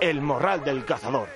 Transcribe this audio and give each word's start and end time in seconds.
El 0.00 0.20
Morral 0.20 0.62
del 0.64 0.84
Cazador. 0.84 1.28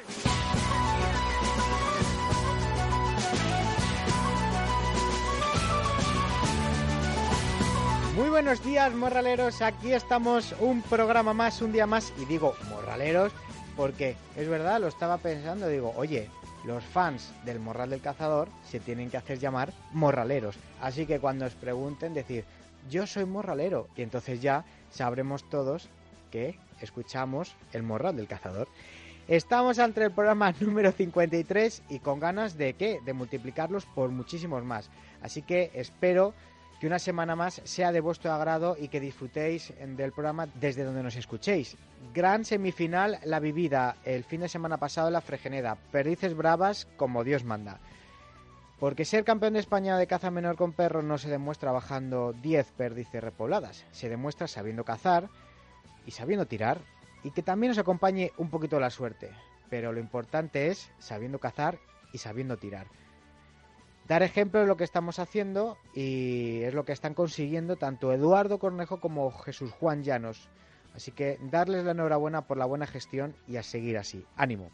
Muy 8.15 8.29
buenos 8.29 8.63
días, 8.65 8.95
morraleros. 8.95 9.63
Aquí 9.63 9.93
estamos 9.93 10.55
un 10.61 10.83
programa 10.83 11.35
más, 11.35 11.61
un 11.61 11.73
día 11.73 11.87
más. 11.87 12.13
Y 12.21 12.25
digo 12.27 12.55
morraleros 12.71 13.33
porque 13.77 14.17
es 14.37 14.49
verdad, 14.49 14.81
lo 14.81 14.87
estaba 14.87 15.19
pensando. 15.19 15.67
Digo, 15.67 15.93
oye, 15.97 16.31
los 16.65 16.85
fans 16.85 17.33
del 17.45 17.59
Morral 17.59 17.91
del 17.91 18.01
Cazador 18.01 18.49
se 18.65 18.79
tienen 18.79 19.11
que 19.11 19.17
hacer 19.17 19.41
llamar 19.41 19.73
morraleros. 19.93 20.57
Así 20.81 21.07
que 21.07 21.19
cuando 21.19 21.47
os 21.47 21.55
pregunten, 21.55 22.15
decir, 22.15 22.45
yo 22.89 23.09
soy 23.09 23.25
morralero. 23.25 23.89
Y 23.97 24.03
entonces 24.03 24.41
ya 24.41 24.65
sabremos 24.91 25.49
todos 25.49 25.89
que 26.31 26.59
escuchamos 26.85 27.55
el 27.73 27.83
Morral 27.83 28.17
del 28.17 28.29
Cazador. 28.29 28.69
Estamos 29.29 29.79
ante 29.79 30.05
el 30.05 30.11
programa 30.11 30.53
número 30.61 30.93
53 30.93 31.83
y 31.89 32.01
con 32.01 32.21
ganas 32.21 32.59
de 32.59 32.75
qué? 32.75 33.01
De 33.05 33.13
multiplicarlos 33.13 33.87
por 33.87 34.11
muchísimos 34.11 34.65
más. 34.65 34.91
Así 35.23 35.43
que 35.43 35.71
espero 35.75 36.35
que 36.81 36.89
una 36.89 36.99
semana 36.99 37.37
más 37.37 37.63
sea 37.63 37.93
de 37.93 38.01
vuestro 38.01 38.33
agrado 38.33 38.77
y 38.77 38.89
que 38.89 38.99
disfrutéis 38.99 39.73
del 39.97 40.11
programa 40.11 40.49
desde 40.55 40.83
donde 40.83 41.05
nos 41.05 41.15
escuchéis. 41.15 41.77
Gran 42.13 42.45
semifinal 42.45 43.21
la 43.25 43.39
vivida 43.39 43.99
el 44.05 44.25
fin 44.25 44.41
de 44.41 44.49
semana 44.49 44.79
pasado 44.79 45.07
en 45.07 45.13
la 45.13 45.21
Fregeneda. 45.21 45.77
Perdices 45.93 46.35
bravas 46.35 46.89
como 46.97 47.23
Dios 47.23 47.45
manda. 47.45 47.79
Porque 48.81 49.05
ser 49.05 49.23
campeón 49.23 49.53
de 49.53 49.61
España 49.61 49.97
de 49.97 50.09
caza 50.09 50.33
menor 50.33 50.57
con 50.57 50.73
perro 50.73 51.03
no 51.03 51.19
se 51.19 51.31
demuestra 51.31 51.71
bajando 51.71 52.33
10 52.33 52.73
perdices 52.73 53.23
repobladas, 53.23 53.85
se 53.93 54.09
demuestra 54.09 54.49
sabiendo 54.49 54.85
cazar 54.85 55.29
y 56.07 56.11
sabiendo 56.11 56.47
tirar 56.47 56.81
y 57.25 57.31
que 57.31 57.43
también 57.43 57.71
nos 57.71 57.79
acompañe 57.79 58.33
un 58.37 58.51
poquito 58.51 58.81
la 58.81 58.91
suerte. 58.91 59.31
Pero 59.71 59.93
lo 59.93 60.01
importante 60.01 60.69
es 60.69 60.91
sabiendo 60.99 61.39
cazar 61.39 61.79
y 62.13 62.19
sabiendo 62.19 62.57
tirar 62.57 62.87
dar 64.09 64.23
ejemplo 64.23 64.61
de 64.61 64.67
lo 64.67 64.77
que 64.77 64.85
estamos 64.85 65.19
haciendo 65.19 65.79
y 65.95 66.63
es 66.63 66.75
lo 66.75 66.85
que 66.85 66.93
están 66.93 67.15
consiguiendo 67.15 67.77
tanto 67.77 68.13
Eduardo 68.13 68.59
Cornejo 68.59 69.01
como 69.01 69.31
Jesús 69.31 69.73
Juan 69.73 70.03
Llanos. 70.03 70.49
Así 70.95 71.13
que 71.13 71.39
darles 71.51 71.85
la 71.85 71.93
enhorabuena 71.93 72.43
por 72.43 72.59
la 72.59 72.67
buena 72.67 72.87
gestión 72.87 73.35
y 73.49 73.57
a 73.57 73.63
seguir 73.63 73.97
así. 73.97 74.27
Ánimo. 74.37 74.71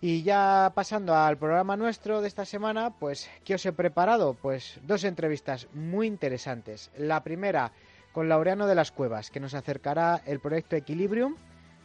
Y 0.00 0.22
ya 0.22 0.70
pasando 0.74 1.16
al 1.16 1.38
programa 1.38 1.76
nuestro 1.76 2.20
de 2.20 2.28
esta 2.28 2.44
semana, 2.44 2.94
pues 2.98 3.28
¿qué 3.44 3.54
os 3.54 3.66
he 3.66 3.72
preparado? 3.72 4.34
Pues 4.34 4.78
dos 4.84 5.02
entrevistas 5.04 5.66
muy 5.72 6.06
interesantes. 6.06 6.90
La 6.96 7.24
primera 7.24 7.72
con 8.16 8.30
Laureano 8.30 8.66
de 8.66 8.74
las 8.74 8.92
Cuevas, 8.92 9.30
que 9.30 9.40
nos 9.40 9.52
acercará 9.52 10.22
el 10.24 10.40
proyecto 10.40 10.74
Equilibrium, 10.74 11.36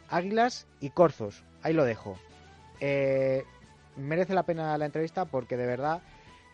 Águilas 0.08 0.66
y 0.80 0.92
Corzos. 0.92 1.44
Ahí 1.62 1.74
lo 1.74 1.84
dejo. 1.84 2.18
Eh, 2.80 3.44
merece 3.98 4.34
la 4.34 4.44
pena 4.44 4.78
la 4.78 4.86
entrevista 4.86 5.26
porque 5.26 5.58
de 5.58 5.66
verdad 5.66 6.02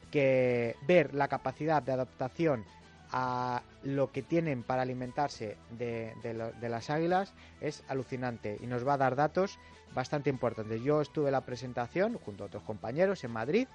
que 0.09 0.75
ver 0.87 1.13
la 1.13 1.27
capacidad 1.27 1.83
de 1.83 1.91
adaptación 1.91 2.65
a 3.11 3.61
lo 3.83 4.11
que 4.11 4.23
tienen 4.23 4.63
para 4.63 4.81
alimentarse 4.81 5.57
de, 5.69 6.15
las 6.59 6.89
águilas 6.89 7.35
es 7.61 7.83
alucinante 7.87 8.57
y 8.59 8.65
nos 8.65 8.85
va 8.85 8.95
a 8.95 8.97
dar 8.97 9.15
datos 9.15 9.59
bastante 9.93 10.31
importantes. 10.31 10.81
Yo 10.81 11.01
estuve 11.01 11.27
en 11.27 11.33
la 11.33 11.45
presentación 11.45 12.17
junto 12.17 12.43
a 12.43 12.47
otros 12.47 12.63
compañeros 12.63 13.23
en 13.23 13.29
Madrid 13.29 13.67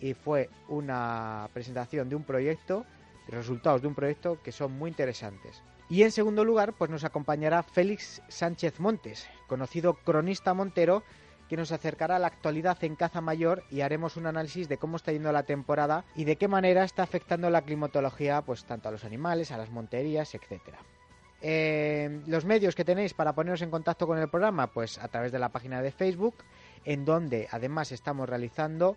y 0.00 0.14
fue 0.14 0.50
una 0.66 1.48
presentación 1.52 2.08
de 2.08 2.16
un 2.16 2.24
proyecto, 2.24 2.80
de 2.80 3.03
resultados 3.28 3.82
de 3.82 3.88
un 3.88 3.94
proyecto 3.94 4.38
que 4.42 4.52
son 4.52 4.72
muy 4.72 4.90
interesantes. 4.90 5.62
Y 5.88 6.02
en 6.02 6.12
segundo 6.12 6.44
lugar, 6.44 6.72
pues 6.72 6.90
nos 6.90 7.04
acompañará 7.04 7.62
Félix 7.62 8.22
Sánchez 8.28 8.80
Montes, 8.80 9.28
conocido 9.46 9.94
cronista 9.94 10.54
montero 10.54 11.02
que 11.48 11.56
nos 11.56 11.72
acercará 11.72 12.16
a 12.16 12.18
la 12.18 12.28
actualidad 12.28 12.82
en 12.82 12.96
caza 12.96 13.20
mayor 13.20 13.64
y 13.70 13.82
haremos 13.82 14.16
un 14.16 14.26
análisis 14.26 14.68
de 14.68 14.78
cómo 14.78 14.96
está 14.96 15.12
yendo 15.12 15.30
la 15.30 15.42
temporada 15.42 16.04
y 16.14 16.24
de 16.24 16.36
qué 16.36 16.48
manera 16.48 16.84
está 16.84 17.02
afectando 17.02 17.50
la 17.50 17.62
climatología 17.62 18.40
pues 18.42 18.64
tanto 18.64 18.88
a 18.88 18.92
los 18.92 19.04
animales, 19.04 19.50
a 19.50 19.58
las 19.58 19.70
monterías, 19.70 20.34
etcétera. 20.34 20.78
Eh, 21.42 22.22
los 22.26 22.46
medios 22.46 22.74
que 22.74 22.86
tenéis 22.86 23.12
para 23.12 23.34
poneros 23.34 23.60
en 23.60 23.70
contacto 23.70 24.06
con 24.06 24.18
el 24.18 24.30
programa, 24.30 24.68
pues 24.68 24.98
a 24.98 25.08
través 25.08 25.30
de 25.30 25.38
la 25.38 25.50
página 25.50 25.82
de 25.82 25.92
Facebook, 25.92 26.36
en 26.86 27.04
donde 27.04 27.48
además 27.50 27.92
estamos 27.92 28.26
realizando 28.26 28.96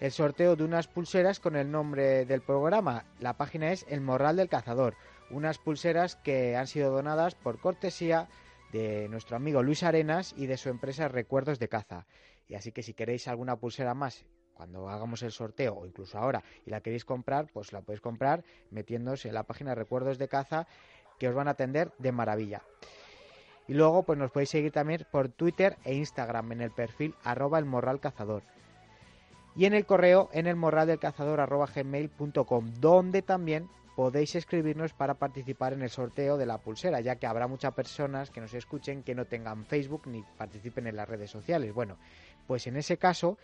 el 0.00 0.12
sorteo 0.12 0.54
de 0.54 0.64
unas 0.64 0.86
pulseras 0.86 1.40
con 1.40 1.56
el 1.56 1.70
nombre 1.70 2.24
del 2.24 2.40
programa. 2.40 3.04
La 3.18 3.36
página 3.36 3.72
es 3.72 3.84
El 3.88 4.00
Morral 4.00 4.36
del 4.36 4.48
Cazador, 4.48 4.94
unas 5.30 5.58
pulseras 5.58 6.16
que 6.16 6.56
han 6.56 6.66
sido 6.66 6.90
donadas 6.90 7.34
por 7.34 7.58
cortesía 7.58 8.28
de 8.72 9.08
nuestro 9.08 9.36
amigo 9.36 9.62
Luis 9.62 9.82
Arenas 9.82 10.34
y 10.36 10.46
de 10.46 10.56
su 10.56 10.68
empresa 10.68 11.08
Recuerdos 11.08 11.58
de 11.58 11.68
Caza. 11.68 12.06
Y 12.46 12.54
así 12.54 12.72
que 12.72 12.82
si 12.82 12.94
queréis 12.94 13.26
alguna 13.28 13.56
pulsera 13.56 13.94
más 13.94 14.24
cuando 14.54 14.88
hagamos 14.88 15.22
el 15.22 15.32
sorteo 15.32 15.74
o 15.74 15.86
incluso 15.86 16.18
ahora 16.18 16.42
y 16.64 16.70
la 16.70 16.80
queréis 16.80 17.04
comprar, 17.04 17.48
pues 17.52 17.72
la 17.72 17.82
podéis 17.82 18.00
comprar 18.00 18.44
metiéndose 18.70 19.28
en 19.28 19.34
la 19.34 19.44
página 19.44 19.74
Recuerdos 19.74 20.18
de 20.18 20.28
Caza 20.28 20.66
que 21.18 21.28
os 21.28 21.34
van 21.34 21.48
a 21.48 21.52
atender 21.52 21.92
de 21.98 22.12
maravilla. 22.12 22.62
Y 23.66 23.74
luego 23.74 24.04
pues 24.04 24.18
nos 24.18 24.30
podéis 24.30 24.50
seguir 24.50 24.72
también 24.72 25.06
por 25.10 25.28
Twitter 25.28 25.76
e 25.84 25.94
Instagram 25.94 26.52
en 26.52 26.62
el 26.62 26.70
perfil 26.70 27.14
arroba 27.22 27.58
el 27.58 27.66
morral 27.66 28.00
cazador. 28.00 28.42
Y 29.58 29.66
en 29.66 29.74
el 29.74 29.84
correo 29.86 30.28
en 30.32 30.46
el 30.46 30.54
morral 30.54 30.86
del 30.86 31.00
cazador 31.00 31.44
gmail.com, 31.74 32.74
donde 32.78 33.22
también 33.22 33.68
podéis 33.96 34.36
escribirnos 34.36 34.92
para 34.92 35.14
participar 35.14 35.72
en 35.72 35.82
el 35.82 35.90
sorteo 35.90 36.36
de 36.36 36.46
la 36.46 36.58
pulsera, 36.58 37.00
ya 37.00 37.16
que 37.16 37.26
habrá 37.26 37.48
muchas 37.48 37.74
personas 37.74 38.30
que 38.30 38.40
nos 38.40 38.54
escuchen 38.54 39.02
que 39.02 39.16
no 39.16 39.24
tengan 39.24 39.66
Facebook 39.66 40.02
ni 40.06 40.22
participen 40.36 40.86
en 40.86 40.94
las 40.94 41.08
redes 41.08 41.32
sociales. 41.32 41.74
Bueno, 41.74 41.98
pues 42.46 42.68
en 42.68 42.76
ese 42.76 42.98
caso, 42.98 43.36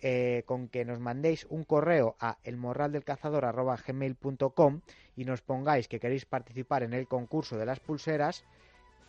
eh, 0.00 0.44
con 0.46 0.68
que 0.68 0.84
nos 0.84 1.00
mandéis 1.00 1.48
un 1.50 1.64
correo 1.64 2.14
a 2.20 2.38
elmorraldelcazador.gmail.com 2.44 4.80
y 5.16 5.24
nos 5.24 5.42
pongáis 5.42 5.88
que 5.88 5.98
queréis 5.98 6.26
participar 6.26 6.84
en 6.84 6.92
el 6.92 7.08
concurso 7.08 7.58
de 7.58 7.66
las 7.66 7.80
pulseras, 7.80 8.44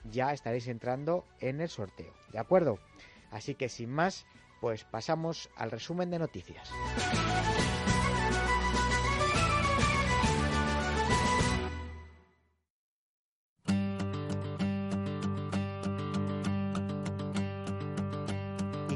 ya 0.09 0.33
estaréis 0.33 0.67
entrando 0.67 1.23
en 1.39 1.61
el 1.61 1.69
sorteo. 1.69 2.11
¿De 2.31 2.39
acuerdo? 2.39 2.79
Así 3.29 3.53
que 3.53 3.69
sin 3.69 3.91
más, 3.91 4.25
pues 4.61 4.85
pasamos 4.85 5.49
al 5.57 5.71
resumen 5.71 6.09
de 6.11 6.19
noticias. 6.19 6.71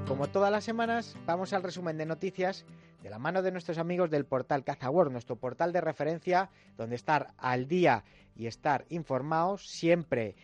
como 0.08 0.30
todas 0.30 0.52
las 0.52 0.64
semanas, 0.64 1.18
vamos 1.26 1.52
al 1.52 1.62
resumen 1.62 1.97
de 1.97 2.06
noticias 2.06 2.64
de 3.03 3.09
la 3.09 3.20
mano 3.20 3.42
de 3.42 3.52
nuestros 3.52 3.78
amigos 3.78 4.09
del 4.09 4.26
portal 4.26 4.64
CazaWorld, 4.64 5.12
nuestro 5.12 5.36
portal 5.36 5.74
de 5.74 5.82
referencia 5.82 6.52
donde 6.78 6.96
estar 6.96 7.34
al 7.38 7.68
día 7.68 8.06
y 8.34 8.47
estar 8.47 8.86
informados 8.88 9.68
siempre 9.68 10.36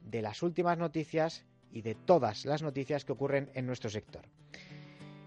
de 0.00 0.22
las 0.22 0.42
últimas 0.42 0.78
noticias 0.78 1.44
y 1.70 1.82
de 1.82 1.94
todas 1.94 2.44
las 2.44 2.62
noticias 2.62 3.04
que 3.04 3.12
ocurren 3.12 3.50
en 3.54 3.66
nuestro 3.66 3.88
sector. 3.88 4.24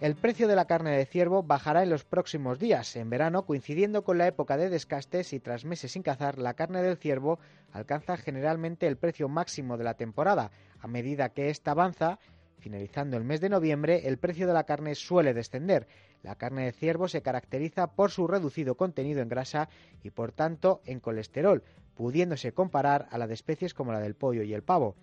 El 0.03 0.15
precio 0.15 0.49
de 0.49 0.57
la 0.57 0.65
carne 0.65 0.91
de 0.97 1.05
ciervo 1.05 1.43
bajará 1.43 1.81
en 1.81 1.89
los 1.89 2.03
próximos 2.03 2.59
días, 2.59 2.97
en 2.97 3.09
verano, 3.09 3.45
coincidiendo 3.45 4.03
con 4.03 4.17
la 4.17 4.27
época 4.27 4.57
de 4.57 4.69
descastes 4.69 5.31
y 5.31 5.39
tras 5.39 5.63
meses 5.63 5.93
sin 5.93 6.03
cazar, 6.03 6.39
la 6.39 6.55
carne 6.55 6.83
del 6.83 6.97
ciervo 6.97 7.39
alcanza 7.71 8.17
generalmente 8.17 8.85
el 8.85 8.97
precio 8.97 9.29
máximo 9.29 9.77
de 9.77 9.85
la 9.85 9.93
temporada. 9.93 10.51
A 10.81 10.87
medida 10.87 11.29
que 11.29 11.49
esta 11.49 11.71
avanza, 11.71 12.19
Finalizando 12.59 13.15
el 13.15 13.23
mes 13.23 13.39
de 13.39 13.49
noviembre, 13.49 14.07
el 14.07 14.17
precio 14.17 14.45
de 14.45 14.53
la 14.53 14.65
carne 14.65 14.95
suele 14.95 15.33
descender. 15.33 15.87
La 16.21 16.35
carne 16.35 16.65
de 16.65 16.71
ciervo 16.73 17.07
se 17.07 17.21
caracteriza 17.21 17.87
por 17.87 18.11
su 18.11 18.27
reducido 18.27 18.75
contenido 18.75 19.21
en 19.21 19.29
grasa 19.29 19.69
y 20.01 20.11
por 20.11 20.33
tanto 20.33 20.81
en 20.85 20.99
colesterol, 20.99 21.63
pudiéndose 21.95 22.53
comparar 22.53 23.07
a 23.11 23.17
la 23.17 23.27
de 23.27 23.33
especies 23.33 23.73
como 23.73 23.93
la 23.93 23.99
del 23.99 24.15
pollo 24.15 24.43
y 24.43 24.53
el 24.53 24.63
pavo. 24.63 24.95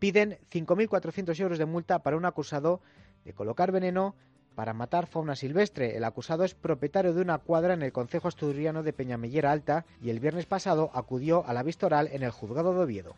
Piden 0.00 0.38
5.400 0.50 1.38
euros 1.40 1.58
de 1.58 1.66
multa 1.66 2.00
para 2.00 2.16
un 2.16 2.24
acusado 2.24 2.80
de 3.24 3.32
colocar 3.32 3.72
veneno 3.72 4.14
para 4.54 4.74
matar 4.74 5.06
fauna 5.06 5.36
silvestre. 5.36 5.96
El 5.96 6.04
acusado 6.04 6.44
es 6.44 6.54
propietario 6.54 7.14
de 7.14 7.22
una 7.22 7.38
cuadra 7.38 7.74
en 7.74 7.82
el 7.82 7.92
concejo 7.92 8.28
asturiano 8.28 8.82
de 8.82 8.92
Peñamellera 8.92 9.52
Alta 9.52 9.84
y 10.02 10.10
el 10.10 10.20
viernes 10.20 10.46
pasado 10.46 10.90
acudió 10.94 11.46
a 11.46 11.54
la 11.54 11.62
vista 11.62 11.86
oral 11.86 12.08
en 12.12 12.22
el 12.22 12.30
juzgado 12.30 12.74
de 12.74 12.80
Oviedo. 12.80 13.14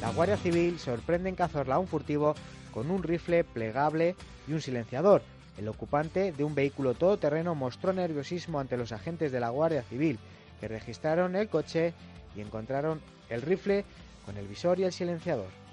La 0.00 0.12
Guardia 0.12 0.36
Civil 0.36 0.78
sorprende 0.78 1.28
en 1.28 1.34
Cazorla 1.34 1.74
a 1.74 1.78
un 1.78 1.88
furtivo 1.88 2.34
con 2.72 2.90
un 2.90 3.02
rifle 3.02 3.44
plegable 3.44 4.14
y 4.46 4.52
un 4.52 4.60
silenciador. 4.60 5.22
El 5.58 5.68
ocupante 5.68 6.32
de 6.32 6.44
un 6.44 6.54
vehículo 6.54 6.94
todoterreno 6.94 7.56
mostró 7.56 7.92
nerviosismo 7.92 8.60
ante 8.60 8.76
los 8.76 8.92
agentes 8.92 9.32
de 9.32 9.40
la 9.40 9.50
Guardia 9.50 9.82
Civil, 9.82 10.18
que 10.60 10.68
registraron 10.68 11.34
el 11.34 11.48
coche 11.48 11.94
y 12.36 12.40
encontraron 12.40 13.00
el 13.28 13.42
rifle 13.42 13.84
con 14.24 14.36
el 14.36 14.46
visor 14.46 14.78
y 14.78 14.84
el 14.84 14.92
silenciador. 14.92 15.67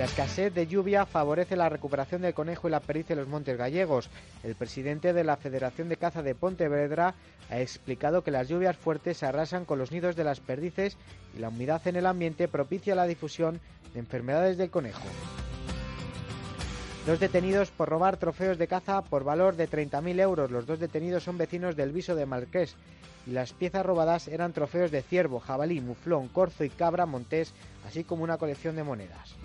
La 0.00 0.06
escasez 0.06 0.54
de 0.54 0.66
lluvia 0.66 1.04
favorece 1.04 1.56
la 1.56 1.68
recuperación 1.68 2.22
del 2.22 2.32
conejo 2.32 2.66
y 2.66 2.70
la 2.70 2.80
pericia 2.80 3.12
en 3.12 3.18
los 3.18 3.28
montes 3.28 3.58
gallegos. 3.58 4.08
El 4.42 4.54
presidente 4.54 5.12
de 5.12 5.24
la 5.24 5.36
Federación 5.36 5.90
de 5.90 5.98
Caza 5.98 6.22
de 6.22 6.34
Pontevedra 6.34 7.14
ha 7.50 7.60
explicado 7.60 8.24
que 8.24 8.30
las 8.30 8.48
lluvias 8.48 8.78
fuertes 8.78 9.22
arrasan 9.22 9.66
con 9.66 9.78
los 9.78 9.92
nidos 9.92 10.16
de 10.16 10.24
las 10.24 10.40
perdices 10.40 10.96
y 11.36 11.40
la 11.40 11.50
humedad 11.50 11.86
en 11.86 11.96
el 11.96 12.06
ambiente 12.06 12.48
propicia 12.48 12.94
la 12.94 13.04
difusión 13.04 13.60
de 13.92 14.00
enfermedades 14.00 14.56
del 14.56 14.70
conejo. 14.70 15.02
Dos 17.06 17.20
detenidos 17.20 17.70
por 17.70 17.90
robar 17.90 18.16
trofeos 18.16 18.56
de 18.56 18.68
caza 18.68 19.02
por 19.02 19.22
valor 19.22 19.54
de 19.56 19.68
30.000 19.68 20.18
euros. 20.18 20.50
Los 20.50 20.64
dos 20.64 20.78
detenidos 20.78 21.24
son 21.24 21.36
vecinos 21.36 21.76
del 21.76 21.92
Viso 21.92 22.14
de 22.14 22.24
Marqués 22.24 22.74
y 23.26 23.32
las 23.32 23.52
piezas 23.52 23.84
robadas 23.84 24.28
eran 24.28 24.54
trofeos 24.54 24.90
de 24.90 25.02
ciervo, 25.02 25.40
jabalí, 25.40 25.82
muflón, 25.82 26.28
corzo 26.28 26.64
y 26.64 26.70
cabra 26.70 27.04
montés, 27.04 27.52
así 27.86 28.02
como 28.02 28.24
una 28.24 28.38
colección 28.38 28.76
de 28.76 28.82
monedas. 28.82 29.36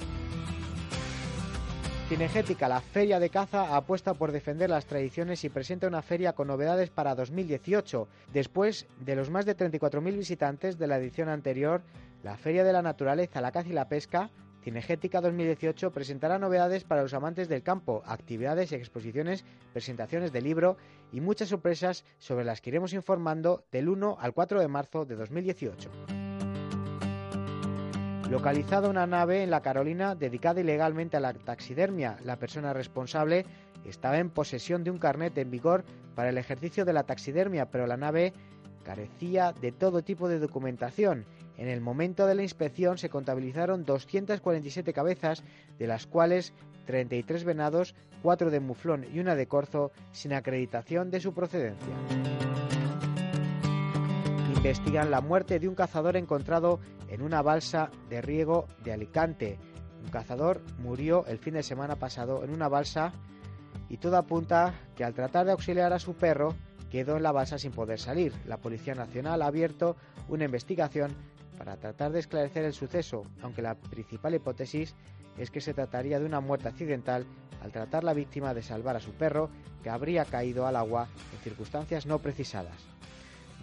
Cinegética, 2.07 2.69
la 2.69 2.81
feria 2.81 3.19
de 3.19 3.31
caza, 3.31 3.75
apuesta 3.75 4.13
por 4.13 4.31
defender 4.31 4.69
las 4.69 4.85
tradiciones 4.85 5.43
y 5.43 5.49
presenta 5.49 5.87
una 5.87 6.03
feria 6.03 6.33
con 6.33 6.47
novedades 6.47 6.91
para 6.91 7.15
2018. 7.15 8.07
Después 8.31 8.85
de 8.99 9.15
los 9.15 9.31
más 9.31 9.47
de 9.47 9.57
34.000 9.57 10.15
visitantes 10.15 10.77
de 10.77 10.85
la 10.85 10.97
edición 10.97 11.29
anterior, 11.29 11.81
la 12.21 12.37
Feria 12.37 12.63
de 12.63 12.73
la 12.73 12.83
Naturaleza, 12.83 13.41
la 13.41 13.51
Caza 13.51 13.69
y 13.69 13.73
la 13.73 13.89
Pesca, 13.89 14.29
Cinegética 14.63 15.19
2018 15.19 15.91
presentará 15.91 16.37
novedades 16.37 16.83
para 16.83 17.01
los 17.01 17.15
amantes 17.15 17.49
del 17.49 17.63
campo, 17.63 18.03
actividades 18.05 18.71
y 18.71 18.75
exposiciones, 18.75 19.43
presentaciones 19.73 20.31
de 20.31 20.41
libro 20.41 20.77
y 21.11 21.21
muchas 21.21 21.49
sorpresas 21.49 22.05
sobre 22.19 22.45
las 22.45 22.61
que 22.61 22.69
iremos 22.69 22.93
informando 22.93 23.65
del 23.71 23.89
1 23.89 24.17
al 24.19 24.33
4 24.33 24.59
de 24.59 24.67
marzo 24.67 25.05
de 25.05 25.15
2018 25.15 26.14
localizada 28.29 28.89
una 28.89 29.05
nave 29.05 29.43
en 29.43 29.51
la 29.51 29.61
Carolina 29.61 30.15
dedicada 30.15 30.61
ilegalmente 30.61 31.17
a 31.17 31.19
la 31.19 31.33
taxidermia. 31.33 32.17
La 32.23 32.37
persona 32.37 32.73
responsable 32.73 33.45
estaba 33.85 34.17
en 34.17 34.29
posesión 34.29 34.83
de 34.83 34.91
un 34.91 34.97
carnet 34.97 35.37
en 35.37 35.51
vigor 35.51 35.83
para 36.15 36.29
el 36.29 36.37
ejercicio 36.37 36.85
de 36.85 36.93
la 36.93 37.03
taxidermia, 37.03 37.69
pero 37.69 37.85
la 37.85 37.97
nave 37.97 38.33
carecía 38.83 39.53
de 39.53 39.71
todo 39.71 40.03
tipo 40.03 40.27
de 40.27 40.39
documentación. 40.39 41.25
En 41.57 41.67
el 41.67 41.81
momento 41.81 42.25
de 42.25 42.35
la 42.35 42.43
inspección 42.43 42.97
se 42.97 43.09
contabilizaron 43.09 43.85
247 43.85 44.91
cabezas, 44.93 45.43
de 45.77 45.87
las 45.87 46.07
cuales 46.07 46.53
33 46.85 47.43
venados, 47.43 47.95
4 48.23 48.49
de 48.49 48.59
muflón 48.59 49.05
y 49.13 49.19
una 49.19 49.35
de 49.35 49.47
corzo, 49.47 49.91
sin 50.11 50.33
acreditación 50.33 51.11
de 51.11 51.19
su 51.19 51.33
procedencia 51.33 51.95
investigan 54.65 55.11
la 55.11 55.21
muerte 55.21 55.59
de 55.59 55.69
un 55.69 55.75
cazador 55.75 56.17
encontrado 56.17 56.79
en 57.07 57.21
una 57.21 57.43
balsa 57.43 57.91
de 58.09 58.19
riego 58.19 58.65
de 58.83 58.93
Alicante. 58.93 59.59
Un 60.03 60.09
cazador 60.09 60.59
murió 60.79 61.23
el 61.27 61.37
fin 61.37 61.53
de 61.53 61.61
semana 61.61 61.97
pasado 61.97 62.43
en 62.43 62.49
una 62.49 62.67
balsa 62.67 63.13
y 63.89 63.97
todo 63.97 64.17
apunta 64.17 64.73
que 64.95 65.03
al 65.03 65.13
tratar 65.13 65.45
de 65.45 65.51
auxiliar 65.51 65.93
a 65.93 65.99
su 65.99 66.15
perro 66.15 66.55
quedó 66.89 67.15
en 67.15 67.21
la 67.21 67.31
balsa 67.31 67.59
sin 67.59 67.73
poder 67.73 67.99
salir. 67.99 68.33
La 68.47 68.57
Policía 68.57 68.95
Nacional 68.95 69.43
ha 69.43 69.45
abierto 69.45 69.97
una 70.29 70.45
investigación 70.45 71.11
para 71.59 71.77
tratar 71.77 72.11
de 72.11 72.21
esclarecer 72.21 72.65
el 72.65 72.73
suceso, 72.73 73.21
aunque 73.43 73.61
la 73.61 73.75
principal 73.75 74.33
hipótesis 74.33 74.95
es 75.37 75.51
que 75.51 75.61
se 75.61 75.75
trataría 75.75 76.17
de 76.19 76.25
una 76.25 76.39
muerte 76.39 76.69
accidental 76.69 77.27
al 77.61 77.71
tratar 77.71 78.03
la 78.03 78.15
víctima 78.15 78.55
de 78.55 78.63
salvar 78.63 78.95
a 78.95 78.99
su 78.99 79.11
perro 79.11 79.51
que 79.83 79.91
habría 79.91 80.25
caído 80.25 80.65
al 80.65 80.75
agua 80.75 81.07
en 81.33 81.39
circunstancias 81.43 82.07
no 82.07 82.17
precisadas. 82.17 82.95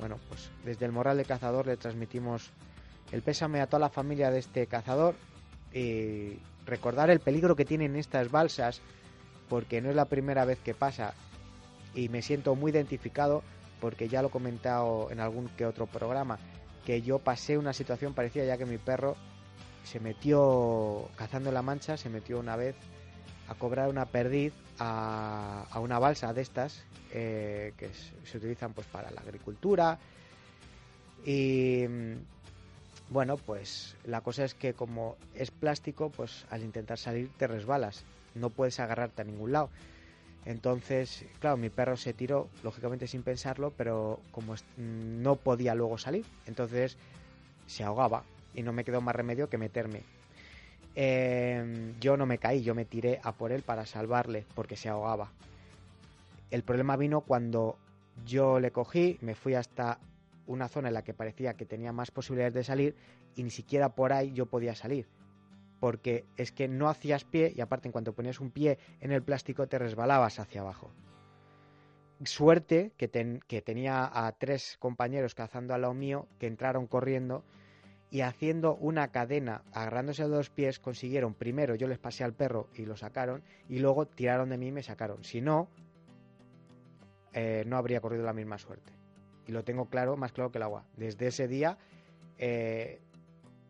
Bueno, 0.03 0.19
pues 0.29 0.51
desde 0.65 0.85
el 0.85 0.91
Moral 0.91 1.17
de 1.17 1.25
Cazador 1.25 1.69
le 1.69 1.77
transmitimos 1.77 2.51
el 3.13 3.23
pésame 3.23 3.61
a 3.61 3.69
toda 3.69 3.79
la 3.79 3.89
familia 3.89 4.33
de 4.33 4.41
este 4.41 4.67
cazador 4.67 5.15
y 5.73 6.41
recordar 6.67 7.09
el 7.09 7.21
peligro 7.21 7.55
que 7.55 7.65
tienen 7.65 7.95
estas 7.95 8.29
balsas 8.29 8.81
porque 9.49 9.81
no 9.81 9.91
es 9.91 9.95
la 9.95 10.07
primera 10.07 10.45
vez 10.45 10.59
que 10.59 10.75
pasa. 10.75 11.15
Y 11.95 12.09
me 12.09 12.21
siento 12.21 12.57
muy 12.57 12.73
identificado 12.73 13.45
porque 13.81 14.09
ya 14.09 14.23
lo 14.23 14.29
he 14.29 14.33
comentado 14.33 15.09
en 15.13 15.21
algún 15.21 15.49
que 15.51 15.67
otro 15.67 15.87
programa 15.87 16.37
que 16.85 17.01
yo 17.03 17.21
pasé 17.21 17.57
una 17.57 17.73
situación 17.73 18.13
parecida 18.13 18.45
ya 18.45 18.59
que 18.59 18.67
mi 18.67 18.79
perro 18.79 19.15
se 19.85 20.01
metió 20.01 21.11
cazando 21.15 21.51
en 21.51 21.55
la 21.55 21.63
mancha, 21.63 21.97
se 21.97 22.11
metió 22.11 22.41
una 22.41 22.57
vez 22.57 22.75
a 23.49 23.55
cobrar 23.55 23.89
una 23.89 24.07
perdiz 24.07 24.53
a, 24.79 25.67
una 25.81 25.99
balsa 25.99 26.33
de 26.33 26.43
estas 26.43 26.85
eh, 27.13 27.73
que 27.77 27.91
se 28.25 28.39
utilizan 28.39 28.73
pues 28.73 28.87
para 28.87 29.11
la 29.11 29.21
agricultura. 29.21 29.99
Y 31.25 31.85
bueno 33.11 33.37
pues 33.37 33.97
la 34.05 34.23
cosa 34.23 34.45
es 34.45 34.55
que 34.55 34.75
como 34.75 35.17
es 35.35 35.51
plástico 35.51 36.11
pues 36.11 36.47
al 36.51 36.63
intentar 36.63 36.99
salir 36.99 37.31
te 37.37 37.47
resbalas 37.47 38.05
no 38.35 38.51
puedes 38.51 38.81
agarrarte 38.81 39.23
a 39.23 39.25
ningún 39.25 39.53
lado. 39.53 39.71
Entonces 40.45 41.25
claro 41.39 41.57
mi 41.57 41.69
perro 41.69 41.97
se 41.97 42.13
tiró 42.13 42.49
lógicamente 42.65 43.07
sin 43.07 43.23
pensarlo 43.23 43.73
pero 43.77 44.21
como 44.33 44.55
no 44.77 45.37
podía 45.37 45.75
luego 45.75 45.99
salir. 45.99 46.25
Entonces 46.47 46.97
se 47.67 47.85
ahogaba 47.85 48.25
y 48.55 48.63
no 48.63 48.73
me 48.73 48.85
quedó 48.85 49.01
más 49.01 49.15
remedio 49.15 49.49
que 49.49 49.59
meterme 49.59 50.03
eh, 50.95 51.95
yo 52.01 52.17
no 52.17 52.27
me 52.27 52.39
caí, 52.39 52.63
yo 52.63 52.75
me 52.75 52.85
tiré 52.85 53.21
a 53.23 53.33
por 53.33 53.53
él 53.53 53.63
para 53.63 53.87
salvarle 53.87 54.45
porque 54.55 54.77
se 54.77 54.89
ahogaba. 54.89 55.33
El 56.51 56.63
problema 56.63 56.97
vino 56.97 57.23
cuando 57.23 57.79
yo 58.27 58.61
le 58.61 58.73
cogí, 58.73 59.19
me 59.23 59.35
fui 59.35 59.55
hasta 59.55 59.99
una 60.47 60.69
zona 60.69 60.89
en 60.89 60.95
la 60.95 61.03
que 61.03 61.15
parecía 61.15 61.55
que 61.55 61.65
tenía 61.65 61.93
más 61.93 62.11
posibilidades 62.11 62.55
de 62.55 62.65
salir 62.65 62.97
y 63.37 63.43
ni 63.43 63.51
siquiera 63.51 63.91
por 63.91 64.13
ahí 64.13 64.33
yo 64.33 64.47
podía 64.47 64.75
salir. 64.75 65.07
Porque 65.81 66.25
es 66.37 66.53
que 66.53 66.69
no 66.69 66.89
hacías 66.89 67.25
pie 67.25 67.53
y 67.57 67.61
aparte 67.61 67.89
en 67.89 67.93
cuanto 67.93 68.13
ponías 68.13 68.41
un 68.41 68.51
pie 68.51 68.79
en 69.01 69.13
el 69.13 69.23
plástico 69.23 69.67
te 69.67 69.79
resbalabas 69.79 70.39
hacia 70.39 70.61
abajo. 70.61 70.91
Suerte 72.25 72.93
que, 72.97 73.41
que 73.49 73.63
tenía 73.63 74.09
a 74.13 74.31
tres 74.33 74.77
compañeros 74.79 75.35
cazando 75.35 75.75
al 75.75 75.81
lado 75.83 75.95
mío 75.95 76.29
que 76.39 76.47
entraron 76.47 76.87
corriendo 76.87 77.43
y 78.13 78.21
haciendo 78.21 78.77
una 78.77 79.09
cadena, 79.09 79.63
agarrándose 79.73 80.23
a 80.23 80.29
los 80.29 80.51
pies, 80.51 80.79
consiguieron 80.79 81.33
primero 81.33 81.75
yo 81.77 81.89
les 81.89 81.99
pasé 81.99 82.23
al 82.25 82.35
perro 82.35 82.69
y 82.75 82.85
lo 82.85 82.95
sacaron 82.95 83.43
y 83.71 83.79
luego 83.79 84.07
tiraron 84.07 84.51
de 84.51 84.59
mí 84.59 84.67
y 84.67 84.73
me 84.73 84.83
sacaron. 84.83 85.25
Si 85.25 85.41
no, 85.41 85.69
eh, 87.33 87.65
no 87.67 87.79
habría 87.79 88.03
corrido 88.03 88.23
la 88.23 88.35
misma 88.35 88.59
suerte. 88.59 88.93
Y 89.47 89.53
lo 89.53 89.65
tengo 89.65 89.87
claro, 89.87 90.19
más 90.19 90.33
claro 90.33 90.53
que 90.53 90.59
el 90.59 90.63
agua. 90.63 90.85
Desde 90.95 91.29
ese 91.29 91.49
día 91.49 91.79
eh, 92.37 93.01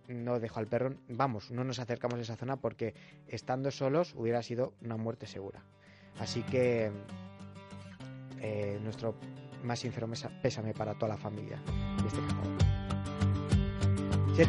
no 0.08 0.40
dejo 0.40 0.58
al 0.58 0.66
perro, 0.66 0.96
vamos, 1.08 1.52
no 1.52 1.62
nos 1.62 1.78
acercamos 1.78 2.18
a 2.18 2.22
esa 2.22 2.34
zona 2.34 2.56
porque 2.56 2.94
estando 3.28 3.70
solos 3.70 4.12
hubiera 4.16 4.42
sido 4.42 4.74
una 4.82 4.96
muerte 4.96 5.26
segura. 5.26 5.62
Así 6.18 6.42
que 6.42 6.90
eh, 8.40 8.80
nuestro 8.82 9.14
más 9.62 9.78
sincero 9.78 10.08
pésame 10.42 10.74
para 10.74 10.94
toda 10.94 11.10
la 11.10 11.16
familia 11.16 11.62
este 12.04 12.18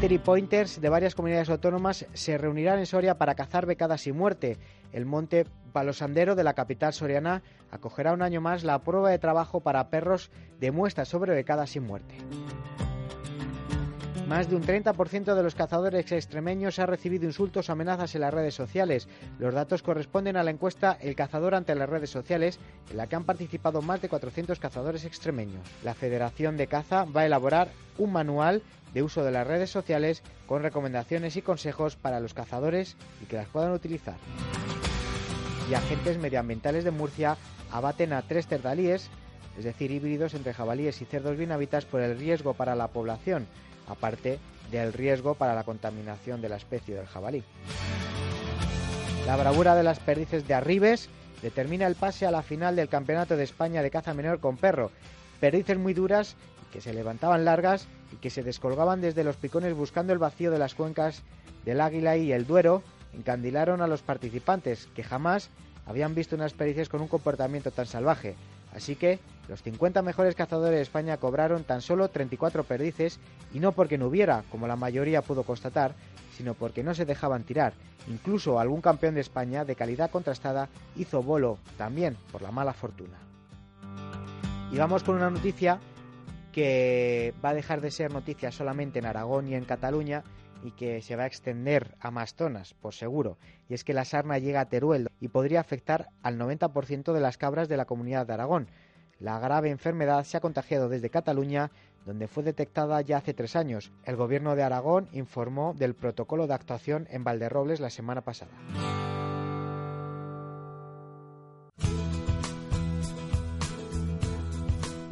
Y 0.01 0.17
Pointers 0.17 0.81
de 0.81 0.89
varias 0.89 1.13
comunidades 1.13 1.50
autónomas 1.50 2.07
se 2.13 2.38
reunirán 2.38 2.79
en 2.79 2.88
Soria 2.88 3.19
para 3.19 3.35
cazar 3.35 3.67
becadas 3.67 4.07
y 4.07 4.12
muerte. 4.12 4.57
El 4.91 5.05
monte 5.05 5.45
Palosandero 5.71 6.35
de 6.35 6.43
la 6.43 6.55
capital 6.55 6.93
soriana 6.93 7.43
acogerá 7.69 8.12
un 8.12 8.23
año 8.23 8.41
más 8.41 8.63
la 8.63 8.79
prueba 8.79 9.12
de 9.12 9.19
trabajo 9.19 9.62
para 9.62 9.89
perros 9.91 10.31
de 10.59 10.71
muestras 10.71 11.07
sobre 11.07 11.35
becadas 11.35 11.75
y 11.75 11.79
muerte. 11.79 12.15
Más 14.27 14.50
de 14.50 14.56
un 14.56 14.63
30% 14.63 15.36
de 15.36 15.44
los 15.44 15.53
cazadores 15.53 16.12
extremeños 16.12 16.80
ha 16.80 16.86
recibido 16.86 17.25
insultos 17.25 17.68
o 17.68 17.72
amenazas 17.74 18.15
en 18.15 18.22
las 18.22 18.34
redes 18.34 18.56
sociales. 18.56 19.10
Los 19.38 19.53
datos 19.53 19.84
corresponden 19.84 20.38
a 20.38 20.44
la 20.44 20.51
encuesta 20.51 20.98
El 21.01 21.15
cazador 21.15 21.53
ante 21.56 21.75
las 21.75 21.89
redes 21.89 22.10
sociales, 22.10 22.58
en 22.89 22.98
la 22.98 23.08
que 23.08 23.18
han 23.18 23.25
participado 23.25 23.82
más 23.82 24.01
de 24.01 24.10
400 24.10 24.60
cazadores 24.60 25.03
extremeños. 25.03 25.68
La 25.84 25.94
Federación 25.94 26.56
de 26.56 26.68
Caza 26.68 27.03
va 27.03 27.22
a 27.22 27.25
elaborar 27.25 27.70
un 27.98 28.13
manual 28.13 28.63
de 28.94 29.03
uso 29.03 29.24
de 29.24 29.32
las 29.32 29.46
redes 29.46 29.70
sociales 29.70 30.24
con 30.48 30.63
recomendaciones 30.63 31.36
y 31.36 31.42
consejos 31.42 31.98
para 31.98 32.22
los 32.22 32.34
cazadores 32.34 32.96
y 33.22 33.25
que 33.25 33.36
las 33.36 33.48
puedan 33.50 33.74
utilizar. 33.74 34.15
Y 35.70 35.74
agentes 35.74 36.18
medioambientales 36.18 36.86
de 36.86 36.92
Murcia 36.92 37.38
abaten 37.72 38.13
a 38.13 38.22
tres 38.22 38.48
cerdalíes, 38.48 39.10
es 39.58 39.65
decir, 39.65 39.92
híbridos 39.92 40.34
entre 40.34 40.53
jabalíes 40.53 41.01
y 41.01 41.06
cerdos 41.06 41.38
bien 41.38 41.51
hábitats 41.51 41.86
por 41.86 42.01
el 42.01 42.18
riesgo 42.18 42.53
para 42.53 42.75
la 42.75 42.88
población, 42.88 43.48
aparte 43.93 44.39
del 44.71 44.93
riesgo 44.93 45.35
para 45.35 45.55
la 45.55 45.63
contaminación 45.63 46.41
de 46.41 46.50
la 46.50 46.57
especie 46.57 46.95
del 46.95 47.07
jabalí. 47.07 47.43
La 49.25 49.38
bravura 49.38 49.75
de 49.75 49.83
las 49.83 50.00
perdices 50.00 50.47
de 50.47 50.53
Arribes 50.53 51.09
determina 51.41 51.88
el 51.88 51.95
pase 51.95 52.25
a 52.25 52.31
la 52.31 52.43
final 52.43 52.75
del 52.75 52.89
Campeonato 52.89 53.38
de 53.38 53.43
España 53.43 53.81
de 53.81 53.91
caza 53.91 54.13
menor 54.13 54.39
con 54.39 54.57
perro. 54.57 54.91
Perdices 55.39 55.77
muy 55.77 55.93
duras 55.93 56.35
que 56.73 56.81
se 56.81 56.93
levantaban 56.93 57.45
largas 57.45 57.88
y 58.12 58.15
que 58.17 58.29
se 58.29 58.43
descolgaban 58.43 59.00
desde 59.00 59.23
los 59.23 59.38
picones 59.38 59.75
buscando 59.75 60.12
el 60.12 60.19
vacío 60.19 60.51
de 60.51 60.59
las 60.59 60.73
cuencas 60.73 61.21
del 61.65 61.79
Águila 61.79 62.17
y 62.17 62.31
el 62.31 62.47
Duero, 62.47 62.81
encandilaron 63.13 63.81
a 63.81 63.88
los 63.88 64.01
participantes, 64.01 64.88
que 64.95 65.03
jamás 65.03 65.50
habían 65.85 66.15
visto 66.15 66.35
unas 66.35 66.53
pericias 66.53 66.89
con 66.89 67.01
un 67.01 67.07
comportamiento 67.07 67.71
tan 67.71 67.85
salvaje. 67.85 68.35
Así 68.75 68.96
que 68.96 69.20
los 69.48 69.62
50 69.62 70.01
mejores 70.01 70.36
cazadores 70.36 70.75
de 70.75 70.82
España 70.82 71.18
cobraron 71.18 71.63
tan 71.63 71.82
solo 71.82 72.10
34 72.10 72.63
perdices 72.63 73.20
y 73.53 73.60
no 73.60 73.72
porque 73.74 73.98
no 73.98 74.08
hubiera, 74.08 74.44
como 74.50 74.68
la 74.68 74.75
mayoría 74.75 75.22
pudo 75.22 75.44
constatar, 75.44 75.94
sino 76.36 76.53
porque 76.53 76.84
no 76.84 76.96
se 76.96 77.06
dejaban 77.06 77.44
tirar. 77.44 77.74
Incluso 78.08 78.60
algún 78.60 78.82
campeón 78.82 79.15
de 79.15 79.22
España 79.22 79.65
de 79.65 79.75
calidad 79.75 80.10
contrastada 80.10 80.70
hizo 80.96 81.22
bolo 81.22 81.58
también 81.77 82.18
por 82.32 82.42
la 82.42 82.51
mala 82.51 82.74
fortuna. 82.74 83.18
Y 84.72 84.77
vamos 84.77 85.03
con 85.03 85.15
una 85.15 85.30
noticia 85.30 85.80
que 86.51 87.34
va 87.44 87.50
a 87.50 87.53
dejar 87.53 87.82
de 87.82 87.92
ser 87.92 88.12
noticia 88.12 88.51
solamente 88.51 89.00
en 89.00 89.06
Aragón 89.06 89.48
y 89.48 89.56
en 89.56 89.65
Cataluña 89.65 90.24
y 90.63 90.72
que 90.72 91.01
se 91.01 91.15
va 91.15 91.24
a 91.24 91.27
extender 91.27 91.96
a 92.00 92.10
más 92.10 92.36
zonas, 92.36 92.74
por 92.74 92.93
seguro. 92.93 93.38
Y 93.70 93.74
es 93.74 93.84
que 93.84 93.93
la 93.93 94.05
sarna 94.05 94.38
llega 94.38 94.62
a 94.62 94.70
Teruel 94.70 95.10
y 95.20 95.27
podría 95.27 95.60
afectar 95.60 96.10
al 96.22 96.39
90% 96.39 97.13
de 97.13 97.20
las 97.20 97.38
cabras 97.38 97.67
de 97.67 97.77
la 97.77 97.86
comunidad 97.86 98.25
de 98.25 98.34
Aragón. 98.34 98.67
La 99.20 99.39
grave 99.39 99.70
enfermedad 99.70 100.24
se 100.24 100.38
ha 100.38 100.41
contagiado 100.41 100.89
desde 100.89 101.10
Cataluña, 101.10 101.72
donde 102.05 102.27
fue 102.27 102.43
detectada 102.43 103.00
ya 103.01 103.17
hace 103.17 103.34
tres 103.34 103.55
años. 103.55 103.91
El 104.03 104.15
gobierno 104.15 104.55
de 104.55 104.63
Aragón 104.63 105.08
informó 105.12 105.74
del 105.74 105.96
protocolo 105.96 106.48
de 106.48 106.53
actuación 106.53 107.08
en 107.10 107.24
Valderrobles 107.24 107.79
la 107.79 107.89
semana 107.89 108.22
pasada. 108.22 108.51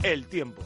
El 0.03 0.25
tiempo. 0.25 0.63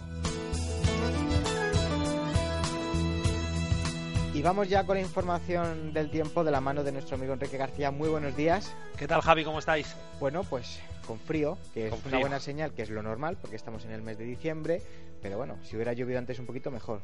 Vamos 4.45 4.69
ya 4.69 4.83
con 4.85 4.95
la 4.95 5.01
información 5.01 5.91
del 5.91 6.11
tiempo 6.11 6.43
de 6.43 6.51
la 6.51 6.61
mano 6.61 6.83
de 6.83 6.91
nuestro 6.91 7.15
amigo 7.15 7.33
Enrique 7.33 7.57
García. 7.57 7.89
Muy 7.89 8.09
buenos 8.09 8.37
días. 8.37 8.75
¿Qué 8.95 9.07
tal, 9.07 9.21
Javi? 9.21 9.43
¿Cómo 9.43 9.57
estáis? 9.57 9.95
Bueno, 10.19 10.43
pues 10.43 10.79
con 11.05 11.19
frío, 11.19 11.57
que 11.73 11.87
es 11.87 12.05
una 12.05 12.19
buena 12.19 12.39
señal, 12.39 12.73
que 12.73 12.81
es 12.81 12.89
lo 12.89 13.01
normal, 13.01 13.37
porque 13.39 13.55
estamos 13.55 13.85
en 13.85 13.91
el 13.91 14.01
mes 14.01 14.17
de 14.17 14.25
diciembre, 14.25 14.81
pero 15.25 15.37
bueno, 15.37 15.57
si 15.63 15.75
hubiera 15.75 15.91
llovido 15.93 16.19
antes 16.19 16.37
un 16.37 16.45
poquito 16.45 16.69
mejor. 16.69 17.01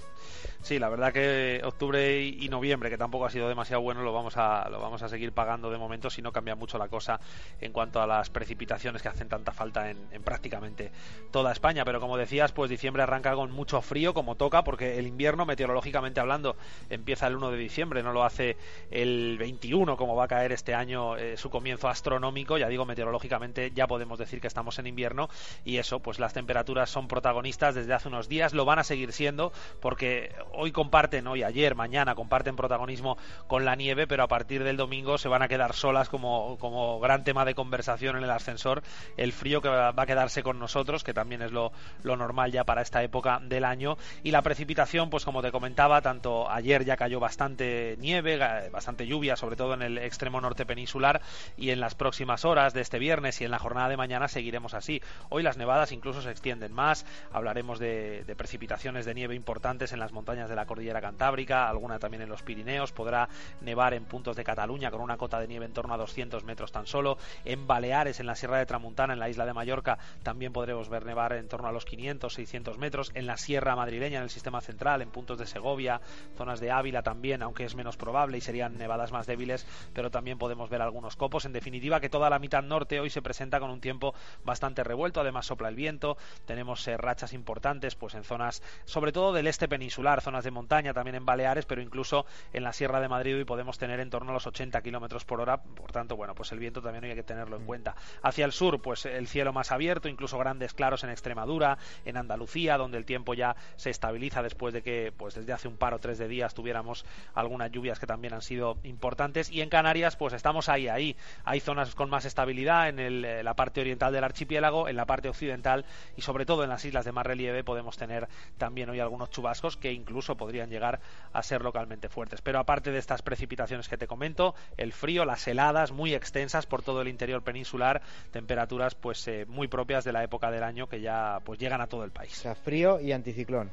Sí, 0.61 0.77
la 0.77 0.89
verdad 0.89 1.11
que 1.11 1.59
octubre 1.63 2.21
y 2.23 2.47
noviembre, 2.49 2.91
que 2.91 2.97
tampoco 2.97 3.25
ha 3.25 3.31
sido 3.31 3.49
demasiado 3.49 3.81
bueno, 3.81 4.03
lo 4.03 4.13
vamos 4.13 4.37
a, 4.37 4.69
lo 4.69 4.79
vamos 4.79 5.01
a 5.01 5.09
seguir 5.09 5.31
pagando 5.31 5.71
de 5.71 5.79
momento 5.79 6.07
si 6.11 6.21
no 6.21 6.31
cambia 6.31 6.53
mucho 6.55 6.77
la 6.77 6.87
cosa 6.87 7.19
en 7.59 7.71
cuanto 7.71 7.99
a 7.99 8.05
las 8.05 8.29
precipitaciones 8.29 9.01
que 9.01 9.07
hacen 9.07 9.27
tanta 9.27 9.53
falta 9.53 9.89
en, 9.89 9.97
prácticamente 10.23 10.91
toda 11.31 11.51
España. 11.51 11.83
Pero 11.83 11.99
como 11.99 12.15
decías, 12.15 12.51
pues 12.51 12.69
diciembre 12.69 13.01
arranca 13.01 13.33
con 13.33 13.51
mucho 13.51 13.81
frío, 13.81 14.13
como 14.13 14.35
toca, 14.35 14.63
porque 14.63 14.99
el 14.99 15.07
invierno, 15.07 15.47
meteorológicamente 15.47 16.19
hablando, 16.19 16.55
empieza 16.91 17.25
el 17.25 17.37
1 17.37 17.49
de 17.49 17.57
diciembre, 17.57 18.03
no 18.03 18.13
lo 18.13 18.23
hace 18.23 18.55
el 18.91 19.37
21, 19.39 19.97
como 19.97 20.15
va 20.15 20.25
a 20.25 20.27
caer 20.27 20.51
este 20.51 20.75
año 20.75 21.17
eh, 21.17 21.37
su 21.37 21.49
comienzo 21.49 21.87
astronómico. 21.87 22.59
Ya 22.59 22.67
digo, 22.67 22.85
meteorológicamente 22.85 23.71
ya 23.73 23.87
podemos 23.91 24.17
decir 24.17 24.39
que 24.39 24.47
estamos 24.47 24.79
en 24.79 24.87
invierno 24.87 25.27
y 25.65 25.75
eso, 25.75 25.99
pues 25.99 26.17
las 26.17 26.31
temperaturas 26.31 26.89
son 26.89 27.09
protagonistas 27.09 27.75
desde 27.75 27.93
hace 27.93 28.07
unos 28.07 28.29
días, 28.29 28.53
lo 28.53 28.63
van 28.63 28.79
a 28.79 28.85
seguir 28.85 29.11
siendo 29.11 29.51
porque 29.81 30.33
hoy 30.53 30.71
comparten, 30.71 31.27
hoy, 31.27 31.43
ayer, 31.43 31.75
mañana 31.75 32.15
comparten 32.15 32.55
protagonismo 32.55 33.17
con 33.47 33.65
la 33.65 33.75
nieve, 33.75 34.07
pero 34.07 34.23
a 34.23 34.29
partir 34.29 34.63
del 34.63 34.77
domingo 34.77 35.17
se 35.17 35.27
van 35.27 35.41
a 35.41 35.49
quedar 35.49 35.73
solas 35.73 36.07
como, 36.07 36.57
como 36.57 37.01
gran 37.01 37.25
tema 37.25 37.43
de 37.43 37.53
conversación 37.53 38.15
en 38.15 38.23
el 38.23 38.29
ascensor, 38.29 38.81
el 39.17 39.33
frío 39.33 39.61
que 39.61 39.67
va 39.67 39.89
a 39.89 40.05
quedarse 40.05 40.41
con 40.41 40.57
nosotros, 40.57 41.03
que 41.03 41.13
también 41.13 41.41
es 41.41 41.51
lo, 41.51 41.73
lo 42.03 42.15
normal 42.15 42.53
ya 42.53 42.63
para 42.63 42.81
esta 42.81 43.03
época 43.03 43.41
del 43.43 43.65
año, 43.65 43.97
y 44.23 44.31
la 44.31 44.41
precipitación, 44.41 45.09
pues 45.09 45.25
como 45.25 45.41
te 45.41 45.51
comentaba, 45.51 46.01
tanto 46.01 46.49
ayer 46.49 46.85
ya 46.85 46.95
cayó 46.95 47.19
bastante 47.19 47.97
nieve, 47.99 48.37
bastante 48.71 49.05
lluvia, 49.05 49.35
sobre 49.35 49.57
todo 49.57 49.73
en 49.73 49.81
el 49.81 49.97
extremo 49.97 50.39
norte 50.39 50.65
peninsular, 50.65 51.21
y 51.57 51.71
en 51.71 51.81
las 51.81 51.93
próximas 51.93 52.45
horas 52.45 52.73
de 52.73 52.79
este 52.79 52.99
viernes 52.99 53.41
y 53.41 53.43
en 53.43 53.51
la 53.51 53.59
jornada 53.59 53.80
de 53.89 53.97
mañana 53.97 54.27
seguiremos 54.27 54.73
así. 54.73 55.01
Hoy 55.29 55.43
las 55.43 55.57
nevadas 55.57 55.91
incluso 55.91 56.21
se 56.21 56.31
extienden 56.31 56.73
más, 56.73 57.05
hablaremos 57.31 57.79
de, 57.79 58.23
precipitaciones 58.37 59.05
de 59.05 59.13
nieve 59.13 59.35
importantes 59.35 59.93
en 59.93 59.99
las 59.99 60.11
montañas 60.11 60.49
de 60.49 60.55
la 60.55 60.65
cordillera 60.65 61.01
cantábrica, 61.01 61.69
alguna 61.69 61.99
también 61.99 62.23
en 62.23 62.29
los 62.29 62.43
Pirineos, 62.43 62.91
podrá 62.91 63.29
nevar 63.61 63.93
en 63.93 64.05
puntos 64.05 64.35
de 64.35 64.43
Cataluña 64.43 64.91
con 64.91 65.01
una 65.01 65.17
cota 65.17 65.39
de 65.39 65.47
nieve 65.47 65.65
en 65.65 65.73
torno 65.73 65.93
a 65.93 65.97
200 65.97 66.43
metros 66.43 66.71
tan 66.71 66.85
solo, 66.85 67.17
en 67.45 67.67
Baleares, 67.67 68.19
en 68.19 68.25
la 68.25 68.35
Sierra 68.35 68.57
de 68.57 68.65
Tramuntana, 68.65 69.13
en 69.13 69.19
la 69.19 69.29
isla 69.29 69.45
de 69.45 69.53
Mallorca, 69.53 69.97
también 70.23 70.53
podremos 70.53 70.89
ver 70.89 71.05
nevar 71.05 71.33
en 71.33 71.47
torno 71.47 71.67
a 71.67 71.71
los 71.71 71.85
500, 71.85 72.33
600 72.33 72.77
metros, 72.77 73.11
en 73.13 73.25
la 73.25 73.37
Sierra 73.37 73.75
madrileña, 73.75 74.17
en 74.17 74.23
el 74.23 74.29
sistema 74.29 74.61
central, 74.61 75.01
en 75.01 75.09
puntos 75.09 75.37
de 75.37 75.45
Segovia, 75.45 76.01
zonas 76.37 76.59
de 76.59 76.71
Ávila 76.71 77.01
también, 77.01 77.41
aunque 77.41 77.65
es 77.65 77.75
menos 77.75 77.97
probable 77.97 78.37
y 78.37 78.41
serían 78.41 78.77
nevadas 78.77 79.11
más 79.11 79.27
débiles, 79.27 79.65
pero 79.93 80.11
también 80.11 80.37
podemos 80.37 80.69
ver 80.69 80.81
algunos 80.81 81.15
copos. 81.15 81.45
En 81.45 81.53
definitiva, 81.53 81.99
que 81.99 82.09
toda 82.09 82.29
la 82.29 82.39
mitad 82.39 82.63
norte 82.63 82.99
hoy 82.99 83.09
se 83.09 83.21
presenta 83.21 83.59
con 83.59 83.70
un 83.71 83.81
tiempo 83.81 84.13
bastante 84.43 84.83
revuelto, 84.83 85.21
además 85.21 85.45
sopla 85.45 85.69
el 85.69 85.75
viento, 85.75 86.17
tenemos 86.45 86.87
eh, 86.87 86.97
rachas 86.97 87.33
importantes 87.33 87.95
pues 87.95 88.15
en 88.15 88.23
zonas, 88.23 88.61
sobre 88.85 89.11
todo 89.11 89.33
del 89.33 89.47
este 89.47 89.67
peninsular, 89.67 90.21
zonas 90.21 90.43
de 90.43 90.51
montaña, 90.51 90.93
también 90.93 91.15
en 91.15 91.25
Baleares, 91.25 91.65
pero 91.65 91.81
incluso 91.81 92.25
en 92.53 92.63
la 92.63 92.73
Sierra 92.73 92.99
de 92.99 93.07
Madrid 93.07 93.35
hoy 93.35 93.45
podemos 93.45 93.77
tener 93.77 93.99
en 93.99 94.09
torno 94.09 94.31
a 94.31 94.33
los 94.33 94.47
80 94.47 94.81
kilómetros 94.81 95.25
por 95.25 95.41
hora, 95.41 95.61
por 95.61 95.91
tanto, 95.91 96.15
bueno, 96.15 96.35
pues 96.35 96.51
el 96.51 96.59
viento 96.59 96.81
también 96.81 97.03
hay 97.05 97.15
que 97.15 97.23
tenerlo 97.23 97.57
en 97.57 97.63
mm. 97.63 97.65
cuenta. 97.65 97.95
Hacia 98.21 98.45
el 98.45 98.51
sur, 98.51 98.81
pues 98.81 99.05
el 99.05 99.27
cielo 99.27 99.53
más 99.53 99.71
abierto, 99.71 100.07
incluso 100.07 100.37
grandes 100.37 100.73
claros 100.73 101.03
en 101.03 101.09
Extremadura, 101.09 101.77
en 102.05 102.17
Andalucía, 102.17 102.77
donde 102.77 102.97
el 102.97 103.05
tiempo 103.05 103.33
ya 103.33 103.55
se 103.75 103.89
estabiliza 103.89 104.41
después 104.41 104.73
de 104.73 104.81
que, 104.81 105.13
pues 105.15 105.35
desde 105.35 105.53
hace 105.53 105.67
un 105.67 105.77
par 105.77 105.93
o 105.93 105.99
tres 105.99 106.17
de 106.17 106.27
días 106.27 106.53
tuviéramos 106.53 107.05
algunas 107.33 107.71
lluvias 107.71 107.99
que 107.99 108.07
también 108.07 108.33
han 108.33 108.41
sido 108.41 108.77
importantes, 108.83 109.49
y 109.49 109.61
en 109.61 109.69
Canarias, 109.69 110.15
pues 110.15 110.33
estamos 110.33 110.69
ahí, 110.69 110.87
ahí. 110.87 111.15
Hay 111.43 111.59
zonas 111.59 111.95
con 111.95 112.09
más 112.09 112.25
estabilidad 112.25 112.89
en 112.89 112.99
eh, 112.99 113.43
la 113.43 113.55
parte 113.61 113.81
oriental 113.81 114.11
del 114.11 114.23
archipiélago, 114.23 114.89
en 114.89 114.95
la 114.95 115.05
parte 115.05 115.29
occidental 115.29 115.85
y 116.17 116.23
sobre 116.23 116.47
todo 116.47 116.63
en 116.63 116.69
las 116.69 116.83
islas 116.83 117.05
de 117.05 117.11
más 117.11 117.27
relieve 117.27 117.63
podemos 117.63 117.95
tener 117.95 118.27
también 118.57 118.89
hoy 118.89 118.99
algunos 118.99 119.29
chubascos 119.29 119.77
que 119.77 119.93
incluso 119.93 120.35
podrían 120.35 120.71
llegar 120.71 120.99
a 121.31 121.43
ser 121.43 121.61
localmente 121.61 122.09
fuertes. 122.09 122.41
Pero 122.41 122.57
aparte 122.57 122.89
de 122.89 122.97
estas 122.97 123.21
precipitaciones 123.21 123.87
que 123.87 123.99
te 123.99 124.07
comento, 124.07 124.55
el 124.77 124.93
frío, 124.93 125.25
las 125.25 125.47
heladas 125.47 125.91
muy 125.91 126.15
extensas 126.15 126.65
por 126.65 126.81
todo 126.81 127.03
el 127.03 127.07
interior 127.07 127.43
peninsular, 127.43 128.01
temperaturas 128.31 128.95
pues 128.95 129.27
eh, 129.27 129.45
muy 129.47 129.67
propias 129.67 130.03
de 130.05 130.11
la 130.11 130.23
época 130.23 130.49
del 130.49 130.63
año 130.63 130.87
que 130.87 130.99
ya 130.99 131.37
pues 131.43 131.59
llegan 131.59 131.81
a 131.81 131.85
todo 131.85 132.03
el 132.03 132.09
país. 132.09 132.43
Frío 132.63 132.99
y 132.99 133.11
anticiclón. 133.11 133.69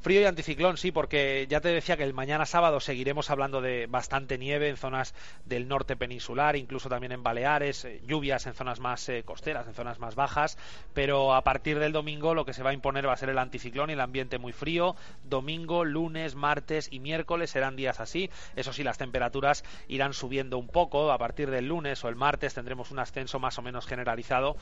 Frío 0.00 0.20
y 0.20 0.24
anticiclón, 0.24 0.76
sí, 0.76 0.92
porque 0.92 1.46
ya 1.48 1.60
te 1.60 1.68
decía 1.68 1.96
que 1.96 2.04
el 2.04 2.14
mañana 2.14 2.46
sábado 2.46 2.78
seguiremos 2.78 3.30
hablando 3.30 3.60
de 3.60 3.86
bastante 3.86 4.38
nieve 4.38 4.68
en 4.68 4.76
zonas 4.76 5.14
del 5.44 5.66
norte 5.66 5.96
peninsular, 5.96 6.54
incluso 6.54 6.88
también 6.88 7.12
en 7.12 7.22
Baleares, 7.22 7.84
eh, 7.84 8.00
lluvias 8.06 8.46
en 8.46 8.54
zonas 8.54 8.78
más 8.78 9.08
eh, 9.08 9.24
costeras, 9.24 9.66
en 9.66 9.74
zonas 9.74 9.98
más 9.98 10.14
bajas, 10.14 10.58
pero 10.94 11.34
a 11.34 11.42
partir 11.42 11.78
del 11.78 11.92
domingo 11.92 12.34
lo 12.34 12.44
que 12.44 12.52
se 12.52 12.62
va 12.62 12.70
a 12.70 12.72
imponer 12.72 13.08
va 13.08 13.14
a 13.14 13.16
ser 13.16 13.30
el 13.30 13.38
anticiclón 13.38 13.90
y 13.90 13.94
el 13.94 14.00
ambiente 14.00 14.38
muy 14.38 14.52
frío. 14.52 14.94
Domingo, 15.24 15.84
lunes, 15.84 16.36
martes 16.36 16.88
y 16.90 17.00
miércoles 17.00 17.50
serán 17.50 17.74
días 17.74 17.98
así. 17.98 18.30
Eso 18.54 18.72
sí, 18.72 18.84
las 18.84 18.98
temperaturas 18.98 19.64
irán 19.88 20.12
subiendo 20.12 20.58
un 20.58 20.68
poco. 20.68 21.10
A 21.10 21.18
partir 21.18 21.50
del 21.50 21.66
lunes 21.66 22.04
o 22.04 22.08
el 22.08 22.16
martes 22.16 22.54
tendremos 22.54 22.90
un 22.90 23.00
ascenso 23.00 23.38
más 23.38 23.58
o 23.58 23.62
menos 23.62 23.86
generalizado 23.86 24.56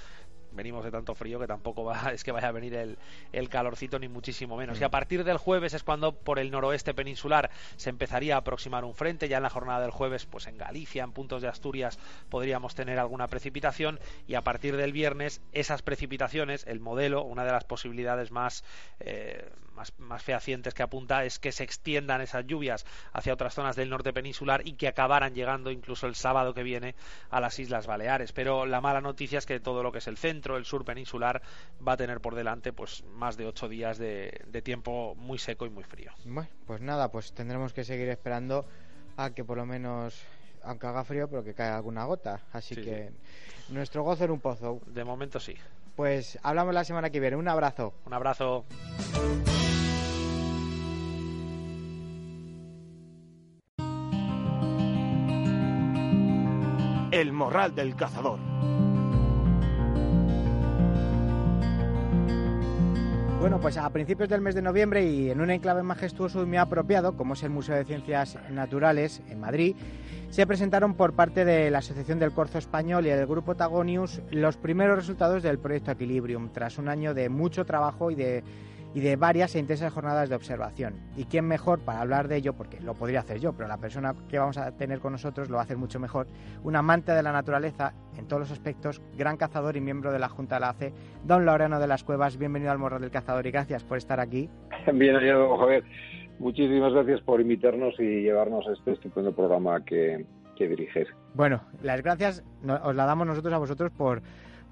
venimos 0.55 0.85
de 0.85 0.91
tanto 0.91 1.15
frío 1.15 1.39
que 1.39 1.47
tampoco 1.47 1.85
va, 1.85 2.11
es 2.13 2.25
que 2.25 2.33
vaya 2.33 2.49
a 2.49 2.53
venir 2.53 2.75
el, 2.75 2.99
el 3.33 3.49
calorcito 3.49 3.99
ni 3.99 4.09
muchísimo 4.09 4.57
menos. 4.57 4.81
Y 4.81 4.85
a 4.85 4.89
mm. 4.89 4.91
partir 4.91 5.25
del 5.25 5.39
jueves 5.39 5.75
es 5.75 5.83
cuando 5.83 6.13
por 6.13 6.39
el 6.39 6.51
noroeste 6.51 6.95
peninsular 6.95 7.51
se 7.77 7.91
empezaría 7.91 8.37
a 8.37 8.39
aproximar 8.39 8.85
un 8.85 8.95
frente. 8.95 9.29
Ya 9.29 9.39
en 9.39 9.43
la 9.43 9.51
jornada 9.51 9.81
del 9.81 9.91
jueves, 9.91 10.27
pues 10.27 10.47
en 10.47 10.59
Galicia, 10.59 11.05
en 11.05 11.13
puntos 11.13 11.43
de 11.43 11.49
Asturias, 11.49 11.99
podríamos 12.29 12.75
tener 12.75 12.99
alguna 12.99 13.29
precipitación. 13.29 14.01
Y 14.27 14.35
a 14.35 14.43
partir 14.43 14.77
del 14.77 14.93
viernes, 14.93 15.43
esas 15.53 15.83
precipitaciones, 15.83 16.65
el 16.67 16.81
modelo, 16.81 17.23
una 17.23 17.45
de 17.45 17.53
las 17.53 17.65
posibilidades 17.65 18.31
más, 18.31 18.65
eh, 19.01 19.51
más, 19.75 19.93
más, 19.99 20.23
fehacientes 20.23 20.75
que 20.75 20.83
apunta 20.83 21.25
es 21.25 21.39
que 21.39 21.53
se 21.53 21.65
extiendan 21.65 22.21
esas 22.21 22.47
lluvias 22.47 22.87
hacia 23.13 23.33
otras 23.33 23.55
zonas 23.55 23.77
del 23.77 23.91
norte 23.91 24.13
peninsular 24.13 24.67
y 24.67 24.75
que 24.75 24.89
acabaran 24.89 25.35
llegando 25.35 25.71
incluso 25.71 26.07
el 26.07 26.15
sábado 26.15 26.55
que 26.55 26.63
viene 26.63 26.95
a 27.31 27.41
las 27.41 27.59
Islas 27.59 27.87
Baleares. 27.87 28.33
Pero 28.33 28.67
la 28.67 28.81
mala 28.81 29.01
noticia 29.01 29.39
es 29.39 29.47
que 29.47 29.61
todo 29.61 29.83
lo 29.83 29.93
que 29.93 29.99
es 29.99 30.09
el 30.09 30.17
centro, 30.17 30.57
el 30.57 30.65
sur 30.65 30.85
peninsular, 30.85 31.43
va 31.87 31.93
a 31.93 31.97
tener 31.97 32.21
por 32.21 32.35
delante 32.35 32.73
pues 32.73 33.05
más 33.05 33.37
de 33.37 33.47
ocho 33.47 33.69
días 33.69 33.99
de, 33.99 34.43
de 34.47 34.63
tiempo 34.63 35.15
muy 35.17 35.39
seco 35.39 35.67
y 35.67 35.71
muy 35.71 35.85
frío. 35.85 36.13
Bueno, 36.25 36.49
pues 36.67 36.81
nada, 36.81 37.11
pues 37.11 37.33
tendremos 37.33 37.73
que 37.73 37.85
seguir 37.85 38.09
esperando 38.09 38.67
a 39.17 39.31
que 39.31 39.45
por 39.45 39.57
lo 39.59 39.67
menos 39.67 40.25
aunque 40.65 40.87
haga 40.87 41.05
frío, 41.05 41.29
pero 41.29 41.45
que 41.45 41.55
caiga 41.55 41.77
alguna 41.77 42.05
gota. 42.05 42.41
Así 42.53 42.75
que 42.75 43.13
nuestro 43.69 44.03
gozo 44.03 44.25
en 44.25 44.31
un 44.31 44.41
pozo. 44.41 44.81
De 44.87 45.05
momento 45.05 45.39
sí. 45.39 45.55
Pues 45.97 46.39
hablamos 46.43 46.75
la 46.75 46.85
semana 46.85 47.11
que 47.11 47.21
viene. 47.21 47.37
Un 47.37 47.49
abrazo. 47.49 47.95
Un 48.07 48.15
abrazo. 48.15 48.65
El 57.15 57.33
Morral 57.33 57.77
del 57.77 57.95
Cazador. 57.95 58.41
Bueno, 63.39 63.61
pues 63.61 63.77
a 63.77 63.89
principios 63.91 64.29
del 64.29 64.41
mes 64.41 64.57
de 64.57 64.63
noviembre 64.63 65.07
y 65.07 65.31
en 65.31 65.41
un 65.41 65.53
enclave 65.53 65.85
majestuoso 65.85 66.43
y 66.43 66.47
muy 66.47 66.57
apropiado, 66.57 67.17
como 67.17 67.35
es 67.35 67.45
el 67.45 67.51
Museo 67.51 67.77
de 67.77 67.85
Ciencias 67.85 68.37
Naturales 68.51 69.23
en 69.31 69.39
Madrid, 69.39 69.77
se 70.31 70.45
presentaron 70.45 70.95
por 70.95 71.13
parte 71.13 71.45
de 71.45 71.71
la 71.71 71.79
Asociación 71.79 72.19
del 72.19 72.33
Corzo 72.33 72.59
Español 72.59 73.07
y 73.07 73.11
del 73.11 73.29
Grupo 73.29 73.55
Tagonius 73.55 74.21
los 74.33 74.57
primeros 74.57 74.97
resultados 74.97 75.45
del 75.45 75.61
proyecto 75.61 75.93
Equilibrium, 75.93 76.49
tras 76.49 76.79
un 76.79 76.89
año 76.89 77.15
de 77.15 77.29
mucho 77.29 77.65
trabajo 77.65 78.11
y 78.11 78.17
de 78.17 78.43
y 78.95 79.01
de 79.01 79.17
varias 79.17 79.55
e 79.55 79.59
intensas 79.59 79.93
jornadas 79.93 80.29
de 80.29 80.37
observación. 80.37 80.95
¿Y 81.17 81.25
quién 81.25 81.47
mejor 81.47 81.81
para 81.81 82.01
hablar 82.01 82.29
de 82.29 82.37
ello? 82.37 82.53
Porque 82.55 82.81
lo 82.81 82.95
podría 82.95 83.21
hacer 83.21 83.41
yo, 83.41 83.53
pero 83.53 83.69
la 83.69 83.79
persona 83.79 84.15
que 84.29 84.39
vamos 84.39 84.57
a 84.57 84.71
tener 84.73 85.01
con 85.01 85.13
nosotros 85.13 85.51
lo 85.51 85.57
va 85.57 85.63
a 85.63 85.65
hacer 85.65 85.77
mucho 85.77 85.99
mejor. 85.99 86.29
Un 86.63 86.77
amante 86.77 87.13
de 87.13 87.23
la 87.23 87.33
naturaleza 87.33 87.93
en 88.17 88.29
todos 88.29 88.41
los 88.41 88.51
aspectos, 88.53 89.03
gran 89.19 89.37
cazador 89.37 89.77
y 89.77 89.81
miembro 89.81 90.13
de 90.13 90.21
la 90.21 90.29
Junta 90.29 90.57
de 90.57 90.61
la 90.61 90.69
ACE, 90.71 90.93
don 91.25 91.45
Laureano 91.45 91.81
de 91.81 91.89
las 91.89 92.05
Cuevas. 92.05 92.39
Bienvenido 92.39 92.71
al 92.71 92.79
Morro 92.79 93.01
del 93.01 93.11
Cazador 93.11 93.47
y 93.47 93.51
gracias 93.51 93.83
por 93.83 93.99
estar 93.99 94.21
aquí. 94.21 94.49
Bien, 94.93 95.17
Javier. 95.17 95.85
Muchísimas 96.39 96.93
gracias 96.93 97.21
por 97.23 97.41
invitarnos 97.41 97.99
y 97.99 98.23
llevarnos 98.23 98.67
a 98.67 98.73
este 98.73 98.93
estupendo 98.93 99.35
programa 99.35 99.85
que, 99.85 100.25
que 100.57 100.69
diriges. 100.69 101.09
Bueno, 101.35 101.63
las 101.83 102.03
gracias 102.03 102.45
os 102.83 102.95
la 102.95 103.07
damos 103.07 103.27
nosotros 103.27 103.53
a 103.55 103.59
vosotros 103.59 103.93
por 103.93 104.23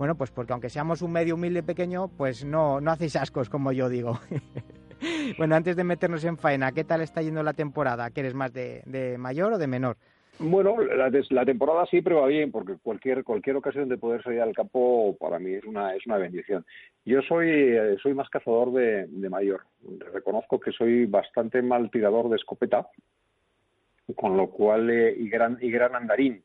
bueno, 0.03 0.17
pues 0.17 0.33
porque 0.33 0.53
aunque 0.53 0.69
seamos 0.69 1.01
un 1.01 1.13
medio 1.13 1.37
humilde 1.37 1.63
pequeño, 1.63 2.09
pues 2.09 2.45
no, 2.45 2.81
no 2.81 2.91
hacéis 2.91 3.15
ascos, 3.15 3.49
como 3.49 3.71
yo 3.71 3.89
digo. 3.89 4.19
bueno, 5.39 5.55
antes 5.55 5.77
de 5.77 5.85
meternos 5.85 6.25
en 6.25 6.39
faena, 6.39 6.73
¿qué 6.73 6.83
tal 6.83 7.03
está 7.03 7.23
yendo 7.23 7.41
la 7.45 7.53
temporada? 7.53 8.11
¿Quieres 8.11 8.35
más 8.35 8.53
de, 8.53 8.83
mayor 9.17 9.53
o 9.53 9.59
de 9.59 9.69
menor? 9.69 9.97
Bueno, 10.41 10.75
la, 10.81 11.45
temporada 11.45 11.87
siempre 11.87 12.15
va 12.15 12.27
bien 12.27 12.51
porque 12.51 12.75
cualquier 12.83 13.23
cualquier 13.23 13.55
ocasión 13.55 13.89
de 13.89 13.97
poder 13.97 14.25
salir 14.25 14.41
al 14.41 14.57
campo 14.57 15.17
para 15.21 15.39
mí 15.39 15.53
es 15.53 15.65
una 15.67 15.95
es 15.95 16.05
una 16.05 16.17
bendición. 16.17 16.67
Yo 17.05 17.23
soy 17.23 17.49
eh, 17.49 17.97
soy 18.03 18.13
más 18.13 18.29
cazador 18.29 18.73
de, 18.73 19.07
mayor. 19.31 19.61
Reconozco 20.13 20.59
que 20.59 20.73
soy 20.73 21.07
bastante 21.07 21.63
mal 21.63 21.93
tirador 21.93 22.29
de 22.29 22.39
escopeta, 22.39 22.89
con 24.17 24.37
lo 24.37 24.51
cual 24.51 24.91
eh, 24.91 25.15
y 25.17 25.29
gran 25.29 25.59
y 25.61 25.71
gran 25.71 25.95
andarín 25.95 26.43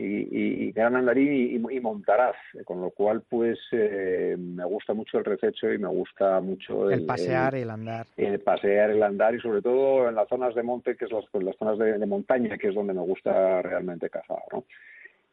y, 0.00 0.72
gran 0.72 0.96
andarín 0.96 1.68
y, 1.70 1.80
montaraz, 1.80 2.36
con 2.64 2.80
lo 2.80 2.90
cual 2.90 3.22
pues 3.28 3.58
eh, 3.72 4.36
me 4.38 4.64
gusta 4.64 4.94
mucho 4.94 5.18
el 5.18 5.24
rececho 5.24 5.72
y 5.72 5.78
me 5.78 5.88
gusta 5.88 6.40
mucho 6.40 6.90
el, 6.90 7.04
pasear 7.04 7.56
y 7.56 7.62
el 7.62 7.70
andar. 7.70 8.06
El 8.16 8.40
pasear, 8.40 8.90
el 8.90 9.02
andar 9.02 9.34
y 9.34 9.40
sobre 9.40 9.60
todo 9.60 10.08
en 10.08 10.14
las 10.14 10.28
zonas 10.28 10.54
de 10.54 10.62
monte, 10.62 10.96
que 10.96 11.06
es 11.06 11.10
las, 11.10 11.24
las 11.32 11.56
zonas 11.56 11.78
de, 11.78 12.06
montaña, 12.06 12.56
que 12.56 12.68
es 12.68 12.74
donde 12.74 12.94
me 12.94 13.02
gusta 13.02 13.60
realmente 13.62 14.08
cazar, 14.08 14.42
¿no? 14.52 14.64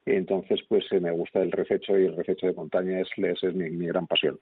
Entonces 0.06 0.62
pues 0.68 0.86
eh, 0.92 1.00
me 1.00 1.12
gusta 1.12 1.42
el 1.42 1.52
rececho 1.52 1.98
y 1.98 2.06
el 2.06 2.16
rececho 2.16 2.48
de 2.48 2.54
montaña 2.54 3.00
es, 3.00 3.10
es, 3.18 3.56
mi, 3.56 3.70
mi 3.70 3.88
gran 3.88 4.08
pasión. 4.08 4.40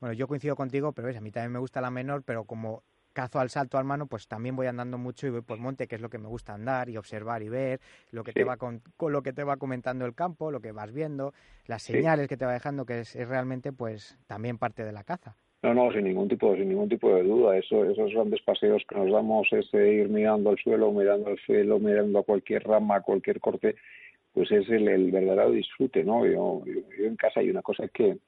Bueno, 0.00 0.12
yo 0.12 0.28
coincido 0.28 0.56
contigo, 0.56 0.92
pero 0.92 1.08
a 1.08 1.20
mí 1.20 1.30
también 1.30 1.52
me 1.52 1.58
gusta 1.58 1.80
la 1.80 1.90
menor, 1.90 2.22
pero 2.24 2.44
como 2.44 2.82
cazo 3.16 3.40
al 3.40 3.48
salto 3.48 3.78
al 3.78 3.86
mano, 3.86 4.06
pues 4.06 4.28
también 4.28 4.56
voy 4.56 4.66
andando 4.66 4.98
mucho 4.98 5.26
y 5.26 5.30
voy 5.30 5.40
por 5.40 5.58
monte, 5.58 5.88
que 5.88 5.94
es 5.94 6.02
lo 6.02 6.10
que 6.10 6.18
me 6.18 6.28
gusta 6.28 6.52
andar 6.52 6.90
y 6.90 6.98
observar 6.98 7.42
y 7.42 7.48
ver, 7.48 7.80
lo 8.10 8.22
que 8.22 8.34
te 8.34 8.44
va 8.44 8.58
con, 8.58 8.82
lo 9.00 9.22
que 9.22 9.32
te 9.32 9.42
va 9.42 9.56
comentando 9.56 10.04
el 10.04 10.14
campo, 10.14 10.50
lo 10.50 10.60
que 10.60 10.70
vas 10.70 10.92
viendo, 10.92 11.32
las 11.66 11.82
señales 11.82 12.28
que 12.28 12.36
te 12.36 12.44
va 12.44 12.52
dejando, 12.52 12.84
que 12.84 13.00
es, 13.00 13.14
realmente 13.14 13.72
pues 13.72 14.18
también 14.26 14.58
parte 14.58 14.84
de 14.84 14.92
la 14.92 15.02
caza. 15.02 15.34
No, 15.62 15.72
no, 15.72 15.90
sin 15.92 16.04
ningún 16.04 16.28
tipo, 16.28 16.54
sin 16.56 16.68
ningún 16.68 16.90
tipo 16.90 17.08
de 17.14 17.22
duda. 17.22 17.56
Eso, 17.56 17.90
esos 17.90 18.12
grandes 18.12 18.42
paseos 18.42 18.82
que 18.86 18.96
nos 18.96 19.10
damos, 19.10 19.48
ese 19.50 19.94
ir 19.94 20.10
mirando 20.10 20.50
al 20.50 20.58
suelo, 20.58 20.92
mirando 20.92 21.30
al 21.30 21.38
suelo, 21.38 21.78
mirando 21.78 22.18
a 22.18 22.22
cualquier 22.22 22.64
rama, 22.64 22.96
a 22.96 23.00
cualquier 23.00 23.40
corte, 23.40 23.76
pues 24.34 24.52
es 24.52 24.68
el, 24.68 25.10
verdadero 25.10 25.52
disfrute, 25.52 26.04
¿no? 26.04 26.26
Yo, 26.26 26.62
yo, 26.66 27.06
en 27.06 27.16
casa 27.16 27.40
hay 27.40 27.48
una 27.48 27.62
cosa 27.62 27.88
que, 27.88 28.18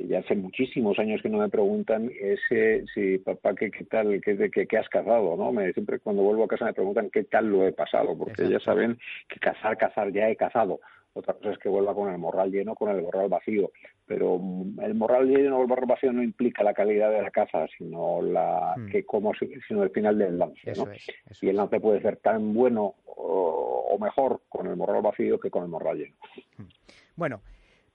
que 0.00 0.08
ya 0.08 0.20
hace 0.20 0.34
muchísimos 0.34 0.98
años 0.98 1.20
que 1.20 1.28
no 1.28 1.38
me 1.38 1.48
preguntan 1.48 2.10
ese 2.18 2.84
si 2.94 3.18
papá 3.18 3.54
qué, 3.54 3.70
qué 3.70 3.84
tal 3.84 4.20
qué, 4.24 4.50
qué, 4.50 4.66
qué 4.66 4.78
has 4.78 4.88
cazado 4.88 5.36
no 5.36 5.52
me 5.52 5.72
siempre 5.72 5.98
cuando 5.98 6.22
vuelvo 6.22 6.44
a 6.44 6.48
casa 6.48 6.64
me 6.64 6.72
preguntan 6.72 7.10
qué 7.10 7.24
tal 7.24 7.50
lo 7.50 7.66
he 7.66 7.72
pasado 7.72 8.16
porque 8.16 8.48
ya 8.48 8.60
saben 8.60 8.98
que 9.28 9.38
cazar 9.38 9.76
cazar 9.76 10.12
ya 10.12 10.28
he 10.28 10.36
cazado. 10.36 10.80
Otra 11.12 11.34
cosa 11.34 11.50
es 11.50 11.58
que 11.58 11.68
vuelva 11.68 11.92
con 11.92 12.12
el 12.12 12.18
morral 12.18 12.52
lleno 12.52 12.76
con 12.76 12.88
el 12.88 13.02
morral 13.02 13.28
vacío. 13.28 13.72
Pero 14.06 14.38
mm, 14.38 14.80
el 14.80 14.94
morral 14.94 15.26
lleno 15.26 15.58
o 15.58 15.62
el 15.62 15.68
morral 15.68 15.86
vacío 15.86 16.12
no 16.12 16.22
implica 16.22 16.62
la 16.62 16.72
calidad 16.72 17.10
de 17.10 17.22
la 17.22 17.30
caza 17.32 17.66
sino 17.76 18.22
la 18.22 18.74
hmm. 18.76 18.90
que 18.90 19.04
como 19.04 19.32
sino 19.34 19.82
el 19.82 19.90
final 19.90 20.18
del 20.18 20.38
lance 20.38 20.72
¿no? 20.76 20.86
y 21.42 21.48
el 21.48 21.56
lance 21.56 21.80
puede 21.80 22.00
ser 22.00 22.18
tan 22.18 22.54
bueno 22.54 22.94
o, 23.06 23.88
o, 23.90 23.98
mejor 23.98 24.42
con 24.48 24.68
el 24.68 24.76
morral 24.76 25.02
vacío 25.02 25.40
que 25.40 25.50
con 25.50 25.64
el 25.64 25.68
morral 25.68 25.98
lleno. 25.98 26.14
Bueno 27.16 27.40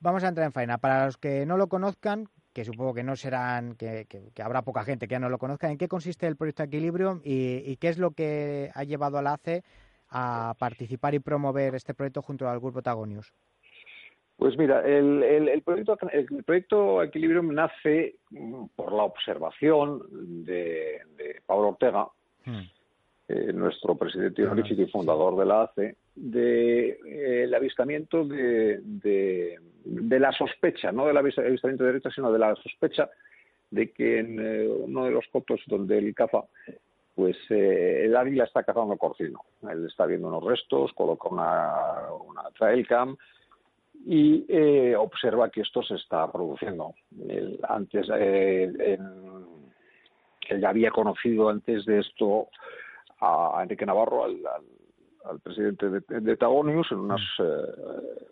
Vamos 0.05 0.23
a 0.23 0.27
entrar 0.27 0.45
en 0.45 0.53
faena. 0.53 0.77
Para 0.77 1.07
los 1.07 1.17
que 1.17 1.47
no 1.47 1.57
lo 1.57 1.65
conozcan, 1.67 2.27
que 2.53 2.63
supongo 2.63 2.93
que 2.93 3.01
no 3.01 3.15
serán, 3.15 3.73
que, 3.75 4.05
habrá 4.39 4.61
poca 4.61 4.83
gente 4.83 5.07
que 5.07 5.13
ya 5.13 5.19
no 5.19 5.29
lo 5.29 5.39
conozca, 5.39 5.71
¿en 5.71 5.79
qué 5.79 5.87
consiste 5.87 6.27
el 6.27 6.35
proyecto 6.35 6.61
Equilibrio 6.61 7.21
y, 7.23 7.75
qué 7.77 7.87
es 7.87 7.97
lo 7.97 8.11
que 8.11 8.69
ha 8.75 8.83
llevado 8.83 9.17
a 9.17 9.23
la 9.23 9.33
ACE 9.33 9.63
a 10.11 10.53
participar 10.59 11.15
y 11.15 11.19
promover 11.19 11.73
este 11.73 11.95
proyecto 11.95 12.21
junto 12.21 12.47
al 12.47 12.59
Grupo 12.59 12.83
Tagonius? 12.83 13.33
Pues 14.37 14.55
mira, 14.59 14.81
el, 14.81 15.63
proyecto, 15.65 15.97
el 16.11 16.43
proyecto 16.43 17.01
Equilibrio 17.01 17.41
nace 17.41 18.17
por 18.75 18.93
la 18.93 19.05
observación 19.05 20.03
de, 20.45 21.01
Pablo 21.47 21.69
Ortega, 21.69 22.07
hmm. 22.45 22.61
Eh, 23.27 23.51
nuestro 23.53 23.95
presidente 23.95 24.45
honorífico 24.45 24.83
y 24.83 24.85
fundador 24.85 25.35
de 25.35 25.45
la 25.47 25.63
ACE, 25.63 25.95
del 26.13 26.31
de, 26.31 27.43
eh, 27.47 27.55
avistamiento 27.55 28.23
de, 28.23 28.81
de, 28.83 30.19
la 30.19 30.31
sospecha, 30.31 30.91
no 30.91 31.07
del 31.07 31.17
avistamiento 31.17 31.83
de 31.83 31.93
derecha, 31.93 32.11
sino 32.11 32.31
de 32.31 32.37
la 32.37 32.55
sospecha 32.55 33.09
de 33.71 33.89
que 33.89 34.19
en 34.19 34.39
eh, 34.39 34.67
uno 34.67 35.05
de 35.05 35.11
los 35.11 35.25
cotos 35.31 35.59
donde 35.65 35.97
él 35.97 36.13
caza, 36.13 36.43
pues 37.15 37.35
el 37.49 38.15
águila 38.15 38.43
está 38.43 38.61
cazando 38.61 38.95
corcino. 38.95 39.41
Él 39.71 39.87
está 39.87 40.05
viendo 40.05 40.27
unos 40.27 40.43
restos, 40.43 40.93
coloca 40.93 41.27
una, 41.27 42.13
una 42.27 42.43
trail 42.51 42.85
cam 42.85 43.17
y 44.05 44.45
observa 44.93 45.49
que 45.49 45.61
esto 45.61 45.81
se 45.81 45.95
está 45.95 46.31
produciendo. 46.31 46.93
Él, 47.27 47.59
antes, 47.67 48.07
él 48.07 48.99
ya 50.59 50.69
había 50.69 50.91
conocido 50.91 51.49
antes 51.49 51.85
de 51.85 52.01
esto 52.01 52.49
a 53.19 53.59
Enrique 53.63 53.85
Navarro, 53.85 54.25
al 54.25 54.37
al 55.25 55.39
presidente 55.39 55.89
de, 55.89 56.01
de 56.21 56.37
Tagonius 56.37 56.91
en 56.91 56.99
unas 56.99 57.21
mm. 57.39 57.43
eh, 57.43 58.25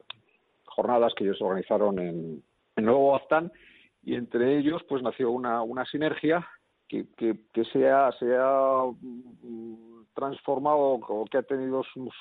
jornadas 0.65 1.13
que 1.15 1.23
ellos 1.25 1.41
organizaron 1.41 1.99
en, 1.99 2.43
Nuevo 2.75 3.15
Aztán 3.15 3.51
y 4.01 4.15
entre 4.15 4.57
ellos 4.57 4.81
pues 4.89 5.03
nació 5.03 5.29
una, 5.29 5.61
una 5.61 5.85
sinergia 5.85 6.45
que, 6.87 7.05
que, 7.15 7.35
que 7.53 7.63
se, 7.65 7.87
ha, 7.87 8.11
se 8.13 8.35
ha 8.35 8.81
mm, 8.99 10.05
transformado 10.15 10.79
o 10.79 11.25
que 11.25 11.37
ha 11.37 11.43
tenido 11.43 11.83
su, 11.83 12.11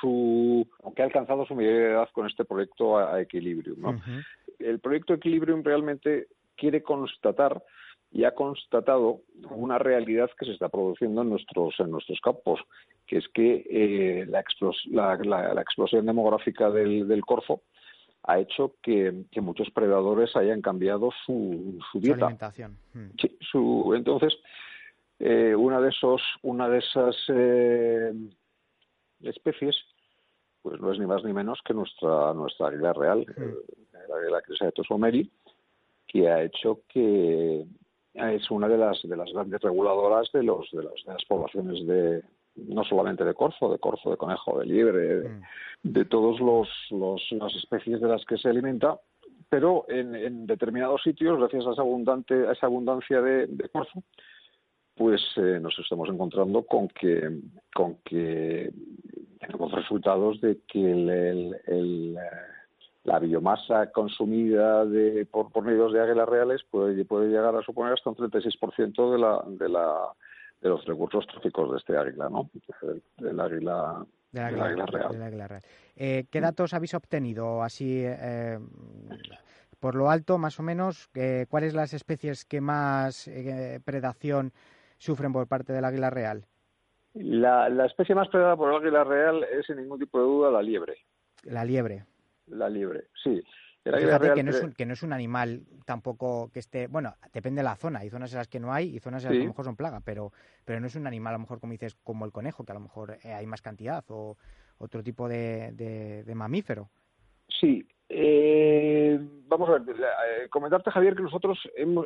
su, 0.00 0.68
que 0.96 1.02
ha 1.02 1.04
alcanzado 1.04 1.46
su 1.46 1.54
mayoría 1.54 1.78
de 1.78 1.92
edad 1.92 2.08
con 2.12 2.26
este 2.26 2.44
proyecto 2.44 2.98
a, 2.98 3.20
Equilibrium. 3.20 3.80
¿no? 3.80 4.02
El 4.58 4.80
proyecto 4.80 5.14
Equilibrium 5.14 5.62
realmente 5.62 6.26
quiere 6.56 6.82
constatar 6.82 7.62
y 8.14 8.22
ha 8.22 8.30
constatado 8.30 9.22
una 9.50 9.76
realidad 9.76 10.30
que 10.38 10.46
se 10.46 10.52
está 10.52 10.68
produciendo 10.68 11.22
en 11.22 11.30
nuestros 11.30 11.74
en 11.80 11.90
nuestros 11.90 12.20
campos, 12.20 12.60
que 13.08 13.18
es 13.18 13.28
que 13.34 13.66
eh, 13.68 14.24
la, 14.26 15.16
la, 15.52 15.60
explosión 15.60 16.06
demográfica 16.06 16.70
del, 16.70 17.08
del 17.08 17.24
Corfo 17.24 17.62
ha 18.22 18.38
hecho 18.38 18.76
que, 18.80 19.26
muchos 19.42 19.68
predadores 19.70 20.34
hayan 20.36 20.62
cambiado 20.62 21.10
su, 21.26 21.78
su 21.90 21.98
dieta. 21.98 22.26
alimentación. 22.26 22.78
Hmm. 22.94 23.08
Sí, 23.20 23.36
su, 23.40 23.92
entonces, 23.96 24.32
eh, 25.18 25.56
una 25.56 25.80
de 25.80 25.88
esos, 25.90 26.22
una 26.42 26.68
de 26.68 26.78
esas 26.78 27.16
eh, 27.28 28.12
especies, 29.22 29.76
pues 30.62 30.80
no 30.80 30.92
es 30.92 31.00
ni 31.00 31.06
más 31.06 31.24
ni 31.24 31.32
menos 31.32 31.58
que 31.64 31.74
nuestra 31.74 32.32
nuestra 32.32 32.68
águila 32.68 32.92
real, 32.92 33.26
hmm. 33.26 34.08
la 34.08 34.16
águila 34.18 34.40
crisa 34.40 34.66
de 34.66 34.72
Tosomeri, 34.72 35.28
que 36.06 36.28
ha 36.30 36.44
hecho 36.44 36.82
que 36.88 37.66
es 38.14 38.50
una 38.50 38.68
de 38.68 38.78
las 38.78 39.02
de 39.02 39.16
las 39.16 39.32
grandes 39.32 39.60
reguladoras 39.60 40.30
de 40.32 40.42
los 40.42 40.70
de, 40.70 40.84
las 40.84 41.24
poblaciones 41.26 41.86
de 41.86 42.22
no 42.56 42.84
solamente 42.84 43.24
de 43.24 43.34
corzo, 43.34 43.70
de 43.70 43.78
corzo, 43.78 44.10
de 44.10 44.16
conejo, 44.16 44.60
de 44.60 44.66
liebre, 44.66 45.00
de, 45.82 46.04
mm. 46.04 46.08
todos 46.08 46.38
los, 46.40 46.68
las 47.32 47.54
especies 47.56 48.00
de 48.00 48.06
las 48.06 48.24
que 48.24 48.38
se 48.38 48.48
alimenta, 48.48 49.00
pero 49.48 49.86
en, 49.88 50.46
determinados 50.46 51.02
sitios, 51.02 51.36
gracias 51.38 51.66
a 51.66 51.72
esa 51.72 51.82
abundante 51.82 52.46
a 52.46 52.52
esa 52.52 52.66
abundancia 52.66 53.20
de, 53.20 53.68
corzo, 53.70 54.04
pues 54.94 55.20
eh, 55.36 55.58
nos 55.60 55.76
estamos 55.80 56.08
encontrando 56.08 56.62
con 56.62 56.86
que 56.88 57.40
con 57.74 57.96
que 58.04 58.70
tenemos 59.40 59.72
resultados 59.72 60.40
de 60.40 60.60
que 60.68 60.92
el, 60.92 61.56
el 61.66 62.16
la 63.04 63.18
biomasa 63.18 63.92
consumida 63.92 64.84
de, 64.86 65.26
por, 65.26 65.52
por 65.52 65.66
nidos 65.66 65.92
de 65.92 66.00
águilas 66.00 66.28
reales 66.28 66.62
puede, 66.70 67.04
puede 67.04 67.28
llegar 67.28 67.54
a 67.54 67.62
suponer 67.62 67.92
hasta 67.92 68.10
un 68.10 68.16
36% 68.16 69.12
de, 69.12 69.18
la, 69.18 69.42
de, 69.46 69.68
la, 69.68 70.08
de 70.60 70.68
los 70.70 70.84
recursos 70.86 71.26
tróficos 71.26 71.70
de 71.70 71.76
este 71.76 71.96
águila, 71.96 72.30
¿no? 72.30 72.50
Del, 73.18 73.40
águila, 73.40 74.06
de 74.32 74.40
águila, 74.40 74.86
real. 74.86 75.62
Eh, 75.96 76.24
¿Qué 76.30 76.40
datos 76.40 76.72
habéis 76.72 76.94
obtenido 76.94 77.62
así 77.62 78.02
eh, 78.04 78.58
por 79.78 79.94
lo 79.94 80.08
alto, 80.08 80.38
más 80.38 80.58
o 80.58 80.62
menos? 80.62 81.10
Eh, 81.14 81.44
¿Cuáles 81.50 81.74
las 81.74 81.92
especies 81.92 82.46
que 82.46 82.62
más 82.62 83.30
predación 83.84 84.52
sufren 84.96 85.32
por 85.34 85.46
parte 85.46 85.74
del 85.74 85.84
águila 85.84 86.08
real? 86.08 86.46
La, 87.12 87.68
la 87.68 87.84
especie 87.84 88.14
más 88.14 88.28
predada 88.28 88.56
por 88.56 88.70
el 88.70 88.78
águila 88.78 89.04
real 89.04 89.44
es 89.44 89.66
sin 89.66 89.76
ningún 89.76 89.98
tipo 89.98 90.18
de 90.18 90.24
duda 90.24 90.50
la 90.50 90.62
liebre. 90.62 90.96
La 91.42 91.64
liebre 91.66 92.06
la 92.46 92.68
liebre, 92.68 93.08
sí. 93.22 93.42
Fíjate 93.84 94.32
que 94.32 94.42
no, 94.42 94.50
es 94.50 94.62
un, 94.62 94.72
que 94.72 94.86
no 94.86 94.94
es 94.94 95.02
un 95.02 95.12
animal 95.12 95.62
tampoco 95.84 96.50
que 96.52 96.58
esté, 96.58 96.86
bueno, 96.86 97.16
depende 97.34 97.60
de 97.60 97.64
la 97.64 97.76
zona, 97.76 97.98
hay 97.98 98.08
zonas 98.08 98.32
en 98.32 98.38
las 98.38 98.48
que 98.48 98.58
no 98.58 98.72
hay 98.72 98.96
y 98.96 98.98
zonas 98.98 99.24
en 99.24 99.30
las 99.30 99.36
que 99.36 99.42
a 99.42 99.44
lo 99.44 99.50
mejor 99.50 99.64
son 99.66 99.76
plaga, 99.76 100.00
pero, 100.00 100.32
pero 100.64 100.80
no 100.80 100.86
es 100.86 100.94
un 100.94 101.06
animal 101.06 101.34
a 101.34 101.36
lo 101.36 101.40
mejor 101.40 101.60
como 101.60 101.72
dices 101.72 101.94
como 102.02 102.24
el 102.24 102.32
conejo, 102.32 102.64
que 102.64 102.72
a 102.72 102.76
lo 102.76 102.80
mejor 102.80 103.18
eh, 103.22 103.34
hay 103.34 103.44
más 103.44 103.60
cantidad 103.60 104.02
o 104.08 104.38
otro 104.78 105.02
tipo 105.02 105.28
de, 105.28 105.72
de, 105.72 106.34
mamífero. 106.34 106.88
Sí, 107.60 107.86
eh, 108.08 109.18
vamos 109.46 109.68
a 109.68 109.78
ver, 109.78 109.96
eh, 109.96 110.48
comentarte 110.50 110.90
Javier 110.90 111.16
que 111.16 111.22
nosotros 111.22 111.58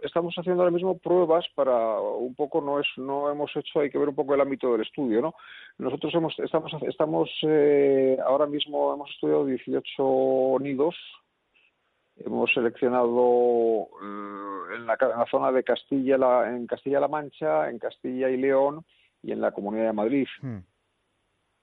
estamos 0.02 0.34
haciendo 0.36 0.62
ahora 0.62 0.74
mismo 0.74 0.98
pruebas 0.98 1.46
para 1.54 2.00
un 2.00 2.34
poco 2.34 2.60
no 2.60 2.78
es 2.80 2.86
no 2.96 3.30
hemos 3.30 3.54
hecho 3.56 3.80
hay 3.80 3.90
que 3.90 3.98
ver 3.98 4.08
un 4.08 4.14
poco 4.14 4.34
el 4.34 4.40
ámbito 4.40 4.72
del 4.72 4.82
estudio, 4.82 5.20
¿no? 5.20 5.34
Nosotros 5.78 6.14
hemos 6.14 6.38
estamos 6.38 6.72
estamos 6.82 7.30
eh, 7.42 8.16
ahora 8.24 8.46
mismo 8.46 8.94
hemos 8.94 9.10
estudiado 9.10 9.44
18 9.46 10.58
nidos 10.60 10.94
hemos 12.24 12.52
seleccionado 12.52 13.88
eh, 14.02 14.76
en, 14.76 14.86
la, 14.86 15.26
zona 15.30 15.52
de 15.52 15.64
Castilla 15.64 16.18
la, 16.18 16.48
en 16.48 16.66
Castilla-La 16.66 17.08
Mancha, 17.08 17.70
en 17.70 17.78
Castilla 17.78 18.28
y 18.30 18.36
León 18.36 18.84
y 19.22 19.32
en 19.32 19.40
la 19.40 19.52
Comunidad 19.52 19.86
de 19.86 19.92
Madrid. 19.92 20.26
Hmm. 20.40 20.58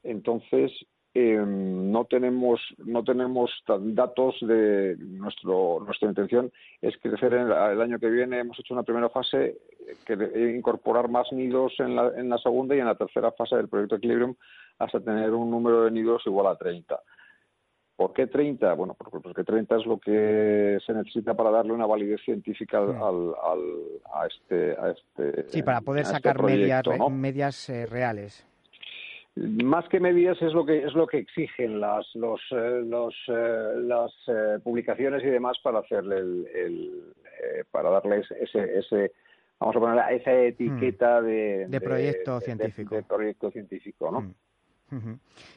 Entonces 0.04 0.72
em, 1.16 1.92
no 1.92 2.06
tenemos 2.06 2.62
no 2.86 3.04
tenemos 3.04 3.50
datos 3.68 4.36
de 4.42 4.96
nuestro 5.00 5.80
nuestra 5.84 6.10
intención 6.10 6.52
es 6.82 6.96
crecer 6.98 7.34
el, 7.34 7.52
el 7.52 7.82
año 7.82 7.98
que 7.98 8.10
viene 8.10 8.40
hemos 8.40 8.60
hecho 8.60 8.74
una 8.74 8.84
primera 8.84 9.10
fase 9.10 9.58
que 10.06 10.14
incorporar 10.56 11.10
más 11.10 11.32
nidos 11.32 11.74
en 11.80 11.96
la, 11.96 12.12
en 12.16 12.30
la 12.30 12.38
segunda 12.38 12.76
y 12.76 12.80
en 12.80 12.86
la 12.86 12.96
tercera 12.96 13.32
fase 13.32 13.56
del 13.56 13.70
proyecto 13.70 13.96
Equilibrium 13.96 14.36
hasta 14.78 15.00
tener 15.00 15.32
un 15.32 15.50
número 15.50 15.86
de 15.86 15.92
nidos 15.92 16.24
igual 16.26 16.48
a 16.48 16.56
30. 16.56 17.00
¿Por 17.96 18.12
qué 18.12 18.28
30? 18.28 18.74
Bueno, 18.74 18.96
porque 18.96 19.44
30 19.44 19.78
es 19.78 19.86
lo 19.86 19.98
que 20.00 20.78
se 20.86 20.94
necesita 20.94 21.34
para 21.34 21.50
darle 21.50 21.72
una 21.72 21.86
validez 21.86 22.20
científica 22.26 22.80
al, 22.80 23.34
a, 24.14 24.28
este, 24.28 24.76
a 24.78 24.92
este. 24.92 25.50
Sí, 25.50 25.64
para 25.64 25.80
poder 25.80 26.02
este 26.02 26.16
sacar 26.16 26.44
medias, 26.44 27.70
eh, 27.70 27.86
reales. 27.86 28.46
Más 29.36 29.88
que 29.90 30.00
medias 30.00 30.42
es 30.42 30.54
lo 30.54 30.66
que 30.66 30.86
es 30.86 30.94
lo 30.94 31.08
que 31.08 31.18
exigen 31.18 31.82
las 31.82 32.08
los, 32.16 32.40
eh, 32.52 32.82
los 32.86 33.14
eh, 33.28 33.74
las 33.78 34.12
publicaciones 34.64 35.24
y 35.24 35.28
demás 35.28 35.58
para 35.62 35.80
hacerle 35.80 36.20
el, 36.20 37.14
para 37.70 37.90
darle 37.90 38.24
ese, 38.40 38.80
ese 38.80 39.12
vamos 39.60 39.76
a 39.76 39.80
poner 39.80 40.14
esa 40.22 40.32
etiqueta 40.32 41.20
mm. 41.20 41.26
de, 41.26 41.68
de, 41.68 41.82
proyecto 41.82 42.40
científico 42.40 42.96
de, 42.96 43.04
proyecto 43.04 43.52
científico 43.52 44.10
no 44.10 44.22
mm. 44.92 45.14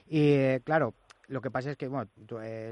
y 0.08 0.58
claro 0.60 0.94
lo 1.28 1.42
que 1.42 1.50
pasa 1.50 1.70
es 1.70 1.76
que, 1.76 1.88
bueno, 1.88 2.10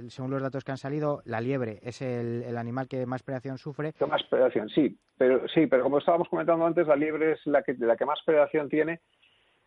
según 0.09 0.31
los 0.31 0.41
datos 0.41 0.65
que 0.65 0.71
han 0.71 0.79
salido, 0.79 1.21
la 1.27 1.43
liebre 1.43 1.79
es 1.83 2.01
el, 2.01 2.57
animal 2.57 2.89
que 2.89 3.05
más 3.05 3.23
predación 3.23 3.59
sufre. 3.59 3.93
más 4.09 4.23
predación, 4.25 4.71
sí. 4.71 4.99
Pero, 5.19 5.47
sí, 5.49 5.67
pero 5.67 5.83
como 5.83 5.99
estábamos 5.99 6.29
comentando 6.29 6.65
antes, 6.65 6.87
la 6.87 6.97
liebre 6.97 7.33
es 7.33 7.47
la 7.47 7.63
que, 7.63 7.75
la 7.75 7.97
que 7.97 8.07
más 8.07 8.19
predación 8.25 8.71
tiene, 8.71 9.01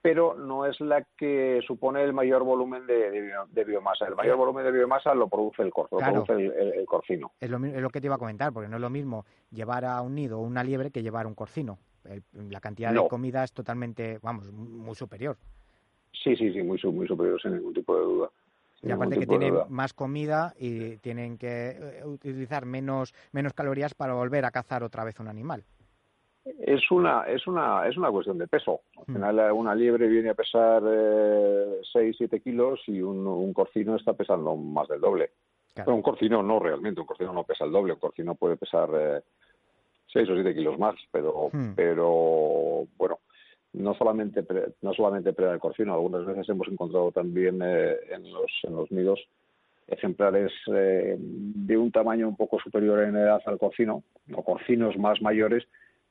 pero 0.02 0.36
no 0.36 0.66
es 0.66 0.80
la 0.80 1.06
que 1.18 1.62
supone 1.66 2.04
el 2.04 2.14
mayor 2.14 2.44
volumen 2.44 2.88
de, 2.88 3.64
biomasa. 3.66 4.08
El 4.08 4.16
mayor 4.16 4.38
volumen 4.38 4.64
de 4.64 4.72
biomasa 4.72 5.14
lo 5.14 5.28
produce 5.28 5.62
el 5.62 5.72
corzo, 5.72 6.00
lo 6.00 6.24
produce 6.24 6.34
el, 6.34 6.86
corcino. 6.86 7.32
Es 7.40 7.50
lo, 7.50 7.64
es 7.66 7.82
lo 7.82 7.90
que 7.90 8.00
te 8.00 8.08
iba 8.08 8.16
a 8.16 8.20
comentar, 8.20 8.54
porque 8.54 8.70
no 8.70 8.78
es 8.78 8.82
lo 8.82 8.90
mismo 8.90 9.26
llevar 9.52 9.86
a 9.86 10.02
un 10.02 10.16
nido 10.16 10.40
una 10.40 10.64
liebre 10.64 10.92
que 10.92 11.04
llevar 11.04 11.28
un 11.28 11.36
corcino. 11.36 11.80
la 12.34 12.62
cantidad 12.62 12.94
de 12.94 13.08
comida 13.08 13.44
es 13.44 13.52
totalmente, 13.52 14.20
vamos, 14.22 14.52
muy 14.52 14.96
superior. 14.96 15.38
Sí, 16.12 16.36
sí, 16.36 16.52
sí, 16.52 16.64
muy, 16.64 16.80
muy 16.92 17.08
superior, 17.08 17.42
sin 17.42 17.54
ningún 17.56 17.74
tipo 17.74 17.96
de 17.96 18.02
duda. 18.02 18.30
Y 18.82 18.92
aparte 18.92 19.20
que 19.20 19.28
tienen 19.28 19.56
más 19.68 19.94
comida 19.94 20.54
y 20.58 20.98
tienen 20.98 21.38
que 21.38 21.72
eh, 21.72 22.06
utilizar 22.06 22.66
menos, 22.66 23.14
menos 23.34 23.54
calorías 23.54 23.94
para 23.94 24.14
volver 24.14 24.46
a 24.46 24.52
cazar 24.52 24.84
otra 24.84 25.04
vez 25.04 25.20
un 25.20 25.28
animal. 25.28 25.66
Es 26.46 26.90
una, 26.90 27.24
es 27.24 27.46
una, 27.48 27.88
es 27.88 27.98
una 27.98 28.10
cuestión 28.10 28.38
de 28.38 28.48
peso. 28.48 28.82
Al 28.98 29.04
hmm. 29.08 29.14
final 29.14 29.52
una 29.52 29.76
liebre 29.76 30.08
viene 30.08 30.30
a 30.30 30.36
pesar 30.36 30.82
eh, 30.86 31.82
6, 31.92 32.16
7 32.18 32.40
kilos 32.42 32.82
y 32.88 33.02
un, 33.02 33.28
un, 33.28 33.54
corcino 33.54 33.96
está 33.96 34.14
pesando 34.14 34.56
más 34.56 34.88
del 34.88 35.02
doble. 35.02 35.32
un 35.86 36.02
corcino 36.02 36.42
no 36.42 36.60
realmente, 36.60 37.02
un 37.02 37.08
corcino 37.08 37.34
no 37.34 37.44
pesa 37.44 37.66
el 37.66 37.72
doble, 37.72 37.94
un 37.94 38.00
corcino 38.00 38.36
puede 38.36 38.58
pesar 38.58 38.90
eh, 38.94 39.22
6 40.14 40.30
o 40.30 40.34
7 40.36 40.56
kilos 40.56 40.80
más, 40.80 40.96
pero, 41.12 41.50
hmm. 41.52 41.74
pero 41.76 42.88
bueno, 42.98 43.20
no 43.74 43.94
solamente 43.94 44.44
no 44.82 44.94
solamente 44.94 45.34
preda 45.34 45.54
el 45.54 45.60
corcino, 45.60 45.94
algunas 45.94 46.26
veces 46.26 46.50
hemos 46.50 46.68
encontrado 46.68 47.12
también 47.12 47.62
eh, 47.62 47.96
en, 48.10 48.32
los, 48.32 48.52
en 48.64 48.76
los 48.76 48.92
nidos 48.92 49.20
ejemplares 49.88 50.52
eh, 50.74 51.16
de 51.20 51.78
un 51.78 51.92
tamaño 51.92 52.28
un 52.28 52.36
poco 52.36 52.60
superior 52.60 53.04
en 53.04 53.16
edad 53.16 53.42
al 53.46 53.58
corcino, 53.58 54.04
o 54.34 54.44
corcinos 54.44 54.98
más 54.98 55.22
mayores, 55.22 55.68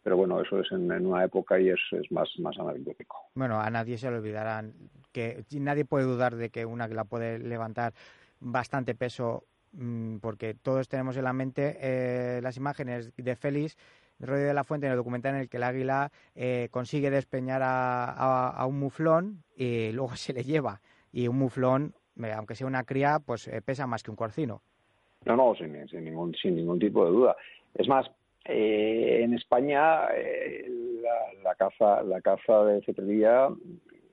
pero 0.09 0.17
bueno, 0.17 0.41
eso 0.41 0.59
es 0.61 0.73
en, 0.73 0.91
una 0.91 1.23
época 1.23 1.61
y 1.61 1.69
es, 1.69 1.81
es 1.93 2.11
más, 2.11 2.31
más 2.39 2.59
anecdótico. 2.59 3.27
Bueno, 3.35 3.61
a 3.61 3.69
nadie 3.69 3.99
se 3.99 4.11
le 4.11 4.17
olvidarán 4.17 4.73
que 5.13 5.45
nadie 5.53 5.85
puede 5.85 6.07
dudar 6.07 6.37
de 6.37 6.49
que 6.49 6.65
una 6.65 6.89
que 6.89 6.95
la 6.95 7.05
puede 7.05 7.39
levantar 7.39 7.93
bastante 8.41 8.95
peso 8.95 9.45
mm, 9.73 10.17
porque 10.17 10.55
todos 10.55 10.89
tenemos 10.89 11.19
en 11.19 11.25
la 11.25 11.35
mente 11.35 11.77
eh, 11.83 12.41
las 12.43 12.57
imágenes 12.57 13.13
de 13.19 13.37
Félix 13.37 13.77
Rollo 14.19 14.47
de 14.47 14.55
la 14.55 14.65
Fuente 14.65 14.87
en 14.87 14.93
el 14.93 14.97
documental 14.97 15.35
en 15.35 15.43
el 15.43 15.51
que 15.51 15.59
el 15.59 15.63
águila 15.63 16.11
eh, 16.35 16.69
consigue 16.71 17.11
despeñar 17.11 17.61
a, 17.63 18.65
un 18.67 18.79
muflón 18.79 19.43
y 19.57 19.93
luego 19.93 20.17
se 20.17 20.33
le 20.33 20.43
lleva. 20.43 20.81
Y 21.13 21.29
un 21.29 21.37
muflón, 21.37 21.93
eh, 22.17 22.33
aunque 22.33 22.55
sea 22.55 22.67
una 22.67 22.85
cría, 22.85 23.19
pues 23.19 23.47
eh, 23.47 23.61
pesa 23.61 23.87
más 23.87 24.03
que 24.03 24.11
un 24.11 24.17
corcino. 24.17 24.63
No, 25.27 25.37
no, 25.37 25.55
sin, 25.55 25.71
ningún, 26.03 26.35
sin 26.35 26.57
ningún 26.57 26.79
tipo 26.79 27.05
de 27.05 27.11
duda. 27.11 27.37
Es 27.75 27.87
más, 27.87 28.11
en 28.45 29.35
España 29.35 30.09
la, 31.43 31.55
caza 31.55 32.03
la 32.03 32.21
caza 32.21 32.65
de 32.65 32.83
cetrería 32.83 33.49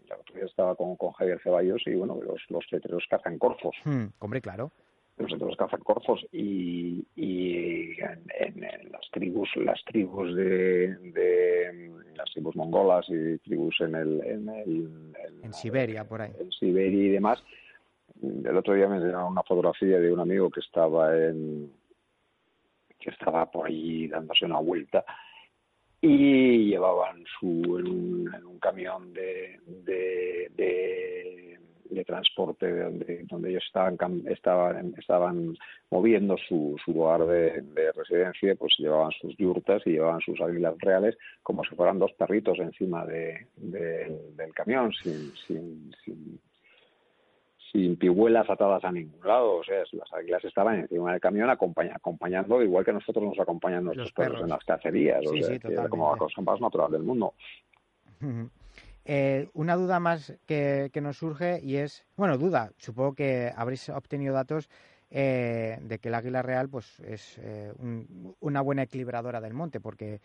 la 0.09 0.15
otro 0.17 0.35
día 0.35 0.45
estaba 0.45 0.75
con, 0.75 0.95
con 0.95 1.11
Javier 1.13 1.39
Ceballos 1.41 1.81
y 1.85 1.95
bueno 1.95 2.19
los, 2.21 2.41
los 2.49 2.65
cetreros 2.69 3.05
cazan 3.09 3.38
corzos. 3.38 3.75
Hmm, 3.83 4.05
hombre 4.19 4.41
claro. 4.41 4.71
Los 5.17 5.55
cazan 5.55 5.79
corzos 5.79 6.25
y, 6.33 7.05
y 7.15 7.95
en, 8.01 8.91
las 8.91 9.09
tribus 9.11 9.49
las 9.55 9.81
tribus 9.85 10.35
de, 10.35 11.89
las 12.15 12.29
tribus 12.33 12.55
mongolas 12.57 13.05
y 13.09 13.38
tribus 13.38 13.79
en 13.79 13.95
el 13.95 14.21
en, 14.25 14.49
el, 14.49 15.15
en, 15.41 15.53
Siberia 15.53 16.03
por 16.03 16.21
ahí. 16.21 16.33
en 16.38 16.51
Siberia 16.51 17.03
y 17.03 17.09
demás 17.09 17.41
el 18.21 18.57
otro 18.57 18.73
día 18.73 18.89
me 18.89 18.99
dieron 18.99 19.31
una 19.31 19.43
fotografía 19.43 19.99
de 19.99 20.11
un 20.11 20.19
amigo 20.19 20.49
que 20.49 20.59
estaba 20.59 21.15
en 21.15 21.71
que 23.05 23.11
estaba 23.11 23.49
por 23.49 23.67
ahí 23.67 24.07
dándose 24.07 24.45
una 24.45 24.59
vuelta 24.59 25.05
y 26.01 26.69
llevaban 26.69 27.23
su 27.39 27.77
en 27.79 28.45
un, 28.45 28.59
camión 28.59 29.13
de, 29.13 29.59
de 29.65 31.45
de 31.89 32.05
transporte 32.05 32.69
donde, 32.69 33.25
donde 33.29 33.49
ellos 33.49 33.63
estaban, 33.65 33.97
estaban, 34.27 34.93
estaban 34.97 35.57
moviendo 35.89 36.35
su, 36.37 36.75
su 36.83 36.93
lugar 36.93 37.25
de, 37.25 37.91
residencia, 37.95 38.55
pues 38.55 38.75
llevaban 38.77 39.11
sus 39.19 39.35
yurtas 39.37 39.81
y 39.85 39.91
llevaban 39.91 40.21
sus 40.21 40.39
águilas 40.41 40.75
reales 40.79 41.17
como 41.43 41.63
si 41.63 41.75
fueran 41.75 41.99
dos 41.99 42.11
perritos 42.13 42.59
encima 42.59 43.05
de, 43.05 43.47
del 43.55 44.53
camión, 44.53 44.91
sin, 44.93 45.31
sin, 45.47 45.93
sin, 46.03 46.39
sin 47.75 47.97
pihuelas 47.97 48.49
atadas 48.49 48.83
a 48.85 48.91
ningún 48.91 49.25
lado. 49.27 49.57
O 49.57 49.63
sea, 49.63 49.83
las 49.91 50.13
águilas 50.13 50.43
estaban 50.45 50.79
encima 50.79 51.11
del 51.11 51.19
camión 51.19 51.49
acompañando, 51.49 52.61
igual 52.61 52.85
que 52.85 52.93
nosotros 52.93 53.25
nos 53.25 53.39
acompañan 53.39 53.83
nuestros 53.83 54.13
perros. 54.13 54.41
en 54.41 54.49
las 54.49 54.63
cacerías. 54.63 55.21
o 55.25 55.35
sea, 55.35 55.89
como 55.89 56.11
la 56.11 56.17
cosa 56.17 56.41
más 56.41 56.61
natural 56.61 56.91
del 56.91 57.03
mundo. 57.03 57.33
Eh, 59.03 59.49
una 59.53 59.75
duda 59.75 59.99
más 59.99 60.33
que, 60.45 60.89
nos 61.01 61.17
surge 61.17 61.59
y 61.61 61.75
es, 61.75 62.05
bueno, 62.15 62.38
duda, 62.38 62.71
supongo 62.77 63.13
que 63.13 63.51
habréis 63.55 63.89
obtenido 63.89 64.33
datos 64.33 64.69
eh, 65.11 65.77
de 65.81 65.99
que 65.99 66.07
el 66.07 66.15
águila 66.15 66.41
real 66.41 66.69
pues 66.69 66.99
es 67.01 67.38
eh, 67.39 67.71
una 68.39 68.61
buena 68.61 68.83
equilibradora 68.83 69.41
del 69.41 69.53
monte, 69.53 69.79
porque 69.79 70.21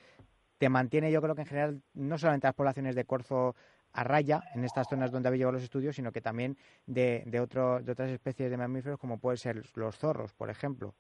te 0.56 0.68
mantiene, 0.68 1.10
yo 1.10 1.20
creo 1.20 1.34
que 1.34 1.42
en 1.42 1.48
general, 1.48 1.82
no 1.94 2.16
solamente 2.16 2.46
las 2.46 2.54
poblaciones 2.54 2.94
de 2.94 3.04
corzo 3.04 3.54
a 3.92 4.04
raya 4.04 4.42
en 4.54 4.64
estas 4.64 4.88
zonas 4.88 5.10
donde 5.10 5.28
habéis 5.28 5.40
llevado 5.40 5.54
los 5.54 5.64
estudios, 5.64 5.96
sino 5.96 6.12
que 6.12 6.20
también 6.20 6.56
de, 6.86 7.22
de, 7.26 7.40
otro, 7.40 7.80
de 7.80 7.92
otras 7.92 8.10
especies 8.10 8.50
de 8.50 8.56
mamíferos 8.56 8.98
como 8.98 9.18
pueden 9.18 9.38
ser 9.38 9.62
los 9.74 9.98
zorros, 9.98 10.32
por 10.34 10.50
ejemplo. 10.50 10.94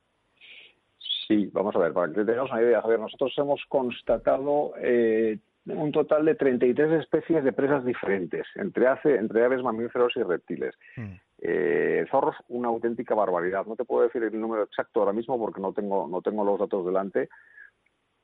Sí, 1.26 1.48
vamos 1.52 1.76
a 1.76 1.78
ver, 1.78 1.92
para 1.92 2.12
que 2.12 2.24
tengamos 2.24 2.50
una 2.50 2.62
idea, 2.62 2.82
Javier, 2.82 2.98
nosotros 2.98 3.32
hemos 3.38 3.64
constatado 3.68 4.72
eh, 4.78 5.38
un 5.66 5.92
total 5.92 6.24
de 6.24 6.34
33 6.34 7.00
especies 7.00 7.44
de 7.44 7.52
presas 7.52 7.84
diferentes, 7.84 8.46
entre, 8.56 8.86
entre 9.04 9.44
aves, 9.44 9.62
mamíferos 9.62 10.12
y 10.16 10.22
reptiles. 10.22 10.74
Mm. 10.96 11.14
Eh, 11.42 12.04
zorros, 12.10 12.36
una 12.48 12.68
auténtica 12.68 13.14
barbaridad. 13.14 13.64
No 13.66 13.76
te 13.76 13.84
puedo 13.84 14.02
decir 14.02 14.22
el 14.22 14.40
número 14.40 14.64
exacto 14.64 15.00
ahora 15.00 15.12
mismo 15.12 15.38
porque 15.38 15.60
no 15.60 15.72
tengo, 15.72 16.06
no 16.08 16.20
tengo 16.20 16.44
los 16.44 16.58
datos 16.58 16.84
delante, 16.84 17.28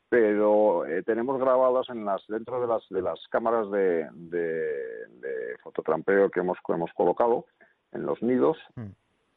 pero 0.08 0.86
eh, 0.86 1.02
tenemos 1.02 1.40
grabadas 1.40 1.88
en 1.90 2.04
las, 2.04 2.22
dentro 2.28 2.60
de 2.60 2.66
las, 2.66 2.88
de 2.88 3.02
las 3.02 3.20
cámaras 3.28 3.70
de, 3.70 4.08
de, 4.12 5.56
fototrampeo 5.62 6.30
que 6.30 6.40
hemos, 6.40 6.58
hemos 6.68 6.92
colocado 6.92 7.46
en 7.92 8.06
los 8.06 8.22
nidos. 8.22 8.56
Mm. 8.76 8.86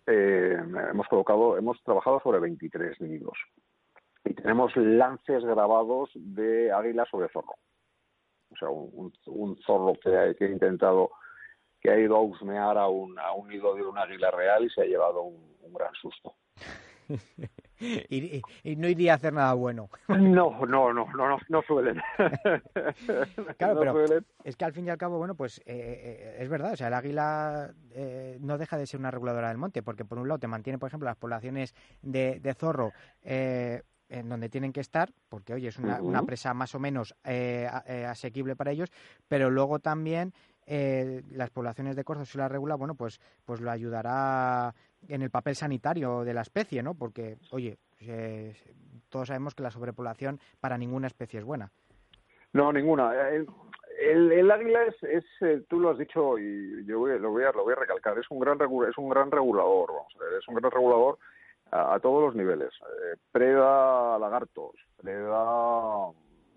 eh, 0.08 0.58
hemos 0.92 1.08
colocado, 1.08 1.58
hemos 1.58 1.82
trabajado 1.84 2.20
sobre 2.22 2.40
23 2.40 3.02
nidos 3.02 3.38
y 4.26 4.34
tenemos 4.34 4.76
lances 4.76 5.44
grabados 5.44 6.10
de 6.14 6.72
águila 6.72 7.06
sobre 7.10 7.30
zorro. 7.30 7.56
O 8.52 8.56
sea, 8.58 8.70
un, 8.70 9.58
zorro 9.66 9.94
que 10.02 10.16
ha, 10.16 10.34
que 10.34 10.46
ha, 10.46 10.50
intentado, 10.50 11.12
que 11.80 11.92
ha 11.92 12.00
ido 12.00 12.16
a 12.16 12.22
husmear 12.22 12.78
a 12.78 12.88
un, 12.88 13.18
a 13.20 13.32
un 13.34 13.48
nido 13.48 13.76
de 13.76 13.84
un 13.84 13.98
águila 13.98 14.32
real 14.32 14.66
y 14.66 14.70
se 14.70 14.82
ha 14.82 14.86
llevado 14.86 15.24
un, 15.24 15.50
gran 15.72 15.94
susto. 15.94 16.34
y, 18.10 18.42
no 18.76 18.88
iría 18.88 19.14
a 19.14 19.16
hacer 19.16 19.34
nada 19.34 19.54
bueno. 19.54 19.90
no, 20.08 20.66
no, 20.66 20.94
no, 20.94 21.06
no, 21.14 21.38
no, 21.50 21.62
suelen. 21.64 22.02
claro, 23.58 23.94
pero 23.94 24.22
es 24.44 24.56
que 24.56 24.66
al 24.66 24.74
fin 24.74 24.88
y 24.88 24.90
al 24.90 24.98
cabo, 24.98 25.18
bueno, 25.18 25.36
pues 25.36 25.60
eh, 25.60 25.64
eh, 25.66 26.38
es 26.40 26.50
verdad, 26.50 26.74
o 26.74 26.76
sea, 26.76 26.88
el 26.88 26.94
águila 26.94 27.72
eh, 27.92 28.38
no 28.42 28.58
deja 28.58 28.78
de 28.78 28.88
ser 28.88 29.00
una 29.00 29.12
reguladora 29.12 29.50
del 29.50 29.58
monte, 29.58 29.84
porque 29.84 30.06
por 30.06 30.20
un 30.20 30.28
lado 30.28 30.40
te 30.40 30.48
mantiene, 30.48 30.80
por 30.80 30.88
ejemplo, 30.88 31.08
las 31.08 31.18
poblaciones 31.18 31.74
de, 32.02 32.40
de 32.40 32.54
zorro 32.54 32.92
en 34.10 34.28
donde 34.28 34.50
tienen 34.50 34.74
que 34.74 34.82
estar, 34.82 35.14
porque 35.30 35.54
oye, 35.54 35.68
es 35.68 35.78
una, 35.78 36.02
una 36.02 36.24
presa 36.24 36.54
más 36.54 36.74
o 36.76 36.80
menos 36.80 37.16
eh, 37.24 37.70
eh, 37.86 38.06
asequible 38.06 38.56
para 38.56 38.72
ellos, 38.72 38.92
pero 39.28 39.50
luego 39.50 39.80
también 39.80 40.34
eh, 40.66 41.24
las 41.32 41.50
poblaciones 41.52 41.96
de 41.96 42.04
corzos 42.04 42.30
si 42.30 42.38
la 42.38 42.48
regula, 42.48 42.76
bueno, 42.76 42.96
pues, 42.96 43.20
pues 43.46 43.62
lo 43.62 43.72
ayudará 43.72 44.74
en 45.08 45.22
el 45.22 45.30
papel 45.30 45.56
sanitario 45.56 46.24
de 46.24 46.34
la 46.34 46.42
especie, 46.42 46.84
¿no? 46.84 46.94
Porque, 46.94 47.38
oye, 47.52 47.78
todos 49.10 49.28
sabemos 49.28 49.56
que 49.56 49.64
la 49.64 49.72
sobrepoblación 49.72 50.40
para 50.60 50.78
ninguna 50.78 51.08
especie 51.08 51.40
es 51.40 51.46
buena. 51.46 51.72
No, 52.54 52.74
ninguna. 52.74 53.30
El, 53.30 54.32
el, 54.32 54.52
águila 54.52 54.84
es, 54.86 54.96
es, 55.04 55.68
tú 55.68 55.80
lo 55.80 55.92
has 55.92 55.98
dicho 55.98 56.38
y 56.38 56.86
yo 56.86 57.06
lo, 57.06 57.30
voy 57.32 57.44
a, 57.44 57.52
lo 57.52 57.64
voy 57.64 57.74
a 57.74 57.80
recalcar, 57.80 58.18
es 58.18 58.30
un 58.30 58.40
gran, 58.40 58.58
es 58.88 58.98
un 58.98 59.10
gran 59.10 59.30
regulador, 59.30 59.92
vamos 59.92 60.14
a 60.16 60.24
ver, 60.24 60.40
es 60.40 60.48
un 60.48 60.56
gran 60.56 60.72
regulador 60.72 61.18
a, 61.72 62.00
todos 62.00 62.24
los 62.24 62.36
niveles. 62.36 62.72
Eh, 62.74 63.18
preda 63.32 64.18
lagartos, 64.18 64.76
preda... 64.98 66.12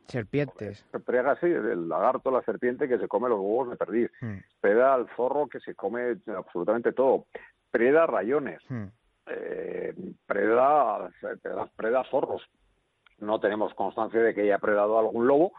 Serpientes. 0.06 0.84
Prega, 1.06 1.36
sí, 1.36 1.46
el 1.46 1.88
lagarto, 1.88 2.30
la 2.30 2.42
serpiente 2.42 2.88
que 2.88 2.98
se 2.98 3.08
come 3.08 3.28
los 3.28 3.38
huevos 3.38 3.70
de 3.70 3.76
perdiz. 3.76 4.10
Hmm. 4.20 4.38
Preda 4.60 4.94
al 4.94 5.08
zorro 5.16 5.46
que 5.46 5.60
se 5.60 5.74
come 5.74 6.16
absolutamente 6.36 6.92
todo. 6.92 7.26
Preda 7.72 8.06
rayones. 8.06 8.60
Hmm. 8.68 8.84
Eh, 9.26 9.94
preda, 10.26 11.10
preda, 11.74 12.04
zorros. 12.04 12.42
No 13.18 13.40
tenemos 13.40 13.74
constancia 13.74 14.20
de 14.20 14.34
que 14.34 14.42
haya 14.42 14.58
predado 14.58 14.98
algún 14.98 15.26
lobo, 15.26 15.52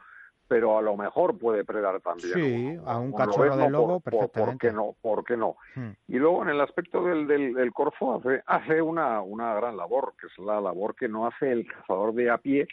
pero 0.47 0.77
a 0.77 0.81
lo 0.81 0.95
mejor 0.95 1.37
puede 1.37 1.65
predar 1.65 1.99
también. 2.01 2.33
Sí, 2.33 2.79
a 2.85 2.99
un, 2.99 3.11
cachorro 3.11 3.57
de 3.57 3.69
lobo, 3.69 3.99
perfectamente. 3.99 4.51
¿Por 4.51 4.57
qué 4.57 4.71
no? 4.71 4.95
¿Por 5.01 5.23
qué 5.25 5.35
no? 5.35 5.55
Hmm. 5.75 5.91
Y 6.07 6.17
luego 6.17 6.43
en 6.43 6.49
el 6.49 6.61
aspecto 6.61 7.03
del, 7.03 7.27
del, 7.27 7.73
corzo 7.73 8.15
hace, 8.15 8.43
hace 8.45 8.81
una, 8.81 9.21
una 9.21 9.55
gran 9.55 9.75
labor, 9.75 10.13
que 10.19 10.27
es 10.27 10.37
la 10.37 10.61
labor 10.61 10.95
que 10.95 11.09
no 11.09 11.25
hace 11.25 11.51
el 11.51 11.65
cazador 11.65 12.13
de 12.13 12.29
a 12.29 12.37
pie, 12.37 12.67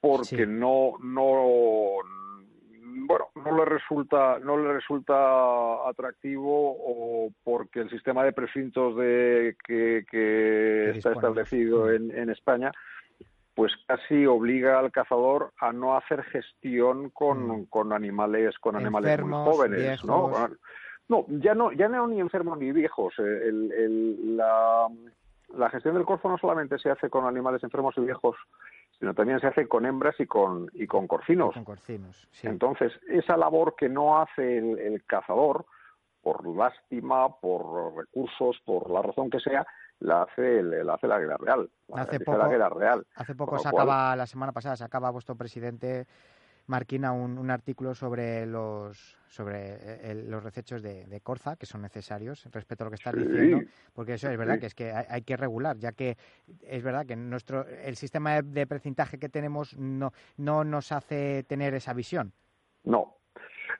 porque 0.00 0.46
no, 0.46 0.94
no, 1.00 1.98
bueno, 3.06 3.28
no 3.34 3.56
le 3.56 3.64
resulta, 3.64 4.38
no 4.38 4.56
le 4.56 4.72
resulta 4.72 5.88
atractivo 5.88 6.76
o 6.78 7.30
porque 7.44 7.80
el 7.80 7.90
sistema 7.90 8.24
de 8.24 8.32
precintos 8.32 8.96
de 8.96 9.56
que, 9.66 10.04
que 10.10 10.90
está 10.90 11.12
establecido 11.12 11.90
en, 11.90 12.10
en 12.10 12.30
España 12.30 12.72
pues 13.58 13.72
casi 13.88 14.24
obliga 14.24 14.78
al 14.78 14.92
cazador 14.92 15.52
a 15.58 15.72
no 15.72 15.96
hacer 15.96 16.22
gestión 16.22 17.10
con, 17.10 17.48
mm. 17.48 17.64
con 17.64 17.92
animales 17.92 18.56
con 18.60 18.76
animales 18.76 19.20
muy 19.20 19.32
jóvenes, 19.32 20.04
¿no? 20.04 20.30
No, 21.08 21.24
ya 21.26 21.56
no, 21.56 21.72
ya 21.72 21.88
no 21.88 22.06
ni 22.06 22.20
enfermos 22.20 22.56
ni 22.56 22.70
viejos. 22.70 23.14
Eh, 23.18 23.48
el, 23.48 24.36
la, 24.36 24.86
la, 25.56 25.70
gestión 25.70 25.96
del 25.96 26.04
corzo 26.04 26.28
no 26.28 26.38
solamente 26.38 26.78
se 26.78 26.88
hace 26.88 27.10
con 27.10 27.26
animales 27.26 27.64
enfermos 27.64 27.94
y 27.96 28.02
viejos, 28.02 28.36
sino 28.98 29.14
también 29.14 29.40
se 29.40 29.46
hace 29.46 29.68
con 29.68 29.86
hembras 29.86 30.18
y 30.18 30.26
con 30.26 30.70
y 30.74 30.86
con 30.86 31.06
corcinos. 31.06 31.54
Con 31.54 31.64
corcinos 31.64 32.28
sí. 32.32 32.46
Entonces, 32.46 32.92
esa 33.08 33.36
labor 33.36 33.74
que 33.76 33.88
no 33.88 34.20
hace 34.20 34.58
el, 34.58 34.78
el 34.78 35.04
cazador, 35.04 35.66
por 36.22 36.46
lástima, 36.46 37.28
por 37.40 37.96
recursos, 37.96 38.60
por 38.64 38.90
la 38.90 39.02
razón 39.02 39.30
que 39.30 39.40
sea, 39.40 39.66
la 40.00 40.22
hace, 40.22 40.62
la 40.62 40.94
hace 40.94 41.06
la 41.06 41.18
guerra 41.18 41.36
real. 41.38 41.70
hace 41.94 42.20
poco, 42.20 42.38
la 42.38 42.68
real. 42.68 43.06
Hace 43.14 43.34
poco 43.34 43.58
se 43.58 43.68
acaba, 43.68 44.14
la 44.16 44.26
semana 44.26 44.52
pasada, 44.52 44.76
se 44.76 44.84
acaba 44.84 45.10
vuestro 45.10 45.36
presidente 45.36 46.06
Marquina 46.68 47.12
un, 47.12 47.38
un 47.38 47.50
artículo 47.50 47.94
sobre 47.94 48.46
los 48.46 49.16
sobre 49.28 50.14
los 50.14 50.42
recechos 50.42 50.82
de, 50.82 51.06
de, 51.06 51.20
Corza 51.20 51.56
que 51.56 51.66
son 51.66 51.82
necesarios 51.82 52.46
respecto 52.52 52.84
a 52.84 52.86
lo 52.86 52.90
que 52.90 52.96
estás 52.96 53.14
diciendo 53.14 53.60
porque 53.92 54.14
eso 54.14 54.30
es 54.30 54.38
verdad 54.38 54.58
que 54.58 54.66
es 54.66 54.74
que 54.74 54.92
hay, 54.92 55.22
que 55.22 55.36
regular 55.36 55.76
ya 55.78 55.92
que 55.92 56.16
es 56.62 56.82
verdad 56.82 57.06
que 57.06 57.16
nuestro 57.16 57.66
el 57.66 57.96
sistema 57.96 58.40
de, 58.42 58.66
precintaje 58.66 59.18
que 59.18 59.28
tenemos 59.28 59.76
no 59.76 60.12
no 60.36 60.64
nos 60.64 60.92
hace 60.92 61.44
tener 61.44 61.74
esa 61.74 61.92
visión. 61.92 62.32
No. 62.84 63.14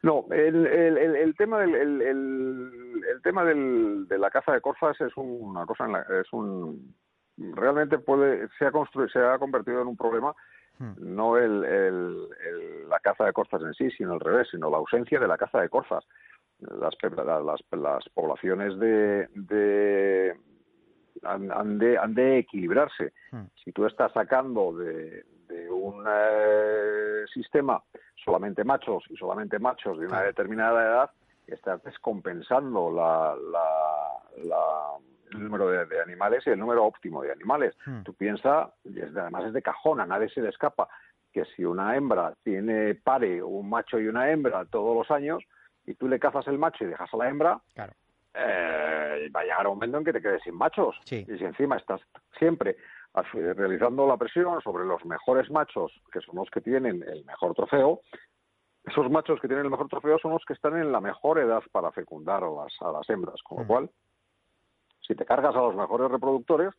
No, 0.02 0.26
el, 0.30 0.66
el, 0.66 1.16
el, 1.16 1.34
tema 1.34 1.60
del 1.60 1.74
el, 1.74 2.02
el, 2.02 3.22
tema 3.22 3.42
del, 3.44 4.06
de 4.06 4.18
la 4.18 4.30
caza 4.30 4.52
de 4.52 4.60
corzas 4.60 5.00
es 5.00 5.12
una 5.16 5.66
cosa, 5.66 5.86
en 5.86 5.92
la, 5.92 6.06
es 6.20 6.32
un 6.32 6.94
realmente 7.36 7.98
puede 7.98 8.48
se 8.58 8.66
ha 8.66 8.70
construido, 8.70 9.08
se 9.08 9.18
ha 9.18 9.38
convertido 9.38 9.82
en 9.82 9.88
un 9.88 9.96
problema 9.96 10.34
hmm. 10.78 10.94
no 10.98 11.36
el, 11.36 11.64
el, 11.64 12.88
la 12.88 13.00
caza 13.00 13.24
de 13.24 13.32
corzas 13.32 13.62
en 13.62 13.74
sí, 13.74 13.90
sino 13.90 14.14
al 14.14 14.20
revés, 14.20 14.48
sino 14.50 14.70
la 14.70 14.78
ausencia 14.78 15.18
de 15.18 15.28
la 15.28 15.36
caza 15.36 15.60
de 15.60 15.68
corzas. 15.68 16.04
Las, 16.60 16.96
las, 17.02 17.60
las 17.70 18.08
poblaciones 18.14 18.78
de, 18.78 19.28
de 19.34 20.36
han, 21.22 21.78
de, 21.78 21.98
han 21.98 22.14
de 22.14 22.38
equilibrarse. 22.38 23.12
Hmm. 23.30 23.44
Si 23.62 23.72
tú 23.72 23.86
estás 23.86 24.12
sacando 24.12 24.72
de, 24.72 25.24
de 25.48 25.70
un 25.70 26.04
eh, 26.08 27.24
sistema 27.32 27.82
solamente 28.24 28.64
machos 28.64 29.04
y 29.08 29.16
solamente 29.16 29.58
machos 29.58 29.98
de 29.98 30.06
una 30.06 30.22
determinada 30.22 30.82
edad, 30.82 31.10
estás 31.46 31.82
descompensando 31.82 32.90
la, 32.90 33.34
el 35.32 35.44
número 35.44 35.68
de, 35.68 36.00
animales 36.00 36.46
y 36.46 36.50
el 36.50 36.58
número 36.58 36.84
óptimo 36.84 37.22
de 37.22 37.32
animales. 37.32 37.74
Hmm. 37.84 38.02
Tú 38.02 38.14
piensas, 38.14 38.68
además 38.84 39.44
es 39.46 39.52
de 39.52 39.62
cajón, 39.62 40.00
a 40.00 40.06
nadie 40.06 40.28
se 40.28 40.40
le 40.40 40.48
escapa, 40.48 40.88
que 41.32 41.44
si 41.56 41.64
una 41.64 41.96
hembra 41.96 42.34
tiene 42.42 42.94
pare, 42.94 43.42
un 43.42 43.68
macho 43.68 43.98
y 43.98 44.08
una 44.08 44.30
hembra 44.30 44.64
todos 44.64 44.96
los 44.96 45.10
años, 45.10 45.42
y 45.86 45.94
tú 45.94 46.08
le 46.08 46.18
cazas 46.18 46.46
el 46.48 46.58
macho 46.58 46.84
y 46.84 46.88
dejas 46.88 47.12
a 47.12 47.16
la 47.16 47.28
hembra, 47.28 47.60
eh, 48.34 49.30
va 49.34 49.40
a 49.40 49.44
llegar 49.44 49.66
un 49.66 49.74
momento 49.74 49.98
en 49.98 50.04
que 50.04 50.12
te 50.12 50.22
quedes 50.22 50.42
sin 50.42 50.54
machos. 50.54 50.96
Y 51.10 51.24
si 51.24 51.44
encima 51.44 51.76
estás 51.76 52.00
siempre 52.38 52.76
realizando 53.32 54.06
la 54.06 54.16
presión 54.16 54.60
sobre 54.62 54.84
los 54.84 55.04
mejores 55.04 55.50
machos, 55.50 55.92
que 56.12 56.20
son 56.20 56.36
los 56.36 56.50
que 56.50 56.60
tienen 56.60 57.02
el 57.02 57.24
mejor 57.24 57.54
trofeo, 57.54 58.00
esos 58.84 59.10
machos 59.10 59.40
que 59.40 59.48
tienen 59.48 59.66
el 59.66 59.70
mejor 59.70 59.88
trofeo 59.88 60.18
son 60.18 60.32
los 60.32 60.44
que 60.44 60.54
están 60.54 60.76
en 60.76 60.92
la 60.92 61.00
mejor 61.00 61.38
edad 61.38 61.62
para 61.72 61.90
fecundar 61.92 62.42
a 62.44 62.50
las, 62.50 62.72
a 62.80 62.92
las 62.92 63.08
hembras, 63.10 63.42
con 63.42 63.58
lo 63.58 63.64
mm. 63.64 63.66
cual, 63.66 63.90
si 65.08 65.16
te 65.16 65.24
cargas 65.24 65.56
a 65.56 65.60
los 65.60 65.74
mejores 65.74 66.10
reproductores, 66.10 66.72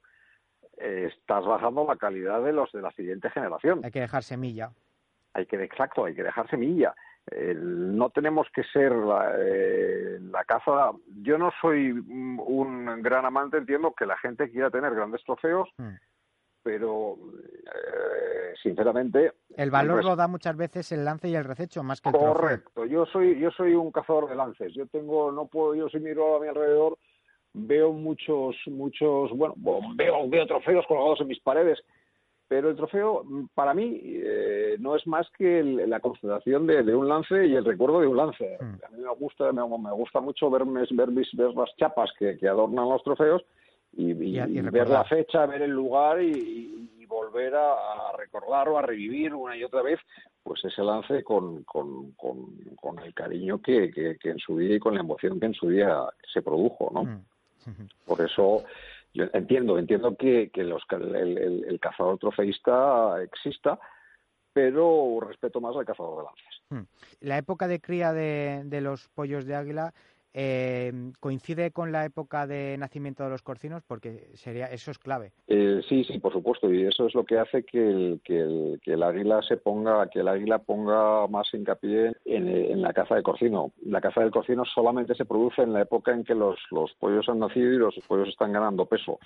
eh, 0.78 1.12
estás 1.13 1.44
bajando 1.46 1.86
la 1.86 1.98
calidad 1.98 2.42
de 2.42 2.54
los 2.54 2.72
de 2.72 2.82
la 2.82 2.92
siguiente 2.92 3.30
generación. 3.32 3.82
Hay 3.84 3.92
que 3.92 4.00
dejar 4.00 4.24
semilla. 4.24 4.72
Hay 5.34 5.46
que, 5.46 5.62
exacto, 5.62 6.06
hay 6.06 6.15
que 6.15 6.24
dejar 6.24 6.50
semilla. 6.50 6.96
no 7.58 8.10
tenemos 8.12 8.48
que 8.54 8.63
ser 8.63 8.92
la, 8.94 9.34
eh, 9.38 10.20
la, 10.22 10.46
caza. 10.46 10.92
Yo 11.22 11.38
no 11.38 11.52
soy 11.60 11.92
un 11.92 13.02
gran 13.02 13.26
amante, 13.26 13.58
entiendo 13.58 13.94
que 13.94 14.06
la 14.06 14.18
gente 14.18 14.50
quiera 14.50 14.70
tener 14.70 14.96
grandes 14.96 15.24
trofeos. 15.26 15.68
Mm 15.78 15.96
pero 16.63 17.18
eh, 17.65 18.54
sinceramente 18.62 19.34
el 19.56 19.72
valor 19.72 20.04
lo 20.04 20.15
da 20.15 20.28
muchas 20.28 20.56
veces 20.56 20.92
el 20.92 21.06
lance 21.06 21.30
y 21.30 21.36
el 21.36 21.44
rececho 21.44 21.84
más 21.84 22.02
que 22.02 22.10
el 22.10 22.15
correcto 22.15 22.86
yo 22.86 23.06
soy 23.06 23.39
yo 23.39 23.50
soy 23.52 23.74
un 23.74 23.92
cazador 23.92 24.30
de 24.30 24.36
lances 24.36 24.74
yo 24.74 24.86
tengo 24.88 25.32
no 25.32 25.48
puedo 25.48 25.76
yo 25.76 25.89
si 25.89 26.00
miro 26.00 26.36
a 26.36 26.39
mi 26.42 26.48
alrededor 26.48 26.98
veo 27.67 27.93
muchos 27.93 28.56
muchos 28.67 29.32
bueno 29.32 29.56
veo 29.95 30.30
veo 30.30 30.45
trofeos 30.48 30.86
colgados 30.88 31.22
en 31.22 31.28
mis 31.28 31.39
paredes 31.39 31.80
pero 32.48 32.69
el 32.69 32.76
trofeo 32.76 33.24
para 33.54 33.74
mí 33.74 34.02
eh, 34.04 34.76
no 34.80 34.95
es 34.95 35.06
más 35.06 35.30
que 35.38 35.63
la 35.63 36.00
concentración 36.00 36.65
de, 36.65 36.95
un 36.95 37.08
lance 37.08 37.45
y 37.45 37.56
el 37.56 37.63
recuerdo 37.63 38.02
de 38.02 38.08
un 38.08 38.17
lance 38.17 38.58
hmm. 38.60 38.86
a 38.86 38.89
mí 38.89 39.04
me 39.04 39.13
gusta 39.15 39.52
me, 39.52 39.62
gusta 39.62 40.19
mucho 40.19 40.50
ver, 40.50 40.63
ver, 40.65 41.10
ver 41.12 41.54
las 41.56 41.76
chapas 41.78 42.12
que, 42.17 42.38
que 42.38 42.48
adornan 42.48 42.89
los 42.89 43.04
trofeos 43.04 43.43
y, 43.93 44.13
ver 44.13 44.89
la 44.89 45.04
fecha, 45.04 45.45
ver 45.45 45.63
el 45.63 45.72
lugar 45.72 46.22
y, 46.22 46.86
volver 47.08 47.56
a, 47.56 48.15
recordar 48.15 48.69
o 48.69 48.78
a 48.78 48.84
revivir 48.84 49.34
una 49.34 49.58
y 49.58 49.63
otra 49.63 49.82
vez 49.82 50.00
pues 50.43 50.63
ese 50.63 50.84
lance 50.84 51.24
con, 51.24 51.63
con, 51.63 52.12
con, 52.12 53.00
el 53.04 53.13
cariño 53.15 53.60
que, 53.60 53.89
que, 53.89 54.30
en 54.30 54.38
su 54.38 54.60
día 54.60 54.76
y 54.76 54.80
con 54.80 54.93
la 54.93 55.00
emoción 55.00 55.39
que 55.39 55.48
en 55.48 55.56
su 55.56 55.69
día 55.69 56.06
se 56.32 56.43
produjo, 56.43 56.91
¿no? 56.93 57.06
Mm. 57.06 57.26
Por 58.05 58.21
eso 58.21 58.63
yo 59.13 59.25
entiendo, 59.34 59.77
entiendo 59.77 60.15
que, 60.15 60.51
los, 60.55 60.84
el, 60.91 61.79
cazador 61.82 62.17
trofeísta 62.17 63.21
exista, 63.23 63.79
pero 64.53 65.19
respeto 65.21 65.62
más 65.62 65.75
al 65.75 65.86
cazador 65.86 66.17
de 66.17 66.23
lances. 66.23 66.62
Mm. 66.69 67.27
La 67.27 67.38
época 67.38 67.67
de 67.67 67.79
cría 67.79 68.13
de 68.13 68.82
los 68.82 69.08
pollos 69.10 69.45
de 69.45 69.55
águila 69.55 69.93
eh, 70.34 70.92
¿coincide 71.20 71.72
con 71.72 71.92
la 71.92 72.06
época 72.06 72.48
de 72.48 72.78
nacimiento 72.78 73.24
de 73.24 73.30
los 73.30 73.42
corcinos? 73.42 73.84
Porque 73.88 74.30
sería 74.36 74.68
eso 74.68 74.92
es 74.92 75.00
clave. 75.00 75.32
Eh, 75.48 75.82
sí, 75.88 76.04
sí, 76.04 76.20
por 76.20 76.34
supuesto, 76.34 76.72
y 76.72 76.84
eso 76.84 77.08
es 77.08 77.15
lo 77.15 77.24
que 77.24 77.39
hace 77.39 77.63
que 77.63 77.80
el, 77.80 78.22
que 78.24 78.39
el, 78.39 78.80
que 78.84 78.94
el 78.94 79.04
águila 79.04 79.42
se 79.42 79.58
ponga, 79.58 80.08
que 80.10 80.20
el 80.20 80.28
águila 80.28 80.60
ponga 80.60 81.28
más 81.28 81.54
hincapié 81.54 82.13
en, 82.26 82.82
la 82.82 82.94
caza 82.94 83.15
de 83.15 83.24
corcino. 83.24 83.72
La 83.84 84.02
caza 84.02 84.22
del 84.22 84.32
corcino 84.32 84.63
solamente 84.65 85.15
se 85.15 85.26
produce 85.26 85.62
en 85.62 85.74
la 85.74 85.82
época 85.82 86.13
en 86.13 86.24
que 86.24 86.36
los, 86.36 86.58
los 86.72 86.94
pollos 86.94 87.28
han 87.28 87.39
nacido 87.39 87.74
y 87.74 87.78
los 87.78 87.96
pollos 88.08 88.30
están 88.30 88.54
ganando 88.54 88.86
peso. 88.86 89.20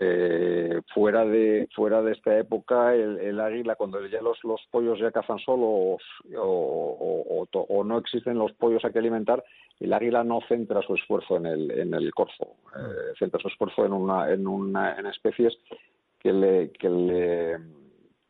Eh, 0.00 0.80
fuera 0.92 1.24
de 1.24 1.68
fuera 1.72 2.02
de 2.02 2.12
esta 2.12 2.36
época 2.36 2.94
el, 2.94 3.38
águila 3.38 3.76
cuando 3.76 4.04
ya 4.06 4.20
los, 4.20 4.42
los 4.42 4.60
pollos 4.72 4.98
ya 4.98 5.12
cazan 5.12 5.38
solos 5.38 6.02
o, 6.36 7.46
o, 7.52 7.84
no 7.84 7.98
existen 7.98 8.36
los 8.36 8.52
pollos 8.54 8.84
a 8.84 8.90
que 8.90 8.98
alimentar 8.98 9.44
el 9.78 9.92
águila 9.92 10.24
no 10.24 10.40
centra 10.48 10.82
su 10.82 10.96
esfuerzo 10.96 11.36
en 11.36 11.46
el 11.46 11.70
en 11.70 11.94
el 11.94 12.12
corzo. 12.12 12.56
Eh, 12.76 13.12
centra 13.20 13.38
su 13.38 13.46
esfuerzo 13.46 13.86
en 13.86 13.92
una 13.92 14.32
en 14.32 14.48
una 14.48 14.98
en 14.98 15.06
especies 15.06 15.56
que 16.18 16.32
le 16.32 16.72
que 16.72 16.90
le 16.90 17.58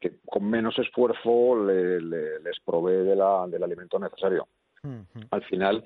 que 0.00 0.18
con 0.26 0.44
menos 0.44 0.78
esfuerzo 0.78 1.64
le, 1.64 1.98
les 2.00 2.60
provee 2.62 3.06
de 3.06 3.16
la, 3.16 3.46
del 3.48 3.62
alimento 3.62 3.98
necesario. 3.98 4.46
Al 5.30 5.42
final 5.44 5.82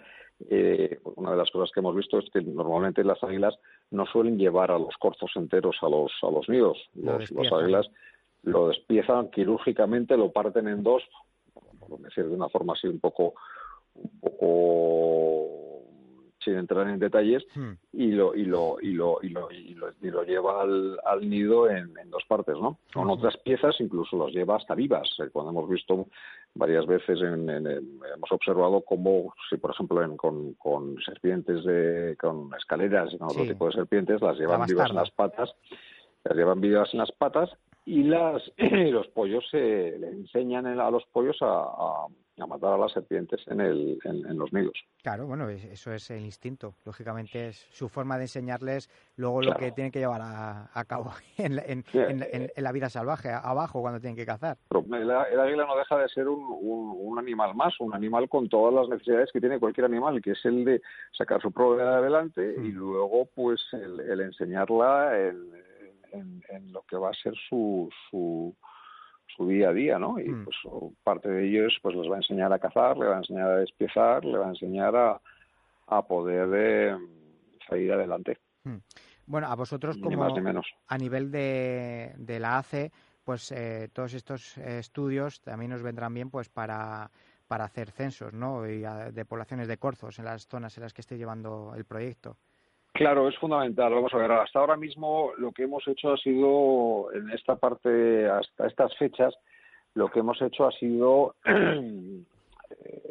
eh, 0.48 1.00
una 1.16 1.32
de 1.32 1.36
las 1.36 1.50
cosas 1.50 1.70
que 1.72 1.80
hemos 1.80 1.96
visto 1.96 2.18
es 2.18 2.30
que 2.30 2.40
normalmente 2.40 3.02
las 3.02 3.22
águilas 3.22 3.58
no 3.90 4.06
suelen 4.06 4.38
llevar 4.38 4.70
a 4.70 4.78
los 4.78 4.96
corzos 4.98 5.30
enteros 5.34 5.76
a 5.82 5.88
los, 5.88 6.12
a 6.22 6.30
los 6.30 6.48
nidos. 6.48 6.78
Los, 6.94 7.30
los 7.30 7.52
águilas 7.52 7.90
lo 8.42 8.68
despiezan 8.68 9.30
quirúrgicamente, 9.30 10.16
lo 10.16 10.30
parten 10.30 10.68
en 10.68 10.82
dos, 10.82 11.02
por 11.80 11.98
decir 12.00 12.26
de 12.26 12.34
una 12.34 12.48
forma 12.48 12.74
así 12.74 12.86
un 12.86 13.00
poco, 13.00 13.34
un 13.94 14.20
poco 14.20 15.47
sin 16.44 16.54
entrar 16.54 16.88
en 16.88 16.98
detalles, 16.98 17.44
hmm. 17.54 17.72
y, 17.92 18.12
lo, 18.12 18.34
y, 18.34 18.44
lo, 18.44 18.78
y, 18.80 18.92
lo, 18.92 19.18
y, 19.22 19.28
lo, 19.30 19.48
y, 19.50 20.10
lo, 20.10 20.22
lleva 20.22 20.62
al, 20.62 20.98
al 21.04 21.28
nido 21.28 21.68
en, 21.68 21.96
en, 21.98 22.10
dos 22.10 22.24
partes, 22.28 22.54
¿no? 22.56 22.78
Con 22.92 23.10
otras 23.10 23.36
piezas 23.38 23.76
incluso 23.80 24.16
los 24.16 24.32
lleva 24.32 24.56
hasta 24.56 24.74
vivas. 24.74 25.08
Eh, 25.18 25.30
cuando 25.32 25.50
hemos 25.50 25.68
visto 25.68 26.06
varias 26.54 26.86
veces, 26.86 27.20
en, 27.20 27.48
hemos 27.48 28.32
observado 28.32 28.82
cómo, 28.82 29.34
si 29.50 29.56
por 29.56 29.72
ejemplo 29.72 30.16
con, 30.16 30.54
con 30.54 30.96
serpientes, 31.04 31.64
de, 31.64 32.16
con 32.18 32.50
escaleras 32.56 33.12
y 33.12 33.18
con 33.18 33.28
otro 33.28 33.44
tipo 33.44 33.66
de 33.66 33.72
serpientes, 33.72 34.20
las 34.20 34.38
llevan 34.38 34.66
vivas 34.66 34.90
en 34.90 34.96
las 34.96 35.10
patas, 35.10 35.54
las 36.24 36.36
llevan 36.36 36.60
vivas 36.60 36.88
en 36.92 37.00
las 37.00 37.12
patas 37.12 37.50
y 37.84 38.02
las 38.02 38.42
los 38.58 39.08
pollos 39.08 39.44
se 39.50 39.96
le 39.98 40.08
enseñan 40.08 40.66
a 40.66 40.90
los 40.90 41.04
pollos 41.06 41.38
a 41.40 41.46
a 41.46 42.06
matar 42.46 42.72
a 42.72 42.78
las 42.78 42.92
serpientes 42.92 43.40
en, 43.48 43.60
el, 43.60 43.98
en, 44.04 44.38
los 44.38 44.52
nidos. 44.52 44.74
Claro, 45.02 45.26
bueno, 45.26 45.48
eso 45.48 45.92
es 45.92 46.10
el 46.10 46.24
instinto. 46.24 46.74
Lógicamente 46.84 47.48
es 47.48 47.66
su 47.70 47.88
forma 47.88 48.16
de 48.16 48.24
enseñarles 48.24 48.90
luego 49.16 49.42
lo 49.42 49.54
que 49.54 49.72
tienen 49.72 49.90
que 49.90 49.98
llevar 49.98 50.20
a, 50.22 50.84
cabo 50.86 51.12
en, 51.38 51.84
en, 51.92 52.50
la 52.56 52.72
vida 52.72 52.88
salvaje, 52.88 53.30
abajo 53.30 53.80
cuando 53.80 54.00
tienen 54.00 54.16
que 54.16 54.26
cazar. 54.26 54.56
el, 54.70 55.10
águila 55.10 55.66
no 55.66 55.76
deja 55.76 55.98
de 55.98 56.08
ser 56.08 56.28
un, 56.28 56.44
un, 56.60 57.18
animal 57.18 57.54
más, 57.54 57.74
un 57.80 57.94
animal 57.94 58.28
con 58.28 58.48
todas 58.48 58.74
las 58.74 58.88
necesidades 58.88 59.30
que 59.32 59.40
tiene 59.40 59.58
cualquier 59.58 59.86
animal, 59.86 60.22
que 60.22 60.32
es 60.32 60.44
el 60.44 60.64
de 60.64 60.80
sacar 61.16 61.40
su 61.40 61.50
prueba 61.50 61.98
adelante 61.98 62.54
y 62.62 62.70
luego 62.70 63.28
pues 63.34 63.60
el, 63.72 64.00
el 64.00 64.20
enseñarla 64.20 65.18
en, 65.18 65.68
lo 66.72 66.82
que 66.82 66.96
va 66.96 67.10
a 67.10 67.14
ser 67.14 67.34
su, 67.48 67.88
su 68.10 68.54
su 69.38 69.48
día 69.48 69.70
a 69.70 69.72
día, 69.72 69.98
¿no? 69.98 70.18
Y 70.18 70.28
mm. 70.28 70.44
pues 70.44 70.56
parte 71.02 71.30
de 71.30 71.48
ellos 71.48 71.78
pues 71.80 71.94
les 71.94 72.10
va 72.10 72.16
a 72.16 72.18
enseñar 72.18 72.52
a 72.52 72.58
cazar, 72.58 72.98
le 72.98 73.06
va 73.06 73.14
a 73.14 73.18
enseñar 73.18 73.48
a 73.48 73.56
despiezar, 73.56 74.24
le 74.24 74.36
va 74.36 74.46
a 74.46 74.50
enseñar 74.50 74.94
a, 74.96 75.20
a 75.86 76.02
poder 76.06 76.48
eh, 76.54 76.96
salir 77.66 77.92
adelante. 77.92 78.38
Mm. 78.64 78.76
Bueno, 79.26 79.46
a 79.46 79.54
vosotros 79.54 79.96
como 79.98 80.24
a 80.24 80.98
nivel 80.98 81.30
de, 81.30 82.14
de 82.16 82.40
la 82.40 82.58
ACE, 82.58 82.90
pues 83.24 83.52
eh, 83.52 83.88
todos 83.92 84.14
estos 84.14 84.58
estudios 84.58 85.40
también 85.40 85.70
nos 85.70 85.82
vendrán 85.82 86.12
bien 86.14 86.30
pues 86.30 86.48
para 86.48 87.10
para 87.46 87.64
hacer 87.64 87.90
censos, 87.90 88.34
¿no? 88.34 88.68
Y 88.68 88.84
de 89.12 89.24
poblaciones 89.24 89.68
de 89.68 89.78
corzos 89.78 90.18
en 90.18 90.26
las 90.26 90.46
zonas 90.46 90.76
en 90.76 90.82
las 90.82 90.92
que 90.92 91.00
esté 91.00 91.16
llevando 91.16 91.72
el 91.74 91.86
proyecto. 91.86 92.36
Claro, 92.98 93.28
es 93.28 93.38
fundamental. 93.38 93.94
Vamos 93.94 94.12
a 94.12 94.16
ver, 94.16 94.32
hasta 94.32 94.58
ahora 94.58 94.76
mismo 94.76 95.30
lo 95.38 95.52
que 95.52 95.62
hemos 95.62 95.86
hecho 95.86 96.10
ha 96.10 96.16
sido, 96.16 97.12
en 97.14 97.30
esta 97.30 97.54
parte, 97.54 98.28
hasta 98.28 98.66
estas 98.66 98.92
fechas, 98.96 99.32
lo 99.94 100.08
que 100.08 100.18
hemos 100.18 100.42
hecho 100.42 100.66
ha 100.66 100.72
sido, 100.72 101.36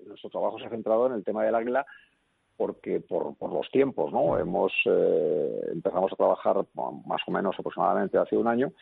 nuestro 0.05 0.29
trabajo 0.29 0.59
se 0.59 0.65
ha 0.65 0.69
centrado 0.71 1.07
en 1.07 1.13
el 1.13 1.23
tema 1.23 1.45
del 1.45 1.55
águila, 1.55 1.85
porque 2.57 2.99
por, 2.99 3.37
por 3.37 3.53
los 3.53 3.71
tiempos, 3.71 4.11
¿no? 4.11 4.37
Hemos, 4.37 4.73
eh, 4.83 5.69
empezamos 5.71 6.11
a 6.11 6.17
trabajar 6.17 6.65
más 7.05 7.21
o 7.25 7.31
menos 7.31 7.55
aproximadamente 7.57 8.17
hace 8.17 8.35
un 8.35 8.49
año 8.49 8.73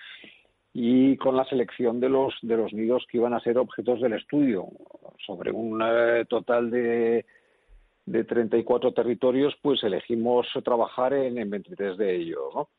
y 0.74 1.18
con 1.18 1.38
la 1.38 1.46
selección 1.46 2.00
de 2.00 2.10
los, 2.10 2.34
de 2.42 2.58
los 2.58 2.74
nidos 2.74 3.06
que 3.12 3.18
iban 3.20 3.36
a 3.36 3.42
ser 3.42 3.60
objetos 3.60 4.02
del 4.02 4.14
estudio, 4.14 4.70
sobre 5.24 5.52
un 5.52 5.80
eh, 5.86 6.26
total 6.28 6.72
de 6.72 7.28
de 8.06 8.24
34 8.24 8.94
territorios, 8.94 9.56
pues 9.62 9.84
elegimos 9.84 10.48
trabajar 10.64 11.14
en, 11.14 11.38
en 11.38 11.50
23 11.50 11.98
de 11.98 12.16
ellos, 12.16 12.54
¿no? 12.54 12.70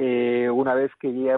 Eh, 0.00 0.48
una 0.48 0.74
vez 0.74 0.92
que 1.00 1.12
ya 1.12 1.36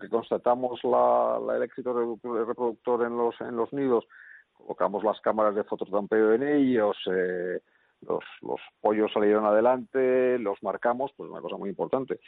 que 0.00 0.08
constatamos 0.08 0.82
la, 0.84 1.38
el 1.54 1.62
éxito 1.62 1.92
reproductor 1.92 3.06
en 3.06 3.14
los, 3.14 3.38
en 3.42 3.56
los 3.56 3.70
nidos, 3.74 4.06
colocamos 4.54 5.04
las 5.04 5.20
cámaras 5.20 5.54
de 5.54 5.64
fototampeo 5.64 6.32
en 6.32 6.42
ellos, 6.42 6.96
eh, 7.12 7.60
los, 8.00 8.24
los 8.40 8.58
pollos 8.80 9.12
salieron 9.12 9.44
adelante, 9.44 10.38
los 10.38 10.62
marcamos, 10.62 11.12
pues 11.14 11.28
una 11.28 11.42
cosa 11.42 11.58
muy 11.58 11.68
importante. 11.68 12.20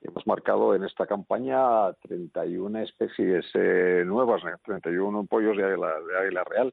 Hemos 0.00 0.24
marcado 0.24 0.76
en 0.76 0.84
esta 0.84 1.04
campaña 1.06 1.92
31 2.02 2.78
especies 2.78 3.44
eh, 3.54 4.04
nuevas, 4.06 4.42
31 4.64 5.26
pollos 5.26 5.56
de 5.56 5.64
águila, 5.64 6.00
de 6.00 6.16
águila 6.16 6.44
real 6.44 6.72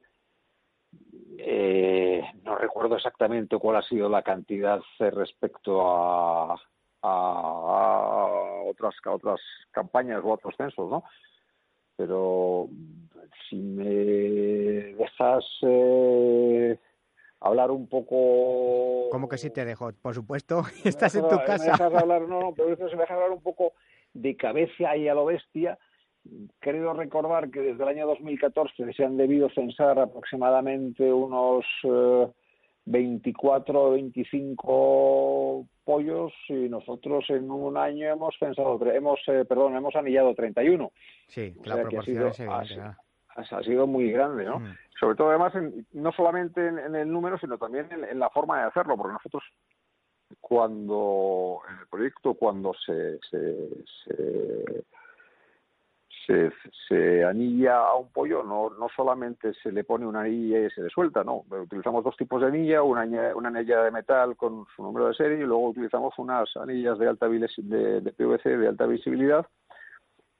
eh, 1.38 2.22
no 2.44 2.56
recuerdo 2.56 2.96
exactamente 2.96 3.58
cuál 3.58 3.76
ha 3.76 3.82
sido 3.82 4.08
la 4.08 4.22
cantidad 4.22 4.80
respecto 4.98 5.80
a, 5.86 6.54
a, 7.02 8.26
otras 8.66 8.94
otras 9.06 9.40
campañas 9.70 10.22
o 10.24 10.32
otros 10.32 10.54
censos, 10.56 10.90
¿no? 10.90 11.04
Pero 11.96 12.68
si 13.48 13.56
me 13.56 13.84
dejas 13.84 15.44
eh, 15.62 16.78
hablar 17.40 17.70
un 17.70 17.86
poco. 17.88 19.08
¿Cómo 19.10 19.28
que 19.28 19.38
sí 19.38 19.50
te 19.50 19.64
dejo? 19.64 19.90
Por 20.02 20.14
supuesto, 20.14 20.62
estás 20.84 21.14
en 21.14 21.28
tu 21.28 21.36
casa. 21.44 21.74
hablar, 21.84 22.22
no, 22.22 22.40
no, 22.40 22.54
pero 22.54 22.76
se 22.76 22.96
me 22.96 23.02
deja 23.02 23.14
hablar 23.14 23.30
un 23.30 23.42
poco 23.42 23.72
de 24.12 24.36
cabeza 24.36 24.96
y 24.96 25.08
a 25.08 25.14
lo 25.14 25.26
bestia 25.26 25.78
creo 26.58 26.92
recordar 26.92 27.50
que 27.50 27.60
desde 27.60 27.82
el 27.82 27.88
año 27.88 28.06
2014 28.06 28.92
se 28.92 29.04
han 29.04 29.16
debido 29.16 29.48
censar 29.50 29.98
aproximadamente 29.98 31.12
unos 31.12 31.64
24 32.86 33.82
o 33.82 33.90
25 33.92 35.66
pollos 35.84 36.32
y 36.48 36.68
nosotros 36.68 37.24
en 37.28 37.50
un 37.50 37.76
año 37.76 38.08
hemos 38.08 38.34
censado, 38.38 38.78
hemos, 38.92 39.20
eh, 39.26 39.44
perdón, 39.44 39.76
hemos 39.76 39.94
anillado 39.96 40.34
31. 40.34 40.90
Sí, 41.26 41.54
la 41.64 41.82
proporción 41.82 42.32
ha, 43.28 43.62
sido 43.62 43.86
muy 43.86 44.10
grande, 44.10 44.44
¿no? 44.44 44.60
Mm. 44.60 44.76
Sobre 44.98 45.16
todo 45.16 45.28
además 45.28 45.52
no 45.92 46.12
solamente 46.12 46.66
en, 46.66 46.94
el 46.94 47.12
número, 47.12 47.38
sino 47.38 47.58
también 47.58 47.88
en, 47.92 48.18
la 48.18 48.30
forma 48.30 48.60
de 48.60 48.68
hacerlo, 48.68 48.96
porque 48.96 49.12
nosotros 49.12 49.42
cuando 50.40 51.60
en 51.68 51.78
el 51.78 51.86
proyecto 51.88 52.34
cuando 52.34 52.72
se, 52.74 53.18
se 53.30 53.68
se, 54.04 54.84
se, 56.26 57.24
anilla 57.24 57.78
a 57.78 57.94
un 57.96 58.10
pollo, 58.10 58.42
no, 58.42 58.70
no 58.70 58.88
solamente 58.94 59.54
se 59.62 59.70
le 59.70 59.84
pone 59.84 60.06
una 60.06 60.22
anilla 60.22 60.66
y 60.66 60.70
se 60.70 60.82
le 60.82 60.90
suelta, 60.90 61.22
no. 61.22 61.44
Utilizamos 61.48 62.04
dos 62.04 62.16
tipos 62.16 62.40
de 62.40 62.48
anilla, 62.48 62.82
una, 62.82 63.04
una 63.34 63.48
anilla 63.48 63.82
de 63.82 63.90
metal 63.90 64.36
con 64.36 64.66
su 64.74 64.82
número 64.82 65.08
de 65.08 65.14
serie 65.14 65.38
y 65.38 65.46
luego 65.46 65.68
utilizamos 65.68 66.14
unas 66.18 66.56
anillas 66.56 66.98
de 66.98 67.08
alta 67.08 67.28
de, 67.28 68.00
de 68.00 68.12
PVC 68.12 68.56
de 68.56 68.68
alta 68.68 68.86
visibilidad 68.86 69.46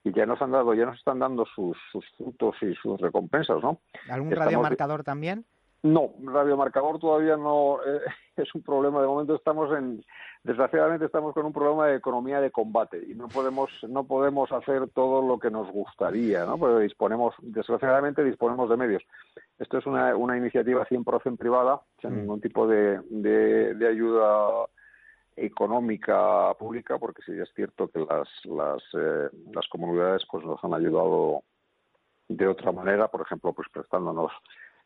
y 0.06 0.12
ya 0.12 0.24
nos 0.24 0.40
han 0.40 0.52
dado, 0.52 0.72
ya 0.74 0.86
nos 0.86 0.98
están 0.98 1.18
dando 1.18 1.44
sus, 1.46 1.76
sus 1.90 2.04
frutos 2.16 2.54
y 2.62 2.74
sus 2.74 3.00
recompensas, 3.00 3.60
¿no? 3.60 3.80
¿Algún 4.08 4.30
radiomarcador 4.30 5.02
también? 5.02 5.44
No, 5.82 6.14
radiomarcador 6.22 6.98
todavía 6.98 7.36
no 7.36 7.78
eh, 7.84 8.00
es 8.36 8.54
un 8.54 8.62
problema. 8.62 9.00
De 9.00 9.06
momento 9.06 9.34
estamos 9.34 9.70
en, 9.76 10.04
desgraciadamente 10.42 11.06
estamos 11.06 11.34
con 11.34 11.46
un 11.46 11.52
problema 11.52 11.86
de 11.86 11.96
economía 11.96 12.40
de 12.40 12.50
combate 12.50 13.02
y 13.06 13.14
no 13.14 13.28
podemos 13.28 13.70
no 13.88 14.04
podemos 14.04 14.50
hacer 14.52 14.88
todo 14.90 15.26
lo 15.26 15.38
que 15.38 15.50
nos 15.50 15.70
gustaría, 15.70 16.44
¿no? 16.44 16.58
Porque 16.58 16.82
disponemos, 16.82 17.34
desgraciadamente 17.40 18.24
disponemos 18.24 18.68
de 18.70 18.76
medios. 18.76 19.02
Esto 19.58 19.78
es 19.78 19.86
una, 19.86 20.16
una 20.16 20.36
iniciativa 20.36 20.86
100% 20.86 21.36
privada, 21.38 21.80
sin 22.00 22.10
mm. 22.10 22.16
ningún 22.16 22.40
tipo 22.40 22.66
de, 22.66 23.00
de, 23.10 23.86
ayuda 23.86 24.66
económica 25.36 26.54
pública, 26.58 26.98
porque 26.98 27.22
sí 27.22 27.32
es 27.32 27.52
cierto 27.54 27.88
que 27.88 28.00
las 28.00 28.28
las, 28.44 28.82
eh, 28.94 29.28
las 29.52 29.68
comunidades 29.68 30.26
pues 30.30 30.44
nos 30.44 30.62
han 30.64 30.74
ayudado 30.74 31.42
de 32.28 32.48
otra 32.48 32.72
manera, 32.72 33.08
por 33.08 33.20
ejemplo, 33.22 33.52
pues 33.52 33.68
prestándonos 33.72 34.32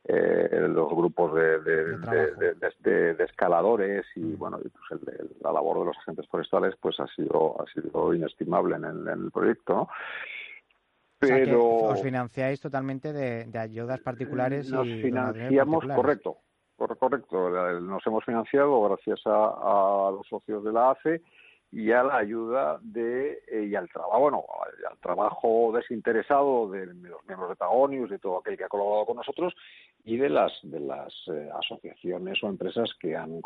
eh, 0.05 0.67
los 0.69 0.91
grupos 0.91 1.35
de, 1.35 1.61
de, 1.61 3.25
escaladores 3.25 4.07
y 4.17 4.21
mm. 4.21 4.39
bueno 4.39 4.59
pues 4.59 5.03
la 5.43 5.53
labor 5.53 5.81
de 5.81 5.85
los 5.87 5.99
agentes 5.99 6.27
forestales 6.29 6.75
pues 6.81 6.99
ha 7.01 7.07
sido 7.09 7.61
ha 7.61 7.67
sido 7.71 8.15
inestimable 8.15 8.77
en 8.77 8.85
el, 8.85 9.09
en 9.09 9.25
el 9.25 9.31
proyecto 9.31 9.89
pero 11.19 11.65
os 11.65 12.03
financiáis 12.03 12.61
totalmente 12.61 13.13
de, 13.13 13.47
ayudas 13.59 14.01
particulares 14.01 14.71
nos 14.71 14.89
financiamos 14.89 15.85
correcto 15.85 16.39
correcto. 16.99 17.51
Nos 17.81 18.07
hemos 18.07 18.25
financiado 18.25 18.83
gracias 18.89 19.21
a, 19.27 19.31
a 19.31 20.11
los 20.13 20.27
socios 20.27 20.65
de 20.65 20.73
la 20.73 20.93
ACE 20.93 21.23
y 21.73 21.93
a 21.93 22.03
la 22.03 22.17
ayuda 22.17 22.79
de 22.83 23.43
eh, 23.47 23.69
y 23.71 23.75
al 23.77 23.89
trabajo 23.89 24.21
bueno 24.21 24.45
al 24.91 24.99
trabajo 24.99 25.73
desinteresado 25.73 26.69
de, 26.69 26.87
los 26.87 27.25
miembros 27.29 27.51
de 27.51 27.57
Tagonius 27.57 28.11
de 28.11 28.19
todo 28.19 28.39
aquel 28.39 28.57
que 28.57 28.65
ha 28.65 28.69
colaborado 28.69 29.07
con 29.07 29.17
nosotros 29.17 29.55
y 30.05 30.17
de 30.17 30.31
las 30.31 30.53
de 30.63 30.81
las 30.81 31.15
eh, 31.29 31.49
asociaciones 31.55 32.43
o 32.43 32.49
empresas 32.49 32.91
que 32.99 33.17
han 33.17 33.41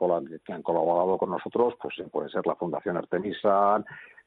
que 0.44 0.52
han 0.52 0.62
colaborado 0.62 1.18
con 1.18 1.30
nosotros 1.30 1.74
pues 1.80 1.98
eh, 1.98 2.06
puede 2.10 2.30
ser 2.30 2.46
la 2.46 2.54
Fundación 2.54 2.96
Artemisa 2.96 3.84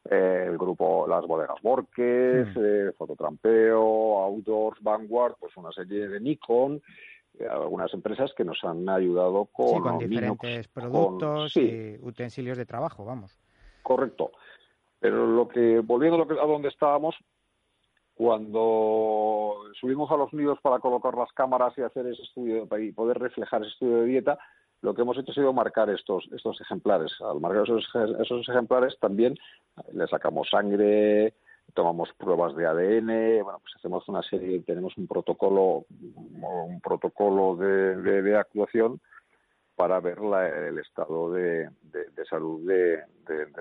el 0.10 0.58
grupo 0.58 1.06
Las 1.06 1.26
Bodegas 1.26 1.62
Borges, 1.62 2.48
mm. 2.56 2.96
Fototrampeo, 2.98 4.22
Outdoors, 4.24 4.82
Vanguard, 4.82 5.36
pues 5.38 5.58
una 5.58 5.70
serie 5.74 6.08
de 6.08 6.22
Nikon, 6.22 6.82
algunas 7.52 7.94
empresas 7.94 8.32
que 8.34 8.46
nos 8.46 8.64
han 8.64 8.88
ayudado 8.88 9.50
con, 9.52 9.82
con 9.82 9.98
diferentes 9.98 10.70
productos 10.70 11.58
y 11.58 11.98
utensilios 12.02 12.58
de 12.58 12.66
trabajo, 12.66 13.04
vamos 13.04 13.38
correcto. 13.88 14.32
Pero 15.00 15.26
lo 15.26 15.48
que, 15.48 15.80
volviendo 15.80 16.22
a, 16.22 16.46
donde 16.46 16.68
estábamos, 16.68 17.16
cuando 18.16 19.54
subimos 19.80 20.12
a 20.12 20.18
los 20.18 20.34
nidos 20.34 20.60
para 20.62 20.80
colocar 20.80 21.16
las 21.16 21.32
cámaras 21.32 21.74
y 21.78 21.84
hacer 21.84 22.06
ese 22.08 22.24
estudio 22.24 22.68
y 22.78 22.92
poder 22.92 23.18
reflejar 23.18 23.62
ese 23.62 23.72
estudio 23.72 24.02
de 24.02 24.06
dieta, 24.08 24.40
lo 24.82 24.94
que 24.94 25.04
hemos 25.04 25.18
hecho 25.18 25.32
ha 25.32 25.36
sido 25.36 25.54
marcar 25.54 25.90
estos, 25.90 26.28
estos 26.34 26.60
ejemplares. 26.60 27.14
Al 27.22 27.40
marcar 27.40 27.64
esos, 27.64 27.88
esos 28.20 28.50
ejemplares 28.50 28.98
también 29.00 29.38
le 29.94 30.08
sacamos 30.08 30.50
sangre, 30.50 31.36
tomamos 31.74 32.10
pruebas 32.18 32.56
de 32.56 32.66
ADN, 32.66 33.44
bueno, 33.44 33.60
pues 33.62 33.74
hacemos 33.78 34.08
una 34.10 34.24
serie, 34.24 34.60
tenemos 34.62 34.98
un 34.98 35.08
protocolo, 35.08 35.86
un 35.90 36.82
protocolo 36.82 37.56
de, 37.56 38.22
de 38.22 38.38
actuación 38.38 39.00
para 39.78 40.00
ver 40.00 40.18
el 40.18 40.80
estado 40.80 41.32
de, 41.32 41.70
salud 42.28 42.68
de, 42.68 43.04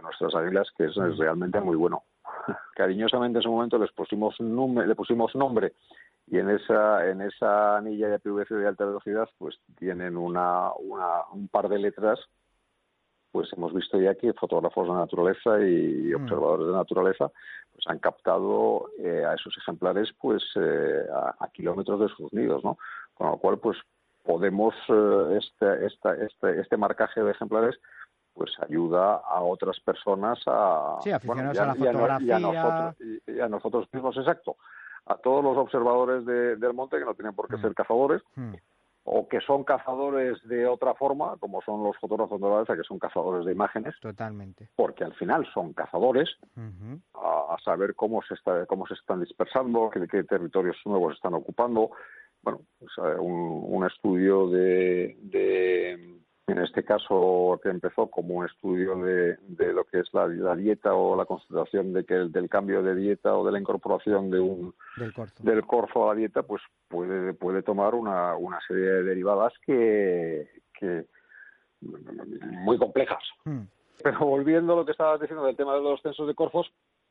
nuestras 0.02 0.34
águilas, 0.34 0.66
que 0.76 0.86
es, 0.86 0.96
realmente 1.18 1.60
muy 1.60 1.76
bueno. 1.76 2.04
Cariñosamente 2.74 3.36
en 3.36 3.40
ese 3.42 3.50
momento 3.50 3.78
les 3.78 3.92
pusimos 3.92 4.34
le 4.40 4.94
pusimos 4.94 5.34
nombre 5.36 5.74
y 6.26 6.38
en 6.38 6.50
esa 6.50 7.06
en 7.06 7.20
esa 7.20 7.76
anilla 7.76 8.08
de 8.08 8.18
PVC 8.18 8.54
de 8.54 8.66
alta 8.66 8.86
velocidad 8.86 9.28
pues 9.38 9.60
tienen 9.78 10.16
una, 10.16 10.72
un 10.72 11.48
par 11.48 11.68
de 11.68 11.78
letras 11.78 12.18
pues 13.30 13.52
hemos 13.52 13.72
visto 13.74 14.00
ya 14.00 14.14
que 14.14 14.32
fotógrafos 14.32 14.88
de 14.88 14.94
naturaleza 14.94 15.60
y 15.60 16.12
mm. 16.12 16.22
observadores 16.22 16.66
de 16.66 16.72
naturaleza 16.72 17.30
pues 17.72 17.86
han 17.86 17.98
captado 17.98 18.88
eh, 18.98 19.24
a 19.24 19.34
esos 19.34 19.56
ejemplares 19.58 20.08
pues 20.20 20.42
eh, 20.56 21.06
a, 21.14 21.44
a, 21.44 21.48
kilómetros 21.50 22.00
de 22.00 22.08
sus 22.08 22.32
nidos 22.32 22.64
no 22.64 22.78
con 23.14 23.30
lo 23.30 23.36
cual 23.36 23.58
pues 23.58 23.76
podemos, 24.26 24.74
eh, 24.88 25.38
este, 25.38 25.86
este, 25.86 26.60
este 26.60 26.76
marcaje 26.76 27.22
de 27.22 27.30
ejemplares 27.30 27.78
pues 28.34 28.50
ayuda 28.60 29.14
a 29.14 29.40
otras 29.40 29.80
personas 29.80 30.38
a, 30.46 30.98
sí, 31.02 31.10
aficionados 31.10 31.58
a 31.58 31.66
la 31.66 31.74
fotografía. 31.74 32.38
Y 33.26 33.40
a, 33.40 33.48
nosotros, 33.48 33.88
mismos, 33.92 34.14
exacto. 34.18 34.56
A 35.06 35.16
todos 35.16 35.42
los 35.42 35.56
observadores 35.56 36.26
del 36.26 36.74
monte, 36.74 36.98
que 36.98 37.04
no 37.06 37.14
tienen 37.14 37.34
por 37.34 37.48
qué 37.48 37.56
mm. 37.56 37.62
ser 37.62 37.74
cazadores, 37.74 38.20
mm. 38.34 38.52
o 39.04 39.26
que 39.26 39.40
son 39.40 39.64
cazadores 39.64 40.36
de 40.46 40.66
otra 40.66 40.92
forma, 40.94 41.38
como 41.38 41.62
son 41.62 41.82
los 41.82 41.96
fotógrafos 41.96 42.38
de 42.38 42.46
la 42.46 42.76
que 42.76 42.86
son 42.86 42.98
cazadores 42.98 43.46
de 43.46 43.52
imágenes. 43.52 43.94
Totalmente. 44.02 44.68
Porque 44.76 45.04
al 45.04 45.14
final 45.14 45.48
son 45.54 45.72
cazadores, 45.72 46.28
a, 47.14 47.56
saber 47.64 47.94
cómo 47.94 48.20
se, 48.20 48.34
está, 48.34 48.66
cómo 48.66 48.86
se 48.86 48.94
están 48.94 49.20
dispersando, 49.20 49.88
qué, 49.88 50.06
qué 50.08 50.24
territorios 50.24 50.76
nuevos 50.84 51.14
están 51.14 51.32
ocupando, 51.32 51.92
bueno, 52.46 52.60
pues, 52.78 52.92
eh, 52.98 53.18
un, 53.18 53.84
estudio 53.84 54.48
de, 54.48 55.16
en 56.46 56.58
este 56.58 56.84
caso 56.84 57.58
que 57.60 57.70
empezó 57.70 58.08
como 58.08 58.34
un 58.34 58.46
estudio 58.46 58.94
de, 58.98 59.72
lo 59.72 59.82
que 59.82 59.98
es 59.98 60.06
la, 60.12 60.28
dieta 60.54 60.94
o 60.94 61.16
la 61.16 61.24
constatación 61.24 61.92
de 61.92 62.04
que 62.04 62.14
el, 62.14 62.30
del 62.30 62.48
cambio 62.48 62.84
de 62.84 62.94
dieta 62.94 63.34
o 63.36 63.44
de 63.44 63.50
la 63.50 63.58
incorporación 63.58 64.30
de 64.30 64.38
un 64.38 64.74
del 65.40 65.66
corzo, 65.66 66.04
a 66.04 66.14
la 66.14 66.20
dieta, 66.20 66.44
pues 66.44 66.62
puede 66.86 67.34
puede 67.34 67.64
tomar 67.64 67.96
una, 67.96 68.36
una 68.36 68.60
serie 68.68 68.84
de 68.84 69.02
derivadas 69.02 69.52
que, 69.66 70.48
que 70.72 71.06
muy 71.80 72.78
complejas. 72.78 73.24
Hmm. 73.44 73.62
Pero 74.04 74.20
volviendo 74.20 74.74
a 74.74 74.76
lo 74.76 74.84
que 74.84 74.92
estabas 74.92 75.20
diciendo 75.20 75.44
del 75.46 75.56
tema 75.56 75.74
de 75.74 75.82
los 75.82 76.00
censos 76.00 76.28
de 76.28 76.34
corfos, 76.36 76.70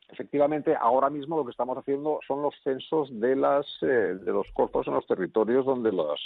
efectivamente 0.10 0.76
ahora 0.76 1.10
mismo 1.10 1.38
lo 1.38 1.46
que 1.46 1.52
estamos 1.52 1.78
haciendo 1.78 2.20
son 2.28 2.42
los 2.42 2.54
censos 2.64 3.10
de 3.20 3.36
las 3.36 3.66
eh, 3.82 3.86
de 3.86 4.32
los 4.32 4.48
corpos 4.54 4.88
en 4.88 4.94
los 4.94 5.06
territorios 5.08 5.66
donde 5.66 5.92
las 5.92 6.20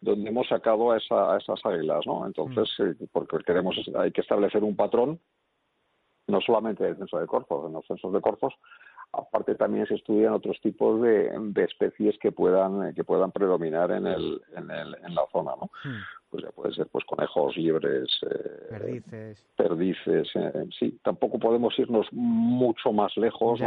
donde 0.00 0.30
hemos 0.30 0.48
sacado 0.48 0.92
a, 0.92 0.96
esas 0.96 1.64
águilas 1.64 2.06
no 2.06 2.26
entonces 2.26 2.68
mm. 2.78 2.82
eh, 2.82 3.08
porque 3.12 3.38
queremos 3.44 3.76
hay 3.96 4.12
que 4.12 4.20
establecer 4.20 4.64
un 4.64 4.76
patrón 4.76 5.20
no 6.26 6.40
solamente 6.40 6.84
del 6.84 6.96
censo 6.96 7.18
de 7.18 7.26
corpos 7.26 7.66
en 7.66 7.72
los 7.72 7.86
censos 7.86 8.12
de 8.12 8.20
corpos 8.20 8.54
aparte 9.12 9.54
también 9.54 9.86
se 9.86 9.94
estudian 9.94 10.32
otros 10.32 10.60
tipos 10.60 11.00
de, 11.02 11.30
especies 11.56 12.16
que 12.18 12.32
puedan 12.32 12.94
que 12.94 13.04
puedan 13.04 13.32
predominar 13.32 13.90
en 13.90 14.06
el 14.06 14.40
en, 14.56 14.70
el, 14.70 14.96
en 15.02 15.14
la 15.14 15.26
zona 15.32 15.52
no 15.60 15.70
mm 15.84 16.18
pues 16.30 16.44
ya 16.44 16.50
puede 16.50 16.74
ser 16.74 16.86
pues 16.88 17.04
conejos, 17.04 17.56
libres, 17.56 18.08
eh, 18.22 18.66
perdices, 18.70 19.46
perdices 19.56 20.28
eh, 20.34 20.68
sí, 20.78 20.98
tampoco 21.02 21.38
podemos 21.38 21.78
irnos 21.78 22.06
mucho 22.12 22.92
más 22.92 23.16
lejos, 23.16 23.60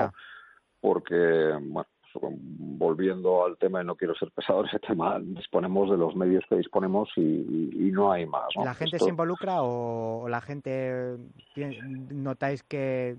porque 0.80 1.58
bueno, 1.60 1.90
pues, 2.14 2.36
volviendo 2.40 3.46
al 3.46 3.58
tema 3.58 3.82
y 3.82 3.86
no 3.86 3.96
quiero 3.96 4.14
ser 4.16 4.32
pesado 4.32 4.62
en 4.62 4.68
ese 4.68 4.80
tema, 4.80 5.20
disponemos 5.20 5.90
de 5.90 5.98
los 5.98 6.16
medios 6.16 6.44
que 6.50 6.58
disponemos 6.58 7.10
y, 7.16 7.90
no 7.92 8.12
hay 8.12 8.26
más. 8.26 8.48
¿La 8.56 8.74
gente 8.74 9.00
se 9.00 9.10
involucra 9.10 9.64
o, 9.64 10.28
la 10.30 10.42
gente 10.42 11.18
notáis 11.56 12.64
que 12.64 13.18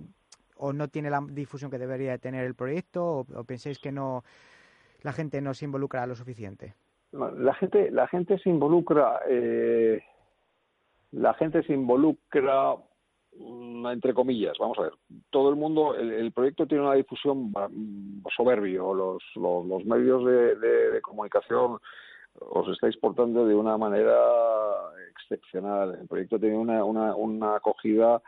o 0.64 0.72
no 0.72 0.88
tiene 0.88 1.10
la 1.10 1.20
difusión 1.28 1.70
que 1.70 1.78
debería 1.78 2.16
tener 2.18 2.44
el 2.44 2.54
proyecto 2.54 3.04
o, 3.04 3.26
o 3.34 3.44
pensáis 3.44 3.78
que 3.78 3.90
no 3.90 4.22
la 5.02 5.12
gente 5.12 5.40
no 5.40 5.54
se 5.54 5.64
involucra 5.64 6.06
lo 6.06 6.14
suficiente? 6.14 6.74
la 7.12 7.54
gente 7.54 7.90
la 7.90 8.08
gente 8.08 8.38
se 8.38 8.48
involucra 8.48 9.20
eh, 9.28 10.02
la 11.12 11.34
gente 11.34 11.62
se 11.62 11.74
involucra 11.74 12.74
mm, 13.36 13.86
entre 13.86 14.14
comillas 14.14 14.56
vamos 14.58 14.78
a 14.78 14.82
ver 14.82 14.92
todo 15.30 15.50
el 15.50 15.56
mundo 15.56 15.94
el, 15.94 16.32
proyecto 16.32 16.66
tiene 16.66 16.84
una 16.84 16.94
difusión 16.94 17.52
soberbio 18.34 18.94
los 18.94 19.22
los, 19.36 19.84
medios 19.84 20.24
de, 20.24 21.00
comunicación 21.02 21.78
os 22.38 22.68
estáis 22.70 22.96
portando 22.96 23.46
de 23.46 23.54
una 23.54 23.76
manera 23.76 24.16
excepcional 25.10 25.98
el 26.00 26.08
proyecto 26.08 26.38
tiene 26.38 26.56
una, 26.56 27.14
una 27.14 27.56
acogida 27.56 28.22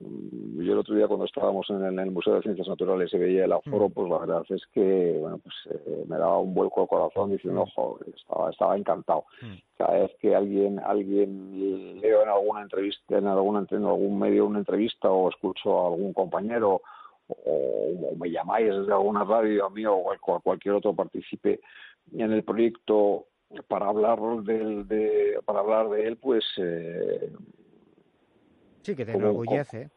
yo 0.00 0.72
el 0.72 0.78
otro 0.78 0.94
día 0.94 1.06
cuando 1.06 1.24
estábamos 1.24 1.68
en 1.70 1.98
el, 1.98 2.10
Museo 2.10 2.34
de 2.34 2.42
Ciencias 2.42 2.68
Naturales 2.68 3.12
y 3.14 3.18
veía 3.18 3.44
el 3.44 3.52
aforo, 3.52 3.88
mm. 3.88 3.92
pues 3.92 4.10
la 4.10 4.18
verdad 4.18 4.44
es 4.48 4.62
que 4.72 5.18
bueno, 5.20 5.38
pues, 5.38 5.54
eh, 5.70 6.04
me 6.08 6.16
daba 6.16 6.38
un 6.38 6.52
vuelco 6.52 6.82
al 6.82 6.88
corazón 6.88 7.30
diciendo, 7.30 7.60
mm. 7.60 7.68
ojo, 7.68 8.00
estaba, 8.14 8.50
estaba 8.50 8.76
encantado. 8.76 9.24
Mm. 9.40 9.54
Cada 9.76 9.98
vez 10.00 10.10
que 10.20 10.34
alguien 10.34 10.80
alguien 10.80 12.00
leo 12.00 12.22
en 12.22 12.28
alguna 12.28 12.62
entrevista, 12.62 13.18
en, 13.18 13.26
alguna, 13.26 13.66
en 13.70 13.84
algún 13.84 14.18
medio 14.18 14.46
una 14.46 14.58
entrevista 14.58 15.10
o 15.10 15.28
escucho 15.30 15.80
a 15.80 15.86
algún 15.88 16.12
compañero 16.12 16.82
o, 17.28 18.14
me 18.18 18.30
llamáis 18.30 18.66
desde 18.66 18.92
alguna 18.92 19.24
radio 19.24 19.66
a 19.66 19.70
mí 19.70 19.86
o 19.86 20.12
a 20.12 20.40
cualquier 20.40 20.74
otro 20.74 20.94
participe 20.94 21.60
en 22.12 22.32
el 22.32 22.42
proyecto 22.42 23.26
para 23.68 23.86
hablar 23.86 24.18
del, 24.42 24.86
de, 24.88 25.38
para 25.44 25.60
hablar 25.60 25.88
de 25.90 26.08
él, 26.08 26.16
pues 26.16 26.44
eh, 26.58 27.30
Sí, 28.84 28.94
que 28.94 29.06
te 29.06 29.12
enorgullece. 29.12 29.88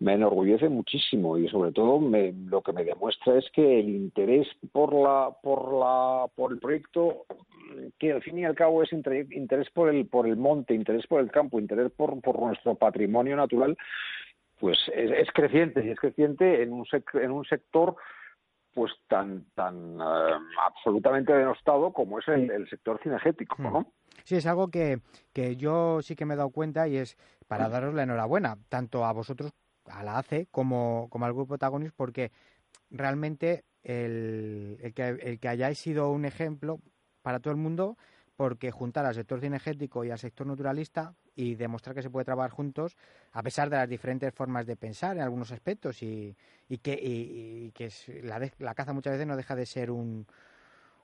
Me 0.00 0.14
enorgullece 0.14 0.68
muchísimo 0.68 1.38
y 1.38 1.48
sobre 1.48 1.72
todo 1.72 1.98
lo 2.00 2.62
que 2.62 2.72
me 2.72 2.84
demuestra 2.84 3.38
es 3.38 3.48
que 3.52 3.80
el 3.80 3.88
interés 3.88 4.46
por 4.72 4.92
la 4.92 5.34
por 5.42 5.72
la 5.72 6.26
por 6.34 6.52
el 6.52 6.58
proyecto 6.58 7.24
que 7.98 8.12
al 8.12 8.22
fin 8.22 8.38
y 8.38 8.44
al 8.44 8.54
cabo 8.54 8.82
es 8.82 8.92
interés 8.92 9.70
por 9.70 9.88
el 9.88 10.06
por 10.06 10.26
el 10.26 10.36
monte, 10.36 10.74
interés 10.74 11.06
por 11.06 11.20
el 11.20 11.30
campo, 11.30 11.58
interés 11.58 11.90
por, 11.92 12.20
por 12.20 12.38
nuestro 12.38 12.74
patrimonio 12.74 13.36
natural, 13.36 13.78
pues 14.58 14.78
es, 14.94 15.30
creciente 15.32 15.84
y 15.84 15.90
es 15.90 15.98
creciente 15.98 16.62
en 16.62 16.72
un 16.72 16.84
en 17.14 17.30
un 17.30 17.44
sector 17.44 17.96
pues 18.74 18.92
tan 19.08 19.46
tan 19.54 19.98
eh, 20.00 20.34
absolutamente 20.60 21.32
denostado 21.32 21.92
como 21.92 22.18
es 22.18 22.28
el, 22.28 22.68
sector 22.68 23.00
cinegético, 23.02 23.62
¿no? 23.62 23.92
Sí, 24.22 24.36
es 24.36 24.46
algo 24.46 24.68
que, 24.68 25.00
que 25.32 25.56
yo 25.56 26.00
sí 26.02 26.14
que 26.14 26.24
me 26.24 26.34
he 26.34 26.36
dado 26.36 26.50
cuenta 26.50 26.86
y 26.88 26.96
es 26.96 27.16
para 27.46 27.68
daros 27.68 27.94
la 27.94 28.04
enhorabuena, 28.04 28.56
tanto 28.68 29.04
a 29.04 29.12
vosotros, 29.12 29.52
a 29.86 30.02
la 30.02 30.18
ACE, 30.18 30.46
como, 30.50 31.08
como 31.10 31.26
al 31.26 31.34
grupo 31.34 31.58
Tagonis, 31.58 31.92
porque 31.92 32.32
realmente 32.90 33.64
el, 33.82 34.78
el, 34.80 34.94
que, 34.94 35.08
el 35.08 35.38
que 35.38 35.48
hayáis 35.48 35.78
sido 35.78 36.10
un 36.10 36.24
ejemplo 36.24 36.80
para 37.22 37.40
todo 37.40 37.52
el 37.52 37.58
mundo, 37.58 37.98
porque 38.36 38.70
juntar 38.70 39.06
al 39.06 39.14
sector 39.14 39.40
cinegético 39.40 40.04
y 40.04 40.10
al 40.10 40.18
sector 40.18 40.46
naturalista 40.46 41.14
y 41.36 41.54
demostrar 41.54 41.94
que 41.94 42.02
se 42.02 42.10
puede 42.10 42.24
trabajar 42.24 42.50
juntos 42.50 42.96
a 43.32 43.42
pesar 43.42 43.70
de 43.70 43.76
las 43.76 43.88
diferentes 43.88 44.32
formas 44.32 44.66
de 44.66 44.76
pensar 44.76 45.16
en 45.16 45.22
algunos 45.22 45.52
aspectos 45.52 46.02
y, 46.02 46.36
que, 46.82 47.72
que 47.74 48.22
la, 48.22 48.74
caza 48.74 48.92
muchas 48.92 49.12
veces 49.12 49.26
no 49.26 49.36
deja 49.36 49.56
de 49.56 49.66
ser 49.66 49.90
un, 49.90 50.26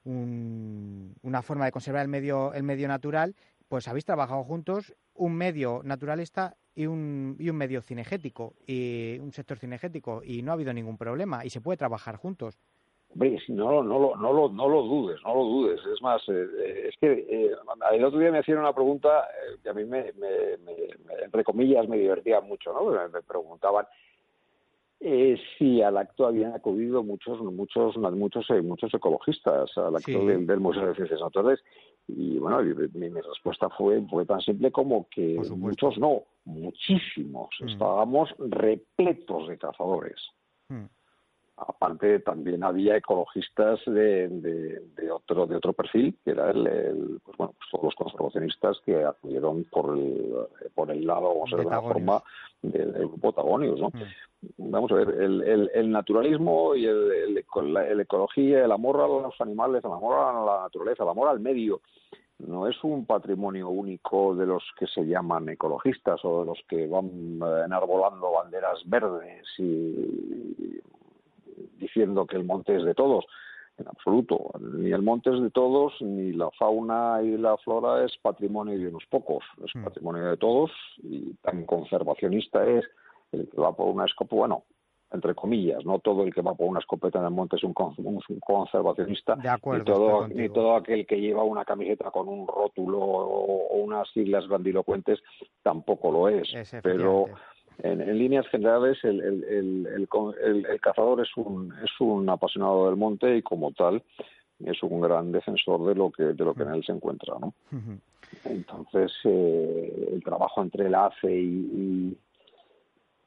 una 0.05 1.43
forma 1.43 1.67
de 1.67 1.73
conservar 1.73 2.03
el 2.03 2.09
medio, 2.09 2.53
el 2.55 2.63
medio 2.63 2.89
natural, 2.89 3.35
pues 3.69 3.87
habéis 3.89 4.05
trabajado 4.05 4.43
juntos 4.45 4.95
un 5.15 5.35
medio 5.35 5.83
naturalista 5.85 6.57
y 6.75 6.87
un, 6.87 7.37
y 7.39 7.51
un 7.51 7.57
medio 7.57 7.83
cinegético 7.83 8.55
y 8.67 9.19
un 9.21 9.33
sector 9.33 9.59
cinegético 9.59 10.23
y 10.25 10.43
no 10.43 10.51
ha 10.51 10.55
habido 10.55 10.73
ningún 10.73 10.97
problema 10.97 11.45
y 11.45 11.51
se 11.51 11.61
puede 11.61 11.77
trabajar 11.77 12.17
juntos. 12.17 12.59
Hombre, 13.13 13.39
no, 13.49 13.83
no, 13.83 13.99
lo, 13.99 14.17
no, 14.17 14.33
lo, 14.33 14.49
no 14.49 14.69
lo 14.69 14.83
dudes, 14.83 15.21
no 15.25 15.35
lo 15.35 15.45
dudes. 15.45 15.81
Es 15.93 16.01
más, 16.01 16.23
eh, 16.29 16.47
eh, 16.59 16.89
es 16.89 16.97
que 17.01 17.13
eh, 17.29 17.51
el 17.93 18.05
otro 18.05 18.21
día 18.21 18.31
me 18.31 18.39
hicieron 18.39 18.63
una 18.63 18.73
pregunta 18.73 19.29
que 19.63 19.69
a 19.69 19.73
mí, 19.73 19.83
entre 21.25 21.45
comillas, 21.45 21.89
me 21.89 21.99
divertía 21.99 22.41
mucho, 22.41 22.73
¿no? 22.73 22.85
Me 22.91 23.23
preguntaban 23.23 23.87
si 25.59 25.81
al 25.81 25.97
acto 25.97 26.27
habían 26.27 26.53
acudido 26.53 27.03
muchos, 27.03 27.41
muchos, 27.41 27.97
muchos, 27.97 28.47
muchos 28.63 28.95
ecologistas 28.95 29.71
al 29.79 29.97
acto 29.97 30.27
del, 30.27 30.61
Museo 30.61 30.87
de 30.87 30.95
Ciencias 30.95 31.21
Naturales. 31.21 31.61
Y 32.07 32.39
bueno, 32.39 32.61
mi, 32.63 33.09
respuesta 33.09 33.69
fue, 33.71 34.03
fue 34.09 34.27
tan 34.27 34.41
simple 34.41 34.71
como 34.71 35.09
que 35.09 35.41
muchos 35.57 35.97
no, 35.99 36.25
muchísimos. 36.45 37.49
Mm. 37.61 37.69
Estábamos 37.69 38.35
repletos 38.39 39.49
de 39.49 39.59
cazadores. 39.59 40.21
Mm 40.69 40.85
aparte 41.67 42.21
también 42.21 42.65
había 42.65 42.97
ecologistas 42.97 43.81
de, 43.87 44.29
de, 44.29 45.11
otro 45.11 45.47
de 45.47 45.57
otro 45.57 45.73
perfil 45.73 46.17
que 46.25 46.31
era 46.31 46.51
el, 46.51 47.21
pues 47.25 47.37
bueno 47.37 47.55
pues 47.59 47.71
todos 47.71 47.85
los 47.85 47.95
conservacionistas 47.95 48.79
que 48.85 49.05
acudieron 49.05 49.65
por 49.65 49.97
el 49.97 50.33
por 50.75 50.91
el 50.91 51.07
lado 51.07 51.29
o 51.29 51.57
de 51.57 51.65
la 51.65 51.81
forma 51.81 52.23
del, 52.63 52.93
grupo 52.93 53.33
Tagonius 53.33 53.81
¿no? 53.81 53.89
Mm. 53.89 54.71
vamos 54.71 54.91
a 54.93 54.95
ver 54.95 55.11
el, 55.21 55.71
el, 55.75 55.91
naturalismo 55.91 56.75
y 56.75 56.87
el, 56.87 57.45
la, 57.73 57.91
ecología 57.91 58.65
el 58.65 58.73
amor 58.73 59.01
a 59.01 59.09
los 59.09 59.41
animales 59.41 59.85
el 59.85 59.93
amor 59.93 60.19
a 60.19 60.45
la 60.45 60.63
naturaleza 60.63 61.03
el 61.03 61.11
amor 61.11 61.29
al 61.29 61.41
medio 61.41 61.81
no 62.39 62.67
es 62.67 62.83
un 62.83 63.05
patrimonio 63.05 63.69
único 63.69 64.35
de 64.35 64.47
los 64.47 64.63
que 64.79 64.87
se 64.87 65.03
llaman 65.03 65.49
ecologistas 65.51 66.25
o 66.25 66.41
de 66.41 66.47
los 66.47 66.59
que 66.69 66.87
van 66.87 67.39
enarbolando 67.67 68.33
banderas 68.33 68.81
verdes 68.87 69.47
y 69.59 70.81
diciendo 71.79 72.27
que 72.27 72.37
el 72.37 72.45
monte 72.45 72.77
es 72.77 72.85
de 72.85 72.95
todos. 72.95 73.25
En 73.79 73.89
absoluto. 73.89 74.51
Ni 74.61 74.93
el 74.93 75.03
monte 75.03 75.31
es 75.35 75.41
de 75.41 75.51
todos, 75.51 75.95
ni 76.01 76.33
la 76.33 76.51
fauna 76.59 77.21
y 77.23 77.39
la 77.39 77.57
flora 77.59 78.05
es 78.05 78.17
patrimonio 78.21 78.79
de 78.79 78.89
unos 78.89 79.05
pocos. 79.09 79.43
Es 79.65 79.75
mm. 79.75 79.85
patrimonio 79.85 80.25
de 80.25 80.37
todos 80.37 80.71
y 81.03 81.33
tan 81.43 81.65
conservacionista 81.65 82.67
es 82.67 82.85
el 83.33 83.49
que 83.49 83.61
va 83.61 83.75
por 83.75 83.87
una 83.87 84.05
escopeta, 84.05 84.37
bueno, 84.37 84.65
entre 85.13 85.35
comillas, 85.35 85.85
no 85.85 85.99
todo 85.99 86.23
el 86.23 86.33
que 86.33 86.41
va 86.41 86.55
por 86.55 86.69
una 86.69 86.79
escopeta 86.79 87.19
en 87.19 87.25
el 87.25 87.31
monte 87.33 87.57
es 87.57 87.65
un, 87.65 87.75
conservacionista, 87.75 89.37
ni, 89.37 89.85
todo, 89.85 90.29
ni 90.29 90.49
todo 90.49 90.77
aquel 90.77 91.05
que 91.05 91.21
lleva 91.21 91.43
una 91.43 91.65
camiseta 91.65 92.11
con 92.11 92.29
un 92.29 92.47
rótulo 92.47 92.99
o, 92.99 93.77
unas 93.81 94.09
siglas 94.11 94.47
grandilocuentes 94.47 95.19
tampoco 95.63 96.13
lo 96.13 96.29
es. 96.29 96.49
pero 96.83 97.27
en, 97.83 98.19
líneas 98.19 98.47
generales, 98.49 98.99
el, 99.03 99.21
el, 99.21 99.87
el, 99.87 100.81
cazador 100.81 101.21
es 101.21 101.37
un, 101.37 101.73
es 101.85 101.91
un 102.01 102.29
apasionado 102.29 102.87
del 102.87 102.97
monte 102.97 103.37
y 103.37 103.43
como 103.43 103.73
tal 103.73 104.03
es 104.65 104.83
un 104.83 105.01
gran 105.01 105.33
defensor 105.33 105.87
de 105.87 105.95
lo 105.95 106.11
que, 106.11 106.23
de 106.23 106.45
lo 106.45 106.55
que 106.55 106.63
en 106.63 106.75
él 106.75 106.85
se 106.85 106.93
encuentra. 106.93 107.35
¿no? 107.41 107.55
Entonces, 108.45 109.13
eh, 109.25 110.09
el 110.13 110.23
trabajo 110.23 110.63
entre 110.63 110.91
la 110.91 111.07
ACE 111.07 111.33
y, 111.33 112.17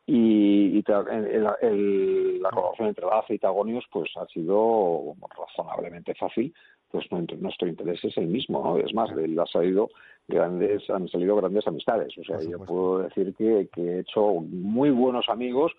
y, 0.05 0.77
y, 0.77 0.83
la 0.83 2.49
colaboración 2.49 2.89
entre 2.89 3.05
la 3.05 3.19
ACE 3.19 3.35
y 3.35 3.39
Tagonius 3.39 3.85
pues 3.91 4.09
ha 4.17 4.25
sido 4.27 5.15
razonablemente 5.37 6.13
fácil 6.15 6.53
pues 6.93 7.07
nuestro 7.11 7.67
interés 7.67 7.99
es 8.03 8.15
el 8.17 8.27
mismo, 8.27 8.63
¿no? 8.63 8.77
Es 8.77 8.93
más, 8.93 9.09
ha 9.09 9.45
salido 9.47 9.89
grandes, 10.27 10.87
han 10.91 11.07
salido 11.07 11.35
grandes 11.37 11.65
amistades. 11.65 12.15
O 12.19 12.23
sea, 12.23 12.39
yo 12.39 12.59
puedo 12.59 12.99
decir 12.99 13.33
que, 13.33 13.67
he 13.75 13.99
hecho 14.01 14.35
muy 14.41 14.91
buenos 14.91 15.27
amigos 15.27 15.71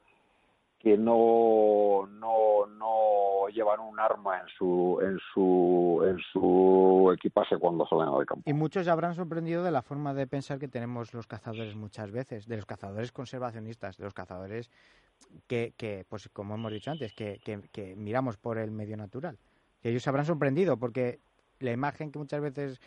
que 0.81 0.99
no, 0.99 2.09
no, 2.19 2.67
no 2.67 3.49
llevan 3.55 3.79
un 3.79 4.01
arma 4.01 4.41
en 4.41 4.49
su, 4.59 4.99
en 5.01 5.21
su, 5.33 6.03
en 6.05 6.19
su 6.33 7.13
equipaje 7.17 7.59
cuando 7.59 7.87
salen 7.87 8.09
al 8.09 8.27
campo. 8.27 8.43
Y 8.51 8.53
muchos 8.53 8.89
habrán 8.89 9.15
sorprendido 9.15 9.63
de 9.63 9.71
la 9.71 9.83
forma 9.83 10.15
de 10.15 10.27
pensar 10.27 10.59
que 10.59 10.67
tenemos 10.67 11.15
los 11.15 11.29
cazadores 11.29 11.77
muchas 11.77 12.11
veces, 12.11 12.49
de 12.49 12.57
los 12.57 12.67
cazadores 12.67 13.13
conservacionistas, 13.13 13.99
de 13.99 14.05
los 14.05 14.15
cazadores 14.15 14.69
que, 15.47 15.75
que 15.77 16.05
pues 16.09 16.29
como 16.31 16.57
hemos 16.57 16.73
dicho 16.73 16.91
antes, 16.91 17.13
que, 17.13 17.39
que 17.71 17.95
miramos 17.95 18.37
por 18.37 18.59
el 18.59 18.73
medio 18.73 18.97
natural 18.97 19.39
que 19.85 19.91
ellos 19.91 20.03
se 20.03 20.09
habrán 20.09 20.25
sorprendido 20.25 20.79
porque 20.79 21.19
la 21.61 21.71
imagen 21.71 22.11
que 22.11 22.19
muchas 22.19 22.41
veces 22.41 22.81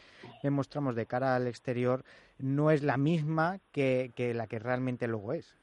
mostramos 0.49 0.95
de 0.95 1.05
cara 1.05 1.35
al 1.35 1.45
exterior 1.45 2.03
no 2.39 2.71
es 2.71 2.81
la 2.81 2.97
misma 2.97 3.59
que, 3.71 4.11
la 4.33 4.47
que 4.47 4.57
realmente 4.57 5.07
luego 5.07 5.33
es. 5.33 5.55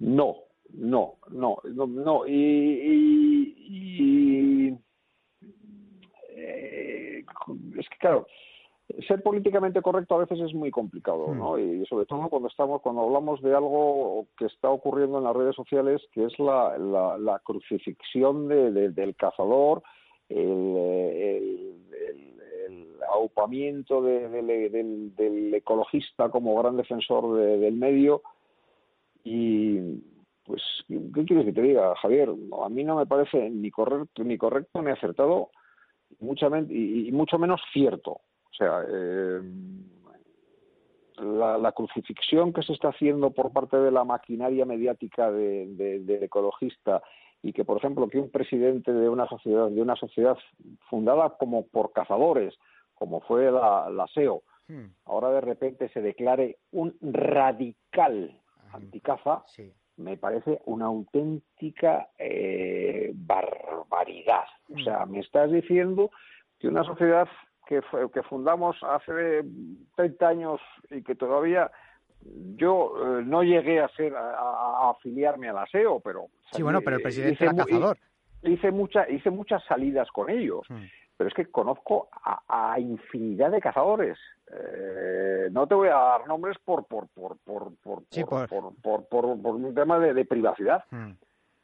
No, 0.00 0.36
no, 0.72 1.16
no, 1.30 1.58
no, 1.64 1.86
no. 1.86 2.26
Y, 2.26 3.54
eh, 6.30 7.22
es 7.78 7.88
que 7.90 7.98
claro, 7.98 8.26
ser 9.06 9.22
políticamente 9.22 9.82
correcto 9.82 10.14
a 10.14 10.20
veces 10.20 10.40
es 10.40 10.54
muy 10.54 10.70
complicado, 10.70 11.34
¿no? 11.34 11.58
Hmm. 11.58 11.82
Y 11.82 11.84
sobre 11.84 12.06
todo 12.06 12.30
cuando 12.30 12.48
estamos, 12.48 12.80
cuando 12.80 13.02
hablamos 13.02 13.42
de 13.42 13.54
algo 13.54 14.26
que 14.38 14.46
está 14.46 14.70
ocurriendo 14.70 15.18
en 15.18 15.24
las 15.24 15.36
redes 15.36 15.54
sociales, 15.54 16.00
que 16.12 16.24
es 16.24 16.38
la, 16.38 16.78
la, 16.78 17.38
crucifixión 17.44 18.48
del 18.48 19.14
cazador 19.16 19.82
el, 20.28 21.74
aupamiento 23.12 24.02
del, 24.02 25.54
ecologista 25.54 26.30
como 26.30 26.56
gran 26.56 26.76
defensor 26.76 27.36
del 27.36 27.74
medio. 27.74 28.22
Y 29.22 30.02
pues 30.44 30.62
qué 30.88 31.24
quieres 31.24 31.46
que 31.46 31.52
te 31.52 31.62
diga 31.62 31.94
Javier 31.96 32.28
a 32.62 32.68
mí 32.68 32.84
no 32.84 32.96
me 32.96 33.06
parece 33.06 33.48
ni 33.48 33.70
correcto 33.70 34.22
ni 34.22 34.36
correcto 34.36 34.82
ni 34.82 34.90
acertado 34.90 35.48
mucha 36.20 36.48
y, 36.68 37.10
mucho 37.12 37.38
menos 37.38 37.62
cierto. 37.72 38.10
O 38.12 38.56
sea 38.56 38.84
eh, 38.86 39.40
la, 41.18 41.72
crucifixión 41.72 42.52
que 42.52 42.62
se 42.62 42.72
está 42.72 42.88
haciendo 42.88 43.30
por 43.30 43.52
parte 43.52 43.76
de 43.78 43.90
la 43.90 44.04
maquinaria 44.04 44.64
mediática 44.64 45.30
del 45.30 46.22
ecologista 46.22 47.02
y 47.44 47.52
que 47.52 47.64
por 47.64 47.76
ejemplo 47.76 48.08
que 48.08 48.18
un 48.18 48.30
presidente 48.30 48.90
de 48.90 49.08
una 49.08 49.28
sociedad 49.28 49.68
de 49.68 49.82
una 49.82 49.96
sociedad 49.96 50.36
fundada 50.88 51.36
como 51.38 51.66
por 51.66 51.92
cazadores 51.92 52.54
como 52.94 53.20
fue 53.20 53.52
la, 53.52 53.90
la 53.90 54.06
SEO 54.08 54.42
hmm. 54.68 54.86
ahora 55.04 55.28
de 55.28 55.42
repente 55.42 55.90
se 55.90 56.00
declare 56.00 56.56
un 56.72 56.96
radical 57.02 58.40
anticaza 58.72 59.44
me 59.98 60.16
parece 60.16 60.62
una 60.64 60.86
auténtica 60.86 62.08
eh, 62.18 63.12
barbaridad 63.14 64.46
o 64.74 64.78
sea 64.82 65.04
hmm. 65.04 65.10
me 65.10 65.20
estás 65.20 65.52
diciendo 65.52 66.10
que 66.58 66.68
una 66.68 66.82
sociedad 66.82 67.28
que, 67.66 67.82
que 68.12 68.22
fundamos 68.22 68.76
hace 68.82 69.44
30 69.96 70.28
años 70.28 70.60
y 70.90 71.02
que 71.02 71.14
todavía 71.14 71.70
yo 72.56 72.94
eh, 72.96 73.22
no 73.24 73.42
llegué 73.42 73.80
a 73.80 73.88
ser 73.88 74.14
a, 74.14 74.90
afiliarme 74.90 75.48
al 75.48 75.58
aseo, 75.58 76.00
pero 76.00 76.28
sí, 76.52 76.62
bueno, 76.62 76.80
pero 76.80 76.96
el 76.96 77.02
presidente 77.02 77.44
era 77.44 77.54
cazador. 77.54 77.98
Hice, 78.42 78.70
mucha, 78.70 79.08
hice 79.08 79.30
muchas 79.30 79.64
salidas 79.64 80.10
con 80.10 80.28
ellos, 80.28 80.66
hmm. 80.68 80.84
pero 81.16 81.28
es 81.28 81.34
que 81.34 81.46
conozco 81.46 82.08
a, 82.12 82.78
infinidad 82.78 83.50
de 83.50 83.60
cazadores. 83.60 84.18
Eh, 84.50 85.48
no 85.50 85.66
te 85.66 85.74
voy 85.74 85.88
a 85.88 85.94
dar 85.94 86.26
nombres 86.26 86.56
por 86.64 86.84
por 86.84 87.08
por 87.08 87.38
por 87.38 87.72
por, 87.82 88.74
por, 88.82 89.08
por, 89.08 89.54
un 89.54 89.74
tema 89.74 89.98
de, 89.98 90.24
privacidad. 90.24 90.84
Hmm 90.90 91.12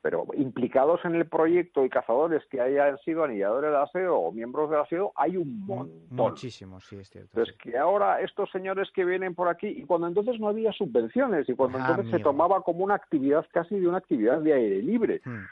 pero 0.03 0.27
implicados 0.35 1.05
en 1.05 1.15
el 1.15 1.27
proyecto 1.27 1.85
y 1.85 1.91
cazadores 1.91 2.43
que 2.51 2.61
hayan 2.61 2.99
sido 2.99 3.25
anilladores 3.25 3.71
de 3.71 3.77
aseo 3.77 4.17
o 4.19 4.33
miembros 4.33 4.71
del 4.71 4.81
aseo 4.81 5.13
hay 5.15 5.37
un 5.37 5.67
montón. 5.67 6.07
Muchísimos, 6.11 6.85
sí, 6.87 6.97
es 6.97 7.11
cierto. 7.11 7.31
Entonces, 7.33 7.57
que 7.63 7.77
ahora 7.77 8.21
estos 8.21 8.51
señores 8.51 8.89
que 8.95 9.05
vienen 9.05 9.35
por 9.35 9.49
aquí, 9.49 9.69
y 9.69 9.85
cuando 9.85 10.07
entonces 10.07 10.41
no 10.41 10.49
había 10.49 10.73
subvenciones, 10.73 11.49
y 11.49 11.55
cuando 11.55 11.79
ah, 11.79 11.87
entonces 11.89 12.13
se 12.13 12.23
tomaba 12.23 12.63
como 12.63 12.83
una 12.85 12.95
actividad 12.95 13.47
casi 13.53 13.79
de 13.79 13.87
una 13.87 13.99
actividad 13.99 14.39
de 14.41 14.55
aire 14.55 14.83
libre. 14.83 15.21
Hmm. 15.25 15.45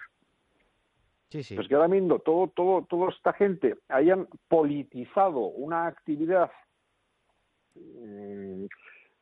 Sí, 1.29 1.43
sí. 1.43 1.55
Pues 1.55 1.69
que 1.69 1.75
ahora 1.75 1.89
mismo 1.89 2.21
todo, 2.21 2.49
todo, 2.49 2.87
toda 2.89 3.11
esta 3.11 3.35
gente 3.35 3.77
hayan 3.89 4.29
politizado 4.49 5.41
una 5.41 5.87
actividad 5.87 6.51
mm, 7.75 8.65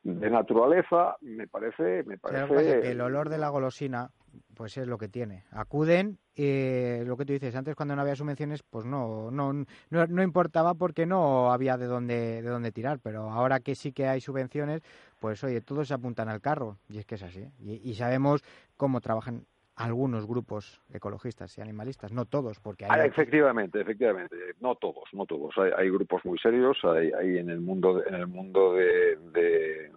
de 0.03 0.29
naturaleza, 0.29 1.17
me 1.19 1.47
parece, 1.47 2.03
me 2.05 2.17
parece. 2.17 2.89
el 2.89 3.01
olor 3.01 3.27
de 3.27 3.37
la 3.37 3.49
golosina 3.49 4.09
pues 4.53 4.77
es 4.77 4.87
lo 4.87 4.97
que 4.97 5.07
tiene. 5.07 5.43
Acuden, 5.51 6.19
eh, 6.35 7.03
lo 7.05 7.17
que 7.17 7.25
tú 7.25 7.33
dices, 7.33 7.55
antes 7.55 7.75
cuando 7.75 7.95
no 7.95 8.01
había 8.01 8.15
subvenciones, 8.15 8.63
pues 8.63 8.85
no, 8.85 9.31
no, 9.31 9.53
no, 9.53 10.07
no, 10.07 10.23
importaba 10.23 10.73
porque 10.73 11.05
no 11.05 11.51
había 11.51 11.77
de 11.77 11.85
dónde, 11.85 12.41
de 12.41 12.49
dónde 12.49 12.71
tirar, 12.71 12.99
pero 12.99 13.31
ahora 13.31 13.59
que 13.59 13.75
sí 13.75 13.91
que 13.91 14.07
hay 14.07 14.21
subvenciones, 14.21 14.81
pues 15.19 15.43
oye, 15.43 15.61
todos 15.61 15.87
se 15.87 15.93
apuntan 15.93 16.29
al 16.29 16.41
carro, 16.41 16.77
y 16.89 16.99
es 16.99 17.05
que 17.05 17.15
es 17.15 17.23
así. 17.23 17.47
Y, 17.59 17.95
sabemos 17.95 18.43
cómo 18.75 19.01
trabajan 19.01 19.45
algunos 19.77 20.25
grupos 20.27 20.81
ecologistas 20.91 21.55
y 21.57 21.61
animalistas, 21.61 22.11
no 22.11 22.25
todos, 22.25 22.59
porque 22.59 22.85
hay... 22.85 22.91
Ah, 22.91 23.05
efectivamente, 23.05 23.79
efectivamente, 23.79 24.35
no 24.59 24.75
todos, 24.75 25.03
no 25.13 25.25
todos. 25.25 25.55
Hay, 25.57 25.71
hay 25.77 25.89
grupos 25.89 26.25
muy 26.25 26.37
serios, 26.39 26.77
hay, 26.83 27.11
hay, 27.11 27.37
en 27.37 27.49
el 27.49 27.61
mundo, 27.61 28.03
en 28.05 28.15
el 28.15 28.27
mundo 28.27 28.73
de, 28.73 29.17
de, 29.33 29.91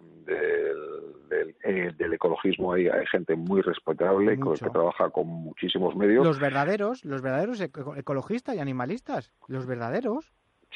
eh, 1.63 1.91
del, 1.97 2.13
ecologismo 2.13 2.73
hay, 2.73 2.87
hay, 2.87 3.05
gente 3.07 3.35
muy 3.35 3.61
respetable 3.61 4.37
que 4.37 4.69
trabaja 4.69 5.09
con 5.09 5.27
muchísimos 5.27 5.95
medios. 5.95 6.25
Los 6.25 6.39
verdaderos, 6.39 7.03
los 7.03 7.21
verdaderos 7.21 7.59
ecologistas 7.61 8.55
y 8.55 8.59
animalistas, 8.59 9.33
los 9.47 9.65
verdaderos. 9.65 10.31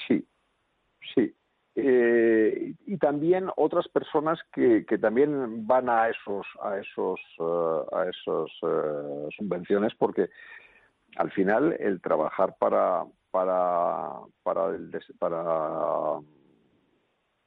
Sí, 0.08 0.28
sí. 1.14 1.36
Eh, 1.78 2.74
y 2.86 2.98
también 2.98 3.50
otras 3.58 3.86
personas 3.90 4.40
que, 4.54 4.86
también 5.02 5.68
van 5.68 5.90
a 5.90 6.08
esos 6.08 6.48
a 6.62 6.78
esos 6.78 7.20
uh, 7.38 7.84
a 7.94 8.08
esos 8.08 8.50
uh, 8.64 9.30
subvenciones 9.36 9.94
porque 9.96 10.30
al 11.18 11.32
final 11.32 11.76
el 11.78 12.00
trabajar 12.00 12.56
para 12.58 13.04
para 13.30 14.22
para 14.44 14.68
el, 14.68 14.90
para 15.20 16.22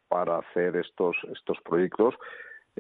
para 0.09 0.39
hacer 0.41 0.77
estos 0.77 1.17
estos 1.33 1.57
proyectos 1.63 2.15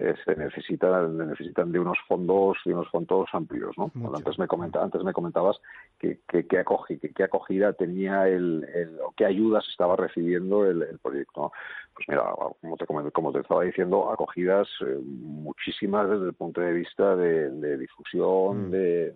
eh, 0.00 0.14
se 0.24 0.36
necesitan 0.36 1.18
necesitan 1.18 1.72
de 1.72 1.80
unos 1.80 1.98
fondos 2.06 2.56
de 2.64 2.72
unos 2.72 2.88
fondos 2.88 3.28
amplios 3.32 3.76
no 3.76 3.90
antes 4.14 4.38
me 4.38 4.46
comenta, 4.46 4.82
antes 4.82 5.02
me 5.02 5.12
comentabas 5.12 5.56
que 5.98 6.20
que, 6.28 6.46
que, 6.46 6.58
acogida 6.58 7.72
tenía 7.72 8.28
el, 8.28 8.64
o 9.04 9.12
qué 9.16 9.24
ayudas 9.24 9.66
estaba 9.68 9.96
recibiendo 9.96 10.64
el, 10.64 10.98
proyecto 11.02 11.52
pues 11.94 12.08
mira 12.08 12.22
como 12.60 12.76
te 12.76 13.10
como 13.10 13.32
te 13.32 13.40
estaba 13.40 13.64
diciendo 13.64 14.10
acogidas 14.10 14.68
eh, 14.86 14.98
muchísimas 15.02 16.08
desde 16.08 16.26
el 16.26 16.34
punto 16.34 16.60
de 16.60 16.72
vista 16.72 17.16
de, 17.16 17.76
difusión 17.78 18.68
mm. 18.68 18.70
de, 18.70 19.14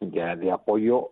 de, 0.00 0.36
de 0.36 0.52
apoyo 0.52 1.10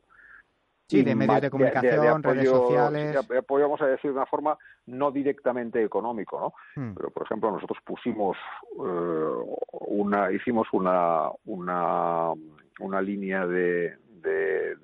Sí, 0.91 1.03
de 1.03 1.15
medios 1.15 1.41
de 1.41 1.51
comunicación, 1.51 2.23
redes 2.23 2.49
sociales. 2.49 3.29
De 3.29 3.39
apoyo, 3.39 3.65
vamos 3.65 3.81
a 3.83 3.87
decir 3.87 4.11
de 4.11 4.17
una 4.17 4.27
forma 4.27 4.59
no 4.87 5.11
directamente 5.11 5.83
económico, 5.83 6.41
¿no? 6.41 6.83
Hmm. 6.83 6.95
Pero, 6.95 7.11
por 7.11 7.25
ejemplo, 7.25 7.51
nosotros 7.51 7.79
pusimos 7.85 8.37
eh, 8.79 9.57
una, 9.71 10.33
hicimos 10.33 10.67
una, 10.73 11.29
una, 11.45 12.33
una 12.81 13.01
línea 13.01 13.47
de, 13.47 13.97
de, 14.23 14.77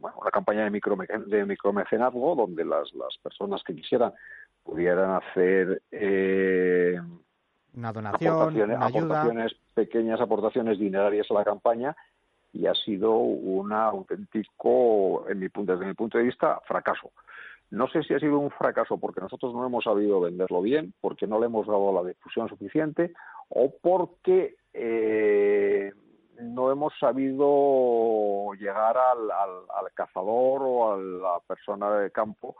bueno, 0.00 0.16
una 0.20 0.30
campaña 0.30 0.64
de, 0.64 0.70
micro, 0.70 0.96
de 1.26 1.44
micromecenazgo 1.44 2.34
donde 2.34 2.64
las, 2.64 2.92
las 2.94 3.16
personas 3.22 3.62
que 3.64 3.74
quisieran 3.74 4.12
pudieran 4.62 5.12
hacer 5.22 5.82
eh, 5.90 7.00
una 7.74 7.92
donación, 7.92 8.56
una 8.56 8.86
aportaciones, 8.86 9.52
pequeñas 9.74 10.20
aportaciones 10.20 10.78
dinerarias 10.78 11.30
a 11.30 11.34
la 11.34 11.44
campaña 11.44 11.96
y 12.52 12.66
ha 12.66 12.74
sido 12.74 13.12
un 13.12 13.72
auténtico, 13.72 15.28
en 15.28 15.38
mi 15.38 15.48
desde 15.48 15.86
mi 15.86 15.94
punto 15.94 16.18
de 16.18 16.24
vista, 16.24 16.60
fracaso. 16.66 17.12
No 17.70 17.86
sé 17.88 18.02
si 18.02 18.14
ha 18.14 18.18
sido 18.18 18.38
un 18.38 18.50
fracaso 18.50 18.98
porque 18.98 19.20
nosotros 19.20 19.52
no 19.52 19.66
hemos 19.66 19.84
sabido 19.84 20.20
venderlo 20.20 20.62
bien, 20.62 20.94
porque 21.00 21.26
no 21.26 21.38
le 21.38 21.46
hemos 21.46 21.66
dado 21.66 21.92
la 21.92 22.08
difusión 22.08 22.48
suficiente 22.48 23.12
o 23.50 23.70
porque 23.82 24.56
eh, 24.72 25.92
no 26.40 26.70
hemos 26.70 26.94
sabido 26.98 28.52
llegar 28.54 28.96
al, 28.96 29.30
al, 29.30 29.92
cazador 29.94 30.62
o 30.62 30.92
a 30.92 30.96
la 30.96 31.40
persona 31.46 31.90
de 31.98 32.10
campo 32.10 32.56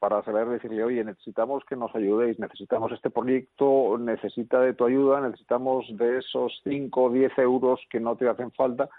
para 0.00 0.22
saber 0.24 0.48
decirle, 0.48 0.82
oye, 0.82 1.04
necesitamos 1.04 1.64
que 1.64 1.76
nos 1.76 1.94
ayudéis, 1.94 2.38
necesitamos 2.38 2.92
este 2.92 3.10
proyecto, 3.10 3.96
necesita 3.98 4.60
de 4.60 4.74
tu 4.74 4.84
ayuda, 4.84 5.20
necesitamos 5.20 5.86
de 5.96 6.18
esos 6.18 6.60
5 6.64 7.02
o 7.02 7.10
10 7.10 7.38
euros 7.38 7.80
que 7.88 8.00
no 8.00 8.16
te 8.16 8.28
hacen 8.28 8.50
falta 8.52 8.90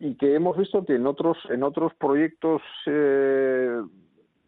y 0.00 0.14
que 0.16 0.34
hemos 0.34 0.56
visto 0.56 0.84
que 0.84 0.94
en 0.94 1.06
otros 1.06 1.38
en 1.50 1.62
otros 1.62 1.92
proyectos 1.94 2.62
eh, 2.86 3.82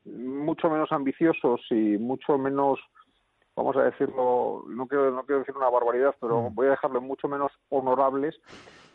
mucho 0.04 0.70
menos 0.70 0.90
ambiciosos 0.92 1.60
y 1.70 1.98
mucho 1.98 2.38
menos 2.38 2.78
vamos 3.56 3.76
a 3.76 3.84
decirlo 3.84 4.64
no 4.68 4.86
quiero 4.86 5.10
no 5.10 5.24
quiero 5.24 5.40
decir 5.40 5.56
una 5.56 5.68
barbaridad 5.68 6.14
pero 6.20 6.50
mm. 6.50 6.54
voy 6.54 6.68
a 6.68 6.70
dejarlo 6.70 7.00
mucho 7.00 7.28
menos 7.28 7.50
honorables 7.68 8.40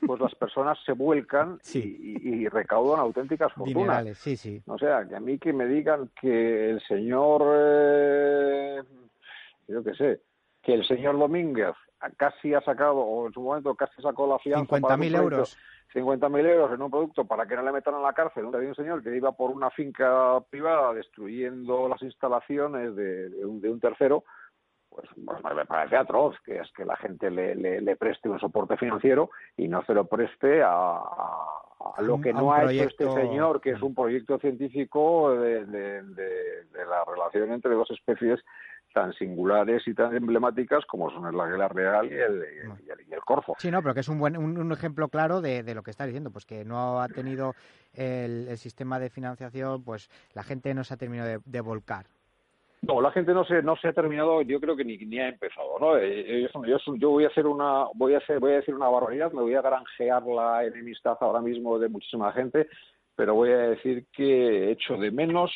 pues 0.05 0.19
las 0.21 0.35
personas 0.35 0.77
se 0.85 0.93
vuelcan 0.93 1.59
y, 1.73 2.47
recaudan 2.47 2.99
auténticas 2.99 3.51
fortunas 3.53 4.17
sí, 4.17 4.37
sí. 4.37 4.61
o 4.65 4.77
sea 4.77 5.05
que 5.07 5.15
a 5.15 5.19
mí 5.19 5.37
que 5.37 5.51
me 5.51 5.65
digan 5.65 6.09
que 6.19 6.69
el 6.69 6.81
señor 6.87 7.43
eh, 7.53 8.81
yo 9.67 9.83
qué 9.83 9.93
sé 9.93 10.21
que 10.61 10.73
el 10.73 10.87
señor 10.87 11.19
Domínguez 11.19 11.75
casi 12.17 12.53
ha 12.53 12.61
sacado 12.61 12.97
o 12.97 13.27
en 13.27 13.33
su 13.33 13.41
momento 13.41 13.75
casi 13.75 14.01
sacó 14.01 14.27
la 14.27 14.39
fianza 14.39 14.77
50.000 14.77 15.17
euros 15.17 15.57
50.000 15.95 16.45
euros 16.45 16.73
en 16.73 16.81
un 16.81 16.91
producto 16.91 17.23
para 17.25 17.45
que 17.45 17.55
no 17.55 17.63
le 17.63 17.71
metan 17.71 17.95
a 17.95 17.99
la 17.99 18.11
cárcel. 18.11 18.45
Un 18.45 18.75
señor 18.75 19.01
que 19.01 19.15
iba 19.15 19.31
por 19.31 19.51
una 19.51 19.69
finca 19.71 20.41
privada 20.49 20.93
destruyendo 20.93 21.87
las 21.87 22.01
instalaciones 22.01 22.95
de, 22.95 23.45
un, 23.45 23.79
tercero, 23.79 24.25
pues, 24.89 25.07
pues, 25.25 25.55
me 25.55 25.65
parece 25.65 25.95
atroz 25.95 26.35
que 26.43 26.57
es 26.59 26.69
que 26.73 26.83
la 26.83 26.97
gente 26.97 27.31
le, 27.31 27.95
preste 27.95 28.27
un 28.27 28.39
soporte 28.39 28.75
financiero 28.75 29.29
y 29.55 29.69
no 29.69 29.85
se 29.85 29.93
lo 29.93 30.05
preste 30.05 30.61
a, 30.61 31.01
lo 31.99 32.19
que 32.19 32.33
no 32.33 32.51
ha 32.51 32.69
hecho 32.69 32.89
este 32.89 33.09
señor, 33.11 33.61
que 33.61 33.71
es 33.71 33.81
un 33.81 33.95
proyecto 33.95 34.37
científico 34.39 35.33
de, 35.37 35.65
de 35.65 36.85
la 36.89 37.05
relación 37.05 37.53
entre 37.53 37.73
dos 37.73 37.89
especies 37.91 38.43
tan 38.95 39.11
singulares 39.11 39.85
y 39.87 39.93
tan 39.93 40.15
emblemáticas 40.15 40.85
como 40.85 41.11
son 41.11 41.27
el 41.27 41.37
águila 41.37 41.67
real 41.67 42.09
y 42.09 42.13
el, 42.13 42.45
y 43.09 43.13
el, 43.13 43.19
corfo. 43.19 43.53
Sí, 43.57 43.69
no, 43.69 43.81
pero 43.81 43.93
que 43.93 43.99
es 43.99 44.07
un 44.07 44.19
buen 44.19 44.37
un, 44.37 44.71
ejemplo 44.71 45.09
claro 45.09 45.41
de, 45.41 45.75
lo 45.75 45.83
que 45.83 45.91
está 45.91 46.05
diciendo, 46.05 46.31
pues 46.31 46.45
que 46.45 46.63
no 46.63 47.01
ha 47.01 47.09
tenido 47.09 47.55
el, 47.93 48.57
sistema 48.57 48.97
de 48.97 49.09
financiación, 49.09 49.83
pues 49.83 50.09
la 50.33 50.43
gente 50.43 50.73
no 50.73 50.85
se 50.85 50.93
ha 50.93 50.97
terminado 50.97 51.41
de, 51.43 51.61
volcar. 51.61 52.05
No, 52.83 53.01
la 53.01 53.11
gente 53.11 53.33
no 53.33 53.43
se 53.43 53.61
no 53.61 53.75
se 53.75 53.89
ha 53.89 53.93
terminado, 53.93 54.41
yo 54.43 54.61
creo 54.61 54.77
que 54.77 54.85
ni, 54.85 54.97
ni 54.97 55.19
ha 55.19 55.27
empezado, 55.27 55.77
¿no? 55.77 55.97
Eh, 55.97 56.47
yo, 56.65 56.77
yo, 56.95 57.09
voy 57.09 57.25
a 57.25 57.27
hacer 57.27 57.47
una 57.47 57.87
voy 57.95 58.13
a 58.13 58.19
hacer 58.19 58.39
voy 58.39 58.53
a 58.53 58.57
decir 58.57 58.75
una 58.75 58.87
barbaridad, 58.87 59.33
me 59.33 59.41
voy 59.41 59.55
a 59.55 59.61
granjear 59.61 60.23
la 60.23 60.63
enemistad 60.63 61.17
ahora 61.19 61.41
mismo 61.41 61.77
de 61.79 61.89
muchísima 61.89 62.31
gente 62.31 62.69
pero 63.15 63.33
voy 63.33 63.51
a 63.51 63.57
decir 63.57 64.07
que 64.11 64.71
echo 64.71 64.97
de 64.97 65.11
menos, 65.11 65.51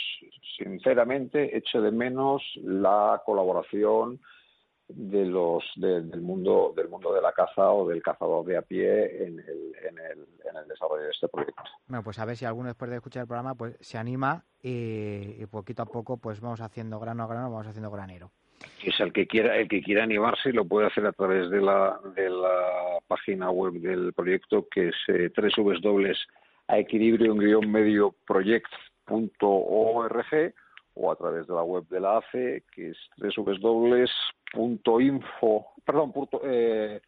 sinceramente, 0.57 1.55
echo 1.57 1.81
de 1.81 1.91
menos 1.91 2.41
la 2.63 3.21
colaboración 3.25 4.19
de 4.87 5.25
los 5.25 5.63
del 5.75 6.19
mundo 6.19 6.73
del 6.75 6.89
mundo 6.89 7.13
de 7.13 7.21
la 7.21 7.31
caza 7.31 7.71
o 7.71 7.87
del 7.87 8.01
cazador 8.01 8.43
de 8.45 8.57
a 8.57 8.63
pie 8.63 9.23
en 9.23 9.39
el, 9.39 9.75
en 9.87 9.99
el, 9.99 10.27
en 10.49 10.57
el 10.57 10.67
desarrollo 10.67 11.03
de 11.03 11.11
este 11.11 11.27
proyecto. 11.27 11.61
Bueno, 11.87 12.03
pues 12.03 12.17
a 12.17 12.25
ver 12.25 12.35
si 12.35 12.45
alguno 12.45 12.69
después 12.69 12.89
de 12.89 12.97
escuchar 12.97 13.21
el 13.21 13.27
programa 13.27 13.53
pues 13.53 13.77
se 13.81 13.99
anima 13.99 14.43
y, 14.63 15.45
poquito 15.45 15.83
a 15.83 15.85
poco 15.85 16.17
pues 16.17 16.41
vamos 16.41 16.59
haciendo 16.61 16.99
grano 16.99 17.23
a 17.23 17.27
grano, 17.27 17.51
vamos 17.51 17.67
haciendo 17.67 17.91
granero. 17.91 18.31
Es 18.83 18.99
el 18.99 19.13
que 19.13 19.27
quiera 19.27 19.57
el 19.57 19.67
que 19.67 19.83
quiera 19.83 20.03
animarse 20.03 20.51
lo 20.51 20.65
puede 20.65 20.87
hacer 20.87 21.05
a 21.05 21.11
través 21.11 21.51
de 21.51 21.61
la 21.61 21.99
de 22.15 22.29
la 22.29 22.99
página 23.07 23.51
web 23.51 23.73
del 23.73 24.11
proyecto 24.13 24.67
que 24.69 24.87
es 24.87 24.95
eh, 25.07 25.31
www 25.37 26.13
a 26.69 26.77
equilibrio-medio 26.77 28.15
project.org 28.25 30.53
o 30.93 31.11
a 31.11 31.15
través 31.15 31.47
de 31.47 31.53
la 31.53 31.63
web 31.63 31.85
de 31.89 31.99
la 31.99 32.19
ACE, 32.19 32.63
que 32.71 32.91
es 32.91 32.97
www.info, 33.57 34.07
perdón, 35.83 36.11
punto, 36.11 36.41
eh, 36.43 37.01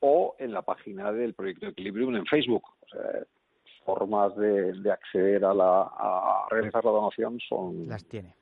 o 0.00 0.36
en 0.38 0.52
la 0.52 0.62
página 0.62 1.10
del 1.10 1.32
proyecto 1.32 1.68
Equilibrium 1.68 2.16
en 2.16 2.26
Facebook. 2.26 2.64
O 2.82 2.88
sea, 2.88 3.24
formas 3.86 4.36
de, 4.36 4.90
acceder 4.90 5.46
a, 5.46 5.54
la, 5.54 5.82
a 5.82 6.46
realizar 6.50 6.84
la 6.84 6.90
donación 6.90 7.40
son... 7.48 7.88
Las 7.88 8.04
tiene. 8.04 8.34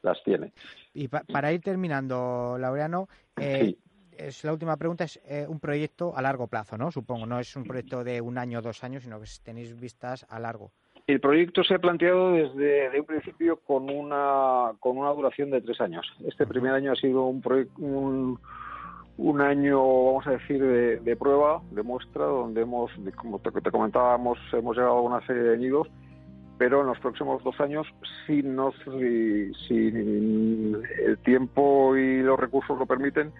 Las 0.00 0.22
tiene. 0.22 0.52
Y 0.94 1.08
para 1.08 1.52
ir 1.52 1.60
terminando, 1.60 2.56
Laureano, 2.58 3.08
eh, 3.36 3.76
es 4.18 4.44
la 4.44 4.52
última 4.52 4.76
pregunta, 4.76 5.04
es 5.04 5.20
eh, 5.26 5.46
un 5.48 5.60
proyecto 5.60 6.16
a 6.16 6.22
largo 6.22 6.46
plazo, 6.48 6.76
¿no? 6.76 6.90
Supongo, 6.90 7.26
no 7.26 7.38
es 7.38 7.54
un 7.56 7.64
proyecto 7.64 8.04
de 8.04 8.20
un 8.20 8.38
año 8.38 8.58
o 8.58 8.62
dos 8.62 8.84
años, 8.84 9.04
sino 9.04 9.20
que 9.20 9.26
tenéis 9.42 9.78
vistas 9.78 10.26
a 10.28 10.38
largo. 10.38 10.70
El 11.06 11.20
proyecto 11.20 11.64
se 11.64 11.74
ha 11.74 11.78
planteado 11.78 12.32
desde 12.32 13.00
un 13.00 13.06
principio 13.06 13.56
con 13.56 13.88
una, 13.88 14.72
con 14.78 14.98
una 14.98 15.10
duración 15.10 15.50
de 15.50 15.62
tres 15.62 15.80
años. 15.80 16.06
Este 16.26 16.46
primer 16.46 16.74
año 16.74 16.92
ha 16.92 16.96
sido 16.96 17.24
un, 17.24 18.38
un, 19.16 19.40
año, 19.40 19.78
vamos 19.78 20.26
a 20.26 20.32
decir, 20.32 20.62
de, 20.62 21.16
prueba, 21.16 21.62
de 21.70 21.82
muestra, 21.82 22.26
donde 22.26 22.60
hemos, 22.60 22.90
como 23.16 23.38
te, 23.38 23.50
te 23.50 23.70
comentábamos, 23.70 24.38
hemos 24.52 24.76
llegado 24.76 24.98
a 24.98 25.00
una 25.00 25.26
serie 25.26 25.42
de 25.42 25.56
nidos 25.56 25.88
pero 26.58 26.80
en 26.80 26.88
los 26.88 26.98
próximos 26.98 27.42
dos 27.44 27.58
años, 27.60 27.86
si, 28.26 28.42
nos, 28.42 28.74
si, 28.98 29.54
si 29.54 29.86
el 29.86 31.18
tiempo 31.24 31.96
y 31.96 32.20
los 32.20 32.38
recursos 32.38 32.76
lo 32.76 32.84
permiten, 32.84 33.32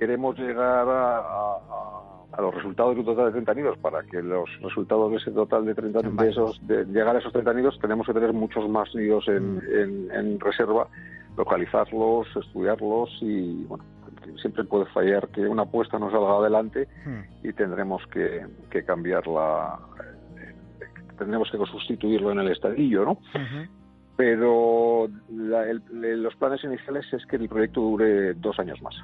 queremos 0.00 0.36
llegar 0.38 0.88
a, 0.88 2.40
los 2.40 2.54
resultados 2.54 2.94
de 2.94 3.00
un 3.00 3.06
total 3.06 3.26
de 3.26 3.32
30 3.32 3.54
nidos. 3.54 3.78
Para 3.78 4.02
que 4.02 4.22
los 4.22 4.48
resultados 4.62 5.10
de 5.10 5.18
ese 5.18 5.30
total 5.30 5.66
de 5.66 5.74
30 5.74 6.00
de 6.00 6.30
esos, 6.30 6.66
de 6.66 6.86
llegar 6.86 7.14
a 7.14 7.18
esos 7.18 7.32
30 7.32 7.52
nidos, 7.52 7.78
tenemos 7.80 8.06
que 8.06 8.14
tener 8.14 8.32
muchos 8.32 8.68
más 8.68 8.92
nidos 8.94 9.28
en, 9.28 9.56
mm. 9.56 10.10
en 10.10 10.40
reserva, 10.40 10.88
localizarlos, 11.36 12.26
estudiarlos 12.34 13.10
y, 13.20 13.64
bueno, 13.64 13.84
siempre 14.40 14.64
puede 14.64 14.86
fallar 14.86 15.28
que 15.28 15.42
una 15.42 15.62
apuesta 15.62 15.98
no 15.98 16.10
salga 16.10 16.36
adelante 16.36 16.88
hmm. 17.04 17.46
y 17.46 17.52
tendremos 17.52 18.02
que, 18.08 18.46
que 18.70 18.84
cambiarla, 18.84 19.78
tendremos 21.18 21.50
que 21.50 21.58
sustituirlo 21.58 22.32
en 22.32 22.40
el 22.40 22.50
estadillo, 22.50 23.04
¿no? 23.04 23.18
Pero 24.16 25.08
los 25.30 26.36
planes 26.36 26.62
iniciales 26.64 27.06
es 27.12 27.24
que 27.26 27.36
el 27.36 27.48
proyecto 27.48 27.80
dure 27.80 28.34
dos 28.34 28.58
años 28.58 28.80
más. 28.82 28.94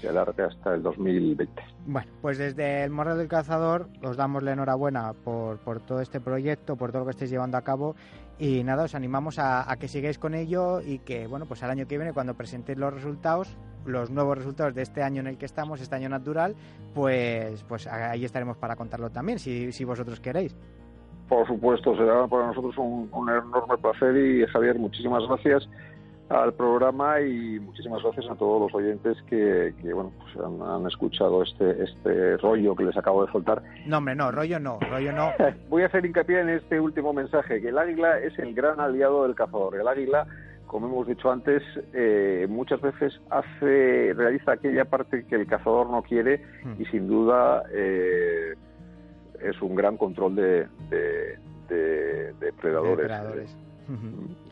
Se 0.00 0.08
hasta 0.08 0.74
el 0.74 0.82
2020. 0.82 1.62
Bueno, 1.86 2.10
pues 2.20 2.38
desde 2.38 2.84
el 2.84 2.90
Morral 2.90 3.18
del 3.18 3.28
Cazador 3.28 3.88
os 4.02 4.16
damos 4.16 4.42
la 4.42 4.52
enhorabuena 4.52 5.12
por, 5.12 5.58
por 5.58 5.80
todo 5.80 6.00
este 6.00 6.20
proyecto, 6.20 6.76
por 6.76 6.90
todo 6.90 7.00
lo 7.00 7.06
que 7.06 7.12
estáis 7.12 7.30
llevando 7.30 7.56
a 7.56 7.62
cabo 7.62 7.96
y 8.38 8.62
nada, 8.64 8.84
os 8.84 8.94
animamos 8.94 9.38
a, 9.38 9.70
a, 9.70 9.76
que 9.76 9.88
sigáis 9.88 10.18
con 10.18 10.34
ello 10.34 10.80
y 10.82 10.98
que, 10.98 11.26
bueno, 11.26 11.46
pues 11.46 11.62
al 11.62 11.70
año 11.70 11.86
que 11.86 11.96
viene, 11.96 12.12
cuando 12.12 12.34
presentéis 12.34 12.76
los 12.76 12.92
resultados, 12.92 13.56
los 13.86 14.10
nuevos 14.10 14.36
resultados 14.36 14.74
de 14.74 14.82
este 14.82 15.02
año 15.02 15.20
en 15.20 15.28
el 15.28 15.38
que 15.38 15.46
estamos, 15.46 15.80
este 15.80 15.96
año 15.96 16.10
natural, 16.10 16.54
pues, 16.94 17.62
pues 17.64 17.86
ahí 17.86 18.24
estaremos 18.24 18.58
para 18.58 18.76
contarlo 18.76 19.08
también, 19.08 19.38
si, 19.38 19.72
si 19.72 19.84
vosotros 19.84 20.20
queréis. 20.20 20.54
Por 21.28 21.46
supuesto, 21.46 21.96
será 21.96 22.26
para 22.28 22.48
nosotros 22.48 22.76
un, 22.76 23.08
un 23.10 23.30
enorme 23.30 23.78
placer 23.78 24.16
y 24.16 24.46
Javier, 24.46 24.78
muchísimas 24.78 25.26
gracias 25.26 25.66
al 26.28 26.52
programa 26.54 27.20
y 27.20 27.60
muchísimas 27.60 28.02
gracias 28.02 28.28
a 28.28 28.34
todos 28.34 28.60
los 28.60 28.74
oyentes 28.74 29.16
que, 29.28 29.72
bueno 29.94 30.12
pues 30.18 30.44
han, 30.44 30.86
escuchado 30.86 31.42
este 31.42 31.84
este 31.84 32.36
rollo 32.38 32.74
que 32.74 32.84
les 32.84 32.96
acabo 32.96 33.24
de 33.24 33.32
soltar. 33.32 33.62
No, 33.86 33.98
hombre, 33.98 34.14
no, 34.14 34.32
rollo 34.32 34.58
no, 34.58 34.78
rollo 34.80 35.12
no. 35.12 35.30
Voy 35.68 35.82
a 35.82 35.86
hacer 35.86 36.04
hincapié 36.04 36.40
en 36.40 36.50
este 36.50 36.80
último 36.80 37.12
mensaje, 37.12 37.60
que 37.60 37.68
el 37.68 37.78
águila 37.78 38.18
es 38.18 38.38
el 38.38 38.54
gran 38.54 38.80
aliado 38.80 39.22
del 39.22 39.34
cazador. 39.34 39.76
El 39.76 39.86
águila 39.86 40.26
como 40.66 40.88
hemos 40.88 41.06
dicho 41.06 41.30
antes, 41.30 41.62
eh, 41.94 42.46
muchas 42.48 42.80
veces 42.80 43.20
hace, 43.30 44.12
realiza 44.14 44.52
aquella 44.52 44.84
parte 44.84 45.24
que 45.24 45.36
el 45.36 45.46
cazador 45.46 45.88
no 45.88 46.02
quiere 46.02 46.42
y 46.78 46.82
hmm. 46.82 46.90
sin 46.90 47.06
duda 47.06 47.62
eh, 47.72 48.54
es 49.40 49.62
un 49.62 49.76
gran 49.76 49.96
control 49.96 50.34
de, 50.34 50.66
de, 50.90 52.32
depredadores. 52.40 53.56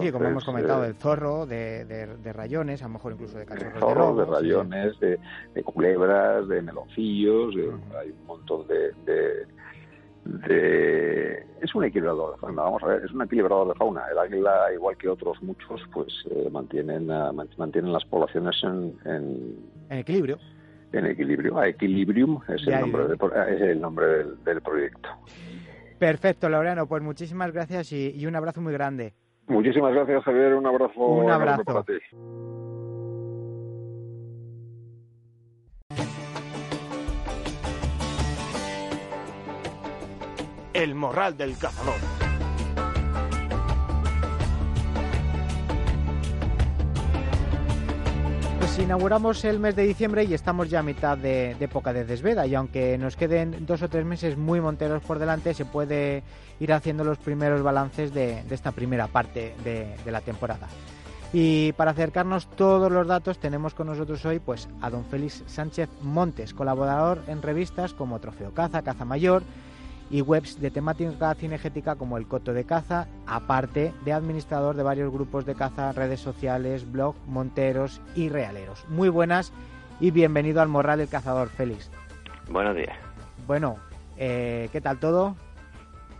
sí, 0.00 0.12
como 0.12 0.26
hemos 0.26 0.44
comentado, 0.44 0.84
eh, 0.84 0.88
del 0.88 0.96
zorro, 0.96 1.46
de, 1.46 2.32
rayones, 2.32 2.82
a 2.82 2.86
lo 2.86 2.94
mejor 2.94 3.12
incluso 3.12 3.38
de 3.38 3.46
cachorros 3.46 3.74
de, 3.74 3.80
zorro, 3.80 4.14
de, 4.16 4.24
rayones, 4.24 5.00
de, 5.00 5.18
culebras, 5.64 6.48
de 6.48 6.62
meloncillos, 6.62 7.54
hay 7.98 8.10
un 8.10 8.26
montón 8.26 8.66
de, 8.66 8.92
de 9.04 9.46
es 10.24 11.74
un 11.74 11.84
equilibrador 11.84 12.34
de 12.34 12.38
fauna 12.38 12.62
vamos 12.62 12.82
a 12.82 12.86
ver 12.86 13.04
es 13.04 13.10
un 13.10 13.22
equilibrador 13.22 13.68
de 13.68 13.74
fauna. 13.74 14.02
El 14.10 14.18
águila 14.18 14.72
igual 14.72 14.96
que 14.96 15.08
otros 15.08 15.42
muchos 15.42 15.80
pues 15.92 16.12
eh, 16.30 16.48
mantienen 16.50 17.10
uh, 17.10 17.32
mantienen 17.56 17.92
las 17.92 18.04
poblaciones 18.04 18.56
en, 18.62 18.94
en, 19.04 19.98
equilibrio. 19.98 20.38
en 20.92 21.06
equilibrio 21.06 21.58
a 21.58 21.68
equilibrium 21.68 22.40
es 22.48 22.66
el 22.66 22.80
nombre, 22.80 23.04
es 23.48 23.60
el 23.62 23.80
nombre 23.80 24.06
del, 24.44 24.60
proyecto. 24.60 25.08
Perfecto 25.98 26.48
Laureano 26.48 26.86
pues 26.86 27.02
muchísimas 27.02 27.52
gracias 27.52 27.92
y, 27.92 28.12
y, 28.14 28.26
un 28.26 28.36
abrazo 28.36 28.60
muy 28.60 28.72
grande 28.72 29.14
muchísimas 29.46 29.94
gracias 29.94 30.24
Javier 30.24 30.54
un 30.54 30.66
abrazo 30.66 31.00
un 31.00 31.30
abrazo 31.30 31.64
para 31.64 31.82
ti. 31.82 31.94
El 40.74 40.94
morral 40.94 41.36
del 41.36 41.56
cazador. 41.58 42.21
Pues 48.72 48.84
inauguramos 48.84 49.44
el 49.44 49.58
mes 49.58 49.76
de 49.76 49.82
diciembre 49.82 50.24
y 50.24 50.32
estamos 50.32 50.70
ya 50.70 50.78
a 50.78 50.82
mitad 50.82 51.18
de, 51.18 51.50
época 51.60 51.92
de 51.92 52.06
desveda 52.06 52.46
y 52.46 52.54
aunque 52.54 52.96
nos 52.96 53.16
queden 53.16 53.66
dos 53.66 53.82
o 53.82 53.90
tres 53.90 54.06
meses 54.06 54.38
muy 54.38 54.62
monteros 54.62 55.02
por 55.02 55.18
delante, 55.18 55.52
se 55.52 55.66
puede 55.66 56.22
ir 56.58 56.72
haciendo 56.72 57.04
los 57.04 57.18
primeros 57.18 57.62
balances 57.62 58.14
de, 58.14 58.42
esta 58.50 58.72
primera 58.72 59.08
parte 59.08 59.54
de, 59.62 59.94
de, 60.02 60.10
la 60.10 60.22
temporada. 60.22 60.68
Y 61.34 61.72
para 61.72 61.90
acercarnos 61.90 62.46
todos 62.46 62.90
los 62.90 63.06
datos 63.06 63.38
tenemos 63.38 63.74
con 63.74 63.88
nosotros 63.88 64.24
hoy 64.24 64.38
pues 64.38 64.70
a 64.80 64.88
don 64.88 65.04
Félix 65.04 65.44
Sánchez 65.48 65.90
Montes, 66.00 66.54
colaborador 66.54 67.20
en 67.26 67.42
revistas 67.42 67.92
como 67.92 68.20
Trofeo 68.20 68.54
Caza, 68.54 68.80
Caza 68.80 69.04
Mayor, 69.04 69.42
y 70.12 70.20
webs 70.20 70.60
de 70.60 70.70
temática 70.70 71.34
cinegética 71.34 71.96
como 71.96 72.18
el 72.18 72.28
Coto 72.28 72.52
de 72.52 72.64
Caza, 72.64 73.08
aparte 73.26 73.92
de 74.04 74.12
administrador 74.12 74.76
de 74.76 74.82
varios 74.82 75.10
grupos 75.10 75.46
de 75.46 75.54
caza, 75.54 75.90
redes 75.92 76.20
sociales, 76.20 76.90
blog, 76.92 77.16
monteros 77.26 78.00
y 78.14 78.28
realeros. 78.28 78.86
Muy 78.88 79.08
buenas 79.08 79.52
y 80.00 80.10
bienvenido 80.10 80.60
al 80.60 80.68
Morral 80.68 80.98
del 80.98 81.08
Cazador, 81.08 81.48
Félix. 81.48 81.90
Buenos 82.50 82.76
días. 82.76 82.94
Bueno, 83.46 83.78
eh, 84.18 84.68
¿qué 84.70 84.82
tal 84.82 84.98
todo? 85.00 85.34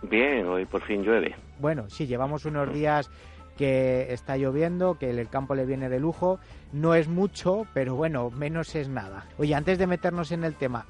Bien, 0.03 0.47
hoy 0.47 0.65
por 0.65 0.81
fin 0.83 1.03
llueve. 1.03 1.37
Bueno, 1.61 1.91
sí, 1.91 2.07
llevamos 2.07 2.47
unos 2.47 2.73
días 2.73 3.11
que 3.59 4.11
está 4.11 4.39
lloviendo, 4.39 4.97
que 4.99 5.11
el 5.11 5.29
campo 5.29 5.55
le 5.55 5.67
viene 5.67 5.91
de 5.91 6.01
lujo. 6.01 6.41
No 6.73 6.95
es 6.95 7.09
mucho, 7.09 7.67
pero 7.75 7.95
bueno, 7.95 8.31
menos 8.31 8.75
es 8.75 8.89
nada. 8.89 9.27
Oye, 9.37 9.55
antes 9.55 9.79
de 9.79 9.87
meternos 9.87 10.33
en 10.33 10.45
el 10.45 10.55
tema, 10.55 10.87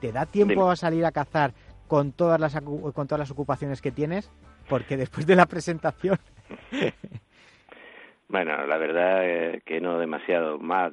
¿te 0.00 0.12
da 0.12 0.26
tiempo 0.26 0.70
a 0.70 0.76
salir 0.76 1.06
a 1.06 1.12
cazar 1.12 1.54
con 1.88 2.12
todas 2.12 2.40
las 2.40 2.58
con 2.60 3.06
todas 3.06 3.18
las 3.18 3.30
ocupaciones 3.30 3.80
que 3.80 3.90
tienes? 3.90 4.30
Porque 4.68 4.96
después 4.96 5.26
de 5.26 5.36
la 5.36 5.46
presentación. 5.46 6.18
bueno, 8.28 8.66
la 8.66 8.76
verdad 8.78 9.24
es 9.24 9.62
que 9.64 9.80
no 9.80 9.98
demasiado 9.98 10.58
más. 10.58 10.92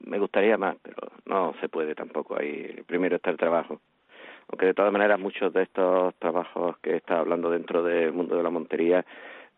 Me 0.00 0.18
gustaría 0.18 0.56
más, 0.56 0.76
pero 0.82 0.96
no 1.26 1.54
se 1.60 1.68
puede 1.68 1.94
tampoco. 1.94 2.38
Ahí 2.38 2.82
primero 2.86 3.16
está 3.16 3.30
el 3.30 3.36
trabajo. 3.36 3.80
Aunque 4.50 4.66
de 4.66 4.74
todas 4.74 4.92
maneras 4.92 5.20
muchos 5.20 5.52
de 5.52 5.62
estos 5.64 6.14
trabajos 6.16 6.78
que 6.78 6.96
está 6.96 7.18
hablando 7.18 7.50
dentro 7.50 7.82
del 7.82 8.12
mundo 8.12 8.36
de 8.36 8.42
la 8.42 8.50
montería 8.50 9.04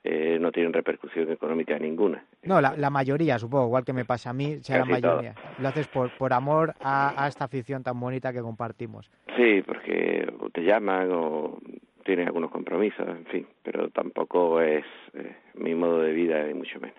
eh, 0.02 0.38
no 0.40 0.50
tienen 0.50 0.72
repercusión 0.72 1.30
económica 1.30 1.78
ninguna. 1.78 2.24
No, 2.42 2.60
la, 2.60 2.74
la, 2.76 2.88
mayoría, 2.88 3.38
supongo, 3.38 3.66
igual 3.66 3.84
que 3.84 3.92
me 3.92 4.06
pasa 4.06 4.30
a 4.30 4.32
mí, 4.32 4.58
sea 4.60 4.78
la 4.78 4.84
mayoría. 4.86 5.34
Lo 5.58 5.68
haces 5.68 5.88
por, 5.88 6.10
por 6.16 6.32
amor 6.32 6.74
a, 6.80 7.22
a, 7.22 7.28
esta 7.28 7.44
afición 7.44 7.82
tan 7.82 8.00
bonita 8.00 8.32
que 8.32 8.40
compartimos. 8.40 9.10
Sí, 9.36 9.62
porque 9.66 10.26
te 10.54 10.62
llaman 10.62 11.10
o 11.12 11.58
tienes 12.04 12.26
algunos 12.26 12.50
compromisos, 12.50 13.06
en 13.06 13.26
fin, 13.26 13.46
pero 13.62 13.90
tampoco 13.90 14.60
es 14.62 14.84
eh, 15.12 15.36
mi 15.54 15.74
modo 15.74 16.00
de 16.00 16.12
vida, 16.12 16.42
ni 16.44 16.54
mucho 16.54 16.80
menos. 16.80 16.96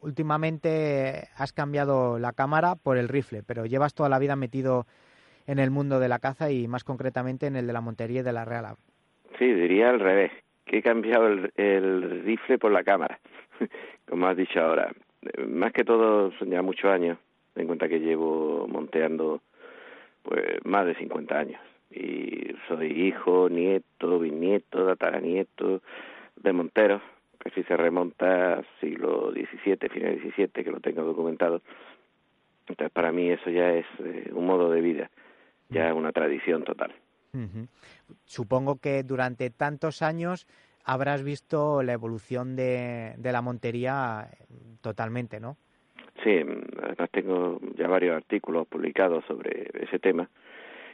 últimamente 0.00 1.28
has 1.36 1.52
cambiado 1.52 2.18
la 2.18 2.32
cámara 2.32 2.74
por 2.74 2.96
el 2.96 3.08
rifle, 3.08 3.42
pero 3.42 3.66
llevas 3.66 3.94
toda 3.94 4.08
la 4.08 4.18
vida 4.18 4.34
metido 4.34 4.86
en 5.46 5.58
el 5.58 5.70
mundo 5.70 6.00
de 6.00 6.08
la 6.08 6.20
caza 6.20 6.50
y 6.50 6.68
más 6.68 6.84
concretamente 6.84 7.46
en 7.46 7.56
el 7.56 7.66
de 7.66 7.72
la 7.74 7.82
montería 7.82 8.20
y 8.20 8.24
de 8.24 8.32
la 8.32 8.46
real. 8.46 8.76
Sí, 9.38 9.44
diría 9.44 9.90
al 9.90 10.00
revés 10.00 10.32
que 10.70 10.78
he 10.78 10.82
cambiado 10.82 11.26
el, 11.56 12.22
rifle 12.22 12.56
por 12.56 12.70
la 12.70 12.84
cámara, 12.84 13.18
como 14.08 14.28
has 14.28 14.36
dicho 14.36 14.60
ahora. 14.60 14.92
Más 15.48 15.72
que 15.72 15.82
todo 15.82 16.30
son 16.38 16.48
ya 16.48 16.62
muchos 16.62 16.88
años, 16.92 17.18
ten 17.54 17.62
en 17.62 17.66
cuenta 17.66 17.88
que 17.88 17.98
llevo 17.98 18.68
monteando 18.68 19.40
pues 20.22 20.64
más 20.64 20.86
de 20.86 20.94
50 20.94 21.36
años 21.36 21.60
y 21.90 22.54
soy 22.68 22.86
hijo, 23.08 23.48
nieto, 23.48 24.20
bisnieto, 24.20 24.86
tataranieto 24.86 25.82
de 26.36 26.52
monteros, 26.52 27.02
que 27.40 27.50
si 27.50 27.64
se 27.64 27.76
remonta 27.76 28.58
al 28.58 28.66
siglo 28.80 29.32
XVII, 29.32 29.88
final 29.88 30.20
XVII, 30.20 30.64
que 30.64 30.70
lo 30.70 30.78
tengo 30.78 31.02
documentado. 31.02 31.62
Entonces 32.68 32.92
para 32.92 33.10
mí 33.10 33.28
eso 33.28 33.50
ya 33.50 33.72
es 33.72 33.86
eh, 33.98 34.30
un 34.32 34.46
modo 34.46 34.70
de 34.70 34.80
vida, 34.80 35.10
ya 35.68 35.88
es 35.88 35.94
una 35.96 36.12
tradición 36.12 36.62
total. 36.62 36.94
Supongo 38.24 38.80
que 38.80 39.02
durante 39.02 39.50
tantos 39.50 40.02
años 40.02 40.46
habrás 40.84 41.22
visto 41.22 41.82
la 41.82 41.92
evolución 41.92 42.56
de, 42.56 43.14
de 43.16 43.32
la 43.32 43.42
montería 43.42 44.28
eh, 44.32 44.44
totalmente, 44.80 45.40
¿no? 45.40 45.56
Sí, 46.22 46.40
además 46.82 47.10
tengo 47.10 47.60
ya 47.76 47.88
varios 47.88 48.16
artículos 48.16 48.66
publicados 48.66 49.24
sobre 49.26 49.70
ese 49.74 49.98
tema 49.98 50.28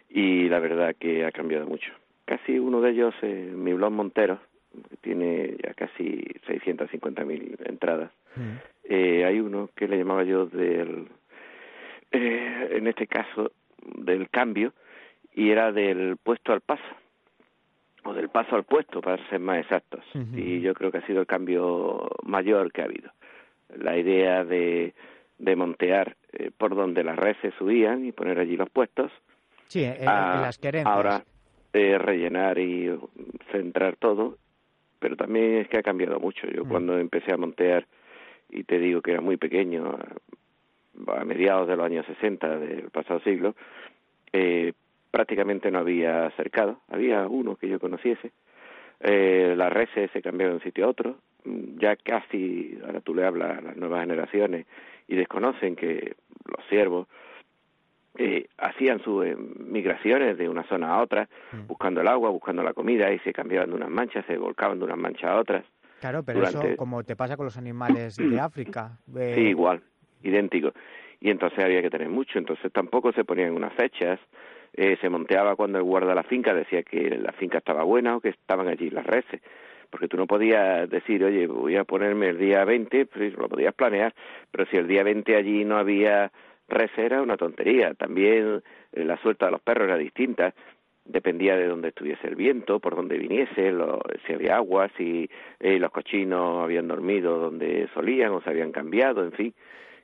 y 0.09 0.49
la 0.49 0.61
verdad 0.61 0.95
que 0.99 1.25
ha 1.25 1.33
cambiado 1.33 1.67
mucho. 1.67 1.93
Casi 2.25 2.59
uno 2.59 2.81
de 2.81 2.91
ellos 2.91 3.15
es 3.23 3.53
mi 3.53 3.73
blog 3.73 3.93
Montero, 3.93 4.39
que 4.89 4.97
tiene 4.99 5.57
ya 5.63 5.75
casi 5.75 6.25
650.000 6.47 7.69
entradas. 7.69 8.11
Mm. 8.37 8.57
Eh, 8.85 9.25
hay 9.25 9.41
uno 9.41 9.71
que 9.75 9.89
le 9.89 9.99
llamaba 9.99 10.23
yo 10.23 10.47
del, 10.47 11.09
eh, 12.13 12.69
en 12.73 12.87
este 12.87 13.07
caso, 13.07 13.51
del 13.97 14.29
cambio, 14.31 14.73
y 15.35 15.51
era 15.51 15.73
del 15.73 16.17
puesto 16.17 16.53
al 16.53 16.61
paso 16.61 16.85
o 18.07 18.15
del 18.15 18.29
paso 18.29 18.57
al 18.57 18.65
puesto 18.65 19.01
para 19.01 19.29
ser 19.29 19.41
más 19.41 19.59
exactos 19.59 20.05
y 20.35 20.61
yo 20.61 20.75
creo 20.75 20.91
que 20.91 20.99
ha 20.99 21.07
sido 21.07 21.21
el 21.21 21.27
cambio 21.27 22.09
mayor 22.23 22.73
que 22.73 22.83
ha 22.83 22.85
habido 22.85 23.11
la 23.77 23.97
idea 23.97 24.45
de 24.45 24.95
de 25.39 25.57
montear 25.57 26.17
eh, 26.33 26.51
por 26.57 26.75
donde 26.75 27.05
las 27.05 27.17
reses 27.17 27.53
subían 27.59 28.05
y 28.05 28.13
poner 28.13 28.39
allí 28.39 28.57
los 28.57 28.71
puestos. 28.71 29.13
Sí, 29.69 29.85
en, 29.85 30.05
las 30.05 30.59
querencias. 30.59 30.95
Ahora 30.95 31.23
eh, 31.73 31.99
rellenar 31.99 32.59
y 32.59 32.91
centrar 33.53 33.97
todo, 33.97 34.39
pero 34.99 35.17
también 35.17 35.57
es 35.57 35.69
que 35.69 35.79
ha 35.79 35.83
cambiado 35.83 36.19
mucho. 36.19 36.47
Yo 36.47 36.65
mm. 36.65 36.69
cuando 36.69 36.99
empecé 36.99 37.33
a 37.33 37.37
montear, 37.37 37.87
y 38.49 38.65
te 38.65 38.79
digo 38.79 39.03
que 39.03 39.13
era 39.13 39.21
muy 39.21 39.37
pequeño, 39.37 39.99
a, 41.09 41.25
mediados 41.25 41.69
de 41.69 41.77
los 41.77 41.85
años 41.85 42.07
60 42.07 42.59
del 42.59 42.91
pasado 42.91 43.21
siglo, 43.21 43.55
eh, 44.33 44.73
prácticamente 45.17 45.71
no 45.71 45.79
había 45.79 46.31
cercado, 46.33 46.83
había 46.91 47.27
uno 47.27 47.57
que 47.57 47.71
yo 47.71 47.81
conociese. 47.81 48.33
Eh, 49.01 49.55
las 49.57 49.73
reses 49.73 50.11
se 50.11 50.21
cambiaron 50.21 50.53
de 50.53 50.57
un 50.59 50.63
sitio 50.63 50.85
a 50.85 50.89
otro, 50.89 51.17
ya 51.79 51.97
casi, 51.97 52.79
ahora 52.85 53.01
tú 53.01 53.15
le 53.15 53.25
hablas 53.25 53.57
a 53.57 53.63
las 53.63 53.77
nuevas 53.79 54.03
generaciones 54.03 54.67
y 55.09 55.17
desconocen 55.17 55.75
que 55.75 56.17
los 56.45 56.67
ciervos 56.69 57.09
eh, 58.19 58.47
hacían 58.59 59.03
sus 59.03 59.25
eh, 59.25 59.35
migraciones 59.59 60.37
de 60.37 60.51
una 60.51 60.65
zona 60.65 60.91
a 60.91 61.01
otra, 61.01 61.31
mm. 61.53 61.67
buscando 61.67 62.03
el 62.03 62.09
agua, 62.09 62.29
buscando 62.29 62.63
la 62.63 62.75
comida, 62.75 63.11
y 63.11 63.19
se 63.21 63.33
cambiaban 63.33 63.71
de 63.71 63.77
unas 63.77 63.89
manchas, 63.89 64.27
se 64.27 64.37
volcaban 64.37 64.79
de 64.79 64.85
unas 64.85 64.99
manchas 64.99 65.31
a 65.31 65.37
otras. 65.37 65.65
Claro, 66.01 66.25
pero 66.25 66.43
eso 66.43 66.61
como 66.77 67.05
te 67.05 67.17
pasa 67.17 67.39
con 67.39 67.47
los 67.47 67.57
animales 67.57 68.19
de 68.19 68.39
África. 68.39 68.99
Sí, 69.15 69.41
igual, 69.41 69.81
idéntico. 70.23 70.75
Y 71.21 71.31
entonces 71.31 71.59
había 71.59 71.81
que 71.81 71.89
tener 71.89 72.11
mucho, 72.11 72.39
entonces 72.39 72.71
tampoco 72.71 73.13
se 73.13 73.25
ponían 73.25 73.53
unas 73.53 73.73
fechas, 73.73 74.21
eh, 74.77 74.97
se 75.01 75.09
monteaba 75.09 75.57
cuando 75.57 75.79
el 75.79 75.85
guarda 75.85 76.15
la 76.15 76.23
finca 76.23 76.55
decía 76.55 76.83
que 76.83 77.11
la 77.19 77.33
finca 77.33 77.59
estaba 77.59 77.83
buena 77.83 78.17
o 78.17 78.21
que 78.21 78.31
estaban 78.31 78.69
allí 78.69 78.91
las 78.91 79.07
reses 79.07 79.41
porque 79.91 80.09
tú 80.09 80.17
no 80.17 80.27
podías 80.27 80.91
decir, 80.91 81.25
oye, 81.25 81.47
voy 81.47 81.77
a 81.77 81.85
ponerme 81.85 82.29
el 82.29 82.39
día 82.39 82.65
20, 82.65 83.07
pues 83.07 83.35
lo 83.35 83.49
podías 83.49 83.73
planear, 83.73 84.15
pero 84.51 84.67
si 84.67 84.77
el 84.77 84.89
día 84.89 85.03
20 85.03 85.37
allí 85.37 85.65
no 85.65 85.79
había 85.79 86.31
res 86.69 86.91
era 86.97 87.23
una 87.23 87.37
tontería. 87.37 87.95
También 87.95 88.63
eh, 88.93 89.05
la 89.05 89.17
suelta 89.19 89.47
de 89.47 89.53
los 89.53 89.61
perros 89.61 89.89
era 89.89 89.97
distinta. 89.97 90.55
Dependía 91.05 91.57
de 91.57 91.69
dónde 91.69 91.89
estuviese 91.89 92.27
el 92.27 92.35
viento, 92.35 92.81
por 92.81 92.97
dónde 92.97 93.17
viniese, 93.17 93.73
si 94.27 94.33
había 94.33 94.57
agua, 94.57 94.91
si 94.97 95.31
eh, 95.61 95.79
los 95.79 95.93
cochinos 95.93 96.65
habían 96.65 96.89
dormido 96.89 97.39
donde 97.39 97.89
solían 97.95 98.33
o 98.33 98.41
se 98.41 98.51
habían 98.51 98.73
cambiado, 98.73 99.23
en 99.23 99.31
fin, 99.31 99.55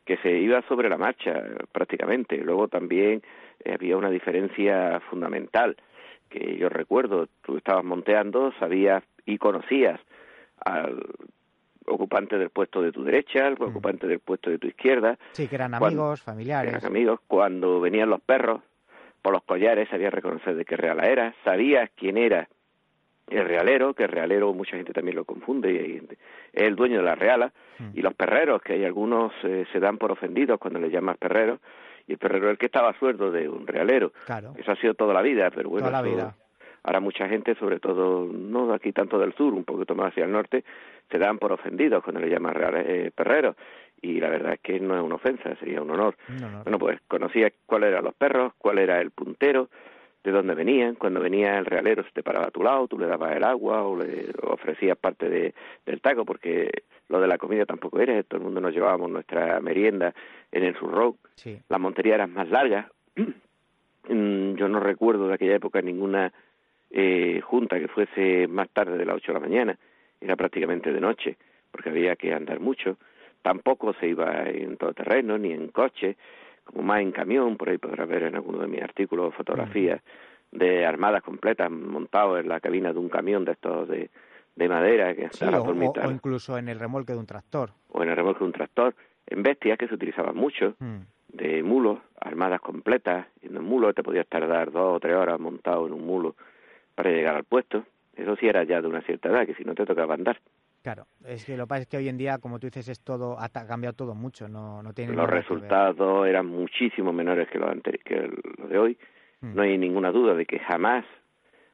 que 0.04 0.16
se 0.18 0.30
iba 0.30 0.62
sobre 0.62 0.88
la 0.88 0.96
marcha 0.96 1.42
prácticamente. 1.72 2.36
Luego 2.36 2.68
también 2.68 3.20
había 3.70 3.96
una 3.96 4.10
diferencia 4.10 5.00
fundamental 5.10 5.76
que 6.32 6.56
yo 6.56 6.68
recuerdo, 6.68 7.28
tú 7.42 7.58
estabas 7.58 7.84
monteando, 7.84 8.52
sabías 8.58 9.04
y 9.26 9.38
conocías 9.38 10.00
al 10.64 11.02
ocupante 11.86 12.38
del 12.38 12.50
puesto 12.50 12.80
de 12.80 12.92
tu 12.92 13.04
derecha, 13.04 13.46
el 13.46 13.58
mm. 13.58 13.62
ocupante 13.62 14.06
del 14.06 14.20
puesto 14.20 14.50
de 14.50 14.58
tu 14.58 14.66
izquierda. 14.66 15.18
Sí, 15.32 15.48
que 15.48 15.56
eran 15.56 15.74
amigos, 15.74 16.22
familiares. 16.22 16.72
Eran 16.72 16.86
amigos. 16.86 17.20
Cuando 17.26 17.80
venían 17.80 18.08
los 18.08 18.20
perros 18.20 18.62
por 19.20 19.32
los 19.32 19.42
collares, 19.42 19.88
sabías 19.88 20.12
reconocer 20.12 20.56
de 20.56 20.64
qué 20.64 20.76
reala 20.76 21.06
era, 21.06 21.34
sabías 21.44 21.90
quién 21.94 22.16
era 22.16 22.48
el 23.28 23.46
realero, 23.46 23.94
que 23.94 24.04
el 24.04 24.10
realero 24.10 24.52
mucha 24.52 24.76
gente 24.76 24.92
también 24.92 25.16
lo 25.16 25.24
confunde, 25.24 25.72
y 25.72 25.96
es 26.52 26.62
el 26.62 26.76
dueño 26.76 26.98
de 26.98 27.04
la 27.04 27.14
reala, 27.14 27.52
mm. 27.78 27.90
y 27.94 28.02
los 28.02 28.14
perreros, 28.14 28.62
que 28.62 28.74
hay 28.74 28.84
algunos 28.84 29.32
eh, 29.44 29.66
se 29.72 29.80
dan 29.80 29.98
por 29.98 30.12
ofendidos 30.12 30.58
cuando 30.58 30.80
le 30.80 30.90
llamas 30.90 31.18
perrero, 31.18 31.60
y 32.07 32.12
el 32.12 32.18
perrero 32.18 32.46
es 32.46 32.53
el 32.53 32.59
que 32.59 32.66
estaba 32.66 32.96
sueldo 32.98 33.30
de 33.30 33.48
un 33.48 33.66
realero. 33.66 34.12
Claro. 34.26 34.55
Eso 34.57 34.72
ha 34.72 34.76
sido 34.76 34.94
toda 34.94 35.14
la 35.14 35.22
vida, 35.22 35.50
pero 35.50 35.70
bueno, 35.70 35.86
toda 35.86 36.03
la 36.03 36.09
vida. 36.09 36.34
Ahora 36.84 37.00
mucha 37.00 37.28
gente, 37.28 37.55
sobre 37.55 37.78
todo 37.78 38.26
no 38.26 38.72
aquí 38.74 38.92
tanto 38.92 39.18
del 39.18 39.34
sur, 39.34 39.55
un 39.55 39.64
poquito 39.64 39.94
más 39.94 40.09
hacia 40.09 40.24
el 40.24 40.32
norte, 40.32 40.64
se 41.11 41.18
dan 41.18 41.38
por 41.38 41.53
ofendidos 41.53 42.03
cuando 42.03 42.20
le 42.20 42.28
llaman 42.28 42.55
eh, 42.74 43.11
perreros. 43.14 43.57
Y 44.00 44.18
la 44.18 44.28
verdad 44.28 44.55
es 44.55 44.61
que 44.61 44.80
no 44.80 44.96
es 44.96 45.03
una 45.03 45.14
ofensa, 45.14 45.55
sería 45.57 45.80
un 45.80 45.90
honor. 45.90 46.16
Bueno, 46.64 46.78
pues 46.78 47.00
conocía 47.07 47.53
cuáles 47.66 47.90
eran 47.90 48.05
los 48.05 48.14
perros, 48.14 48.53
cuál 48.59 48.78
era 48.78 49.00
el 49.00 49.12
puntero, 49.12 49.68
de 50.24 50.30
dónde 50.30 50.54
venían. 50.54 50.94
Cuando 50.94 51.20
venía 51.20 51.58
el 51.58 51.66
realero 51.66 52.04
se 52.04 52.10
te 52.10 52.22
paraba 52.22 52.46
a 52.46 52.50
tu 52.50 52.62
lado, 52.62 52.88
tú 52.88 52.98
le 52.98 53.06
dabas 53.06 53.36
el 53.36 53.44
agua 53.44 53.82
o 53.82 53.96
le 53.96 54.30
ofrecías 54.42 54.96
parte 54.96 55.28
de, 55.28 55.54
del 55.84 56.00
taco, 56.00 56.24
porque 56.24 56.70
lo 57.08 57.20
de 57.20 57.28
la 57.28 57.38
comida 57.38 57.66
tampoco 57.66 58.00
era, 58.00 58.22
todo 58.22 58.38
el 58.38 58.44
mundo 58.44 58.60
nos 58.60 58.72
llevábamos 58.72 59.10
nuestra 59.10 59.60
merienda 59.60 60.14
en 60.50 60.64
el 60.64 60.76
surrock. 60.76 61.16
Sí. 61.34 61.58
Las 61.68 61.80
monterías 61.80 62.14
eran 62.14 62.32
más 62.32 62.48
largas. 62.48 62.86
Mm, 64.08 64.56
yo 64.56 64.66
no 64.66 64.80
recuerdo 64.80 65.28
de 65.28 65.34
aquella 65.34 65.54
época 65.54 65.80
ninguna 65.80 66.32
eh, 66.90 67.40
junta 67.40 67.78
que 67.78 67.86
fuese 67.86 68.48
más 68.48 68.68
tarde 68.70 68.98
de 68.98 69.04
las 69.04 69.14
ocho 69.14 69.32
de 69.32 69.38
la 69.38 69.46
mañana, 69.46 69.78
era 70.20 70.34
prácticamente 70.34 70.92
de 70.92 71.00
noche, 71.00 71.36
porque 71.70 71.90
había 71.90 72.16
que 72.16 72.34
andar 72.34 72.60
mucho. 72.60 72.96
Tampoco 73.42 73.94
se 73.94 74.08
iba 74.08 74.48
en 74.48 74.76
todo 74.76 74.92
terreno, 74.92 75.38
ni 75.38 75.52
en 75.52 75.68
coche, 75.68 76.16
como 76.72 76.84
más 76.84 77.00
en 77.00 77.12
camión, 77.12 77.56
por 77.56 77.68
ahí 77.68 77.78
podrás 77.78 78.08
ver 78.08 78.24
en 78.24 78.34
alguno 78.34 78.58
de 78.58 78.66
mis 78.66 78.82
artículos 78.82 79.34
fotografías 79.34 80.00
de 80.50 80.84
armadas 80.86 81.22
completas 81.22 81.70
montados 81.70 82.40
en 82.40 82.48
la 82.48 82.60
cabina 82.60 82.92
de 82.92 82.98
un 82.98 83.08
camión 83.08 83.44
de 83.44 83.52
estos 83.52 83.88
de, 83.88 84.10
de 84.56 84.68
madera 84.68 85.14
que 85.14 85.28
sí, 85.30 85.44
o, 85.44 85.62
o, 85.62 86.10
incluso 86.10 86.58
en 86.58 86.68
el 86.68 86.78
remolque 86.78 87.12
de 87.12 87.18
un 87.18 87.26
tractor. 87.26 87.70
O 87.90 88.02
en 88.02 88.10
el 88.10 88.16
remolque 88.16 88.40
de 88.40 88.44
un 88.44 88.52
tractor, 88.52 88.94
en 89.26 89.42
bestias 89.42 89.78
que 89.78 89.88
se 89.88 89.94
utilizaban 89.94 90.36
mucho, 90.36 90.74
mm. 90.78 90.98
de 91.28 91.62
mulos, 91.62 91.98
armadas 92.20 92.60
completas, 92.60 93.26
y 93.40 93.46
en 93.46 93.58
un 93.58 93.64
mulo 93.64 93.92
te 93.94 94.02
podías 94.02 94.26
tardar 94.26 94.70
dos 94.70 94.96
o 94.96 95.00
tres 95.00 95.16
horas 95.16 95.40
montado 95.40 95.86
en 95.86 95.94
un 95.94 96.04
mulo 96.04 96.36
para 96.94 97.10
llegar 97.10 97.36
al 97.36 97.44
puesto. 97.44 97.84
Eso 98.14 98.36
sí 98.36 98.46
era 98.46 98.62
ya 98.64 98.82
de 98.82 98.88
una 98.88 99.00
cierta 99.00 99.30
edad, 99.30 99.46
que 99.46 99.54
si 99.54 99.64
no 99.64 99.74
te 99.74 99.86
tocaba 99.86 100.14
andar. 100.14 100.38
Claro, 100.83 101.07
es 101.24 101.45
que 101.45 101.57
lo 101.57 101.64
que 101.64 101.68
pasa 101.68 101.83
es 101.83 101.89
que 101.89 101.97
hoy 101.97 102.09
en 102.09 102.18
día, 102.18 102.39
como 102.39 102.59
tú 102.59 102.66
dices, 102.66 102.89
es 102.89 103.01
todo 103.01 103.37
ha 103.39 103.49
cambiado 103.49 103.95
todo 103.95 104.14
mucho, 104.14 104.49
no, 104.49 104.83
no 104.83 104.93
tiene 104.93 105.12
Los 105.12 105.30
resultados 105.30 106.26
eran 106.26 106.47
muchísimo 106.47 107.12
menores 107.12 107.49
que 107.49 107.59
los, 107.59 107.70
que 108.05 108.28
los 108.59 108.68
de 108.68 108.78
hoy. 108.78 108.99
Mm. 109.41 109.55
No 109.55 109.62
hay 109.62 109.78
ninguna 109.78 110.11
duda 110.11 110.35
de 110.35 110.45
que 110.45 110.59
jamás 110.59 111.05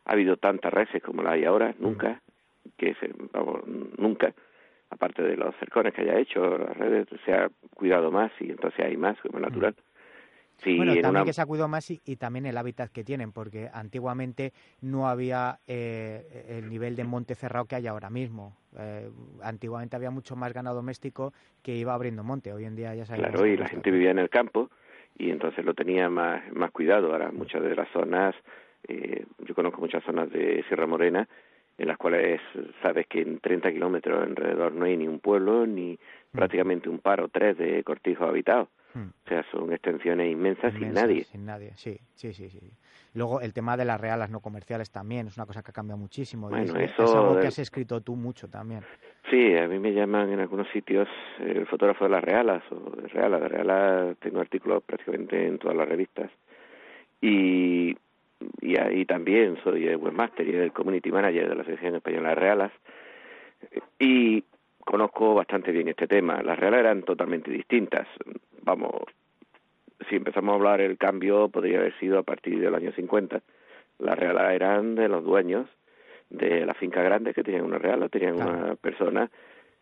ha 0.04 0.12
habido 0.12 0.36
tantas 0.36 0.72
reses 0.72 1.02
como 1.02 1.22
la 1.22 1.32
hay 1.32 1.46
ahora, 1.46 1.74
mm. 1.78 1.82
nunca, 1.82 2.20
que 2.76 2.94
se, 2.96 3.10
vamos, 3.32 3.62
nunca, 3.96 4.34
aparte 4.90 5.22
de 5.22 5.36
los 5.36 5.54
cercones 5.56 5.94
que 5.94 6.02
haya 6.02 6.18
hecho, 6.18 6.58
las 6.58 6.76
redes 6.76 7.08
se 7.24 7.32
ha 7.32 7.48
cuidado 7.74 8.10
más 8.10 8.30
y 8.40 8.50
entonces 8.50 8.84
hay 8.84 8.98
más, 8.98 9.18
como 9.22 9.40
natural. 9.40 9.74
Mm 9.76 9.87
bueno, 10.64 10.94
también 11.00 11.24
que 11.24 11.32
se 11.32 11.40
ha 11.40 11.46
cuidado 11.46 11.68
más 11.68 11.90
y, 11.90 12.16
también 12.16 12.46
el 12.46 12.56
hábitat 12.56 12.90
que 12.90 13.04
tienen, 13.04 13.32
porque 13.32 13.68
antiguamente 13.72 14.52
no 14.80 15.08
había 15.08 15.60
eh, 15.66 16.46
el 16.48 16.68
nivel 16.68 16.96
de 16.96 17.04
monte 17.04 17.34
cerrado 17.34 17.66
que 17.66 17.76
hay 17.76 17.86
ahora 17.86 18.10
mismo. 18.10 18.56
Eh, 18.78 19.08
antiguamente 19.42 19.96
había 19.96 20.10
mucho 20.10 20.36
más 20.36 20.52
ganado 20.52 20.76
doméstico 20.76 21.32
que 21.62 21.76
iba 21.76 21.94
abriendo 21.94 22.24
monte. 22.24 22.52
Hoy 22.52 22.64
en 22.64 22.76
día 22.76 22.94
ya 22.94 23.06
sabemos. 23.06 23.30
Claro, 23.30 23.46
y 23.46 23.56
la 23.56 23.68
gente 23.68 23.90
vivía 23.90 24.10
en 24.10 24.18
el 24.18 24.30
campo 24.30 24.70
y 25.16 25.30
entonces 25.30 25.64
lo 25.64 25.74
tenía 25.74 26.08
más, 26.08 26.42
más 26.52 26.70
cuidado. 26.70 27.12
Ahora 27.12 27.30
muchas 27.30 27.62
de 27.62 27.74
las 27.74 27.88
zonas, 27.90 28.34
eh, 28.86 29.24
yo 29.38 29.54
conozco 29.54 29.80
muchas 29.80 30.04
zonas 30.04 30.30
de 30.30 30.64
Sierra 30.68 30.86
Morena 30.86 31.28
en 31.78 31.86
las 31.86 31.96
cuales 31.96 32.40
sabes 32.82 33.06
que 33.06 33.22
en 33.22 33.38
30 33.38 33.70
kilómetros 33.70 34.20
alrededor 34.20 34.72
no 34.72 34.84
hay 34.84 34.96
ni 34.96 35.06
un 35.06 35.20
pueblo 35.20 35.64
ni 35.64 35.92
mm. 35.92 35.98
Prácticamente 36.32 36.88
un 36.88 36.98
par 36.98 37.20
o 37.20 37.28
tres 37.28 37.56
de 37.56 37.82
cortijos 37.84 38.28
habitados 38.28 38.68
Hmm. 38.94 39.10
O 39.26 39.28
sea, 39.28 39.44
son 39.50 39.72
extensiones 39.72 40.32
inmensas, 40.32 40.72
sin 40.72 40.92
nadie. 40.92 41.24
Sin 41.24 41.44
nadie, 41.44 41.72
sí, 41.76 41.98
sí, 42.14 42.32
sí, 42.32 42.48
sí. 42.48 42.60
Luego 43.14 43.40
el 43.40 43.52
tema 43.52 43.76
de 43.76 43.84
las 43.84 44.00
realas 44.00 44.30
no 44.30 44.40
comerciales 44.40 44.90
también 44.90 45.26
es 45.26 45.36
una 45.36 45.46
cosa 45.46 45.62
que 45.62 45.70
ha 45.70 45.74
cambiado 45.74 45.98
muchísimo. 45.98 46.48
Bueno, 46.48 46.78
es, 46.78 46.92
eso... 46.92 47.18
algo 47.18 47.40
que 47.40 47.48
has 47.48 47.58
escrito 47.58 48.00
tú 48.00 48.16
mucho 48.16 48.48
también. 48.48 48.80
Sí, 49.30 49.56
a 49.56 49.68
mí 49.68 49.78
me 49.78 49.92
llaman 49.92 50.32
en 50.32 50.40
algunos 50.40 50.68
sitios 50.70 51.06
el 51.38 51.66
fotógrafo 51.66 52.04
de 52.04 52.10
las 52.10 52.24
realas 52.24 52.62
o 52.70 52.90
de 52.96 53.08
realas. 53.08 53.42
De 53.42 53.48
realas 53.48 54.16
tengo 54.20 54.40
artículos 54.40 54.82
prácticamente 54.82 55.46
en 55.46 55.58
todas 55.58 55.76
las 55.76 55.88
revistas. 55.88 56.30
Y, 57.20 57.94
y 58.60 58.80
ahí 58.80 59.04
también 59.04 59.58
soy 59.64 59.86
el 59.86 59.96
webmaster 59.96 60.48
y 60.48 60.56
el 60.56 60.72
community 60.72 61.10
manager 61.10 61.48
de 61.48 61.54
la 61.54 61.62
Asociación 61.62 61.96
Española 61.96 62.30
de 62.30 62.34
Realas. 62.36 62.72
Y 63.98 64.44
conozco 64.88 65.34
bastante 65.34 65.70
bien 65.70 65.88
este 65.88 66.06
tema. 66.06 66.42
Las 66.42 66.58
realas 66.58 66.80
eran 66.80 67.02
totalmente 67.02 67.50
distintas 67.50 68.06
vamos, 68.68 69.02
si 70.08 70.16
empezamos 70.16 70.52
a 70.52 70.56
hablar 70.56 70.80
el 70.80 70.98
cambio 70.98 71.48
podría 71.48 71.78
haber 71.78 71.98
sido 71.98 72.18
a 72.18 72.22
partir 72.22 72.60
del 72.60 72.74
año 72.74 72.92
50. 72.92 73.40
Las 73.98 74.18
realas 74.18 74.52
eran 74.52 74.94
de 74.94 75.08
los 75.08 75.24
dueños 75.24 75.66
de 76.30 76.66
la 76.66 76.74
finca 76.74 77.02
grande 77.02 77.32
que 77.32 77.42
tenían 77.42 77.64
una 77.64 77.78
reala, 77.78 78.08
tenían 78.08 78.34
una 78.34 78.76
persona, 78.76 79.30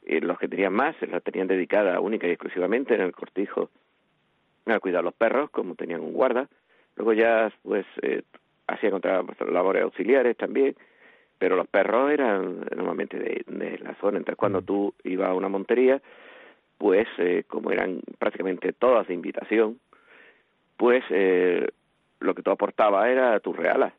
y 0.04 0.20
los 0.20 0.38
que 0.38 0.46
tenían 0.46 0.72
más 0.72 0.94
se 0.96 1.08
la 1.08 1.20
tenían 1.20 1.48
dedicada 1.48 1.98
única 1.98 2.28
y 2.28 2.30
exclusivamente 2.30 2.94
en 2.94 3.00
el 3.00 3.12
cortijo 3.12 3.70
a 4.66 4.78
cuidar 4.78 5.02
los 5.02 5.14
perros, 5.14 5.50
como 5.50 5.74
tenían 5.74 6.00
un 6.00 6.12
guarda. 6.12 6.48
Luego 6.94 7.12
ya, 7.12 7.52
pues, 7.62 7.86
eh, 8.02 8.22
hacían 8.68 8.94
otras 8.94 9.24
labores 9.50 9.82
auxiliares 9.82 10.36
también, 10.36 10.76
pero 11.38 11.56
los 11.56 11.66
perros 11.66 12.10
eran 12.10 12.60
normalmente 12.74 13.18
de, 13.18 13.44
de 13.46 13.78
la 13.78 13.94
zona. 13.96 14.18
Entonces, 14.18 14.38
cuando 14.38 14.60
mm. 14.60 14.64
tú 14.64 14.94
ibas 15.04 15.28
a 15.28 15.34
una 15.34 15.48
montería, 15.48 16.00
pues 16.78 17.06
eh, 17.18 17.44
como 17.46 17.70
eran 17.70 18.00
prácticamente 18.18 18.72
todas 18.72 19.06
de 19.06 19.14
invitación, 19.14 19.78
pues 20.76 21.04
eh, 21.10 21.68
lo 22.20 22.34
que 22.34 22.42
tú 22.42 22.50
aportabas 22.50 23.08
era 23.08 23.40
tu 23.40 23.52
reala. 23.52 23.94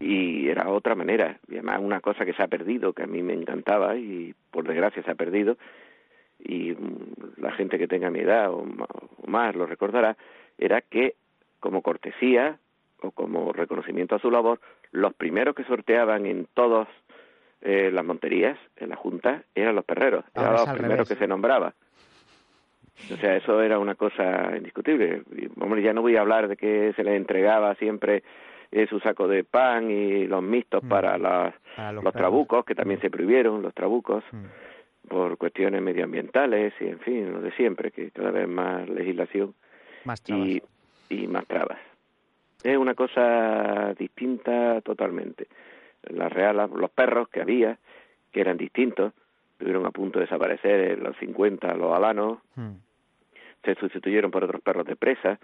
Y 0.00 0.50
era 0.50 0.68
otra 0.68 0.94
manera. 0.94 1.38
Y 1.48 1.54
además 1.54 1.80
una 1.80 2.00
cosa 2.00 2.26
que 2.26 2.34
se 2.34 2.42
ha 2.42 2.46
perdido, 2.46 2.92
que 2.92 3.04
a 3.04 3.06
mí 3.06 3.22
me 3.22 3.32
encantaba 3.32 3.96
y 3.96 4.34
por 4.50 4.68
desgracia 4.68 5.02
se 5.02 5.10
ha 5.10 5.14
perdido, 5.14 5.56
y 6.38 6.76
la 7.38 7.52
gente 7.52 7.78
que 7.78 7.88
tenga 7.88 8.10
mi 8.10 8.20
edad 8.20 8.52
o 8.52 8.66
más 9.26 9.56
lo 9.56 9.64
recordará, 9.64 10.18
era 10.58 10.82
que 10.82 11.14
como 11.58 11.80
cortesía 11.80 12.58
o 13.00 13.12
como 13.12 13.52
reconocimiento 13.54 14.14
a 14.14 14.18
su 14.18 14.30
labor, 14.30 14.60
los 14.92 15.14
primeros 15.14 15.54
que 15.54 15.64
sorteaban 15.64 16.26
en 16.26 16.46
todas 16.54 16.88
eh, 17.60 17.90
las 17.92 18.04
monterías, 18.04 18.58
en 18.76 18.90
la 18.90 18.96
Junta, 18.96 19.42
eran 19.54 19.74
los 19.74 19.84
perreros, 19.84 20.24
eran 20.34 20.52
los 20.52 20.68
primeros 20.70 21.08
que 21.08 21.16
se 21.16 21.26
nombraba. 21.26 21.74
O 23.12 23.16
sea, 23.16 23.36
eso 23.36 23.62
era 23.62 23.78
una 23.78 23.94
cosa 23.94 24.56
indiscutible. 24.56 25.22
hombre, 25.60 25.82
ya 25.82 25.92
no 25.92 26.02
voy 26.02 26.16
a 26.16 26.20
hablar 26.20 26.48
de 26.48 26.56
que 26.56 26.92
se 26.94 27.04
le 27.04 27.16
entregaba 27.16 27.74
siempre 27.76 28.22
eh, 28.70 28.86
su 28.88 29.00
saco 29.00 29.28
de 29.28 29.44
pan 29.44 29.90
y 29.90 30.26
los 30.26 30.42
mixtos 30.42 30.82
mm. 30.82 30.88
para, 30.88 31.16
los, 31.16 32.12
trabucos, 32.12 32.64
que 32.64 32.74
también 32.74 33.00
se 33.00 33.10
prohibieron, 33.10 33.62
los 33.62 33.72
trabucos, 33.72 34.24
mm. 34.32 35.08
por 35.08 35.38
cuestiones 35.38 35.80
medioambientales 35.80 36.74
y, 36.80 36.86
en 36.86 36.98
fin, 37.00 37.32
lo 37.32 37.40
de 37.40 37.52
siempre, 37.52 37.90
que 37.90 38.10
cada 38.10 38.30
vez 38.30 38.48
más 38.48 38.88
legislación 38.88 39.54
y, 40.26 40.62
y 41.08 41.26
más 41.28 41.46
trabas. 41.46 41.78
Es 42.62 42.76
una 42.76 42.94
cosa 42.94 43.94
distinta 43.94 44.80
totalmente. 44.80 45.46
Las 46.02 46.32
reales, 46.32 46.70
los 46.70 46.90
perros 46.90 47.28
que 47.28 47.40
había, 47.40 47.78
que 48.32 48.40
eran 48.40 48.56
distintos, 48.56 49.12
estuvieron 49.52 49.86
a 49.86 49.90
punto 49.90 50.18
de 50.18 50.24
desaparecer 50.24 50.92
en 50.92 51.04
los 51.04 51.16
50, 51.18 51.74
los 51.74 51.96
alanos, 51.96 52.38
mm. 52.56 52.72
se 53.64 53.74
sustituyeron 53.76 54.30
por 54.30 54.44
otros 54.44 54.60
perros 54.60 54.86
de 54.86 54.96
presa. 54.96 55.38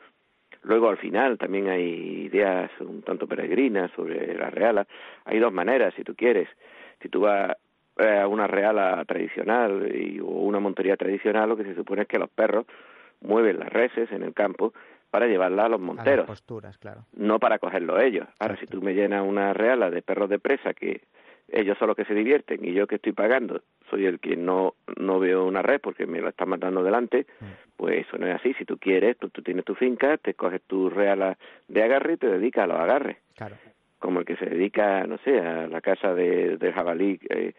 Luego, 0.62 0.89
al 0.89 0.97
final, 0.97 1.39
también 1.39 1.69
hay 1.69 2.27
ideas 2.27 2.71
un 2.81 3.03
tanto 3.03 3.27
peregrinas 3.27 3.91
sobre 3.93 4.35
las 4.35 4.53
realas. 4.53 4.87
Hay 5.25 5.39
dos 5.39 5.53
maneras, 5.53 5.95
si 5.95 6.03
tú 6.03 6.15
quieres. 6.15 6.49
Si 7.01 7.09
tú 7.09 7.21
vas 7.21 7.57
a 7.97 8.27
una 8.27 8.47
reala 8.47 9.05
tradicional 9.05 9.95
y, 9.95 10.19
o 10.21 10.27
una 10.27 10.59
montería 10.59 10.97
tradicional, 10.97 11.49
lo 11.49 11.57
que 11.57 11.65
se 11.65 11.75
supone 11.75 12.03
es 12.03 12.09
que 12.09 12.19
los 12.19 12.31
perros 12.31 12.67
mueven 13.21 13.59
las 13.59 13.73
reses 13.73 14.11
en 14.11 14.23
el 14.23 14.33
campo 14.33 14.73
para 15.15 15.29
llevarla 15.29 15.67
a 15.67 15.69
los 15.69 15.81
monteros. 15.81 16.27
posturas, 16.27 16.77
claro. 16.77 17.05
No 17.12 17.39
para 17.39 17.61
cogerlo 17.61 18.01
ellos. 18.01 18.27
Ahora, 18.41 18.57
si 18.57 18.67
tú 18.67 18.83
me 18.83 18.95
llenas 18.95 19.23
una 19.25 19.53
reala 19.53 19.89
de 19.89 20.03
perros 20.03 20.29
de 20.29 20.41
presa 20.41 20.75
que 20.75 21.03
ellos 21.47 21.79
son 21.79 21.87
los 21.87 21.97
que 21.97 22.05
se 22.05 22.15
divierten 22.15 22.65
y 22.65 22.73
yo 22.73 22.89
que 22.89 22.97
estoy 22.97 23.12
pagando 23.12 23.62
soy 23.91 24.07
el 24.07 24.19
que 24.19 24.35
no 24.35 24.75
no 24.97 25.21
veo 25.21 25.45
una 25.45 25.62
red 25.62 25.81
porque 25.81 26.05
me 26.05 26.21
lo 26.21 26.31
están 26.31 26.49
matando 26.49 26.83
delante, 26.83 27.29
mm. 27.39 27.45
pues 27.77 28.05
eso 28.05 28.19
no 28.19 28.27
es 28.27 28.35
así. 28.35 28.55
Si 28.55 28.65
tú 28.65 28.77
quieres, 28.77 29.17
tú, 29.17 29.29
tú 29.29 29.41
tienes 29.41 29.65
tu 29.65 29.77
finca, 29.77 30.17
te 30.17 30.35
coges 30.35 30.62
tu 30.62 30.91
reala 30.91 31.39
de 31.69 31.85
agarre 31.85 32.15
y 32.15 32.17
te 32.17 32.27
dedicas 32.27 32.65
a 32.65 32.67
los 32.67 32.81
agarres. 32.81 33.19
Claro. 33.37 33.55
Como 34.01 34.19
el 34.19 34.27
que 34.27 34.35
se 34.35 34.47
dedica, 34.47 35.07
no 35.07 35.19
sé, 35.19 35.39
a 35.39 35.69
la 35.69 35.81
casa 35.81 36.12
de, 36.12 36.57
de 36.57 36.73
jabalí 36.73 37.21
eh, 37.31 37.53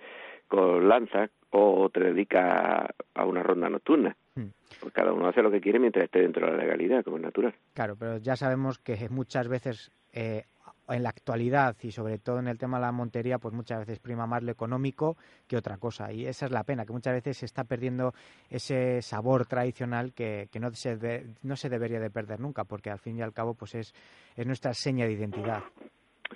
con 0.49 0.89
lanza 0.89 1.30
o 1.51 1.89
te 1.89 2.01
dedica 2.01 2.93
a 3.14 3.26
una 3.26 3.43
ronda 3.43 3.70
nocturna. 3.70 4.14
Hmm. 4.36 4.49
Pues 4.81 4.93
cada 4.93 5.13
uno 5.13 5.27
hace 5.27 5.41
lo 5.41 5.49
que 5.49 5.61
quiere 5.61 5.79
mientras 5.79 6.05
esté 6.05 6.19
dentro 6.19 6.45
de 6.45 6.51
la 6.51 6.63
legalidad, 6.63 7.03
como 7.03 7.17
es 7.17 7.23
natural. 7.23 7.53
Claro, 7.73 7.95
pero 7.97 8.17
ya 8.17 8.36
sabemos 8.36 8.79
que 8.79 9.07
muchas 9.09 9.47
veces 9.47 9.91
eh, 10.13 10.43
en 10.89 11.03
la 11.03 11.09
actualidad 11.09 11.75
y 11.81 11.91
sobre 11.91 12.19
todo 12.19 12.39
en 12.39 12.47
el 12.47 12.57
tema 12.57 12.77
de 12.77 12.86
la 12.86 12.91
montería, 12.91 13.39
pues 13.39 13.53
muchas 13.53 13.79
veces 13.79 13.99
prima 13.99 14.27
más 14.27 14.43
lo 14.43 14.51
económico 14.51 15.17
que 15.47 15.57
otra 15.57 15.77
cosa. 15.77 16.11
Y 16.11 16.25
esa 16.25 16.45
es 16.45 16.51
la 16.51 16.63
pena, 16.63 16.86
que 16.86 16.93
muchas 16.93 17.13
veces 17.13 17.38
se 17.38 17.45
está 17.45 17.63
perdiendo 17.63 18.13
ese 18.49 19.01
sabor 19.01 19.45
tradicional 19.45 20.13
que, 20.13 20.47
no, 20.59 20.71
se 20.71 21.25
no 21.43 21.55
se 21.55 21.69
debería 21.69 21.99
de 21.99 22.09
perder 22.09 22.39
nunca, 22.39 22.63
porque 22.65 22.89
al 22.89 22.99
fin 22.99 23.17
y 23.17 23.21
al 23.21 23.33
cabo 23.33 23.53
pues 23.55 23.75
es, 23.75 23.93
es 24.36 24.45
nuestra 24.45 24.73
seña 24.73 25.05
de 25.05 25.13
identidad. 25.13 25.63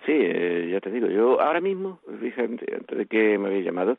Sí, 0.06 0.14
eh, 0.14 0.70
ya 0.72 0.80
te 0.80 0.92
digo, 0.92 1.08
yo 1.08 1.42
ahora 1.42 1.62
mismo, 1.62 2.00
fíjate, 2.20 2.76
antes 2.76 2.98
de 2.98 3.06
que 3.06 3.38
me 3.38 3.48
habéis 3.48 3.66
llamado, 3.66 3.98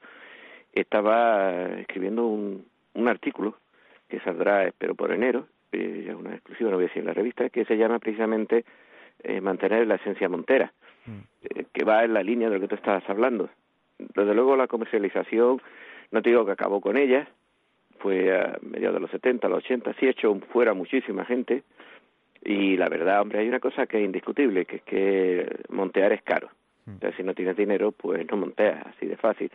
estaba 0.72 1.68
escribiendo 1.80 2.26
un, 2.26 2.66
un 2.94 3.09
artículo 3.09 3.57
que 4.11 4.21
saldrá, 4.21 4.65
espero, 4.65 4.95
por 4.95 5.13
enero, 5.13 5.47
eh, 5.73 6.05
ya 6.07 6.17
una 6.17 6.35
exclusiva, 6.35 6.71
no 6.71 6.77
voy 6.77 6.85
a 6.85 6.89
decir 6.89 7.01
en 7.01 7.07
la 7.07 7.15
revista, 7.15 7.49
que 7.49 7.65
se 7.65 7.77
llama 7.77 7.99
precisamente 7.99 8.65
eh, 9.23 9.41
Mantener 9.41 9.87
la 9.87 9.97
esencia 9.97 10.29
montera, 10.29 10.73
mm. 11.07 11.19
eh, 11.43 11.65
que 11.73 11.85
va 11.85 12.05
en 12.05 12.15
la 12.15 12.23
línea 12.23 12.49
de 12.49 12.57
lo 12.57 12.61
que 12.61 12.69
tú 12.69 12.75
estabas 12.75 13.09
hablando. 13.09 13.49
Desde 13.99 14.35
luego 14.35 14.57
la 14.57 14.67
comercialización, 14.67 15.61
no 16.11 16.23
te 16.23 16.31
digo 16.31 16.45
que 16.45 16.53
acabó 16.53 16.81
con 16.81 16.97
ella, 16.97 17.29
fue 17.99 18.35
a 18.35 18.59
mediados 18.63 18.95
de 18.95 19.01
los 19.01 19.11
70, 19.11 19.49
los 19.49 19.59
80, 19.65 19.95
sí 19.95 20.09
hecho 20.09 20.35
fuera 20.53 20.75
muchísima 20.75 21.25
gente, 21.25 21.63
y 22.43 22.77
la 22.77 22.89
verdad, 22.89 23.21
hombre, 23.21 23.41
hay 23.41 23.49
una 23.49 23.61
cosa 23.61 23.87
que 23.87 23.99
es 23.99 24.05
indiscutible, 24.05 24.65
que 24.65 24.77
es 24.77 24.83
que 24.83 25.57
montear 25.69 26.13
es 26.13 26.23
caro. 26.23 26.49
Mm. 26.87 26.97
O 26.97 26.99
sea, 26.99 27.17
si 27.17 27.23
no 27.23 27.35
tienes 27.35 27.57
dinero, 27.57 27.93
pues 27.93 28.27
no 28.31 28.39
monteas, 28.39 28.87
así 28.87 29.07
de 29.07 29.17
fácil. 29.17 29.51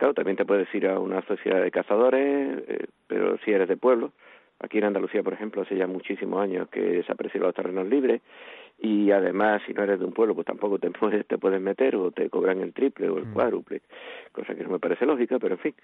Claro, 0.00 0.14
también 0.14 0.38
te 0.38 0.46
puedes 0.46 0.74
ir 0.74 0.86
a 0.86 0.98
una 0.98 1.20
sociedad 1.26 1.60
de 1.60 1.70
cazadores, 1.70 2.64
eh, 2.66 2.86
pero 3.06 3.36
si 3.44 3.50
eres 3.50 3.68
de 3.68 3.76
pueblo. 3.76 4.12
Aquí 4.58 4.78
en 4.78 4.84
Andalucía, 4.84 5.22
por 5.22 5.34
ejemplo, 5.34 5.60
hace 5.60 5.76
ya 5.76 5.86
muchísimos 5.86 6.40
años 6.40 6.70
que 6.70 6.80
desaparecieron 6.80 7.48
los 7.48 7.54
terrenos 7.54 7.86
libres 7.86 8.22
y 8.78 9.10
además, 9.10 9.60
si 9.66 9.74
no 9.74 9.82
eres 9.82 9.98
de 9.98 10.06
un 10.06 10.14
pueblo, 10.14 10.34
pues 10.34 10.46
tampoco 10.46 10.78
te 10.78 10.90
puedes, 10.98 11.26
te 11.26 11.36
puedes 11.36 11.60
meter 11.60 11.96
o 11.96 12.12
te 12.12 12.30
cobran 12.30 12.62
el 12.62 12.72
triple 12.72 13.10
o 13.10 13.18
el 13.18 13.26
mm. 13.26 13.34
cuádruple, 13.34 13.82
cosa 14.32 14.54
que 14.54 14.64
no 14.64 14.70
me 14.70 14.78
parece 14.78 15.04
lógica, 15.04 15.38
pero 15.38 15.56
en 15.56 15.60
fin. 15.60 15.74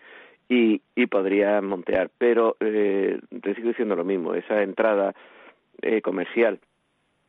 Y, 0.49 0.81
y 0.95 1.07
podrías 1.09 1.63
montear. 1.63 2.09
Pero 2.17 2.57
eh, 2.61 3.21
te 3.43 3.55
sigo 3.55 3.69
diciendo 3.69 3.97
lo 3.97 4.05
mismo, 4.05 4.33
esa 4.33 4.63
entrada 4.63 5.15
eh, 5.83 6.01
comercial 6.01 6.59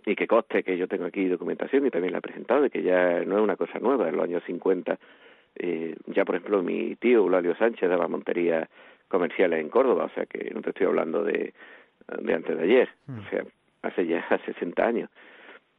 y 0.06 0.16
que 0.16 0.26
coste 0.26 0.64
que 0.64 0.78
yo 0.78 0.88
tengo 0.88 1.04
aquí 1.04 1.28
documentación 1.28 1.86
y 1.86 1.90
también 1.90 2.14
la 2.14 2.20
he 2.20 2.22
presentado, 2.22 2.62
de 2.62 2.70
que 2.70 2.82
ya 2.82 3.26
no 3.26 3.36
es 3.40 3.44
una 3.44 3.58
cosa 3.58 3.78
nueva, 3.80 4.08
en 4.08 4.16
los 4.16 4.24
años 4.24 4.42
50 4.46 4.98
eh, 5.60 5.96
ya, 6.08 6.26
por 6.26 6.36
ejemplo, 6.36 6.62
mi 6.62 6.96
tío 6.96 7.20
Eulalio 7.20 7.56
Sánchez 7.56 7.90
daba 7.90 8.08
montería 8.08 8.70
comerciales 9.08 9.62
en 9.62 9.70
Córdoba, 9.70 10.06
o 10.06 10.10
sea 10.10 10.26
que 10.26 10.52
no 10.54 10.62
te 10.62 10.70
estoy 10.70 10.88
hablando 10.88 11.24
de, 11.24 11.54
de 12.20 12.34
antes 12.34 12.58
de 12.58 12.64
ayer, 12.64 12.90
hmm. 13.08 13.20
o 13.20 13.30
sea, 13.30 13.44
hace 13.84 14.06
ya 14.06 14.26
60 14.46 14.86
años, 14.86 15.10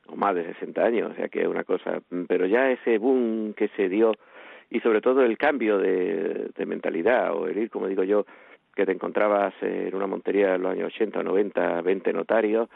o 0.07 0.17
más 0.17 0.35
de 0.35 0.45
60 0.55 0.83
años, 0.83 1.13
o 1.13 1.15
sea 1.15 1.29
que 1.29 1.43
es 1.43 1.49
una 1.49 1.65
cosa, 1.65 2.01
pero 2.27 2.47
ya 2.47 2.71
ese 2.71 2.99
boom 2.99 3.55
que 3.55 3.69
se 3.77 3.89
dio 3.89 4.15
y 4.71 4.81
sobre 4.81 5.01
todo 5.01 5.23
el 5.23 5.39
cambio 5.39 5.79
de, 5.79 6.51
de 6.55 6.67
mentalidad 6.67 7.35
o 7.35 7.47
el 7.47 7.59
ir, 7.59 7.71
como 7.71 7.87
digo 7.87 8.03
yo, 8.05 8.27
que 8.75 8.87
te 8.87 8.93
encontrabas 8.93 9.55
en 9.61 9.95
una 9.95 10.07
montería 10.07 10.55
en 10.55 10.63
los 10.63 10.73
años 10.73 10.93
80 10.95 11.19
o 11.19 11.23
90, 11.23 11.83
20 11.83 12.13
notarios, 12.13 12.69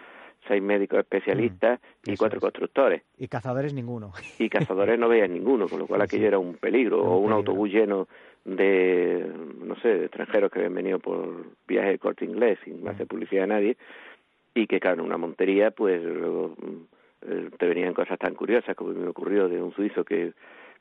seis 0.46 0.62
médicos 0.62 1.00
especialistas 1.00 1.80
mm, 2.06 2.10
y 2.10 2.16
cuatro 2.16 2.40
constructores. 2.40 3.02
Y 3.18 3.28
cazadores 3.28 3.74
ninguno. 3.74 4.12
Y 4.38 4.48
cazadores 4.48 4.98
no 4.98 5.08
veían 5.08 5.32
ninguno, 5.32 5.68
con 5.68 5.78
lo 5.78 5.86
cual 5.86 6.02
aquello 6.02 6.26
era 6.26 6.38
un 6.38 6.54
peligro. 6.54 7.02
o 7.02 7.18
un 7.18 7.32
autobús 7.32 7.70
lleno 7.70 8.08
de, 8.44 9.30
no 9.64 9.76
sé, 9.76 9.88
de 9.88 10.04
extranjeros 10.06 10.50
que 10.50 10.58
habían 10.58 10.74
venido 10.74 10.98
por 10.98 11.46
viaje 11.66 11.90
de 11.90 11.98
corte 11.98 12.24
inglés 12.24 12.58
sin 12.64 12.82
mm. 12.82 12.88
hacer 12.88 13.06
publicidad 13.06 13.44
a 13.44 13.48
nadie. 13.48 13.76
Y 14.54 14.66
que, 14.66 14.80
claro, 14.80 15.00
en 15.00 15.06
una 15.06 15.16
montería, 15.16 15.70
pues 15.70 16.02
luego 16.02 16.54
mm, 16.58 17.56
te 17.56 17.66
venían 17.66 17.94
cosas 17.94 18.18
tan 18.18 18.34
curiosas 18.34 18.76
como 18.76 18.92
me 18.92 19.08
ocurrió 19.08 19.48
de 19.48 19.62
un 19.62 19.72
suizo 19.72 20.04
que 20.04 20.32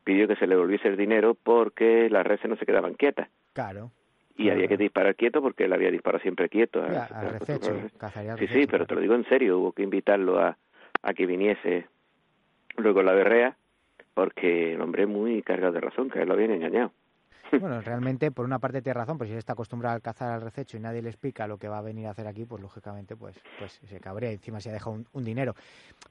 pidió 0.03 0.27
que 0.27 0.35
se 0.35 0.47
le 0.47 0.55
volviese 0.55 0.87
el 0.87 0.97
dinero 0.97 1.35
porque 1.35 2.09
las 2.09 2.25
reses 2.25 2.49
no 2.49 2.55
se 2.55 2.65
quedaban 2.65 2.95
quietas. 2.95 3.29
Claro 3.53 3.91
y 4.37 4.49
había 4.49 4.67
que 4.67 4.77
disparar 4.77 5.15
quieto 5.15 5.41
porque 5.41 5.65
él 5.65 5.73
había 5.73 5.91
disparado 5.91 6.21
siempre 6.21 6.49
quieto. 6.49 6.83
sí, 8.37 8.47
sí, 8.47 8.67
pero 8.67 8.85
te 8.85 8.95
lo 8.95 9.01
digo 9.01 9.15
en 9.15 9.25
serio, 9.25 9.59
hubo 9.59 9.71
que 9.71 9.83
invitarlo 9.83 10.39
a, 10.39 10.57
a 11.01 11.13
que 11.13 11.25
viniese 11.25 11.87
luego 12.77 13.03
la 13.03 13.13
berrea 13.13 13.55
porque 14.13 14.73
el 14.73 14.81
hombre 14.81 15.05
muy 15.05 15.41
cargado 15.41 15.73
de 15.73 15.81
razón, 15.81 16.09
que 16.09 16.21
él 16.21 16.27
lo 16.27 16.33
habían 16.33 16.51
engañado. 16.51 16.91
Bueno, 17.59 17.81
realmente, 17.81 18.31
por 18.31 18.45
una 18.45 18.59
parte 18.59 18.81
tiene 18.81 18.99
razón, 18.99 19.17
pues 19.17 19.27
si 19.27 19.33
él 19.33 19.39
está 19.39 19.53
acostumbrado 19.53 19.97
a 19.97 19.99
cazar 19.99 20.31
al 20.31 20.41
rececho 20.41 20.77
y 20.77 20.79
nadie 20.79 21.01
le 21.01 21.09
explica 21.09 21.47
lo 21.47 21.57
que 21.57 21.67
va 21.67 21.79
a 21.79 21.81
venir 21.81 22.07
a 22.07 22.11
hacer 22.11 22.27
aquí, 22.27 22.45
pues 22.45 22.61
lógicamente 22.61 23.15
pues, 23.15 23.35
pues 23.59 23.79
se 23.87 23.99
cabrea 23.99 24.31
encima 24.31 24.61
se 24.61 24.69
ha 24.69 24.73
dejado 24.73 25.03
un, 25.11 25.23
dinero. 25.23 25.53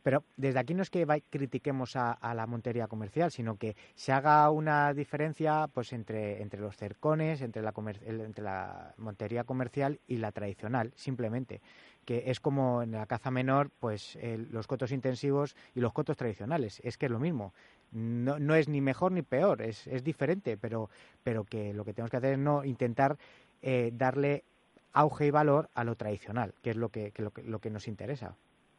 Pero 0.03 0.23
desde 0.37 0.59
aquí 0.59 0.75
no 0.75 0.83
es 0.83 0.91
que 0.91 1.07
critiquemos 1.31 1.97
a, 1.97 2.19
la 2.35 2.47
montería 2.47 2.89
comercial, 2.89 3.31
sino 3.31 3.57
que 3.57 3.75
se 3.95 4.13
haga 4.13 4.51
una 4.51 4.93
diferencia 4.93 5.67
pues 5.73 5.93
entre, 5.93 6.43
entre 6.43 6.61
los 6.61 6.77
cercones, 6.77 7.41
entre 7.41 7.63
la, 7.63 7.73
entre 8.07 8.45
la 8.45 8.95
montería 8.99 9.45
comercial 9.45 9.99
y 10.07 10.19
la 10.19 10.33
tradicional, 10.33 10.93
simplemente 10.95 11.61
que 12.05 12.31
es 12.31 12.41
como 12.41 12.83
en 12.83 12.93
la 12.93 13.07
caza 13.07 13.31
menor, 13.31 13.71
pues 13.79 14.19
los 14.51 14.67
cotos 14.67 14.91
intensivos 14.91 15.55
y 15.75 15.81
los 15.81 15.93
cotos 15.93 16.17
tradicionales. 16.17 16.81
Es 16.83 16.97
que 16.97 17.07
es 17.07 17.13
lo 17.13 17.21
mismo 17.21 17.53
no, 17.93 18.39
no 18.39 18.55
es 18.55 18.69
ni 18.69 18.81
mejor 18.81 19.13
ni 19.13 19.23
peor, 19.23 19.63
es, 19.63 19.87
es 19.87 20.05
diferente, 20.05 20.57
pero, 20.57 20.89
pero 21.23 21.45
que 21.45 21.75
lo 21.75 21.85
que 21.85 21.93
tenemos 21.93 22.11
que 22.11 22.17
hacer 22.17 22.33
es 22.35 22.39
no 22.39 22.65
intentar 22.65 23.17
eh, 23.63 23.91
darle 23.93 24.45
auge 24.93 25.27
y 25.27 25.31
valor 25.31 25.69
a 25.75 25.85
lo 25.85 25.95
tradicional, 25.95 26.53
que 26.63 26.71
es 26.71 26.77
lo 26.77 26.89
que, 26.89 27.13
lo 27.19 27.31
que, 27.31 27.43
lo 27.43 27.59
que 27.59 27.71
nos 27.71 27.89
interesa. 27.89 28.35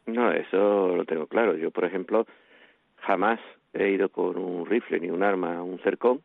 No, 0.06 0.32
eso 0.32 0.96
lo 0.96 1.04
tengo 1.04 1.26
claro. 1.26 1.56
Yo, 1.56 1.70
por 1.70 1.84
ejemplo, 1.84 2.26
jamás 2.96 3.40
he 3.72 3.90
ido 3.90 4.08
con 4.08 4.36
un 4.36 4.66
rifle 4.66 5.00
ni 5.00 5.10
un 5.10 5.22
arma 5.22 5.56
a 5.56 5.62
un 5.62 5.78
cercón. 5.78 6.22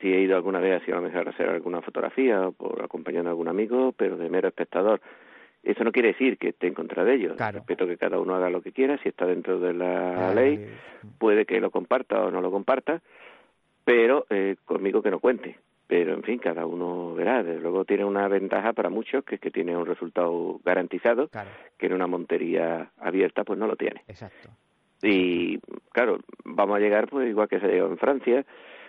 Si 0.00 0.12
he 0.12 0.20
ido 0.20 0.36
alguna 0.36 0.60
vez, 0.60 0.82
a 0.88 1.30
hacer 1.30 1.48
alguna 1.48 1.82
fotografía 1.82 2.48
o 2.48 2.52
por 2.52 2.82
acompañando 2.82 3.28
a 3.28 3.32
algún 3.32 3.48
amigo, 3.48 3.92
pero 3.92 4.16
de 4.16 4.28
mero 4.30 4.48
espectador. 4.48 5.00
Eso 5.62 5.84
no 5.84 5.92
quiere 5.92 6.08
decir 6.08 6.38
que 6.38 6.48
esté 6.48 6.66
en 6.68 6.74
contra 6.74 7.04
de 7.04 7.14
ellos. 7.14 7.36
Respeto 7.38 7.86
que 7.86 7.96
cada 7.98 8.18
uno 8.18 8.34
haga 8.34 8.48
lo 8.48 8.62
que 8.62 8.72
quiera. 8.72 8.96
Si 9.02 9.08
está 9.10 9.26
dentro 9.26 9.60
de 9.60 9.74
la 9.74 10.32
ley, 10.34 10.68
puede 11.18 11.44
que 11.44 11.60
lo 11.60 11.70
comparta 11.70 12.20
o 12.24 12.30
no 12.30 12.40
lo 12.40 12.50
comparta, 12.50 13.02
pero 13.84 14.24
eh, 14.30 14.56
conmigo 14.64 15.02
que 15.02 15.10
no 15.10 15.18
cuente. 15.20 15.58
pero 15.86 16.14
en 16.14 16.22
fin, 16.22 16.38
cada 16.38 16.66
uno 16.66 17.14
verá. 17.14 17.42
Desde 17.42 17.60
luego 17.60 17.84
tiene 17.84 18.04
una 18.04 18.28
ventaja 18.28 18.72
para 18.72 18.90
muchos, 18.90 19.24
que 19.24 19.34
es 19.34 19.40
que 19.40 19.50
tiene 19.50 19.76
un 19.76 19.86
resultado 19.86 20.60
garantizado, 20.64 21.28
que 21.76 21.86
en 21.86 21.94
una 21.94 22.06
montería 22.06 22.90
abierta 22.98 23.42
pues 23.44 23.58
no 23.58 23.66
lo 23.66 23.74
tiene. 23.76 24.02
Exacto. 24.06 24.50
Y 25.02 25.58
claro, 25.92 26.20
vamos 26.44 26.76
a 26.76 26.80
llegar 26.80 27.08
pues 27.08 27.28
igual 27.28 27.48
que 27.48 27.58
se 27.58 27.66
ha 27.66 27.70
llegado 27.70 27.90
en 27.90 27.98
Francia 27.98 28.44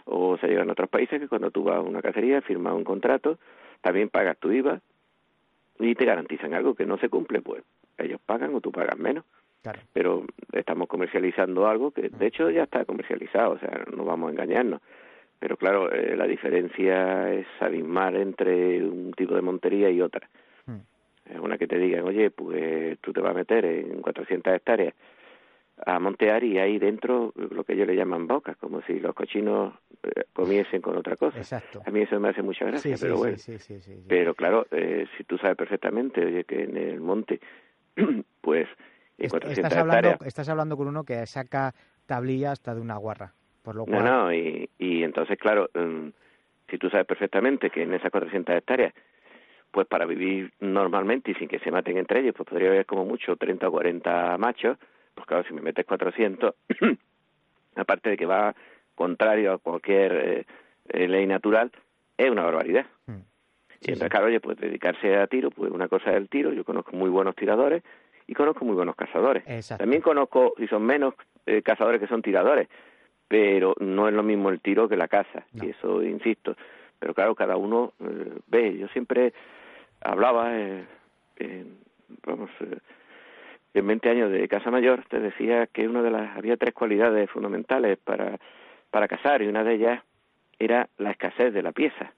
o 0.06 0.38
se 0.38 0.46
ha 0.46 0.50
llegado 0.50 0.66
en 0.66 0.72
otros 0.72 0.90
países, 0.90 1.20
que 1.20 1.28
cuando 1.28 1.52
tú 1.52 1.64
vas 1.64 1.78
a 1.78 1.82
una 1.82 2.02
cacería, 2.02 2.42
firmas 2.42 2.74
un 2.76 2.84
contrato, 2.84 3.40
también 3.82 4.10
pagas 4.10 4.38
tu 4.38 4.52
IVA 4.52 4.80
y 5.82 5.96
te 5.96 6.06
garantizan 6.06 6.54
algo 6.54 6.76
que 6.76 6.86
no 6.86 6.98
se 6.98 7.10
cumple, 7.10 7.42
pues 7.42 7.64
ellos 7.98 8.20
pagan 8.26 8.54
o 8.56 8.62
tú 8.62 8.72
pagas 8.72 8.98
menos. 8.98 9.26
Pero 9.94 10.26
estamos 10.54 10.88
comercializando 10.88 11.68
algo 11.68 11.92
que 11.92 12.10
de 12.10 12.28
hecho 12.28 12.50
ya 12.50 12.64
está 12.64 12.84
comercializado, 12.86 13.54
o 13.54 13.60
sea, 13.60 13.86
no 13.96 14.06
vamos 14.06 14.30
a 14.30 14.32
engañarnos. 14.32 14.82
Pero 15.40 15.58
claro, 15.58 15.92
eh, 15.92 16.16
la 16.16 16.26
diferencia 16.26 17.32
es 17.34 17.48
abismal 17.60 18.16
entre 18.16 18.84
un 18.84 19.14
tipo 19.14 19.36
de 19.36 19.42
montería 19.42 19.90
y 19.90 20.02
otra. 20.02 20.28
Es 21.26 21.40
una 21.40 21.58
que 21.58 21.68
te 21.68 21.78
digan, 21.78 22.04
oye, 22.06 22.30
pues 22.30 23.00
tú 23.00 23.14
te 23.14 23.22
vas 23.22 23.32
a 23.32 23.36
meter 23.36 23.64
en 23.64 24.02
400 24.02 24.54
hectáreas 24.54 24.94
a 25.86 26.00
montear 26.00 26.44
y 26.44 26.60
ahí 26.60 26.80
dentro 26.80 27.34
lo 27.36 27.64
que 27.64 27.74
ellos 27.74 27.88
le 27.88 27.96
llaman 27.96 28.28
bocas, 28.28 28.58
como 28.58 28.82
si 28.84 29.00
los 29.00 29.14
cochinos 29.16 29.74
eh, 30.04 30.24
comiesen 30.34 30.82
con 30.82 30.98
otra 30.98 31.16
cosa. 31.16 31.38
Exacto. 31.38 31.82
A 31.86 31.92
mí 31.92 32.02
eso 32.02 32.20
me 32.20 32.30
hace 32.30 32.42
mucha 32.42 32.66
gracia, 32.66 32.96
pero 33.00 33.18
bueno. 33.18 33.38
pero 34.08 34.34
claro, 34.36 34.68
eh, 34.72 35.06
si 35.18 35.24
tú 35.24 35.38
sabes 35.38 35.58
perfectamente 35.58 36.26
oye, 36.26 36.44
que 36.44 36.64
en 36.64 36.78
el 36.78 37.00
monte, 37.00 37.40
pues 38.42 38.68
en 39.18 39.30
400 39.30 39.58
estás 39.58 39.78
hablando, 39.78 40.26
estás 40.26 40.50
hablando 40.50 40.78
con 40.78 40.88
uno 40.88 41.04
que 41.04 41.26
saca 41.26 41.74
tablilla 42.06 42.52
hasta 42.52 42.76
de 42.76 42.82
una 42.82 42.98
guarra, 42.98 43.34
por 43.64 43.76
lo 43.76 43.86
cual... 43.86 44.04
No, 44.04 44.24
no, 44.24 44.34
y, 44.34 44.70
y 44.78 45.04
entonces, 45.04 45.38
claro, 45.38 45.70
mm, 45.74 46.10
si 46.70 46.78
tú 46.78 46.90
sabes 46.90 47.06
perfectamente 47.06 47.70
que 47.70 47.84
en 47.84 47.94
esas 47.94 48.12
400 48.12 48.56
hectáreas 48.56 48.94
pues 49.72 49.88
para 49.88 50.06
vivir 50.06 50.52
normalmente 50.60 51.32
y 51.32 51.36
sin 51.36 51.48
que 51.48 51.60
se 51.60 51.72
maten 51.72 51.98
entre 51.98 52.20
ellos, 52.20 52.36
pues 52.36 52.48
podría 52.48 52.70
haber 52.70 52.86
como 52.86 53.06
mucho 53.06 53.36
30 53.38 53.68
o 53.68 53.72
40 53.72 54.38
machos, 54.38 54.78
pues 55.14 55.28
claro, 55.28 55.44
si 55.48 55.54
me 55.54 55.62
metes 55.62 55.86
400, 55.86 56.56
aparte 57.76 58.10
de 58.12 58.18
que 58.18 58.26
va 58.26 58.56
contrario 58.96 59.54
a 59.54 59.58
cualquier 59.58 60.12
eh, 60.14 60.46
eh, 60.90 61.08
ley 61.08 61.26
natural, 61.26 61.72
es 62.18 62.30
una 62.30 62.44
barbaridad. 62.44 62.86
Mm. 63.08 63.12
y 63.82 63.92
entonces, 63.92 64.10
claro, 64.10 64.28
oye, 64.28 64.40
pues 64.40 64.58
dedicarse 64.58 65.18
a 65.18 65.28
tiro, 65.28 65.50
pues 65.52 65.72
una 65.72 65.88
cosa 65.88 66.12
es 66.12 66.18
el 66.18 66.30
tiro, 66.30 66.54
yo 66.54 66.64
conozco 66.64 66.96
muy 66.96 67.10
buenos 67.10 67.36
tiradores 67.36 67.84
y 68.28 68.34
conozco 68.34 68.66
muy 68.66 68.76
buenos 68.76 68.96
cazadores. 68.96 69.44
También 69.78 70.02
conozco, 70.02 70.54
si 70.58 70.68
son 70.68 70.84
menos, 70.84 71.16
eh, 71.46 71.62
cazadores 71.62 72.00
que 72.00 72.08
son 72.08 72.22
tiradores, 72.22 72.68
pero 73.28 73.76
no 73.80 74.08
es 74.08 74.14
lo 74.14 74.24
mismo 74.24 74.50
el 74.50 74.60
tiro 74.60 74.88
que 74.88 74.98
la 74.98 75.08
caza, 75.08 75.46
y 75.54 75.70
eso 75.70 76.04
insisto. 76.04 76.56
Pero 77.00 77.14
claro, 77.14 77.34
cada 77.34 77.58
uno 77.58 77.94
ve, 78.48 78.78
yo 78.78 78.88
siempre 78.90 79.34
hablaba, 80.02 80.52
eh, 80.56 80.86
en 83.74 83.88
20 83.88 84.10
años 84.10 84.32
de 84.32 84.48
Casa 84.48 84.72
Mayor, 84.72 85.04
te 85.10 85.20
decía 85.20 85.68
que 85.68 85.88
una 85.88 86.02
de 86.02 86.12
las, 86.12 86.36
había 86.38 86.58
tres 86.58 86.74
cualidades 86.74 87.30
fundamentales 87.30 87.98
para, 87.98 88.38
para 88.90 89.08
casar 89.08 89.42
y 89.42 89.48
una 89.48 89.64
de 89.64 89.76
ellas 89.76 90.04
era 90.60 90.90
la 90.98 91.12
escasez 91.12 91.54
de 91.54 91.64
la 91.64 91.72
pieza 91.72 92.14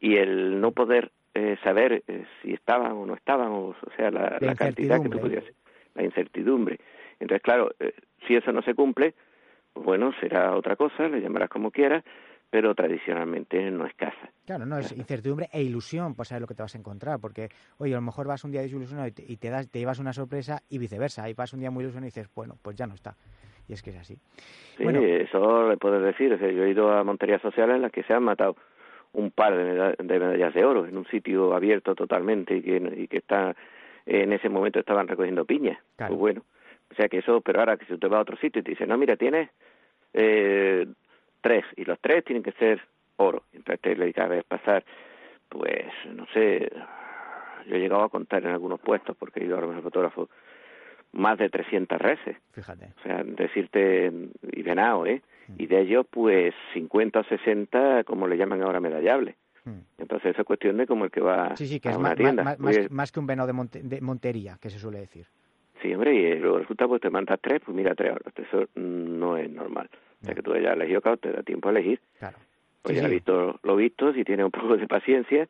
y 0.00 0.16
el 0.16 0.60
no 0.60 0.72
poder 0.72 1.12
eh, 1.34 1.56
saber 1.62 2.02
eh, 2.08 2.24
si 2.42 2.52
estaban 2.52 2.92
o 2.92 3.06
no 3.06 3.14
estaban, 3.14 3.48
o, 3.52 3.76
sea, 3.96 4.10
la, 4.10 4.38
cantidad 4.56 5.00
que 5.00 5.08
tú 5.08 5.20
podías, 5.20 5.44
la 5.94 6.02
incertidumbre. 6.02 6.78
Entonces, 7.20 7.42
claro, 7.42 7.70
eh, 7.78 7.92
si 8.26 8.34
eso 8.34 8.50
no 8.50 8.62
se 8.62 8.74
cumple, 8.74 9.14
pues 9.72 9.86
bueno, 9.86 10.12
será 10.20 10.56
otra 10.56 10.76
cosa, 10.76 11.08
le 11.08 11.20
llamarás 11.20 11.48
como 11.48 11.70
quieras, 11.70 12.02
pero 12.50 12.74
tradicionalmente 12.74 13.70
no 13.70 13.86
es 13.86 13.94
caza. 13.94 14.30
Claro, 14.44 14.66
no, 14.66 14.78
es 14.78 14.92
incertidumbre 14.92 15.48
e 15.52 15.62
ilusión 15.62 16.14
por 16.14 16.26
saber 16.26 16.42
lo 16.42 16.48
que 16.48 16.54
te 16.54 16.62
vas 16.62 16.74
a 16.74 16.78
encontrar, 16.78 17.20
porque, 17.20 17.48
oye, 17.78 17.92
a 17.92 17.96
lo 17.96 18.02
mejor 18.02 18.26
vas 18.26 18.44
un 18.44 18.50
día 18.50 18.60
desilusionado 18.60 19.08
y 19.08 19.12
te, 19.12 19.24
y 19.26 19.36
te, 19.36 19.50
das, 19.50 19.70
te 19.70 19.78
llevas 19.78 20.00
una 20.00 20.12
sorpresa 20.12 20.60
y 20.68 20.78
viceversa, 20.78 21.28
y 21.30 21.34
vas 21.34 21.52
un 21.52 21.60
día 21.60 21.70
muy 21.70 21.84
ilusionado 21.84 22.08
y 22.08 22.10
dices, 22.10 22.28
bueno, 22.34 22.56
pues 22.60 22.76
ya 22.76 22.86
no 22.86 22.94
está. 22.94 23.14
Y 23.68 23.72
es 23.72 23.82
que 23.82 23.90
es 23.90 23.98
así. 23.98 24.16
Sí, 24.76 24.84
eso 24.84 25.68
le 25.68 25.76
puedes 25.76 26.02
decir. 26.02 26.36
yo 26.36 26.64
he 26.64 26.70
ido 26.70 26.92
a 26.92 27.04
monterías 27.04 27.40
sociales 27.40 27.76
en 27.76 27.82
las 27.82 27.92
que 27.92 28.02
se 28.02 28.12
han 28.12 28.24
matado 28.24 28.56
un 29.12 29.30
par 29.30 29.56
de, 29.56 30.18
medallas 30.18 30.54
de 30.54 30.64
oro 30.64 30.86
en 30.86 30.96
un 30.96 31.06
sitio 31.06 31.54
abierto 31.54 31.94
totalmente 31.94 32.56
y 32.56 32.62
que, 32.62 32.76
y 32.96 33.06
que 33.06 33.18
está 33.18 33.54
en 34.06 34.32
ese 34.32 34.48
momento 34.48 34.80
estaban 34.80 35.06
recogiendo 35.06 35.44
piñas. 35.44 35.78
Pues 35.96 36.10
bueno, 36.10 36.42
o 36.90 36.94
sea 36.94 37.08
que 37.08 37.18
eso, 37.18 37.40
pero 37.40 37.60
ahora 37.60 37.76
que 37.76 37.86
si 37.86 37.96
te 37.96 38.08
vas 38.08 38.18
a 38.18 38.22
otro 38.22 38.36
sitio 38.36 38.60
y 38.60 38.64
te 38.64 38.70
dicen, 38.70 38.88
no, 38.88 38.98
mira, 38.98 39.16
tienes 39.16 39.50
eh, 40.12 40.86
tres, 41.40 41.64
y 41.76 41.84
los 41.84 41.98
tres 42.00 42.24
tienen 42.24 42.42
que 42.42 42.52
ser 42.52 42.80
oro. 43.16 43.44
Entonces 43.52 43.80
te 43.80 43.96
le 43.96 44.12
cabe 44.12 44.42
pasar, 44.42 44.84
pues, 45.48 45.86
no 46.14 46.26
sé, 46.32 46.70
yo 47.66 47.76
he 47.76 47.80
llegado 47.80 48.02
a 48.02 48.08
contar 48.08 48.42
en 48.44 48.50
algunos 48.50 48.80
puestos, 48.80 49.16
porque 49.16 49.40
he 49.40 49.44
ido 49.44 49.58
a 49.58 49.60
los 49.60 49.82
fotógrafos, 49.82 50.28
más 51.12 51.38
de 51.38 51.48
300 51.48 51.98
reses. 51.98 52.36
Fíjate. 52.52 52.92
O 52.98 53.02
sea, 53.02 53.22
decirte, 53.24 54.12
y 54.52 54.62
venado, 54.62 55.06
¿eh? 55.06 55.22
Mm. 55.48 55.54
Y 55.58 55.66
de 55.66 55.80
ellos, 55.80 56.06
pues, 56.08 56.54
50 56.74 57.20
o 57.20 57.24
60, 57.24 58.04
como 58.04 58.26
le 58.28 58.36
llaman 58.36 58.62
ahora, 58.62 58.80
medallables. 58.80 59.34
Mm. 59.64 59.80
Entonces, 59.98 60.30
eso 60.32 60.42
es 60.42 60.46
cuestión 60.46 60.76
de 60.76 60.86
como 60.86 61.04
el 61.04 61.10
que 61.10 61.20
va 61.20 61.56
sí, 61.56 61.66
sí, 61.66 61.80
que 61.80 61.88
a 61.88 61.92
es 61.92 61.98
una 61.98 62.10
más, 62.10 62.16
tienda. 62.16 62.44
Más, 62.44 62.90
más, 62.90 63.12
que 63.12 63.20
un 63.20 63.26
venado 63.26 63.52
de, 63.52 63.82
de 63.82 64.00
montería, 64.00 64.56
que 64.60 64.70
se 64.70 64.78
suele 64.78 65.00
decir. 65.00 65.26
Sí, 65.82 65.92
hombre, 65.94 66.14
y 66.14 66.38
luego 66.38 66.58
resulta 66.58 66.86
pues 66.86 67.00
te 67.00 67.10
mandas 67.10 67.38
tres, 67.40 67.60
pues 67.64 67.74
mira, 67.74 67.94
tres 67.94 68.12
horas. 68.12 68.32
Eso 68.36 68.68
no 68.74 69.36
es 69.36 69.50
normal. 69.50 69.88
O 70.22 70.26
sea 70.26 70.34
que 70.34 70.42
tú 70.42 70.52
hayas 70.52 70.74
elegido, 70.74 71.00
claro, 71.00 71.16
te 71.16 71.32
da 71.32 71.42
tiempo 71.42 71.68
a 71.68 71.72
elegir. 71.72 72.00
Claro. 72.18 72.38
Pues 72.82 73.00
ya 73.00 73.08
visto 73.08 73.58
lo 73.62 73.76
visto, 73.76 74.12
si 74.12 74.24
tienes 74.24 74.44
un 74.44 74.50
poco 74.60 74.76
de 74.76 74.86
paciencia, 74.86 75.48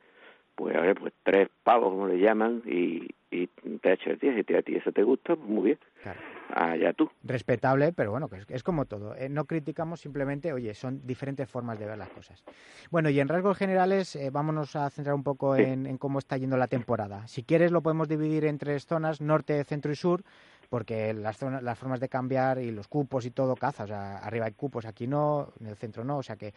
pues 0.54 0.76
a 0.76 0.80
ver, 0.80 0.98
pues 0.98 1.12
tres 1.22 1.48
pavos, 1.62 1.90
como 1.90 2.06
le 2.06 2.18
llaman, 2.18 2.62
y, 2.66 3.08
y 3.30 3.46
te 3.80 3.90
ha 3.90 3.92
hecho 3.94 4.10
el 4.10 4.18
día. 4.18 4.34
Si 4.34 4.54
a 4.54 4.62
ti 4.62 4.76
eso 4.76 4.92
te 4.92 5.02
gusta, 5.02 5.34
pues 5.36 5.48
muy 5.48 5.64
bien. 5.64 5.78
Claro. 6.02 6.20
Allá 6.52 6.92
tú. 6.92 7.10
Respetable, 7.22 7.92
pero 7.92 8.10
bueno, 8.10 8.28
que 8.28 8.36
es, 8.36 8.46
es 8.48 8.62
como 8.62 8.84
todo. 8.84 9.14
Eh, 9.16 9.28
no 9.28 9.44
criticamos 9.44 10.00
simplemente, 10.00 10.52
oye, 10.52 10.74
son 10.74 11.06
diferentes 11.06 11.48
formas 11.48 11.78
de 11.78 11.86
ver 11.86 11.96
las 11.96 12.10
cosas. 12.10 12.44
Bueno, 12.90 13.08
y 13.08 13.20
en 13.20 13.28
rasgos 13.28 13.56
generales, 13.56 14.16
eh, 14.16 14.30
vámonos 14.30 14.76
a 14.76 14.90
centrar 14.90 15.14
un 15.14 15.22
poco 15.22 15.56
en, 15.56 15.86
en, 15.86 15.96
cómo 15.96 16.18
está 16.18 16.36
yendo 16.36 16.56
la 16.56 16.66
temporada. 16.66 17.26
Si 17.28 17.42
quieres, 17.44 17.70
lo 17.70 17.82
podemos 17.82 18.08
dividir 18.08 18.44
en 18.44 18.58
tres 18.58 18.84
zonas, 18.84 19.20
norte, 19.20 19.62
centro 19.64 19.92
y 19.92 19.96
sur 19.96 20.22
porque 20.70 21.12
las, 21.12 21.36
zonas, 21.36 21.62
las 21.62 21.78
formas 21.78 22.00
de 22.00 22.08
cambiar 22.08 22.58
y 22.58 22.70
los 22.70 22.88
cupos 22.88 23.26
y 23.26 23.32
todo 23.32 23.56
caza, 23.56 23.84
o 23.84 23.88
sea, 23.88 24.18
arriba 24.18 24.46
hay 24.46 24.52
cupos, 24.52 24.86
aquí 24.86 25.06
no, 25.06 25.48
en 25.60 25.66
el 25.66 25.76
centro 25.76 26.04
no, 26.04 26.18
o 26.18 26.22
sea 26.22 26.36
que 26.36 26.54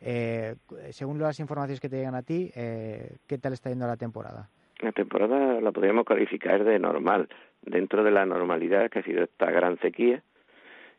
eh, 0.00 0.54
según 0.90 1.18
las 1.18 1.40
informaciones 1.40 1.80
que 1.80 1.88
te 1.88 1.96
llegan 1.96 2.14
a 2.14 2.22
ti, 2.22 2.50
eh, 2.54 3.16
¿qué 3.26 3.38
tal 3.38 3.52
está 3.52 3.70
yendo 3.70 3.86
la 3.86 3.96
temporada? 3.96 4.48
La 4.80 4.92
temporada 4.92 5.60
la 5.60 5.72
podríamos 5.72 6.04
calificar 6.04 6.64
de 6.64 6.78
normal, 6.78 7.28
dentro 7.62 8.04
de 8.04 8.10
la 8.10 8.26
normalidad 8.26 8.90
que 8.90 9.00
ha 9.00 9.02
sido 9.02 9.24
esta 9.24 9.50
gran 9.50 9.78
sequía. 9.80 10.22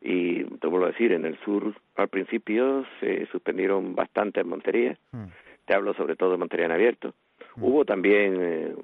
Y 0.02 0.44
te 0.44 0.68
vuelvo 0.68 0.86
a 0.86 0.92
decir, 0.92 1.12
en 1.12 1.26
el 1.26 1.40
sur 1.40 1.74
al 1.96 2.08
principio 2.08 2.86
se 3.00 3.26
suspendieron 3.28 3.96
bastantes 3.96 4.46
monterías. 4.46 4.98
Hmm. 5.12 5.26
Te 5.66 5.74
hablo 5.74 5.94
sobre 5.94 6.16
todo 6.16 6.32
de 6.32 6.38
montería 6.38 6.66
en 6.66 6.72
abierto. 6.72 7.14
Hubo 7.60 7.86
también 7.86 8.38
eh, 8.40 8.76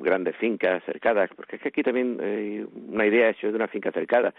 grandes 0.00 0.36
fincas 0.36 0.82
cercadas, 0.84 1.30
porque 1.34 1.56
es 1.56 1.62
que 1.62 1.68
aquí 1.68 1.82
también 1.82 2.18
hay 2.20 2.64
una 2.88 3.06
idea 3.06 3.30
hecho 3.30 3.48
de 3.48 3.56
una 3.56 3.68
finca 3.68 3.90
cercada. 3.90 4.32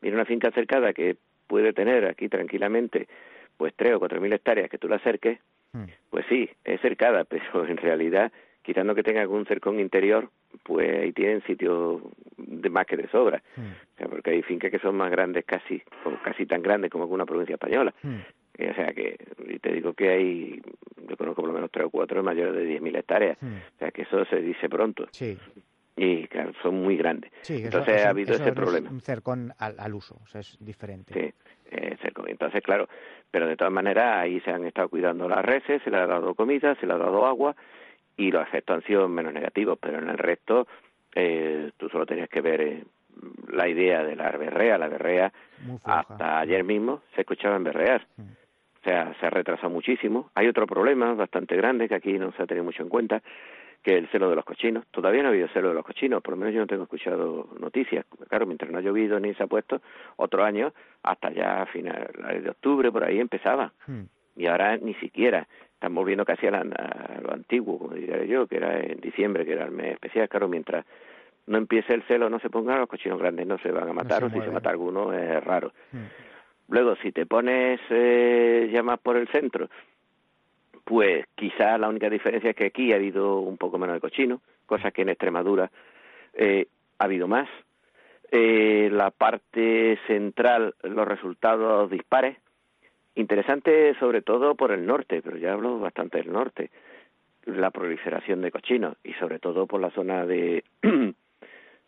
Mira, 0.00 0.14
una 0.14 0.24
finca 0.24 0.50
cercada 0.52 0.92
que 0.92 1.16
puede 1.46 1.72
tener 1.72 2.06
aquí 2.06 2.28
tranquilamente 2.28 3.08
pues 3.56 3.72
tres 3.76 3.94
o 3.94 3.98
cuatro 3.98 4.20
mil 4.20 4.32
hectáreas 4.32 4.68
que 4.68 4.78
tú 4.78 4.88
la 4.88 4.96
acerques, 4.96 5.38
mm. 5.72 5.84
pues 6.10 6.24
sí, 6.28 6.48
es 6.64 6.80
cercada, 6.80 7.24
pero 7.28 7.66
en 7.66 7.76
realidad, 7.76 8.32
quitando 8.64 8.94
que 8.94 9.02
tenga 9.02 9.20
algún 9.20 9.44
cercón 9.44 9.78
interior, 9.78 10.30
pues 10.62 10.88
ahí 10.98 11.12
tienen 11.12 11.42
sitios 11.42 12.00
de 12.38 12.70
más 12.70 12.86
que 12.86 12.96
de 12.96 13.08
sobra. 13.08 13.42
Mm. 13.56 13.60
O 13.60 13.96
sea, 13.98 14.08
porque 14.08 14.30
hay 14.30 14.42
fincas 14.42 14.70
que 14.70 14.78
son 14.78 14.96
más 14.96 15.10
grandes 15.10 15.44
casi, 15.44 15.82
o 16.04 16.10
casi 16.24 16.46
tan 16.46 16.62
grandes 16.62 16.90
como 16.90 17.04
una 17.04 17.26
provincia 17.26 17.54
española. 17.54 17.94
Eh, 18.56 18.70
o 18.70 18.74
sea 18.74 18.92
que, 18.94 19.18
y 19.48 19.58
te 19.58 19.72
digo 19.72 19.92
que 19.92 20.08
hay, 20.08 20.62
yo 21.08 21.16
conozco 21.16 21.42
por 21.42 21.48
lo 21.48 21.54
menos 21.54 21.70
tres 21.70 21.86
o 21.86 21.90
cuatro 21.90 22.22
mayores 22.22 22.54
de 22.54 22.80
10.000 22.80 22.98
hectáreas. 22.98 23.38
Hmm. 23.40 23.56
O 23.56 23.78
sea 23.78 23.90
que 23.90 24.02
eso 24.02 24.24
se 24.24 24.40
dice 24.40 24.68
pronto. 24.68 25.06
Sí. 25.12 25.36
Y 25.96 26.26
claro, 26.26 26.52
son 26.62 26.82
muy 26.82 26.96
grandes. 26.96 27.30
Entonces 27.48 28.04
ha 28.04 28.10
habido 28.10 28.34
ese 28.34 28.52
problema. 28.52 28.90
un 28.90 29.00
cercón 29.00 29.52
al, 29.58 29.94
uso, 29.94 30.18
o 30.22 30.26
sea, 30.26 30.40
es 30.40 30.56
diferente. 30.58 31.12
Sí, 31.12 31.34
eh, 31.70 31.96
cercón. 32.02 32.28
Entonces, 32.28 32.62
claro, 32.62 32.88
pero 33.30 33.46
de 33.46 33.56
todas 33.56 33.72
maneras 33.72 34.22
ahí 34.22 34.40
se 34.40 34.50
han 34.50 34.64
estado 34.64 34.88
cuidando 34.88 35.28
las 35.28 35.44
reses, 35.44 35.82
se 35.82 35.90
le 35.90 35.98
ha 35.98 36.06
dado 36.06 36.34
comida, 36.34 36.74
se 36.80 36.86
le 36.86 36.94
ha 36.94 36.98
dado 36.98 37.26
agua 37.26 37.54
y 38.16 38.30
los 38.30 38.46
efectos 38.46 38.76
han 38.76 38.82
sido 38.82 39.08
menos 39.08 39.32
negativos, 39.32 39.78
pero 39.80 39.98
en 39.98 40.08
el 40.08 40.18
resto 40.18 40.66
eh, 41.14 41.70
tú 41.76 41.88
solo 41.88 42.06
tenías 42.06 42.28
que 42.28 42.40
ver 42.40 42.60
eh, 42.60 42.84
la 43.52 43.68
idea 43.68 44.04
de 44.04 44.16
la 44.16 44.30
berrea. 44.32 44.78
La 44.78 44.88
berrea 44.88 45.32
hasta 45.84 46.40
ayer 46.40 46.64
mismo 46.64 47.02
se 47.14 47.22
escuchaba 47.22 47.56
en 47.56 47.64
berrear. 47.64 48.06
Hmm. 48.16 48.32
O 48.80 48.84
sea, 48.84 49.14
se 49.18 49.26
ha 49.26 49.30
retrasado 49.30 49.70
muchísimo. 49.70 50.30
Hay 50.34 50.46
otro 50.46 50.66
problema 50.66 51.14
bastante 51.14 51.56
grande 51.56 51.88
que 51.88 51.94
aquí 51.94 52.18
no 52.18 52.32
se 52.32 52.42
ha 52.42 52.46
tenido 52.46 52.64
mucho 52.64 52.82
en 52.82 52.90
cuenta, 52.90 53.22
que 53.82 53.92
es 53.92 53.98
el 53.98 54.08
celo 54.08 54.28
de 54.28 54.36
los 54.36 54.44
cochinos. 54.44 54.84
Todavía 54.90 55.22
no 55.22 55.28
ha 55.28 55.30
habido 55.30 55.48
celo 55.48 55.68
de 55.68 55.74
los 55.74 55.84
cochinos, 55.84 56.22
por 56.22 56.32
lo 56.32 56.36
menos 56.36 56.54
yo 56.54 56.60
no 56.60 56.66
tengo 56.66 56.82
escuchado 56.82 57.48
noticias. 57.58 58.04
Claro, 58.28 58.46
mientras 58.46 58.70
no 58.70 58.78
ha 58.78 58.82
llovido 58.82 59.18
ni 59.20 59.32
se 59.34 59.42
ha 59.42 59.46
puesto, 59.46 59.80
otro 60.16 60.44
año, 60.44 60.74
hasta 61.02 61.30
ya 61.30 61.62
a 61.62 61.66
finales 61.66 62.44
de 62.44 62.50
octubre, 62.50 62.92
por 62.92 63.04
ahí 63.04 63.20
empezaba. 63.20 63.72
Hmm. 63.86 64.02
Y 64.36 64.46
ahora 64.46 64.76
ni 64.76 64.94
siquiera. 64.94 65.46
Están 65.84 65.94
volviendo 65.94 66.24
casi 66.24 66.46
a, 66.46 66.64
lo 67.22 67.32
antiguo, 67.34 67.78
como 67.78 67.94
diría 67.94 68.24
yo, 68.24 68.46
que 68.46 68.56
era 68.56 68.80
en 68.80 69.00
diciembre, 69.02 69.44
que 69.44 69.52
era 69.52 69.66
el 69.66 69.70
mes 69.70 69.92
especial, 69.92 70.30
claro, 70.30 70.48
mientras 70.48 70.86
no 71.46 71.58
empiece 71.58 71.92
el 71.92 72.02
celo, 72.04 72.30
no 72.30 72.38
se 72.38 72.48
pongan 72.48 72.78
los 72.78 72.88
cochinos 72.88 73.18
grandes, 73.18 73.46
no 73.46 73.58
se 73.58 73.70
van 73.70 73.90
a 73.90 73.92
matar, 73.92 74.24
o 74.24 74.30
si 74.30 74.40
se 74.40 74.50
mata 74.50 74.70
alguno 74.70 75.12
es 75.12 75.44
raro. 75.44 75.72
Mm. 75.92 76.72
Luego, 76.72 76.96
si 76.96 77.12
te 77.12 77.26
pones 77.26 77.80
eh, 77.90 78.70
ya 78.72 78.82
más 78.82 78.98
por 78.98 79.18
el 79.18 79.28
centro, 79.28 79.68
pues 80.84 81.26
quizá 81.34 81.76
la 81.76 81.90
única 81.90 82.08
diferencia 82.08 82.50
es 82.50 82.56
que 82.56 82.66
aquí 82.66 82.92
ha 82.94 82.96
habido 82.96 83.40
un 83.40 83.58
poco 83.58 83.76
menos 83.76 83.96
de 83.96 84.00
cochino, 84.00 84.40
cosas 84.64 84.90
que 84.90 85.02
en 85.02 85.10
Extremadura 85.10 85.70
eh, 86.32 86.66
ha 86.98 87.04
habido 87.04 87.28
más. 87.28 87.48
Eh, 88.30 88.88
la 88.90 89.10
parte 89.10 89.98
central, 90.06 90.76
los 90.82 91.06
resultados 91.06 91.90
dispares. 91.90 92.38
Interesante 93.16 93.94
sobre 93.98 94.22
todo 94.22 94.54
por 94.54 94.72
el 94.72 94.86
norte, 94.86 95.22
pero 95.22 95.36
ya 95.36 95.52
hablo 95.52 95.78
bastante 95.78 96.18
del 96.18 96.32
norte. 96.32 96.70
La 97.46 97.70
proliferación 97.70 98.42
de 98.42 98.50
cochinos 98.50 98.96
y 99.04 99.12
sobre 99.14 99.38
todo 99.38 99.66
por 99.66 99.80
la 99.80 99.90
zona 99.90 100.26
de 100.26 100.64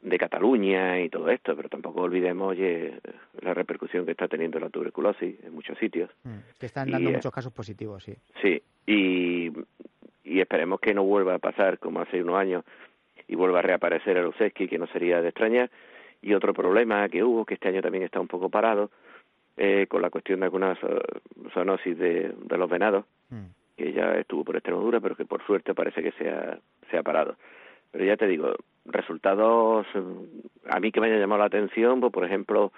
de 0.02 0.18
Cataluña 0.18 1.00
y 1.00 1.08
todo 1.08 1.28
esto, 1.30 1.56
pero 1.56 1.68
tampoco 1.68 2.02
olvidemos 2.02 2.50
oye, 2.50 3.00
la 3.40 3.54
repercusión 3.54 4.04
que 4.04 4.12
está 4.12 4.28
teniendo 4.28 4.60
la 4.60 4.70
tuberculosis 4.70 5.34
en 5.42 5.52
muchos 5.52 5.76
sitios. 5.78 6.10
Mm, 6.22 6.58
que 6.60 6.66
están 6.66 6.90
dando 6.90 7.10
muchos 7.10 7.32
casos 7.32 7.52
positivos, 7.52 8.04
sí. 8.04 8.14
Sí, 8.40 8.62
y, 8.86 9.50
y 10.22 10.40
esperemos 10.40 10.78
que 10.78 10.94
no 10.94 11.02
vuelva 11.02 11.34
a 11.34 11.38
pasar 11.38 11.78
como 11.78 12.00
hace 12.00 12.22
unos 12.22 12.36
años 12.36 12.64
y 13.26 13.34
vuelva 13.34 13.58
a 13.58 13.62
reaparecer 13.62 14.16
el 14.16 14.26
Useski, 14.26 14.68
que 14.68 14.78
no 14.78 14.86
sería 14.86 15.20
de 15.20 15.28
extrañar. 15.28 15.70
Y 16.22 16.34
otro 16.34 16.54
problema 16.54 17.08
que 17.08 17.24
hubo, 17.24 17.44
que 17.44 17.54
este 17.54 17.68
año 17.68 17.82
también 17.82 18.04
está 18.04 18.20
un 18.20 18.28
poco 18.28 18.48
parado, 18.48 18.90
eh, 19.56 19.86
con 19.88 20.02
la 20.02 20.10
cuestión 20.10 20.40
de 20.40 20.46
algunas 20.46 20.78
zoonosis 21.52 21.98
de, 21.98 22.34
de 22.36 22.58
los 22.58 22.68
venados, 22.68 23.04
mm. 23.30 23.44
que 23.76 23.92
ya 23.92 24.14
estuvo 24.14 24.44
por 24.44 24.56
Extremadura, 24.56 25.00
pero 25.00 25.16
que 25.16 25.24
por 25.24 25.44
suerte 25.44 25.74
parece 25.74 26.02
que 26.02 26.12
se 26.12 26.30
ha, 26.30 26.58
se 26.90 26.98
ha 26.98 27.02
parado. 27.02 27.36
Pero 27.90 28.04
ya 28.04 28.16
te 28.16 28.26
digo, 28.26 28.54
resultados 28.84 29.86
a 30.68 30.80
mí 30.80 30.92
que 30.92 31.00
me 31.00 31.06
haya 31.06 31.18
llamado 31.18 31.40
la 31.40 31.46
atención, 31.46 32.00
pues, 32.00 32.12
por 32.12 32.24
ejemplo, 32.24 32.72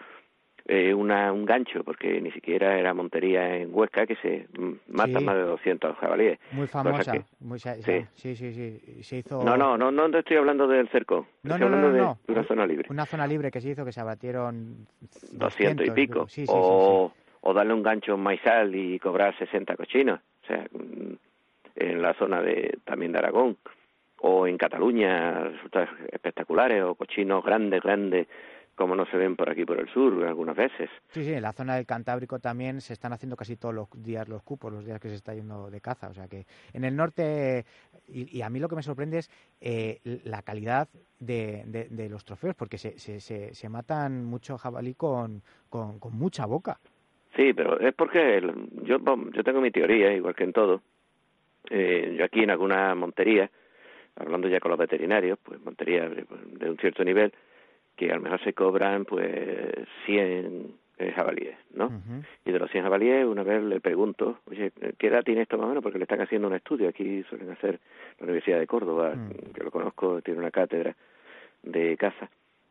eh, 0.70 0.92
una, 0.92 1.32
un 1.32 1.46
gancho, 1.46 1.82
porque 1.82 2.20
ni 2.20 2.30
siquiera 2.30 2.78
era 2.78 2.92
Montería 2.92 3.56
en 3.56 3.70
Huesca, 3.72 4.06
que 4.06 4.16
se 4.16 4.46
matan 4.88 5.24
más 5.24 5.34
de 5.34 5.42
200 5.42 5.96
jabalíes. 5.96 6.38
Muy 6.52 6.66
famosa. 6.66 7.14
muy, 7.40 7.58
sí. 7.58 7.70
sí. 8.14 8.36
sí, 8.36 8.52
sí, 8.52 9.02
Se 9.02 9.16
hizo... 9.16 9.42
No, 9.42 9.56
no, 9.56 9.78
no, 9.78 9.90
no 9.90 10.10
te 10.10 10.18
estoy 10.18 10.36
hablando 10.36 10.68
del 10.68 10.86
cerco. 10.90 11.26
No, 11.42 11.54
estoy 11.54 11.70
no, 11.70 11.76
hablando 11.76 11.98
no, 11.98 12.18
de 12.26 12.32
una 12.34 12.44
zona 12.44 12.66
libre. 12.66 12.86
Una 12.90 13.06
zona 13.06 13.26
libre 13.26 13.50
que 13.50 13.62
se 13.62 13.70
hizo, 13.70 13.82
que 13.86 13.92
se 13.92 14.00
abatieron 14.02 14.86
200, 15.32 15.86
y 15.86 15.90
pico. 15.92 16.26
o, 16.48 17.12
o 17.40 17.54
darle 17.54 17.72
un 17.72 17.82
gancho 17.82 18.14
en 18.14 18.20
maizal 18.20 18.74
y 18.74 18.98
cobrar 18.98 19.36
60 19.38 19.74
cochinos. 19.74 20.20
O 20.44 20.46
sea, 20.46 20.66
en 21.76 22.02
la 22.02 22.12
zona 22.14 22.42
de 22.42 22.78
también 22.84 23.12
de 23.12 23.18
Aragón 23.18 23.56
o 24.20 24.46
en 24.46 24.58
Cataluña 24.58 25.44
resultados 25.44 25.88
espectaculares 26.12 26.82
o 26.82 26.94
cochinos 26.94 27.44
grandes, 27.44 27.82
grandes 27.82 28.26
como 28.78 28.94
no 28.94 29.04
se 29.06 29.16
ven 29.16 29.36
por 29.36 29.50
aquí 29.50 29.64
por 29.64 29.78
el 29.78 29.88
sur 29.88 30.24
algunas 30.24 30.56
veces. 30.56 30.88
Sí, 31.08 31.24
sí, 31.24 31.34
en 31.34 31.42
la 31.42 31.52
zona 31.52 31.74
del 31.74 31.84
Cantábrico 31.84 32.38
también 32.38 32.80
se 32.80 32.92
están 32.92 33.12
haciendo 33.12 33.36
casi 33.36 33.56
todos 33.56 33.74
los 33.74 33.88
días 34.02 34.28
los 34.28 34.42
cupos, 34.42 34.72
los 34.72 34.86
días 34.86 35.00
que 35.00 35.08
se 35.08 35.16
está 35.16 35.34
yendo 35.34 35.68
de 35.68 35.80
caza. 35.80 36.08
O 36.08 36.14
sea 36.14 36.28
que 36.28 36.46
en 36.72 36.84
el 36.84 36.94
norte, 36.94 37.64
y, 38.06 38.40
a 38.40 38.48
mí 38.48 38.60
lo 38.60 38.68
que 38.68 38.76
me 38.76 38.82
sorprende 38.82 39.18
es 39.18 39.30
eh, 39.60 39.98
la 40.24 40.42
calidad 40.42 40.88
de, 41.18 41.64
de, 41.90 42.08
los 42.08 42.24
trofeos, 42.24 42.54
porque 42.54 42.78
se, 42.78 42.98
se, 42.98 43.20
se, 43.20 43.68
matan 43.68 44.24
mucho 44.24 44.56
jabalí 44.56 44.94
con, 44.94 45.42
con, 45.68 45.98
mucha 46.12 46.46
boca. 46.46 46.78
Sí, 47.34 47.52
pero 47.52 47.80
es 47.80 47.94
porque 47.94 48.40
yo, 48.84 48.98
yo 49.32 49.44
tengo 49.44 49.60
mi 49.60 49.72
teoría, 49.72 50.12
igual 50.12 50.34
que 50.34 50.44
en 50.44 50.52
todo. 50.52 50.82
Eh, 51.68 52.14
yo 52.16 52.24
aquí 52.24 52.44
en 52.44 52.50
alguna 52.50 52.94
montería, 52.94 53.50
hablando 54.16 54.48
ya 54.48 54.60
con 54.60 54.70
los 54.70 54.78
veterinarios, 54.78 55.38
pues 55.42 55.60
montería 55.60 56.08
de, 56.08 56.70
un 56.70 56.78
cierto 56.78 57.04
nivel, 57.04 57.32
que 57.98 58.12
a 58.12 58.14
lo 58.14 58.22
mejor 58.22 58.40
se 58.44 58.52
cobran 58.52 59.04
pues 59.04 59.26
100 60.06 60.72
eh, 60.98 61.12
jabalíes, 61.12 61.56
¿no? 61.74 61.90
Y 62.44 62.52
de 62.52 62.58
los 62.60 62.70
100 62.70 62.84
jabalíes, 62.84 63.26
una 63.26 63.42
vez 63.42 63.60
le 63.62 63.80
pregunto, 63.80 64.38
oye, 64.46 64.70
¿qué 64.96 65.08
edad 65.08 65.24
tiene 65.24 65.42
esto 65.42 65.58
más 65.58 65.66
o 65.66 65.68
menos? 65.68 65.82
Porque 65.82 65.98
le 65.98 66.04
están 66.04 66.20
haciendo 66.20 66.46
un 66.46 66.54
estudio, 66.54 66.88
aquí 66.88 67.24
suelen 67.24 67.50
hacer 67.50 67.80
la 68.20 68.24
Universidad 68.24 68.60
de 68.60 68.68
Córdoba, 68.68 69.14
mm. 69.16 69.52
que 69.52 69.64
lo 69.64 69.72
conozco, 69.72 70.22
tiene 70.22 70.38
una 70.38 70.52
cátedra 70.52 70.94
de 71.64 71.96
caza, 71.96 72.30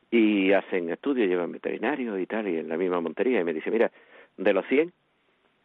y 0.09 0.53
hacen 0.53 0.89
estudios, 0.89 1.27
llevan 1.27 1.51
veterinarios 1.51 2.17
y 2.19 2.25
tal, 2.25 2.47
y 2.47 2.57
en 2.57 2.69
la 2.69 2.77
misma 2.77 3.01
montería, 3.01 3.41
y 3.41 3.43
me 3.43 3.53
dice, 3.53 3.69
mira, 3.69 3.91
de 4.37 4.53
los 4.53 4.65
100, 4.67 4.93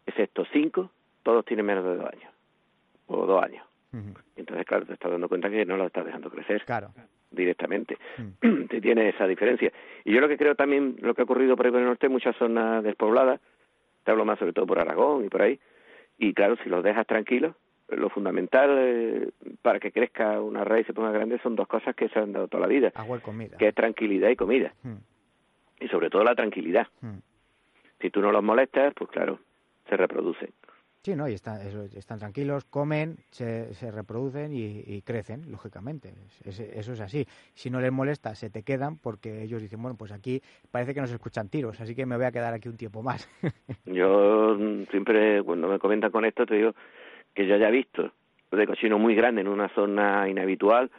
excepto 0.06 0.44
5, 0.52 0.90
todos 1.22 1.44
tienen 1.44 1.66
menos 1.66 1.84
de 1.84 1.96
dos 1.96 2.06
años, 2.12 2.32
o 3.06 3.26
dos 3.26 3.44
años. 3.44 3.64
Entonces, 4.36 4.66
claro, 4.66 4.86
te 4.86 4.94
estás 4.94 5.12
dando 5.12 5.28
cuenta 5.28 5.50
que 5.50 5.64
no 5.64 5.76
lo 5.76 5.86
estás 5.86 6.04
dejando 6.04 6.30
crecer. 6.30 6.64
Claro. 6.64 6.92
Directamente. 7.32 7.96
Mm. 8.18 8.66
tiene 8.80 9.08
esa 9.08 9.26
diferencia. 9.26 9.72
Y 10.04 10.12
yo 10.12 10.20
lo 10.20 10.28
que 10.28 10.36
creo 10.36 10.54
también, 10.54 10.96
lo 11.00 11.14
que 11.14 11.22
ha 11.22 11.24
ocurrido 11.24 11.56
por 11.56 11.66
ahí 11.66 11.72
por 11.72 11.80
el 11.80 11.86
norte, 11.86 12.08
muchas 12.08 12.36
zonas 12.36 12.84
despobladas, 12.84 13.40
te 14.04 14.10
hablo 14.10 14.24
más 14.24 14.38
sobre 14.38 14.52
todo 14.52 14.66
por 14.66 14.78
Aragón 14.78 15.24
y 15.24 15.28
por 15.28 15.42
ahí, 15.42 15.58
y 16.18 16.34
claro, 16.34 16.56
si 16.62 16.68
los 16.68 16.84
dejas 16.84 17.06
tranquilos, 17.06 17.54
lo 17.88 18.08
fundamental 18.08 18.70
eh, 18.78 19.30
para 19.60 19.80
que 19.80 19.92
crezca 19.92 20.40
una 20.40 20.64
raíz 20.64 20.84
y 20.84 20.86
se 20.88 20.94
ponga 20.94 21.10
grande 21.10 21.38
son 21.42 21.56
dos 21.56 21.66
cosas 21.66 21.94
que 21.94 22.08
se 22.08 22.18
han 22.18 22.32
dado 22.32 22.48
toda 22.48 22.62
la 22.62 22.68
vida. 22.68 22.92
Agua 22.94 23.18
y 23.18 23.20
comida. 23.20 23.56
Que 23.58 23.68
es 23.68 23.74
tranquilidad 23.74 24.30
y 24.30 24.36
comida. 24.36 24.72
Mm. 24.82 24.96
Y 25.80 25.88
sobre 25.88 26.10
todo 26.10 26.24
la 26.24 26.34
tranquilidad. 26.34 26.86
Mm. 27.00 27.18
Si 28.00 28.10
tú 28.10 28.20
no 28.20 28.32
los 28.32 28.42
molestas, 28.42 28.94
pues 28.94 29.10
claro, 29.10 29.40
se 29.88 29.96
reproducen. 29.96 30.50
Sí, 31.02 31.16
¿no? 31.16 31.28
Y 31.28 31.32
están, 31.32 31.58
están 31.96 32.20
tranquilos, 32.20 32.64
comen, 32.64 33.16
se, 33.30 33.74
se 33.74 33.90
reproducen 33.90 34.52
y, 34.54 35.02
crecen, 35.02 35.50
lógicamente. 35.50 36.14
eso 36.44 36.92
es 36.92 37.00
así. 37.00 37.26
Si 37.54 37.70
no 37.70 37.80
les 37.80 37.90
molesta, 37.90 38.36
se 38.36 38.50
te 38.50 38.62
quedan 38.62 38.98
porque 38.98 39.42
ellos 39.42 39.60
dicen, 39.60 39.82
bueno, 39.82 39.96
pues 39.98 40.12
aquí 40.12 40.40
parece 40.70 40.94
que 40.94 41.00
nos 41.00 41.10
escuchan 41.10 41.48
tiros, 41.48 41.80
así 41.80 41.96
que 41.96 42.06
me 42.06 42.16
voy 42.16 42.26
a 42.26 42.30
quedar 42.30 42.54
aquí 42.54 42.68
un 42.68 42.76
tiempo 42.76 43.02
más. 43.02 43.28
yo 43.84 44.56
siempre, 44.92 45.42
cuando 45.42 45.66
me 45.66 45.80
comentan 45.80 46.12
con 46.12 46.24
esto, 46.24 46.46
te 46.46 46.54
digo 46.54 46.72
que 47.34 47.48
yo 47.48 47.56
haya 47.56 47.70
visto 47.70 48.12
de 48.52 48.66
cochino 48.66 48.96
muy 48.96 49.16
grande 49.16 49.40
en 49.40 49.48
una 49.48 49.70
zona 49.70 50.28
inhabitual, 50.28 50.92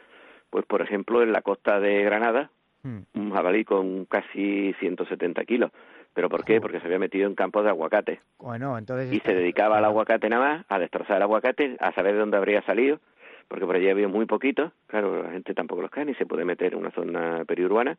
pues 0.50 0.66
por 0.66 0.82
ejemplo 0.82 1.22
en 1.22 1.32
la 1.32 1.40
costa 1.40 1.80
de 1.80 2.02
Granada, 2.02 2.50
hmm. 2.82 2.98
un 3.14 3.30
jabalí 3.30 3.64
con 3.64 4.04
casi 4.04 4.74
170 4.80 5.44
kilos 5.46 5.70
¿Pero 6.14 6.28
por 6.28 6.44
qué? 6.44 6.60
Porque 6.60 6.80
se 6.80 6.86
había 6.86 6.98
metido 6.98 7.26
en 7.26 7.34
campos 7.34 7.64
de 7.64 7.70
aguacate. 7.70 8.20
Bueno, 8.38 8.78
entonces... 8.78 9.12
Y 9.12 9.20
se 9.20 9.34
dedicaba 9.34 9.78
al 9.78 9.84
aguacate 9.84 10.28
nada 10.28 10.44
más, 10.44 10.66
a 10.68 10.78
destrozar 10.78 11.16
el 11.16 11.22
aguacate, 11.22 11.76
a 11.80 11.92
saber 11.92 12.14
de 12.14 12.20
dónde 12.20 12.36
habría 12.36 12.62
salido, 12.62 13.00
porque 13.48 13.66
por 13.66 13.76
allí 13.76 13.88
había 13.88 14.08
muy 14.08 14.26
poquito, 14.26 14.72
claro, 14.86 15.22
la 15.22 15.30
gente 15.30 15.54
tampoco 15.54 15.82
los 15.82 15.90
cae 15.90 16.04
ni 16.04 16.14
se 16.14 16.26
puede 16.26 16.44
meter 16.44 16.72
en 16.72 16.78
una 16.78 16.92
zona 16.92 17.44
periurbana, 17.44 17.98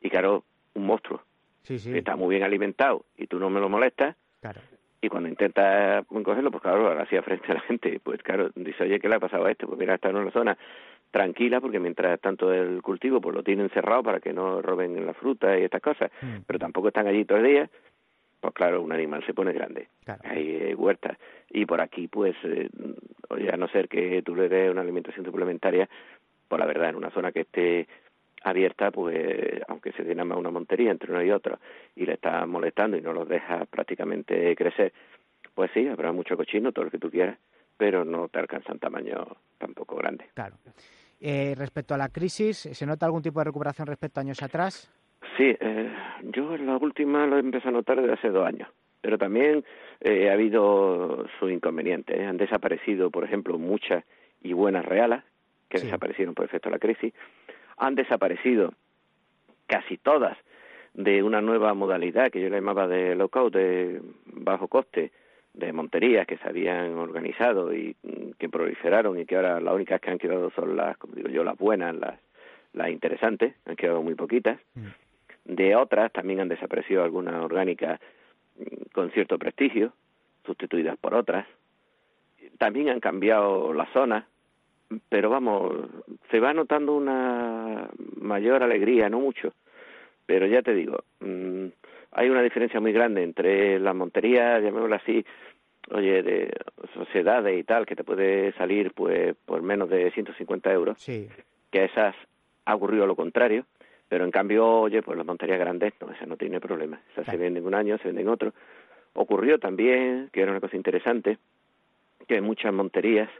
y 0.00 0.08
claro, 0.08 0.44
un 0.74 0.86
monstruo. 0.86 1.22
Sí, 1.62 1.78
sí. 1.78 1.98
está 1.98 2.16
muy 2.16 2.30
bien 2.30 2.44
alimentado 2.44 3.04
y 3.16 3.26
tú 3.26 3.38
no 3.38 3.50
me 3.50 3.60
lo 3.60 3.68
molestas. 3.68 4.16
Claro. 4.40 4.60
Y 5.00 5.08
cuando 5.08 5.28
intentas 5.28 6.06
cogerlo, 6.06 6.50
pues 6.50 6.62
claro, 6.62 6.94
lo 6.94 7.02
hacía 7.02 7.22
frente 7.22 7.52
a 7.52 7.54
la 7.54 7.60
gente. 7.60 8.00
Pues 8.02 8.22
claro, 8.22 8.50
dice, 8.54 8.84
oye, 8.84 8.98
¿qué 8.98 9.08
le 9.08 9.16
ha 9.16 9.20
pasado 9.20 9.44
a 9.44 9.50
esto? 9.50 9.66
Pues 9.66 9.78
mira, 9.78 9.94
está 9.94 10.08
en 10.08 10.16
una 10.16 10.30
zona 10.30 10.56
tranquila 11.10 11.60
porque 11.60 11.80
mientras 11.80 12.20
tanto 12.20 12.52
el 12.52 12.82
cultivo 12.82 13.20
pues 13.20 13.34
lo 13.34 13.42
tienen 13.42 13.70
cerrado 13.70 14.02
para 14.02 14.20
que 14.20 14.32
no 14.32 14.62
roben 14.62 15.04
la 15.04 15.14
fruta 15.14 15.58
y 15.58 15.64
estas 15.64 15.82
cosas, 15.82 16.10
mm. 16.20 16.38
pero 16.46 16.58
tampoco 16.58 16.88
están 16.88 17.06
allí 17.06 17.24
todo 17.24 17.38
el 17.38 17.44
día, 17.44 17.70
pues 18.40 18.54
claro, 18.54 18.82
un 18.82 18.92
animal 18.92 19.24
se 19.26 19.34
pone 19.34 19.52
grande. 19.52 19.88
Hay 20.24 20.56
eh, 20.56 20.74
huertas. 20.74 21.18
Y 21.50 21.66
por 21.66 21.80
aquí, 21.80 22.08
pues, 22.08 22.36
eh, 22.44 22.68
a 23.52 23.56
no 23.56 23.68
ser 23.68 23.88
que 23.88 24.22
tú 24.22 24.36
le 24.36 24.48
des 24.48 24.70
una 24.70 24.82
alimentación 24.82 25.24
suplementaria, 25.24 25.88
pues 26.46 26.60
la 26.60 26.66
verdad, 26.66 26.90
en 26.90 26.96
una 26.96 27.10
zona 27.10 27.32
que 27.32 27.40
esté 27.40 27.88
abierta, 28.44 28.90
pues, 28.90 29.60
aunque 29.66 29.92
se 29.92 30.04
tiene 30.04 30.24
más 30.24 30.38
una 30.38 30.50
montería 30.50 30.90
entre 30.90 31.10
uno 31.10 31.22
y 31.22 31.30
otro, 31.30 31.58
y 31.96 32.06
le 32.06 32.14
está 32.14 32.46
molestando 32.46 32.96
y 32.96 33.00
no 33.00 33.12
los 33.12 33.28
deja 33.28 33.64
prácticamente 33.64 34.54
crecer, 34.54 34.92
pues 35.54 35.70
sí, 35.74 35.88
habrá 35.88 36.12
mucho 36.12 36.36
cochino, 36.36 36.70
todo 36.70 36.84
lo 36.84 36.90
que 36.90 36.98
tú 36.98 37.10
quieras, 37.10 37.38
pero 37.78 38.04
no 38.04 38.28
te 38.28 38.40
alcanzan 38.40 38.78
tamaño 38.78 39.26
tampoco 39.56 39.96
grande. 39.96 40.26
Claro. 40.34 40.56
Eh, 41.20 41.54
respecto 41.56 41.94
a 41.94 41.98
la 41.98 42.10
crisis, 42.10 42.58
¿se 42.72 42.86
nota 42.86 43.06
algún 43.06 43.22
tipo 43.22 43.40
de 43.40 43.44
recuperación 43.44 43.86
respecto 43.86 44.20
a 44.20 44.22
años 44.22 44.42
atrás? 44.42 44.92
Sí, 45.36 45.56
eh, 45.58 45.92
yo 46.24 46.54
en 46.54 46.66
la 46.66 46.76
última 46.76 47.26
lo 47.26 47.38
empecé 47.38 47.68
a 47.68 47.72
notar 47.72 48.00
desde 48.00 48.12
hace 48.12 48.28
dos 48.28 48.46
años, 48.46 48.68
pero 49.00 49.16
también 49.16 49.64
eh, 50.00 50.28
ha 50.28 50.34
habido 50.34 51.26
sus 51.38 51.50
inconvenientes. 51.50 52.20
Han 52.20 52.36
desaparecido, 52.36 53.10
por 53.10 53.24
ejemplo, 53.24 53.58
muchas 53.58 54.04
y 54.42 54.52
buenas 54.52 54.84
realas, 54.84 55.24
que 55.68 55.80
desaparecieron 55.80 56.34
por 56.34 56.44
efecto 56.44 56.68
de 56.68 56.74
la 56.74 56.78
crisis. 56.78 57.12
Han 57.76 57.94
desaparecido 57.94 58.72
casi 59.66 59.98
todas 59.98 60.36
de 60.94 61.22
una 61.22 61.40
nueva 61.40 61.74
modalidad 61.74 62.30
que 62.30 62.40
yo 62.40 62.48
le 62.48 62.56
llamaba 62.56 62.88
de 62.88 63.14
lockout, 63.14 63.54
de 63.54 64.00
bajo 64.26 64.66
coste, 64.68 65.12
de 65.58 65.72
monterías 65.72 66.26
que 66.26 66.38
se 66.38 66.48
habían 66.48 66.94
organizado 66.94 67.74
y 67.74 67.96
mm, 68.02 68.32
que 68.38 68.48
proliferaron 68.48 69.18
y 69.18 69.26
que 69.26 69.36
ahora 69.36 69.60
las 69.60 69.74
únicas 69.74 70.00
que 70.00 70.10
han 70.10 70.18
quedado 70.18 70.50
son 70.50 70.76
las, 70.76 70.96
como 70.98 71.14
digo 71.14 71.28
yo, 71.28 71.42
las 71.42 71.58
buenas, 71.58 71.94
las, 71.96 72.14
las 72.72 72.90
interesantes, 72.90 73.54
han 73.66 73.76
quedado 73.76 74.02
muy 74.02 74.14
poquitas. 74.14 74.60
Mm. 74.74 74.86
De 75.44 75.74
otras 75.74 76.12
también 76.12 76.40
han 76.40 76.48
desaparecido 76.48 77.02
algunas 77.02 77.34
orgánicas 77.42 78.00
mm, 78.58 78.92
con 78.92 79.10
cierto 79.10 79.36
prestigio, 79.38 79.92
sustituidas 80.46 80.96
por 80.96 81.14
otras. 81.14 81.46
también 82.58 82.88
han 82.88 83.00
cambiado 83.00 83.72
las 83.74 83.90
zonas, 83.90 84.24
pero 85.08 85.28
vamos, 85.28 85.72
se 86.30 86.40
va 86.40 86.54
notando 86.54 86.94
una 86.94 87.88
mayor 88.16 88.62
alegría, 88.62 89.10
no 89.10 89.20
mucho, 89.20 89.52
pero 90.24 90.46
ya 90.46 90.62
te 90.62 90.72
digo, 90.72 90.98
hay 92.12 92.30
una 92.30 92.42
diferencia 92.42 92.80
muy 92.80 92.92
grande 92.92 93.22
entre 93.22 93.78
las 93.78 93.94
monterías, 93.94 94.62
llamémoslo 94.62 94.96
así, 94.96 95.24
oye, 95.90 96.22
de 96.22 96.52
sociedades 96.94 97.58
y 97.58 97.64
tal, 97.64 97.86
que 97.86 97.96
te 97.96 98.04
puede 98.04 98.52
salir 98.52 98.92
pues 98.92 99.34
por 99.44 99.62
menos 99.62 99.88
de 99.88 100.10
150 100.10 100.72
euros, 100.72 100.98
sí. 101.00 101.28
que 101.70 101.80
a 101.80 101.84
esas 101.84 102.14
ha 102.64 102.74
ocurrido 102.74 103.06
lo 103.06 103.16
contrario, 103.16 103.64
pero 104.08 104.24
en 104.24 104.30
cambio, 104.30 104.66
oye, 104.66 105.02
pues 105.02 105.16
las 105.16 105.26
monterías 105.26 105.58
grandes, 105.58 105.92
no, 106.00 106.10
esa 106.12 106.26
no 106.26 106.36
tiene 106.36 106.60
problema, 106.60 107.00
esas 107.12 107.26
se 107.26 107.36
venden 107.36 107.66
un 107.66 107.74
año, 107.74 107.98
se 107.98 108.08
venden 108.08 108.28
otro. 108.28 108.52
Ocurrió 109.14 109.58
también, 109.58 110.30
que 110.32 110.42
era 110.42 110.50
una 110.50 110.60
cosa 110.60 110.76
interesante, 110.76 111.38
que 112.26 112.34
hay 112.34 112.40
muchas 112.40 112.72
monterías, 112.72 113.30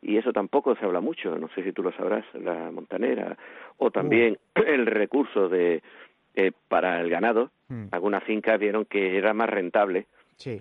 y 0.00 0.16
eso 0.16 0.32
tampoco 0.32 0.74
se 0.74 0.84
habla 0.84 1.00
mucho, 1.00 1.38
no 1.38 1.48
sé 1.54 1.62
si 1.62 1.72
tú 1.72 1.82
lo 1.82 1.92
sabrás, 1.92 2.24
la 2.34 2.70
montanera, 2.70 3.36
o 3.76 3.90
también 3.90 4.38
el 4.54 4.86
recurso 4.86 5.48
de 5.48 5.82
eh, 6.34 6.52
para 6.68 7.00
el 7.00 7.10
ganado, 7.10 7.50
mm. 7.68 7.88
algunas 7.90 8.24
fincas 8.24 8.58
vieron 8.58 8.84
que 8.86 9.16
era 9.16 9.32
más 9.34 9.48
rentable 9.48 10.06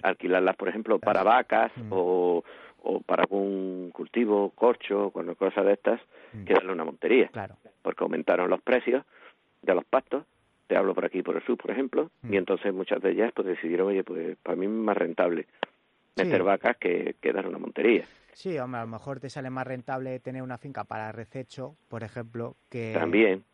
alquilarlas, 0.04 0.56
por 0.56 0.70
ejemplo, 0.70 1.00
para 1.00 1.24
vacas 1.24 1.72
mm. 1.76 1.88
o, 1.92 2.44
o 2.84 3.00
para 3.02 3.24
algún 3.24 3.92
cultivo, 3.92 4.52
corcho, 4.52 5.12
cosas 5.38 5.66
de 5.66 5.74
estas, 5.74 6.02
mm. 6.34 6.44
que 6.46 6.54
darle 6.54 6.74
una 6.74 6.86
montería. 6.86 7.28
Claro. 7.28 7.56
Porque 7.82 8.04
aumentaron 8.04 8.50
los 8.50 8.62
precios 8.62 9.04
de 9.62 9.76
los 9.76 9.86
pastos, 9.86 10.26
te 10.68 10.78
hablo 10.78 10.94
por 10.94 11.06
aquí, 11.06 11.22
por 11.22 11.36
el 11.36 11.44
sur, 11.44 11.58
por 11.58 11.72
ejemplo, 11.72 12.10
y 12.24 12.38
entonces 12.38 12.74
muchas 12.74 13.02
de 13.02 13.12
ellas 13.12 13.32
pues 13.36 13.46
decidieron, 13.46 13.90
oye, 13.90 14.04
pues 14.04 14.38
para 14.42 14.56
mí 14.56 14.66
es 14.66 14.72
más 14.72 14.96
rentable 14.96 15.48
meter 16.16 16.44
vacas 16.44 16.78
que, 16.78 17.16
que 17.22 17.34
dar 17.34 17.48
una 17.48 17.58
montería. 17.58 18.06
Sí, 18.34 18.58
hombre, 18.58 18.80
a 18.80 18.86
lo 18.86 18.92
mejor 18.92 19.20
te 19.20 19.30
sale 19.30 19.50
más 19.50 19.68
rentable 19.68 20.20
tener 20.20 20.42
una 20.42 20.58
finca 20.58 20.86
para 20.86 21.12
rececho, 21.12 21.76
por 21.90 22.04
ejemplo, 22.04 22.56
que, 22.70 22.98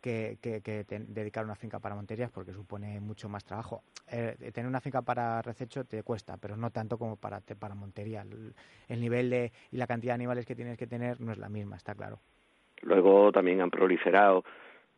que, 0.02 0.38
que, 0.40 0.86
dedicar 1.08 1.46
una 1.46 1.56
finca 1.56 1.80
para 1.80 1.96
monterías 1.96 2.30
porque 2.32 2.54
supone 2.54 3.00
mucho 3.00 3.28
más 3.28 3.44
trabajo. 3.44 3.82
Eh, 4.12 4.52
tener 4.54 4.68
una 4.68 4.80
finca 4.80 5.02
para 5.02 5.42
rececho 5.42 5.84
te 5.86 6.04
cuesta, 6.04 6.38
pero 6.38 6.56
no 6.58 6.70
tanto 6.70 6.98
como 6.98 7.16
para, 7.16 7.42
para 7.42 7.74
montería. 7.74 8.24
El, 8.88 9.02
nivel 9.02 9.30
de, 9.30 9.52
y 9.72 9.78
la 9.78 9.88
cantidad 9.88 10.12
de 10.12 10.16
animales 10.16 10.46
que 10.46 10.56
tienes 10.56 10.78
que 10.78 10.88
tener 10.88 11.20
no 11.22 11.32
es 11.32 11.40
la 11.40 11.50
misma, 11.50 11.76
está 11.76 11.96
claro. 11.96 12.20
Luego 12.84 13.32
también 13.32 13.62
han 13.62 13.72
proliferado, 13.72 14.44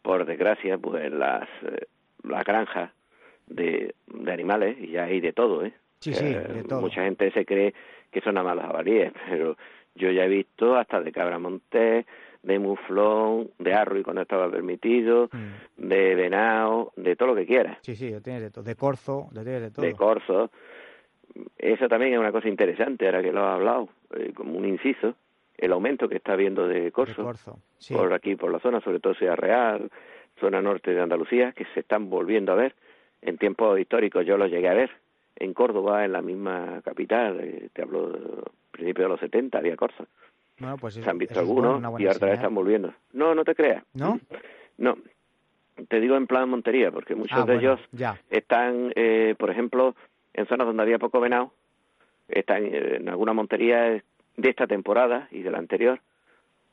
por 0.02 0.26
desgracia, 0.26 0.78
pues 0.78 1.10
las, 1.12 1.48
eh, 1.64 1.88
las 2.24 2.44
granjas 2.44 2.92
de, 3.48 3.96
de 4.08 4.32
animales 4.32 4.78
y 4.78 4.92
ya 4.92 5.06
hay 5.06 5.22
de 5.22 5.32
todo, 5.32 5.66
¿eh? 5.66 5.74
Sí, 6.00 6.14
sí, 6.14 6.26
eh, 6.26 6.40
de 6.40 6.64
todo. 6.64 6.82
Mucha 6.82 7.04
gente 7.04 7.32
se 7.32 7.46
cree 7.46 7.74
que 8.12 8.22
son 8.22 8.36
nada 8.36 8.48
más 8.48 8.56
las 8.58 8.66
jabalíes, 8.68 9.14
pero 9.30 9.58
yo 9.96 10.12
ya 10.12 10.26
he 10.26 10.30
visto 10.30 10.76
hasta 10.76 11.02
de 11.02 11.12
cabra 11.12 11.40
montés, 11.40 12.06
de 12.42 12.60
muflón, 12.60 13.52
de 13.60 13.74
arro 13.74 13.98
y 13.98 14.04
cuando 14.04 14.22
estaba 14.22 14.50
permitido, 14.50 15.30
mm. 15.32 15.88
de 15.88 16.16
venado, 16.16 16.94
de 16.96 17.16
todo 17.16 17.30
lo 17.30 17.36
que 17.36 17.46
quieras. 17.46 17.78
Sí, 17.82 17.96
sí, 17.96 18.14
tienes 18.24 18.42
de 18.42 18.50
todo, 18.50 18.64
de 18.64 18.76
corzo, 18.76 19.28
de, 19.32 19.44
de 19.44 19.72
todo. 19.72 19.86
De 19.86 19.94
corzo. 19.94 20.50
Eso 21.58 21.88
también 21.88 22.14
es 22.14 22.20
una 22.20 22.32
cosa 22.32 22.48
interesante, 22.48 23.06
ahora 23.06 23.22
que 23.22 23.32
lo 23.32 23.46
has 23.46 23.56
hablado, 23.56 23.90
eh, 24.16 24.32
como 24.34 24.58
un 24.58 24.66
inciso, 24.66 25.16
el 25.58 25.74
aumento 25.74 26.08
que 26.08 26.16
está 26.16 26.34
habiendo 26.34 26.68
de 26.68 26.92
corzo, 26.92 27.24
corzo 27.24 27.60
por 27.92 28.14
aquí, 28.14 28.36
por 28.36 28.52
la 28.52 28.60
zona, 28.60 28.80
sobre 28.82 29.00
todo 29.00 29.14
Ciudad 29.14 29.36
Real, 29.36 29.92
zona 30.40 30.62
norte 30.62 30.92
de 30.92 31.02
Andalucía, 31.02 31.52
que 31.52 31.66
se 31.74 31.82
están 31.82 32.10
volviendo 32.10 32.54
a 32.54 32.56
ver. 32.56 32.76
En 33.22 33.38
tiempos 33.38 33.78
históricos 33.78 34.26
yo 34.26 34.38
los 34.38 34.50
llegué 34.50 34.70
a 34.70 34.74
ver, 34.74 34.90
en 35.40 35.54
Córdoba, 35.54 36.06
en 36.06 36.12
la 36.12 36.22
misma 36.22 36.82
capital, 36.84 37.40
eh, 37.40 37.70
te 37.74 37.82
hablo 37.82 38.10
de 38.10 38.20
principios 38.72 39.06
de 39.06 39.10
los 39.10 39.20
70, 39.20 39.58
había 39.58 39.76
corzos. 39.76 40.08
Bueno, 40.60 40.78
pues 40.78 40.96
Se 40.96 41.10
han 41.10 41.18
visto 41.18 41.40
algunos 41.40 41.82
y 42.00 42.08
ahora 42.08 42.34
están 42.34 42.54
volviendo. 42.54 42.94
No, 43.14 43.34
no 43.34 43.46
te 43.46 43.56
creas. 43.56 43.84
¿No? 43.94 44.20
No. 44.78 44.98
Te 45.88 46.02
digo 46.02 46.18
en 46.18 46.28
plan 46.28 46.50
Montería, 46.50 46.92
porque 46.92 47.16
muchos 47.16 47.40
ah, 47.40 47.46
de 47.46 47.56
ellos 47.56 47.80
ya. 47.94 48.20
están, 48.30 48.92
eh, 48.96 49.36
por 49.38 49.50
ejemplo, 49.50 49.96
en 50.34 50.46
zonas 50.48 50.68
donde 50.68 50.84
había 50.84 51.00
poco 51.00 51.22
venado, 51.22 51.54
están 52.28 52.66
en 52.66 53.08
alguna 53.08 53.32
montería 53.32 54.04
de 54.36 54.50
esta 54.50 54.68
temporada 54.68 55.30
y 55.32 55.42
de 55.42 55.52
la 55.52 55.58
anterior, 55.58 56.02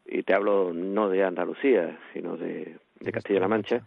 y 0.05 0.25
te 0.25 0.35
hablo 0.35 0.73
no 0.73 1.09
de 1.09 1.23
Andalucía, 1.23 1.97
sino 2.13 2.37
de, 2.37 2.77
de 2.99 3.13
Castilla-La 3.13 3.49
Mancha, 3.49 3.87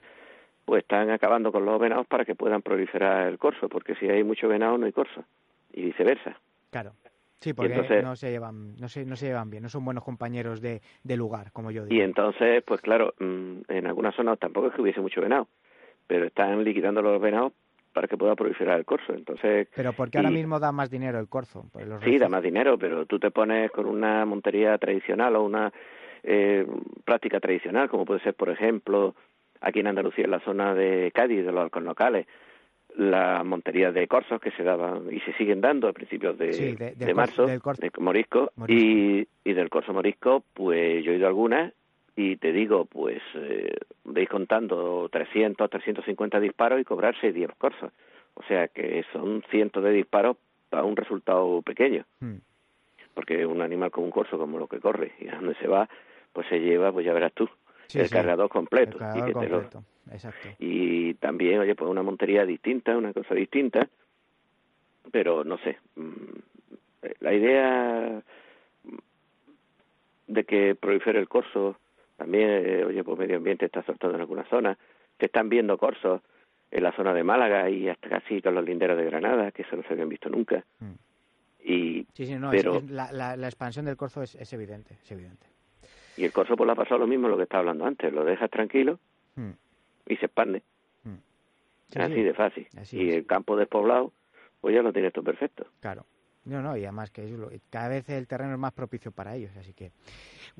pues 0.65 0.83
están 0.83 1.09
acabando 1.09 1.51
con 1.51 1.65
los 1.65 1.79
venados 1.79 2.07
para 2.07 2.25
que 2.25 2.35
puedan 2.35 2.61
proliferar 2.61 3.27
el 3.27 3.37
corso, 3.37 3.69
porque 3.69 3.95
si 3.95 4.07
hay 4.07 4.23
mucho 4.23 4.47
venado 4.47 4.77
no 4.77 4.85
hay 4.85 4.91
corso, 4.91 5.23
y 5.73 5.83
viceversa. 5.83 6.39
Claro. 6.69 6.93
Sí, 7.39 7.53
porque 7.53 8.01
no 8.03 8.15
se 8.17 8.31
llevan, 8.31 8.75
no 8.75 8.89
se, 8.89 9.05
no 9.05 9.15
se 9.15 9.27
llevan 9.27 9.49
bien, 9.49 9.63
no 9.63 9.69
son 9.69 9.85
buenos 9.85 10.03
compañeros 10.03 10.59
de, 10.59 10.81
de 11.03 11.17
lugar, 11.17 11.53
como 11.53 11.71
yo 11.71 11.85
digo. 11.85 11.95
Y 11.95 12.03
entonces, 12.03 12.61
pues 12.63 12.81
claro, 12.81 13.13
mm, 13.17 13.61
en 13.69 13.87
algunas 13.87 14.13
zonas 14.13 14.37
tampoco 14.39 14.67
es 14.67 14.73
que 14.73 14.81
hubiese 14.81 14.99
mucho 14.99 15.21
venado, 15.21 15.47
pero 16.05 16.25
están 16.25 16.61
liquidando 16.65 17.01
los 17.01 17.21
venados 17.21 17.53
para 17.93 18.07
que 18.07 18.17
pueda 18.17 18.35
proliferar 18.35 18.77
el 18.77 18.85
corso. 18.85 19.13
Entonces, 19.13 19.69
pero 19.73 19.93
porque 19.93 20.17
ahora 20.17 20.31
mismo 20.31 20.59
da 20.59 20.73
más 20.73 20.89
dinero 20.89 21.17
el 21.17 21.29
corzo. 21.29 21.65
Pues 21.71 21.87
sí, 22.03 22.17
da 22.17 22.27
más 22.27 22.43
dinero, 22.43 22.77
pero 22.77 23.05
tú 23.05 23.19
te 23.19 23.31
pones 23.31 23.71
con 23.71 23.85
una 23.85 24.25
montería 24.25 24.77
tradicional 24.77 25.37
o 25.37 25.43
una 25.43 25.71
eh, 26.23 26.67
práctica 27.05 27.39
tradicional, 27.39 27.89
como 27.89 28.05
puede 28.05 28.19
ser, 28.19 28.33
por 28.33 28.49
ejemplo, 28.49 29.15
aquí 29.61 29.79
en 29.79 29.87
Andalucía, 29.87 30.25
en 30.25 30.31
la 30.31 30.39
zona 30.39 30.73
de 30.73 31.11
Cádiz, 31.13 31.45
de 31.45 31.51
los 31.51 31.71
locales, 31.75 32.27
las 32.95 33.45
monterías 33.45 33.93
de 33.93 34.07
corzos 34.07 34.41
que 34.41 34.51
se 34.51 34.63
daban 34.63 35.11
y 35.11 35.19
se 35.21 35.33
siguen 35.33 35.61
dando 35.61 35.87
a 35.87 35.93
principios 35.93 36.37
de, 36.37 36.93
de, 36.95 37.13
marzo, 37.13 37.45
de 37.45 37.59
morisco, 37.99 38.51
Y, 38.67 39.27
y, 39.43 39.53
del 39.53 39.69
corso 39.69 39.93
morisco, 39.93 40.43
pues 40.53 41.03
yo 41.03 41.11
he 41.11 41.15
ido 41.15 41.25
a 41.25 41.29
algunas 41.29 41.73
y 42.15 42.35
te 42.35 42.51
digo, 42.51 42.85
pues 42.85 43.21
eh, 43.35 43.77
veis 44.03 44.27
contando 44.27 45.07
300, 45.09 45.69
350 45.69 46.39
disparos 46.39 46.81
y 46.81 46.83
cobrarse 46.83 47.31
10 47.31 47.51
corzos. 47.57 47.93
O 48.33 48.43
sea 48.43 48.67
que 48.67 49.05
son 49.13 49.43
cientos 49.49 49.83
de 49.83 49.91
disparos 49.91 50.35
para 50.69 50.83
un 50.83 50.95
resultado 50.95 51.61
pequeño. 51.61 52.05
Hmm. 52.19 52.37
Porque 53.13 53.45
un 53.45 53.61
animal 53.61 53.91
como 53.91 54.05
un 54.05 54.11
corso, 54.11 54.37
como 54.37 54.59
lo 54.59 54.67
que 54.67 54.79
corre 54.79 55.13
y 55.19 55.29
a 55.29 55.35
donde 55.35 55.55
se 55.55 55.67
va, 55.67 55.87
pues 56.33 56.47
se 56.47 56.59
lleva, 56.59 56.91
pues 56.91 57.05
ya 57.05 57.13
verás 57.13 57.33
tú, 57.33 57.49
el 57.93 58.09
cargador 58.09 58.49
completo. 58.49 58.97
y, 60.59 61.13
también, 61.15 61.59
oye, 61.59 61.75
pues 61.75 61.89
una 61.89 62.03
montería 62.03 62.45
distinta, 62.45 62.97
una 62.97 63.13
cosa 63.13 63.33
distinta, 63.35 63.87
pero 65.11 65.43
no 65.43 65.57
sé. 65.59 65.77
Mm, 65.95 66.39
la 67.21 67.33
idea 67.33 68.21
de 70.27 70.43
que 70.43 70.75
prolifere 70.75 71.19
el 71.19 71.27
corso, 71.27 71.77
también, 72.17 72.49
eh, 72.49 72.85
oye, 72.85 73.03
pues 73.03 73.17
medio 73.17 73.37
ambiente 73.37 73.65
está 73.65 73.83
soltando 73.83 74.15
en 74.15 74.21
algunas 74.21 74.47
zonas, 74.47 74.77
que 75.17 75.25
están 75.25 75.49
viendo 75.49 75.77
corsos 75.77 76.21
en 76.71 76.83
la 76.83 76.91
zona 76.91 77.13
de 77.13 77.23
Málaga 77.23 77.69
y 77.69 77.89
hasta 77.89 78.09
casi 78.09 78.41
con 78.41 78.55
los 78.55 78.63
linderos 78.63 78.97
de 78.97 79.05
Granada, 79.05 79.51
que 79.51 79.63
eso 79.63 79.75
no 79.75 79.83
se 79.83 79.93
habían 79.93 80.09
visto 80.09 80.29
nunca. 80.29 80.63
Mm. 80.79 80.93
Y, 81.61 82.07
sí, 82.13 82.25
sí, 82.25 82.35
no, 82.35 82.51
pero... 82.51 82.81
la, 82.87 83.11
la, 83.11 83.47
expansión 83.47 83.85
del 83.85 83.97
corzo 83.97 84.21
es, 84.23 84.35
es 84.35 84.53
evidente, 84.53 84.97
es 85.03 85.11
evidente. 85.11 85.45
Y 86.19 86.25
el 86.25 86.33
corso 86.33 86.57
pues 86.57 86.65
le 86.65 86.73
ha 86.73 86.75
pasado 86.75 86.99
lo 86.99 87.07
mismo 87.07 87.29
lo 87.29 87.37
que 87.37 87.43
estaba 87.43 87.61
hablando 87.61 87.85
antes, 87.85 88.11
lo 88.11 88.25
dejas 88.25 88.51
tranquilo 88.51 88.99
hmm. 89.35 89.51
y 90.07 90.17
se 90.17 90.25
expande. 90.25 90.61
Hmm. 91.05 91.15
así 91.95 92.21
de 92.21 92.33
fácil. 92.33 92.67
y 92.91 93.11
el 93.11 93.25
campo 93.25 93.55
despoblado, 93.55 94.11
pues 94.59 94.75
ya 94.75 94.81
lo 94.81 94.91
tienes 94.91 95.13
todo 95.13 95.23
perfecto. 95.23 95.65
Claro. 95.79 96.05
No, 96.43 96.61
no, 96.61 96.75
y 96.75 96.83
además 96.83 97.09
que 97.09 97.61
cada 97.69 97.87
vez 97.87 98.09
el 98.09 98.27
terreno 98.27 98.53
es 98.53 98.59
más 98.59 98.73
propicio 98.73 99.11
para 99.11 99.35
ellos, 99.35 99.51
así 99.57 99.71
que... 99.73 99.91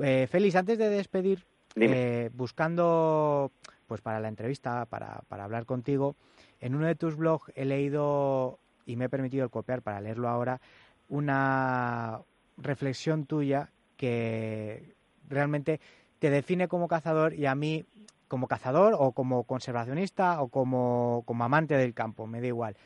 Eh, 0.01 0.27
Félix, 0.27 0.55
antes 0.55 0.77
de 0.77 0.89
despedir, 0.89 1.43
eh, 1.75 2.29
buscando 2.33 3.51
pues 3.85 3.99
para 3.99 4.21
la 4.21 4.29
entrevista, 4.29 4.85
para, 4.85 5.23
para 5.27 5.43
hablar 5.43 5.65
contigo, 5.65 6.15
en 6.61 6.75
uno 6.75 6.85
de 6.85 6.95
tus 6.95 7.17
blogs 7.17 7.51
he 7.55 7.65
leído, 7.65 8.59
y 8.85 8.95
me 8.95 9.05
he 9.05 9.09
permitido 9.09 9.49
copiar 9.49 9.81
para 9.81 9.99
leerlo 9.99 10.29
ahora, 10.29 10.61
una 11.09 12.21
reflexión 12.57 13.25
tuya 13.25 13.71
que 13.97 14.93
realmente 15.29 15.79
te 16.19 16.29
define 16.29 16.67
como 16.67 16.87
cazador 16.87 17.33
y 17.33 17.45
a 17.45 17.55
mí 17.55 17.85
como 18.27 18.47
cazador 18.47 18.95
o 18.97 19.11
como 19.11 19.43
conservacionista 19.43 20.41
o 20.41 20.49
como, 20.49 21.23
como 21.25 21.43
amante 21.43 21.75
del 21.75 21.93
campo, 21.93 22.27
me 22.27 22.41
da 22.41 22.47
igual. 22.47 22.77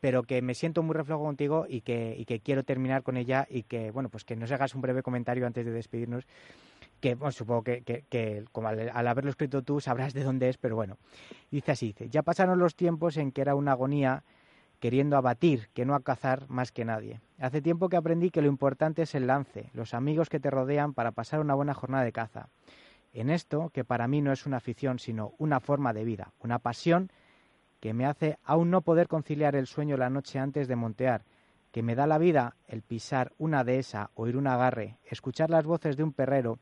Pero 0.00 0.24
que 0.24 0.42
me 0.42 0.54
siento 0.54 0.82
muy 0.82 0.94
reflejo 0.94 1.22
contigo 1.22 1.66
y 1.68 1.80
que, 1.80 2.14
y 2.18 2.24
que 2.24 2.40
quiero 2.40 2.64
terminar 2.64 3.02
con 3.02 3.16
ella 3.16 3.46
y 3.48 3.62
que, 3.62 3.90
bueno, 3.90 4.08
pues 4.08 4.24
que 4.24 4.36
nos 4.36 4.50
hagas 4.50 4.74
un 4.74 4.82
breve 4.82 5.02
comentario 5.02 5.46
antes 5.46 5.64
de 5.64 5.72
despedirnos, 5.72 6.26
que 7.00 7.14
bueno, 7.14 7.32
supongo 7.32 7.62
que, 7.62 7.82
que, 7.82 8.44
como 8.52 8.68
al, 8.68 8.90
al, 8.92 9.08
haberlo 9.08 9.30
escrito 9.30 9.62
tú 9.62 9.80
sabrás 9.80 10.12
de 10.12 10.24
dónde 10.24 10.48
es, 10.48 10.58
pero 10.58 10.76
bueno, 10.76 10.98
dice 11.50 11.72
así, 11.72 11.86
dice, 11.86 12.08
ya 12.08 12.22
pasaron 12.22 12.58
los 12.58 12.74
tiempos 12.74 13.16
en 13.16 13.32
que 13.32 13.40
era 13.40 13.54
una 13.54 13.72
agonía 13.72 14.24
queriendo 14.82 15.16
abatir, 15.16 15.68
que 15.74 15.84
no 15.84 15.94
a 15.94 16.02
cazar 16.02 16.50
más 16.50 16.72
que 16.72 16.84
nadie. 16.84 17.20
Hace 17.38 17.62
tiempo 17.62 17.88
que 17.88 17.96
aprendí 17.96 18.30
que 18.30 18.42
lo 18.42 18.48
importante 18.48 19.02
es 19.02 19.14
el 19.14 19.28
lance, 19.28 19.70
los 19.74 19.94
amigos 19.94 20.28
que 20.28 20.40
te 20.40 20.50
rodean 20.50 20.92
para 20.92 21.12
pasar 21.12 21.38
una 21.38 21.54
buena 21.54 21.72
jornada 21.72 22.02
de 22.02 22.10
caza. 22.10 22.48
En 23.12 23.30
esto, 23.30 23.70
que 23.72 23.84
para 23.84 24.08
mí 24.08 24.20
no 24.22 24.32
es 24.32 24.44
una 24.44 24.56
afición, 24.56 24.98
sino 24.98 25.34
una 25.38 25.60
forma 25.60 25.92
de 25.92 26.02
vida, 26.02 26.32
una 26.40 26.58
pasión 26.58 27.12
que 27.78 27.94
me 27.94 28.06
hace 28.06 28.38
aún 28.42 28.72
no 28.72 28.80
poder 28.80 29.06
conciliar 29.06 29.54
el 29.54 29.68
sueño 29.68 29.96
la 29.96 30.10
noche 30.10 30.40
antes 30.40 30.66
de 30.66 30.74
montear, 30.74 31.22
que 31.70 31.84
me 31.84 31.94
da 31.94 32.08
la 32.08 32.18
vida 32.18 32.56
el 32.66 32.82
pisar 32.82 33.30
una 33.38 33.62
dehesa, 33.62 34.10
oír 34.14 34.36
un 34.36 34.48
agarre, 34.48 34.98
escuchar 35.04 35.48
las 35.48 35.64
voces 35.64 35.96
de 35.96 36.02
un 36.02 36.12
perrero 36.12 36.58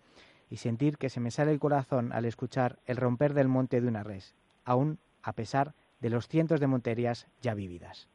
y 0.51 0.59
sentir 0.59 0.99
que 0.99 1.09
se 1.09 1.21
me 1.21 1.31
sale 1.31 1.53
el 1.53 1.59
corazón 1.59 2.13
al 2.13 2.27
escuchar 2.27 2.81
el 2.85 2.99
romper 2.99 3.33
del 3.33 3.49
monte 3.49 3.81
de 3.81 3.89
una 3.89 4.03
res, 4.03 4.35
aún 4.67 4.99
a 5.23 5.33
pesar 5.33 5.73
de 6.01 6.11
los 6.11 6.29
cientos 6.29 6.61
de 6.61 6.67
monterías 6.67 7.29
ya 7.41 7.55
vividas. 7.55 8.09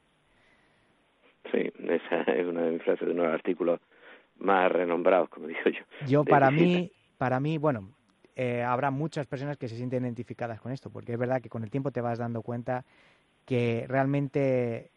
Sí, 1.51 1.71
esa 1.87 2.21
es 2.31 2.45
una 2.45 2.63
de 2.63 2.71
mis 2.71 2.83
frases 2.83 3.07
de 3.07 3.13
unos 3.13 3.27
artículos 3.27 3.79
más 4.37 4.71
renombrados, 4.71 5.29
como 5.29 5.47
digo 5.47 5.61
yo. 5.65 6.07
Yo, 6.07 6.25
para 6.25 6.51
mí, 6.51 6.91
para 7.17 7.39
mí, 7.39 7.57
bueno, 7.57 7.89
eh, 8.35 8.63
habrá 8.63 8.91
muchas 8.91 9.27
personas 9.27 9.57
que 9.57 9.67
se 9.67 9.77
sienten 9.77 10.03
identificadas 10.03 10.59
con 10.59 10.71
esto, 10.71 10.89
porque 10.89 11.13
es 11.13 11.19
verdad 11.19 11.41
que 11.41 11.49
con 11.49 11.63
el 11.63 11.71
tiempo 11.71 11.91
te 11.91 12.01
vas 12.01 12.19
dando 12.19 12.41
cuenta 12.41 12.83
que 13.45 13.85
realmente 13.87 14.89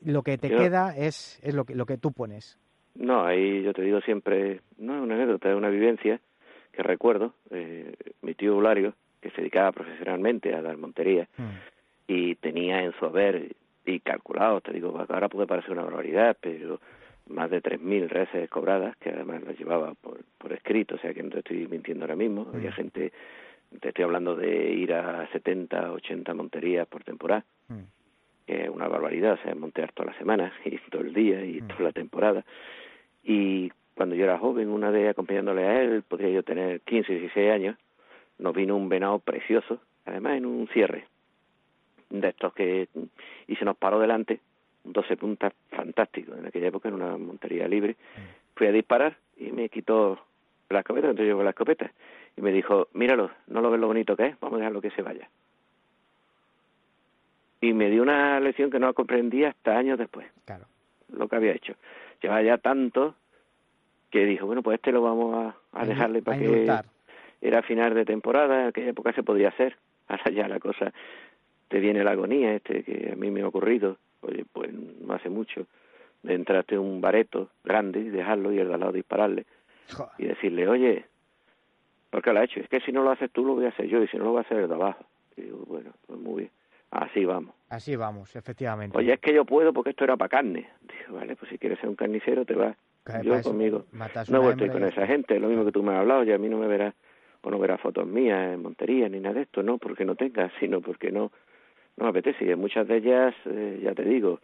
lo 0.00 0.22
que 0.22 0.38
te 0.38 0.48
queda 0.48 0.96
es, 0.96 1.40
es 1.42 1.54
lo, 1.54 1.64
que, 1.64 1.74
lo 1.74 1.84
que 1.84 1.98
tú 1.98 2.12
pones. 2.12 2.58
No, 2.94 3.24
ahí 3.24 3.62
yo 3.62 3.72
te 3.72 3.82
digo 3.82 4.00
siempre, 4.00 4.60
no 4.78 4.96
es 4.96 5.02
una 5.02 5.14
anécdota, 5.16 5.50
es 5.50 5.56
una 5.56 5.68
vivencia 5.68 6.20
que 6.72 6.82
recuerdo. 6.82 7.34
Eh, 7.50 7.94
mi 8.22 8.34
tío 8.34 8.52
Eulario, 8.52 8.94
que 9.20 9.30
se 9.30 9.42
dedicaba 9.42 9.72
profesionalmente 9.72 10.54
a 10.54 10.62
dar 10.62 10.76
montería, 10.76 11.28
hmm. 11.36 11.56
y 12.06 12.34
tenía 12.36 12.82
en 12.82 12.92
su 12.98 13.06
haber 13.06 13.56
y 13.84 14.00
calculado, 14.00 14.60
te 14.60 14.72
digo, 14.72 14.98
ahora 15.08 15.28
puede 15.28 15.46
parecer 15.46 15.72
una 15.72 15.82
barbaridad, 15.82 16.36
pero 16.40 16.80
más 17.28 17.50
de 17.50 17.62
3.000 17.62 18.08
reses 18.08 18.50
cobradas, 18.50 18.96
que 18.98 19.10
además 19.10 19.42
las 19.42 19.58
llevaba 19.58 19.94
por, 19.94 20.20
por 20.36 20.52
escrito, 20.52 20.96
o 20.96 20.98
sea 20.98 21.14
que 21.14 21.22
no 21.22 21.30
te 21.30 21.38
estoy 21.38 21.66
mintiendo 21.68 22.04
ahora 22.04 22.16
mismo. 22.16 22.46
Había 22.52 22.70
hmm. 22.70 22.74
gente, 22.74 23.12
te 23.80 23.88
estoy 23.88 24.04
hablando 24.04 24.36
de 24.36 24.72
ir 24.72 24.92
a 24.92 25.26
70, 25.32 25.92
80 25.92 26.34
monterías 26.34 26.86
por 26.86 27.04
temporada. 27.04 27.44
Hmm 27.68 27.84
que 28.48 28.62
es 28.64 28.70
una 28.70 28.88
barbaridad, 28.88 29.34
o 29.34 29.42
sea, 29.42 29.54
montear 29.54 29.92
toda 29.92 30.10
la 30.10 30.18
semana 30.18 30.52
y 30.64 30.78
todo 30.90 31.02
el 31.02 31.12
día 31.12 31.44
y 31.44 31.60
toda 31.60 31.80
la 31.80 31.92
temporada. 31.92 32.44
Y 33.22 33.70
cuando 33.94 34.14
yo 34.14 34.24
era 34.24 34.38
joven, 34.38 34.70
una 34.70 34.90
vez 34.90 35.10
acompañándole 35.10 35.66
a 35.66 35.82
él, 35.82 36.02
podría 36.02 36.30
yo 36.30 36.42
tener 36.42 36.80
15, 36.80 37.12
16 37.12 37.50
años, 37.52 37.76
nos 38.38 38.54
vino 38.54 38.76
un 38.76 38.88
venado 38.88 39.18
precioso, 39.18 39.80
además 40.04 40.38
en 40.38 40.46
un 40.46 40.68
cierre 40.68 41.06
de 42.10 42.28
estos 42.28 42.54
que 42.54 42.88
y 43.46 43.56
se 43.56 43.64
nos 43.64 43.76
paró 43.76 43.98
delante, 43.98 44.40
un 44.84 44.92
12 44.92 45.16
puntas 45.16 45.52
fantástico 45.70 46.34
en 46.34 46.46
aquella 46.46 46.68
época 46.68 46.88
en 46.88 46.94
una 46.94 47.16
montería 47.18 47.68
libre. 47.68 47.96
Fui 48.54 48.66
a 48.66 48.72
disparar 48.72 49.16
y 49.36 49.52
me 49.52 49.68
quitó 49.68 50.18
la 50.70 50.80
escopeta, 50.80 51.08
entonces 51.08 51.28
yo 51.28 51.36
con 51.36 51.44
la 51.44 51.50
escopeta 51.50 51.90
y 52.36 52.40
me 52.40 52.52
dijo, 52.52 52.88
míralo, 52.92 53.30
no 53.46 53.60
lo 53.60 53.70
ves 53.70 53.80
lo 53.80 53.86
bonito 53.86 54.16
que 54.16 54.26
es, 54.26 54.40
vamos 54.40 54.56
a 54.56 54.58
dejarlo 54.58 54.80
que 54.80 54.90
se 54.90 55.02
vaya 55.02 55.28
y 57.60 57.72
me 57.72 57.90
dio 57.90 58.02
una 58.02 58.38
lección 58.40 58.70
que 58.70 58.78
no 58.78 58.92
comprendía 58.94 59.48
hasta 59.50 59.76
años 59.76 59.98
después. 59.98 60.26
Claro. 60.44 60.66
Lo 61.12 61.28
que 61.28 61.36
había 61.36 61.52
hecho. 61.52 61.74
Llevaba 62.22 62.42
ya 62.42 62.58
tanto 62.58 63.14
que 64.10 64.24
dijo, 64.24 64.46
bueno, 64.46 64.62
pues 64.62 64.76
este 64.76 64.92
lo 64.92 65.02
vamos 65.02 65.54
a, 65.72 65.84
dejarle 65.84 66.22
para 66.22 66.38
que 66.38 66.66
era 67.40 67.62
final 67.62 67.94
de 67.94 68.04
temporada, 68.04 68.62
en 68.62 68.68
aquella 68.68 68.90
época 68.90 69.12
se 69.12 69.22
podía 69.22 69.48
hacer. 69.48 69.76
Ahora 70.08 70.30
ya 70.30 70.48
la 70.48 70.58
cosa 70.58 70.92
te 71.68 71.80
viene 71.80 72.02
la 72.02 72.12
agonía, 72.12 72.54
este 72.54 72.82
que 72.82 73.10
a 73.12 73.16
mí 73.16 73.30
me 73.30 73.42
ha 73.42 73.48
ocurrido, 73.48 73.98
oye, 74.22 74.44
pues 74.52 74.72
no 74.72 75.12
hace 75.12 75.28
mucho, 75.28 75.66
de 76.22 76.34
entrarte 76.34 76.74
en 76.74 76.80
un 76.80 77.00
bareto 77.00 77.50
grande 77.62 78.00
y 78.00 78.08
dejarlo 78.08 78.52
y 78.52 78.58
el 78.58 78.68
de 78.68 78.74
al 78.74 78.80
lado 78.80 78.92
dispararle 78.92 79.44
y 80.18 80.26
decirle, 80.26 80.68
oye, 80.68 81.04
¿por 82.10 82.22
qué 82.22 82.32
lo 82.32 82.40
ha 82.40 82.44
hecho? 82.44 82.60
Es 82.60 82.68
que 82.68 82.80
si 82.80 82.92
no 82.92 83.02
lo 83.02 83.10
haces 83.10 83.30
tú, 83.30 83.44
lo 83.44 83.54
voy 83.54 83.66
a 83.66 83.68
hacer 83.68 83.86
yo, 83.86 84.02
y 84.02 84.08
si 84.08 84.16
no 84.16 84.24
lo 84.24 84.32
va 84.32 84.40
a 84.40 84.42
hacer 84.42 84.58
el 84.58 84.68
de 84.68 84.74
abajo. 84.74 85.04
Y 85.36 85.42
digo, 85.42 85.64
bueno, 85.66 85.92
pues 86.06 86.18
muy 86.18 86.42
bien. 86.42 86.50
Así 86.90 87.24
vamos. 87.24 87.54
Así 87.68 87.96
vamos, 87.96 88.34
efectivamente. 88.34 88.96
Oye, 88.96 89.12
es 89.12 89.20
que 89.20 89.34
yo 89.34 89.44
puedo 89.44 89.72
porque 89.72 89.90
esto 89.90 90.04
era 90.04 90.16
para 90.16 90.30
carne. 90.30 90.68
Dijo, 90.80 91.14
vale, 91.14 91.36
pues 91.36 91.50
si 91.50 91.58
quieres 91.58 91.78
ser 91.78 91.88
un 91.88 91.96
carnicero 91.96 92.44
te 92.44 92.54
vas. 92.54 92.76
Yo 93.22 93.40
conmigo. 93.42 93.84
No 94.28 94.42
voy 94.42 94.56
con 94.56 94.84
esa 94.84 95.06
gente, 95.06 95.38
lo 95.38 95.48
mismo 95.48 95.64
que 95.64 95.72
tú 95.72 95.82
me 95.82 95.92
has 95.92 96.00
hablado, 96.00 96.24
y 96.24 96.32
a 96.32 96.38
mí 96.38 96.48
no 96.48 96.58
me 96.58 96.66
verás 96.66 96.94
o 97.48 97.50
no 97.50 97.58
verás 97.58 97.80
fotos 97.80 98.06
mías 98.06 98.54
en 98.54 98.62
Montería 98.62 99.08
ni 99.08 99.20
nada 99.20 99.36
de 99.36 99.42
esto, 99.42 99.62
no 99.62 99.78
porque 99.78 100.04
no 100.04 100.14
tengas, 100.14 100.52
sino 100.60 100.80
porque 100.80 101.10
no, 101.10 101.32
no 101.96 102.04
me 102.04 102.10
apetece. 102.10 102.44
Y 102.44 102.50
en 102.50 102.60
muchas 102.60 102.86
de 102.86 102.96
ellas, 102.98 103.34
eh, 103.46 103.80
ya 103.82 103.94
te 103.94 104.02
digo, 104.02 104.40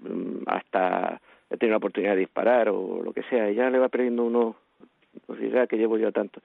mm, 0.00 0.44
hasta 0.46 1.20
he 1.50 1.56
tenido 1.58 1.74
la 1.74 1.78
oportunidad 1.78 2.14
de 2.14 2.20
disparar 2.20 2.70
o 2.70 3.02
lo 3.02 3.12
que 3.12 3.22
sea, 3.24 3.50
y 3.50 3.54
ya 3.54 3.70
le 3.70 3.78
va 3.78 3.88
perdiendo 3.88 4.24
uno, 4.24 4.56
ya 5.38 5.66
que 5.66 5.76
llevo 5.76 5.98
yo 5.98 6.10
tanto 6.12 6.40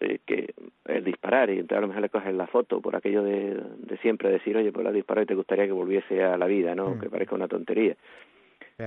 eh, 0.00 0.18
que 0.26 0.54
el 0.84 1.04
disparar 1.04 1.48
y 1.48 1.58
entonces 1.58 1.78
a 1.78 1.80
lo 1.80 1.88
mejor 1.88 2.02
le 2.02 2.08
coges 2.10 2.34
la 2.34 2.46
foto 2.46 2.80
por 2.80 2.94
aquello 2.94 3.22
de, 3.22 3.54
de 3.78 3.96
siempre 3.98 4.30
decir 4.30 4.56
oye 4.56 4.70
pues 4.70 4.84
la 4.84 4.92
disparó 4.92 5.22
y 5.22 5.26
te 5.26 5.34
gustaría 5.34 5.66
que 5.66 5.72
volviese 5.72 6.22
a 6.22 6.36
la 6.36 6.46
vida 6.46 6.74
no 6.74 6.90
mm. 6.90 7.00
que 7.00 7.10
parezca 7.10 7.34
una 7.34 7.48
tontería. 7.48 7.96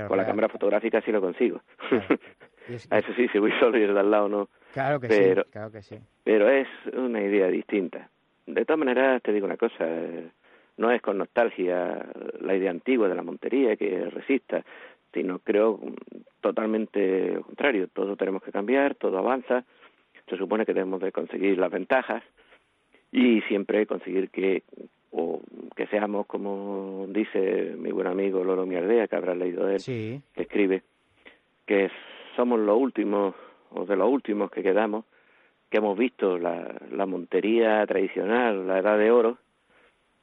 Con 0.07 0.18
la 0.18 0.26
cámara 0.26 0.49
fotográfica 0.49 1.01
sí 1.01 1.11
lo 1.11 1.19
consigo 1.19 1.61
a 2.90 3.00
eso 3.00 3.14
sí 3.16 3.28
si 3.30 3.40
voy 3.40 3.52
solo 3.60 3.78
y 3.78 3.84
el 3.84 3.94
de 3.94 4.00
al 4.00 4.12
lado 4.12 4.30
no. 4.30 4.50
Claro 4.74 5.00
que 5.00 5.08
pero, 5.08 5.44
sí 5.44 5.50
claro 5.52 5.72
que 5.72 5.82
sí. 5.82 5.98
pero 6.24 6.50
es 6.50 6.68
una 6.94 7.22
idea 7.22 7.48
distinta. 7.48 8.10
De 8.46 8.66
todas 8.66 8.80
maneras 8.80 9.22
te 9.22 9.32
digo 9.32 9.46
una 9.46 9.58
cosa 9.58 9.86
no 10.78 10.91
es 10.91 11.02
con 11.02 11.18
nostalgia 11.18 12.06
la 12.40 12.56
idea 12.56 12.72
antigua 12.72 13.08
de 13.08 13.16
la 13.16 13.24
montería 13.24 13.76
que 13.76 14.10
resista 14.10 14.64
sino 15.14 15.40
creo 15.40 15.80
totalmente 16.41 17.34
lo 17.34 17.41
contrario. 17.41 17.88
Todo 17.88 18.16
tenemos 18.16 18.44
que 18.44 18.52
cambiar 18.52 18.96
todo 18.96 19.18
avanza. 19.18 19.64
Se 20.30 20.38
supone 20.38 20.66
que 20.66 20.74
debemos 20.74 21.02
de 21.02 21.12
conseguir 21.12 21.58
las 21.58 21.72
ventajas 21.72 22.24
y 23.12 23.41
siempre 23.41 23.86
conseguir 23.88 24.30
que 24.30 24.64
o 25.12 25.41
que 25.76 25.88
seamos 25.88 26.28
como 26.28 27.08
dice 27.10 27.74
mi 27.78 27.91
buen 27.91 28.06
amigo 28.06 28.44
Loro 28.44 28.66
Miardea 28.66 29.08
que 29.08 29.16
habrá 29.16 29.34
leído 29.34 29.68
él 29.68 29.82
que 29.84 30.22
escribe 30.36 30.84
que 31.66 31.90
somos 32.40 32.57
los 32.57 32.80
últimos 32.80 33.36
o 33.72 33.86
de 33.86 33.98
los 33.98 34.10
últimos 34.10 34.49
que 34.49 34.64
quedamos 34.64 35.03
que 35.70 35.78
hemos 35.78 35.98
visto 35.98 36.38
la, 36.38 36.74
la 36.90 37.06
montería 37.06 37.86
tradicional 37.86 38.66
la 38.66 38.80
edad 38.80 38.98
de 38.98 39.11
oro 39.11 39.38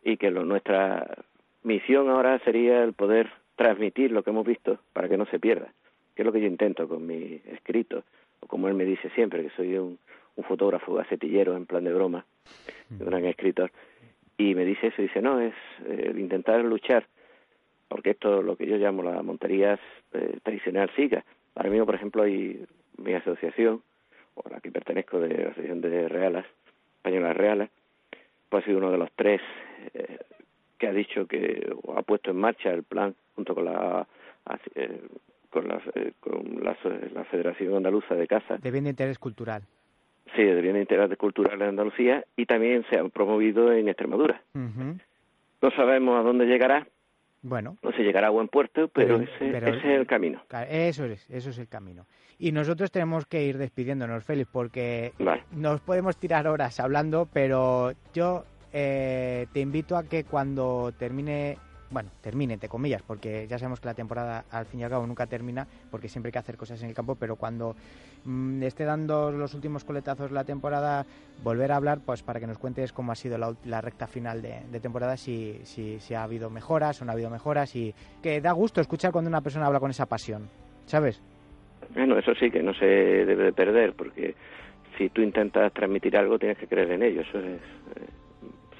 y 0.03 0.17
que 0.17 0.31
lo, 0.31 0.47
nuestra 0.47 1.19
misión 1.63 2.09
ahora 2.09 2.39
sería 2.39 2.83
el 2.83 2.95
poder 2.95 3.31
transmitir 3.55 4.13
lo 4.13 4.23
que 4.23 4.31
hemos 4.31 4.47
visto 4.47 4.79
para 4.95 5.11
que 5.11 5.19
no 5.19 5.27
se 5.27 5.39
pierda 5.39 5.69
que 6.15 6.23
es 6.23 6.27
lo 6.27 6.33
que 6.33 6.41
yo 6.41 6.47
intento 6.47 6.89
con 6.89 7.07
mi 7.07 7.43
escrito 7.53 8.03
o 8.41 8.47
como 8.47 8.69
él 8.69 8.75
me 8.75 8.87
dice 8.87 9.11
siempre, 9.11 9.43
que 9.43 9.51
soy 9.51 9.77
un, 9.77 9.99
un 10.37 10.45
fotógrafo 10.45 10.95
gacetillero 10.95 11.55
en 11.55 11.67
plan 11.67 11.85
de 11.85 11.93
broma, 11.93 12.25
un 12.91 12.99
gran 12.99 13.25
escritor, 13.27 13.71
y 14.39 14.55
me 14.55 14.65
dice 14.65 14.89
eso, 14.89 15.03
dice, 15.03 15.21
no, 15.21 15.41
es 15.41 15.55
eh, 15.87 16.15
intentar 16.17 16.63
luchar, 16.65 17.07
porque 17.89 18.11
esto, 18.11 18.43
lo 18.43 18.57
que 18.57 18.67
yo 18.67 18.77
llamo 18.77 19.03
la 19.03 19.23
montería 19.23 19.79
eh, 20.13 20.39
tradicional 20.43 20.91
siga. 20.97 21.25
Ahora 21.57 21.71
mismo, 21.71 21.87
por 21.87 21.95
ejemplo, 21.95 22.23
hay 22.23 22.65
mi 22.99 23.15
asociación, 23.15 23.83
o 24.35 24.49
la 24.49 24.61
que 24.61 24.71
pertenezco 24.71 25.19
de 25.19 25.29
la 25.29 25.51
Asociación 25.51 25.81
de 25.81 26.09
Realas, 26.09 26.47
Españolas 26.99 27.37
Realas, 27.37 27.71
pues 28.49 28.63
ha 28.63 28.67
sido 28.67 28.79
uno 28.79 28.93
de 28.93 28.99
los 28.99 29.11
tres 29.17 29.41
eh, 29.95 30.19
que 30.79 30.87
ha 30.87 30.93
dicho 30.93 31.27
que 31.27 31.75
o 31.83 31.99
ha 31.99 32.03
puesto 32.03 32.31
en 32.31 32.37
marcha 32.37 32.71
el 32.71 32.85
plan 32.85 33.15
junto 33.35 33.55
con 33.55 33.65
la 33.65 34.07
eh, 34.75 35.01
con, 35.51 35.69
la, 35.69 35.81
eh, 35.95 36.13
con 36.21 36.63
la, 36.63 36.77
la, 37.15 37.25
Federación 37.25 37.75
Andaluza 37.75 38.15
de 38.15 38.27
Caza. 38.27 38.59
De 38.59 38.71
bien 38.71 38.85
de 38.85 38.91
interés 38.91 39.19
cultural. 39.19 39.63
Sí, 40.35 40.43
de 40.43 40.61
bien 40.61 40.75
de 40.75 40.81
interés 40.81 41.17
cultural 41.17 41.61
en 41.63 41.69
Andalucía 41.69 42.25
y 42.37 42.45
también 42.45 42.85
se 42.91 42.99
han 42.99 43.11
promovido 43.11 43.73
en 43.73 43.89
Extremadura. 43.89 44.43
No 44.55 45.71
sabemos 45.71 46.21
a 46.21 46.23
dónde 46.23 46.47
llegará. 46.47 46.87
Bueno. 47.43 47.77
No 47.83 47.93
se 47.93 48.03
llegará 48.03 48.29
a 48.29 48.31
buen 48.31 48.49
puerto, 48.49 48.89
pero, 48.89 49.21
ese, 49.21 49.51
es 49.51 49.85
el 49.85 50.07
camino. 50.07 50.43
Eso 50.69 51.05
es, 51.05 51.29
eso 51.31 51.51
es 51.51 51.59
el 51.59 51.69
camino. 51.69 52.07
Y 52.39 52.53
nosotros 52.53 52.91
tenemos 52.91 53.27
que 53.27 53.45
ir 53.45 53.57
despidiéndonos, 53.57 54.25
Félix, 54.25 54.51
porque 54.51 55.13
nos 55.53 55.81
podemos 55.81 56.17
tirar 56.17 56.49
horas 56.49 56.81
hablando, 56.81 57.29
pero 57.33 57.93
yo 58.13 58.45
eh, 58.73 59.47
te 59.53 59.61
invito 59.61 59.97
a 59.97 60.05
que 60.05 60.25
cuando 60.25 60.93
termine 60.99 61.59
bueno, 61.91 62.11
termine, 62.21 62.55
entre 62.55 62.69
comillas, 62.69 63.03
porque 63.03 63.47
ya 63.49 63.59
sabemos 63.59 63.81
que 63.81 63.87
la 63.87 63.95
temporada 63.95 64.45
al 64.51 64.67
fin 64.67 64.81
y 64.81 64.85
al 64.85 64.91
cabo 64.91 65.07
nunca 65.07 65.27
termina, 65.27 65.67
porque 65.91 66.09
siempre 66.09 66.29
hay 66.29 66.33
que 66.33 66.39
hacer 66.39 66.57
cosas 66.57 66.83
en 66.83 66.89
el 66.89 66.95
campo, 66.95 67.15
pero 67.15 67.37
cuando 67.37 67.77
mm, 68.25 68.63
esté 68.63 68.85
dando 68.85 69.31
los 69.31 69.55
últimos 69.55 69.85
coletazos 69.85 70.33
la 70.33 70.45
temporada, 70.45 71.07
volver 71.43 71.73
a 71.73 71.77
hablar, 71.77 72.01
pues 72.05 72.23
para 72.23 72.41
que 72.41 72.47
nos 72.47 72.59
cuentes 72.59 72.93
cómo 72.93 73.13
ha 73.13 73.15
sido 73.15 73.39
la, 73.39 73.81
recta 73.81 74.07
final 74.07 74.43
de, 74.43 74.81
temporada, 74.81 75.17
si, 75.17 75.61
si, 75.65 76.01
si, 76.01 76.15
ha 76.15 76.25
habido 76.25 76.51
mejoras 76.51 77.01
o 77.01 77.05
no 77.05 77.13
ha 77.13 77.15
habido 77.15 77.31
mejoras, 77.31 77.75
y 77.77 77.95
que 78.23 78.41
da 78.41 78.53
gusto 78.53 78.81
escuchar 78.81 79.13
cuando 79.13 79.29
una 79.29 79.41
persona 79.41 79.67
habla 79.67 79.81
con 79.81 79.91
esa 79.91 80.07
pasión, 80.07 80.49
¿sabes? 80.87 81.23
Bueno, 81.95 82.19
eso 82.19 82.35
sí 82.35 82.51
que 82.51 82.63
no 82.63 82.75
se 82.75 82.85
debe 82.85 83.45
de 83.45 83.53
perder, 83.53 83.93
porque 83.93 84.35
si 84.99 85.09
tú 85.11 85.23
intentas 85.23 85.73
transmitir 85.73 86.17
algo, 86.17 86.39
tienes 86.39 86.59
que 86.59 86.67
creer 86.67 86.91
en 86.91 87.03
ello, 87.03 87.21
eso 87.21 87.39
es 87.39 87.47
eh, 87.47 88.07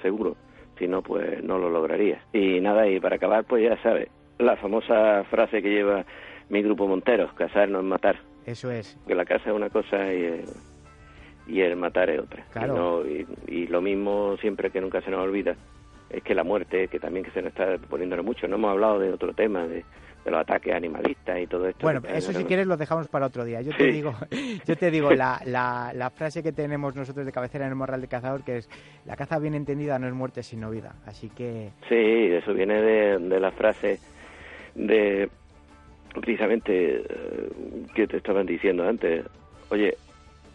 seguro 0.01 0.35
si 0.77 0.87
no, 0.87 1.01
pues 1.01 1.43
no 1.43 1.57
lo 1.57 1.69
lograría. 1.69 2.21
Y 2.33 2.59
nada, 2.59 2.87
y 2.87 2.99
para 2.99 3.15
acabar, 3.15 3.43
pues 3.45 3.63
ya 3.63 3.81
sabes, 3.81 4.09
la 4.39 4.55
famosa 4.57 5.23
frase 5.29 5.61
que 5.61 5.69
lleva 5.69 6.05
mi 6.49 6.61
grupo 6.61 6.87
Monteros, 6.87 7.33
casar 7.33 7.69
no 7.69 7.79
es 7.79 7.85
matar. 7.85 8.17
Eso 8.45 8.71
es. 8.71 8.97
Que 9.07 9.15
la 9.15 9.25
casa 9.25 9.49
es 9.49 9.55
una 9.55 9.69
cosa 9.69 10.13
y 10.13 10.23
el, 10.23 10.45
y 11.47 11.61
el 11.61 11.75
matar 11.75 12.09
es 12.09 12.19
otra. 12.19 12.45
Claro. 12.51 13.03
Y, 13.05 13.25
y, 13.47 13.67
lo 13.67 13.81
mismo 13.81 14.37
siempre 14.39 14.69
que 14.69 14.79
nunca 14.79 15.01
se 15.01 15.11
nos 15.11 15.21
olvida, 15.21 15.55
es 16.09 16.23
que 16.23 16.33
la 16.33 16.43
muerte, 16.43 16.87
que 16.87 16.99
también 16.99 17.25
que 17.25 17.31
se 17.31 17.41
nos 17.41 17.49
está 17.49 17.77
poniendo 17.89 18.21
mucho, 18.23 18.47
no 18.47 18.55
hemos 18.55 18.71
hablado 18.71 18.99
de 18.99 19.11
otro 19.11 19.33
tema, 19.33 19.67
de, 19.67 19.83
los 20.31 20.41
ataques 20.41 20.73
animalistas 20.73 21.39
y 21.39 21.47
todo 21.47 21.67
esto. 21.67 21.79
Bueno, 21.81 22.01
eso 22.07 22.33
si 22.33 22.43
quieres 22.45 22.67
lo 22.67 22.77
dejamos 22.77 23.07
para 23.07 23.25
otro 23.27 23.45
día. 23.45 23.61
Yo 23.61 23.75
te 23.75 23.85
digo, 23.85 24.13
yo 24.65 24.75
te 24.75 24.91
digo 24.91 25.11
la, 25.11 25.41
la, 25.45 26.09
frase 26.09 26.43
que 26.43 26.51
tenemos 26.51 26.95
nosotros 26.95 27.25
de 27.25 27.31
cabecera 27.31 27.65
en 27.65 27.71
el 27.71 27.75
Morral 27.75 28.01
de 28.01 28.07
Cazador, 28.07 28.43
que 28.43 28.57
es, 28.57 28.69
la 29.05 29.15
caza 29.15 29.39
bien 29.39 29.55
entendida 29.55 29.99
no 29.99 30.07
es 30.07 30.13
muerte 30.13 30.43
sino 30.43 30.69
vida. 30.69 30.95
Así 31.05 31.29
que... 31.29 31.71
Sí, 31.87 31.95
eso 31.95 32.53
viene 32.53 32.81
de, 32.81 33.17
de 33.19 33.39
la 33.39 33.51
frase 33.51 33.99
de 34.75 35.29
precisamente 36.13 36.97
eh, 36.97 37.49
que 37.93 38.07
te 38.07 38.17
estaban 38.17 38.45
diciendo 38.45 38.87
antes. 38.87 39.25
Oye, 39.69 39.97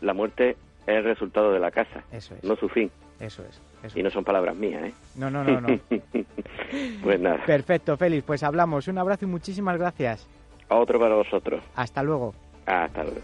la 0.00 0.14
muerte 0.14 0.56
es 0.86 0.96
el 0.96 1.04
resultado 1.04 1.52
de 1.52 1.60
la 1.60 1.70
caza, 1.70 2.02
no 2.42 2.56
su 2.56 2.68
fin. 2.68 2.90
Eso 3.20 3.44
es. 3.48 3.71
Y 3.94 4.02
no 4.02 4.10
son 4.10 4.24
palabras 4.24 4.56
mías, 4.56 4.84
¿eh? 4.84 4.94
No, 5.16 5.30
no, 5.30 5.42
no, 5.44 5.60
no. 5.60 5.68
pues 7.02 7.20
nada. 7.20 7.44
Perfecto, 7.44 7.96
Félix. 7.96 8.24
Pues 8.24 8.42
hablamos. 8.42 8.88
Un 8.88 8.98
abrazo 8.98 9.24
y 9.24 9.28
muchísimas 9.28 9.78
gracias. 9.78 10.28
A 10.68 10.76
otro 10.76 10.98
para 10.98 11.14
vosotros. 11.14 11.62
Hasta 11.74 12.02
luego. 12.02 12.34
Hasta 12.66 13.04
luego. 13.04 13.20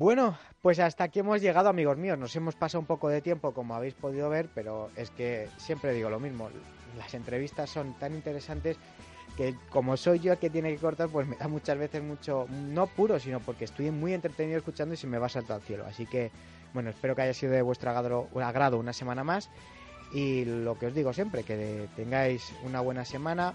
Bueno, 0.00 0.38
pues 0.62 0.78
hasta 0.78 1.04
aquí 1.04 1.18
hemos 1.18 1.42
llegado, 1.42 1.68
amigos 1.68 1.98
míos. 1.98 2.18
Nos 2.18 2.34
hemos 2.34 2.54
pasado 2.54 2.80
un 2.80 2.86
poco 2.86 3.10
de 3.10 3.20
tiempo, 3.20 3.52
como 3.52 3.74
habéis 3.74 3.92
podido 3.92 4.30
ver, 4.30 4.48
pero 4.54 4.88
es 4.96 5.10
que 5.10 5.48
siempre 5.58 5.92
digo 5.92 6.08
lo 6.08 6.18
mismo. 6.18 6.48
Las 6.96 7.12
entrevistas 7.12 7.68
son 7.68 7.92
tan 7.98 8.14
interesantes 8.14 8.78
que 9.36 9.54
como 9.70 9.96
soy 9.96 10.18
yo 10.20 10.32
el 10.32 10.38
que 10.38 10.50
tiene 10.50 10.72
que 10.72 10.78
cortar, 10.78 11.08
pues 11.08 11.26
me 11.26 11.36
da 11.36 11.48
muchas 11.48 11.78
veces 11.78 12.02
mucho, 12.02 12.46
no 12.50 12.86
puro, 12.86 13.18
sino 13.18 13.40
porque 13.40 13.64
estoy 13.64 13.90
muy 13.90 14.12
entretenido 14.14 14.58
escuchando 14.58 14.94
y 14.94 14.96
se 14.96 15.06
me 15.06 15.18
va 15.18 15.28
salto 15.28 15.54
al 15.54 15.62
cielo. 15.62 15.86
Así 15.86 16.06
que, 16.06 16.30
bueno, 16.74 16.90
espero 16.90 17.14
que 17.16 17.22
haya 17.22 17.34
sido 17.34 17.52
de 17.52 17.62
vuestro 17.62 17.90
agrado, 17.90 18.78
una 18.78 18.92
semana 18.92 19.24
más. 19.24 19.50
Y 20.12 20.44
lo 20.44 20.78
que 20.78 20.86
os 20.86 20.94
digo 20.94 21.12
siempre, 21.12 21.44
que 21.44 21.88
tengáis 21.96 22.52
una 22.64 22.80
buena 22.80 23.04
semana, 23.04 23.54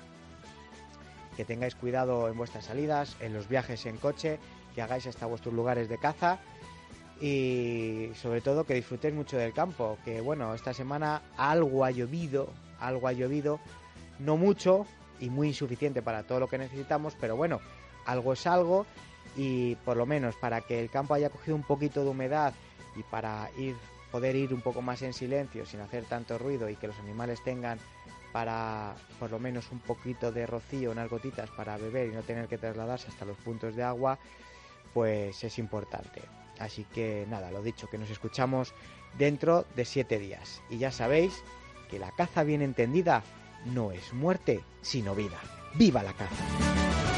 que 1.36 1.46
tengáis 1.46 1.76
cuidado 1.76 2.30
en 2.30 2.38
vuestras 2.38 2.66
salidas, 2.66 3.18
en 3.20 3.34
los 3.34 3.50
viajes 3.50 3.86
en 3.86 3.98
coche, 3.98 4.40
que 4.74 4.82
hagáis 4.82 5.06
hasta 5.08 5.26
vuestros 5.26 5.54
lugares 5.54 5.90
de 5.90 5.98
caza 5.98 6.40
y 7.22 8.12
sobre 8.16 8.42
todo 8.42 8.66
que 8.66 8.74
disfrutéis 8.74 9.14
mucho 9.14 9.38
del 9.38 9.54
campo, 9.54 9.98
que 10.04 10.22
bueno, 10.22 10.54
esta 10.54 10.74
semana 10.74 11.22
algo 11.38 11.86
ha 11.86 11.92
llovido, 11.92 12.50
algo 12.80 13.08
ha 13.08 13.14
llovido, 13.14 13.60
no 14.20 14.38
mucho, 14.38 14.86
y 15.20 15.30
muy 15.30 15.50
insuficiente 15.50 16.02
para 16.02 16.24
todo 16.24 16.40
lo 16.40 16.48
que 16.48 16.58
necesitamos, 16.58 17.16
pero 17.20 17.36
bueno, 17.36 17.62
algo 18.06 18.34
es 18.34 18.46
algo 18.48 18.86
y 19.36 19.76
por 19.78 19.98
lo 19.98 20.06
menos 20.06 20.36
para 20.36 20.62
que 20.62 20.80
el 20.80 20.90
campo 20.90 21.14
haya 21.14 21.30
cogido 21.30 21.56
un 21.56 21.64
poquito 21.64 22.04
de 22.04 22.10
humedad 22.10 22.54
y 22.96 23.04
para 23.04 23.50
ir 23.58 23.76
poder 24.12 24.38
ir 24.38 24.54
un 24.54 24.62
poco 24.62 24.82
más 24.82 25.02
en 25.02 25.12
silencio 25.12 25.66
sin 25.66 25.82
hacer 25.82 26.06
tanto 26.06 26.38
ruido 26.38 26.70
y 26.70 26.78
que 26.78 26.88
los 26.88 26.98
animales 27.00 27.44
tengan 27.44 27.80
para 28.32 28.96
por 29.20 29.30
lo 29.30 29.40
menos 29.40 29.72
un 29.74 29.80
poquito 29.80 30.32
de 30.32 30.46
rocío, 30.46 30.92
unas 30.92 31.10
gotitas 31.10 31.50
para 31.52 31.78
beber 31.78 32.08
y 32.08 32.12
no 32.12 32.22
tener 32.22 32.48
que 32.48 32.58
trasladarse 32.58 33.10
hasta 33.10 33.26
los 33.26 33.36
puntos 33.38 33.76
de 33.76 33.84
agua, 33.84 34.18
pues 34.94 35.44
es 35.44 35.60
importante. 35.60 36.22
Así 36.60 36.86
que 36.94 37.26
nada, 37.30 37.52
lo 37.52 37.62
dicho, 37.62 37.90
que 37.90 37.98
nos 37.98 38.10
escuchamos 38.10 38.74
dentro 39.18 39.66
de 39.76 39.84
siete 39.84 40.18
días. 40.18 40.62
Y 40.70 40.78
ya 40.78 40.92
sabéis 40.92 41.44
que 41.90 42.00
la 42.00 42.12
caza 42.12 42.44
bien 42.44 42.62
entendida 42.62 43.22
no 43.66 43.92
es 43.92 44.14
muerte, 44.14 44.64
sino 44.82 45.16
vida. 45.16 45.40
¡Viva 45.76 46.04
la 46.04 46.14
caza! 46.14 47.15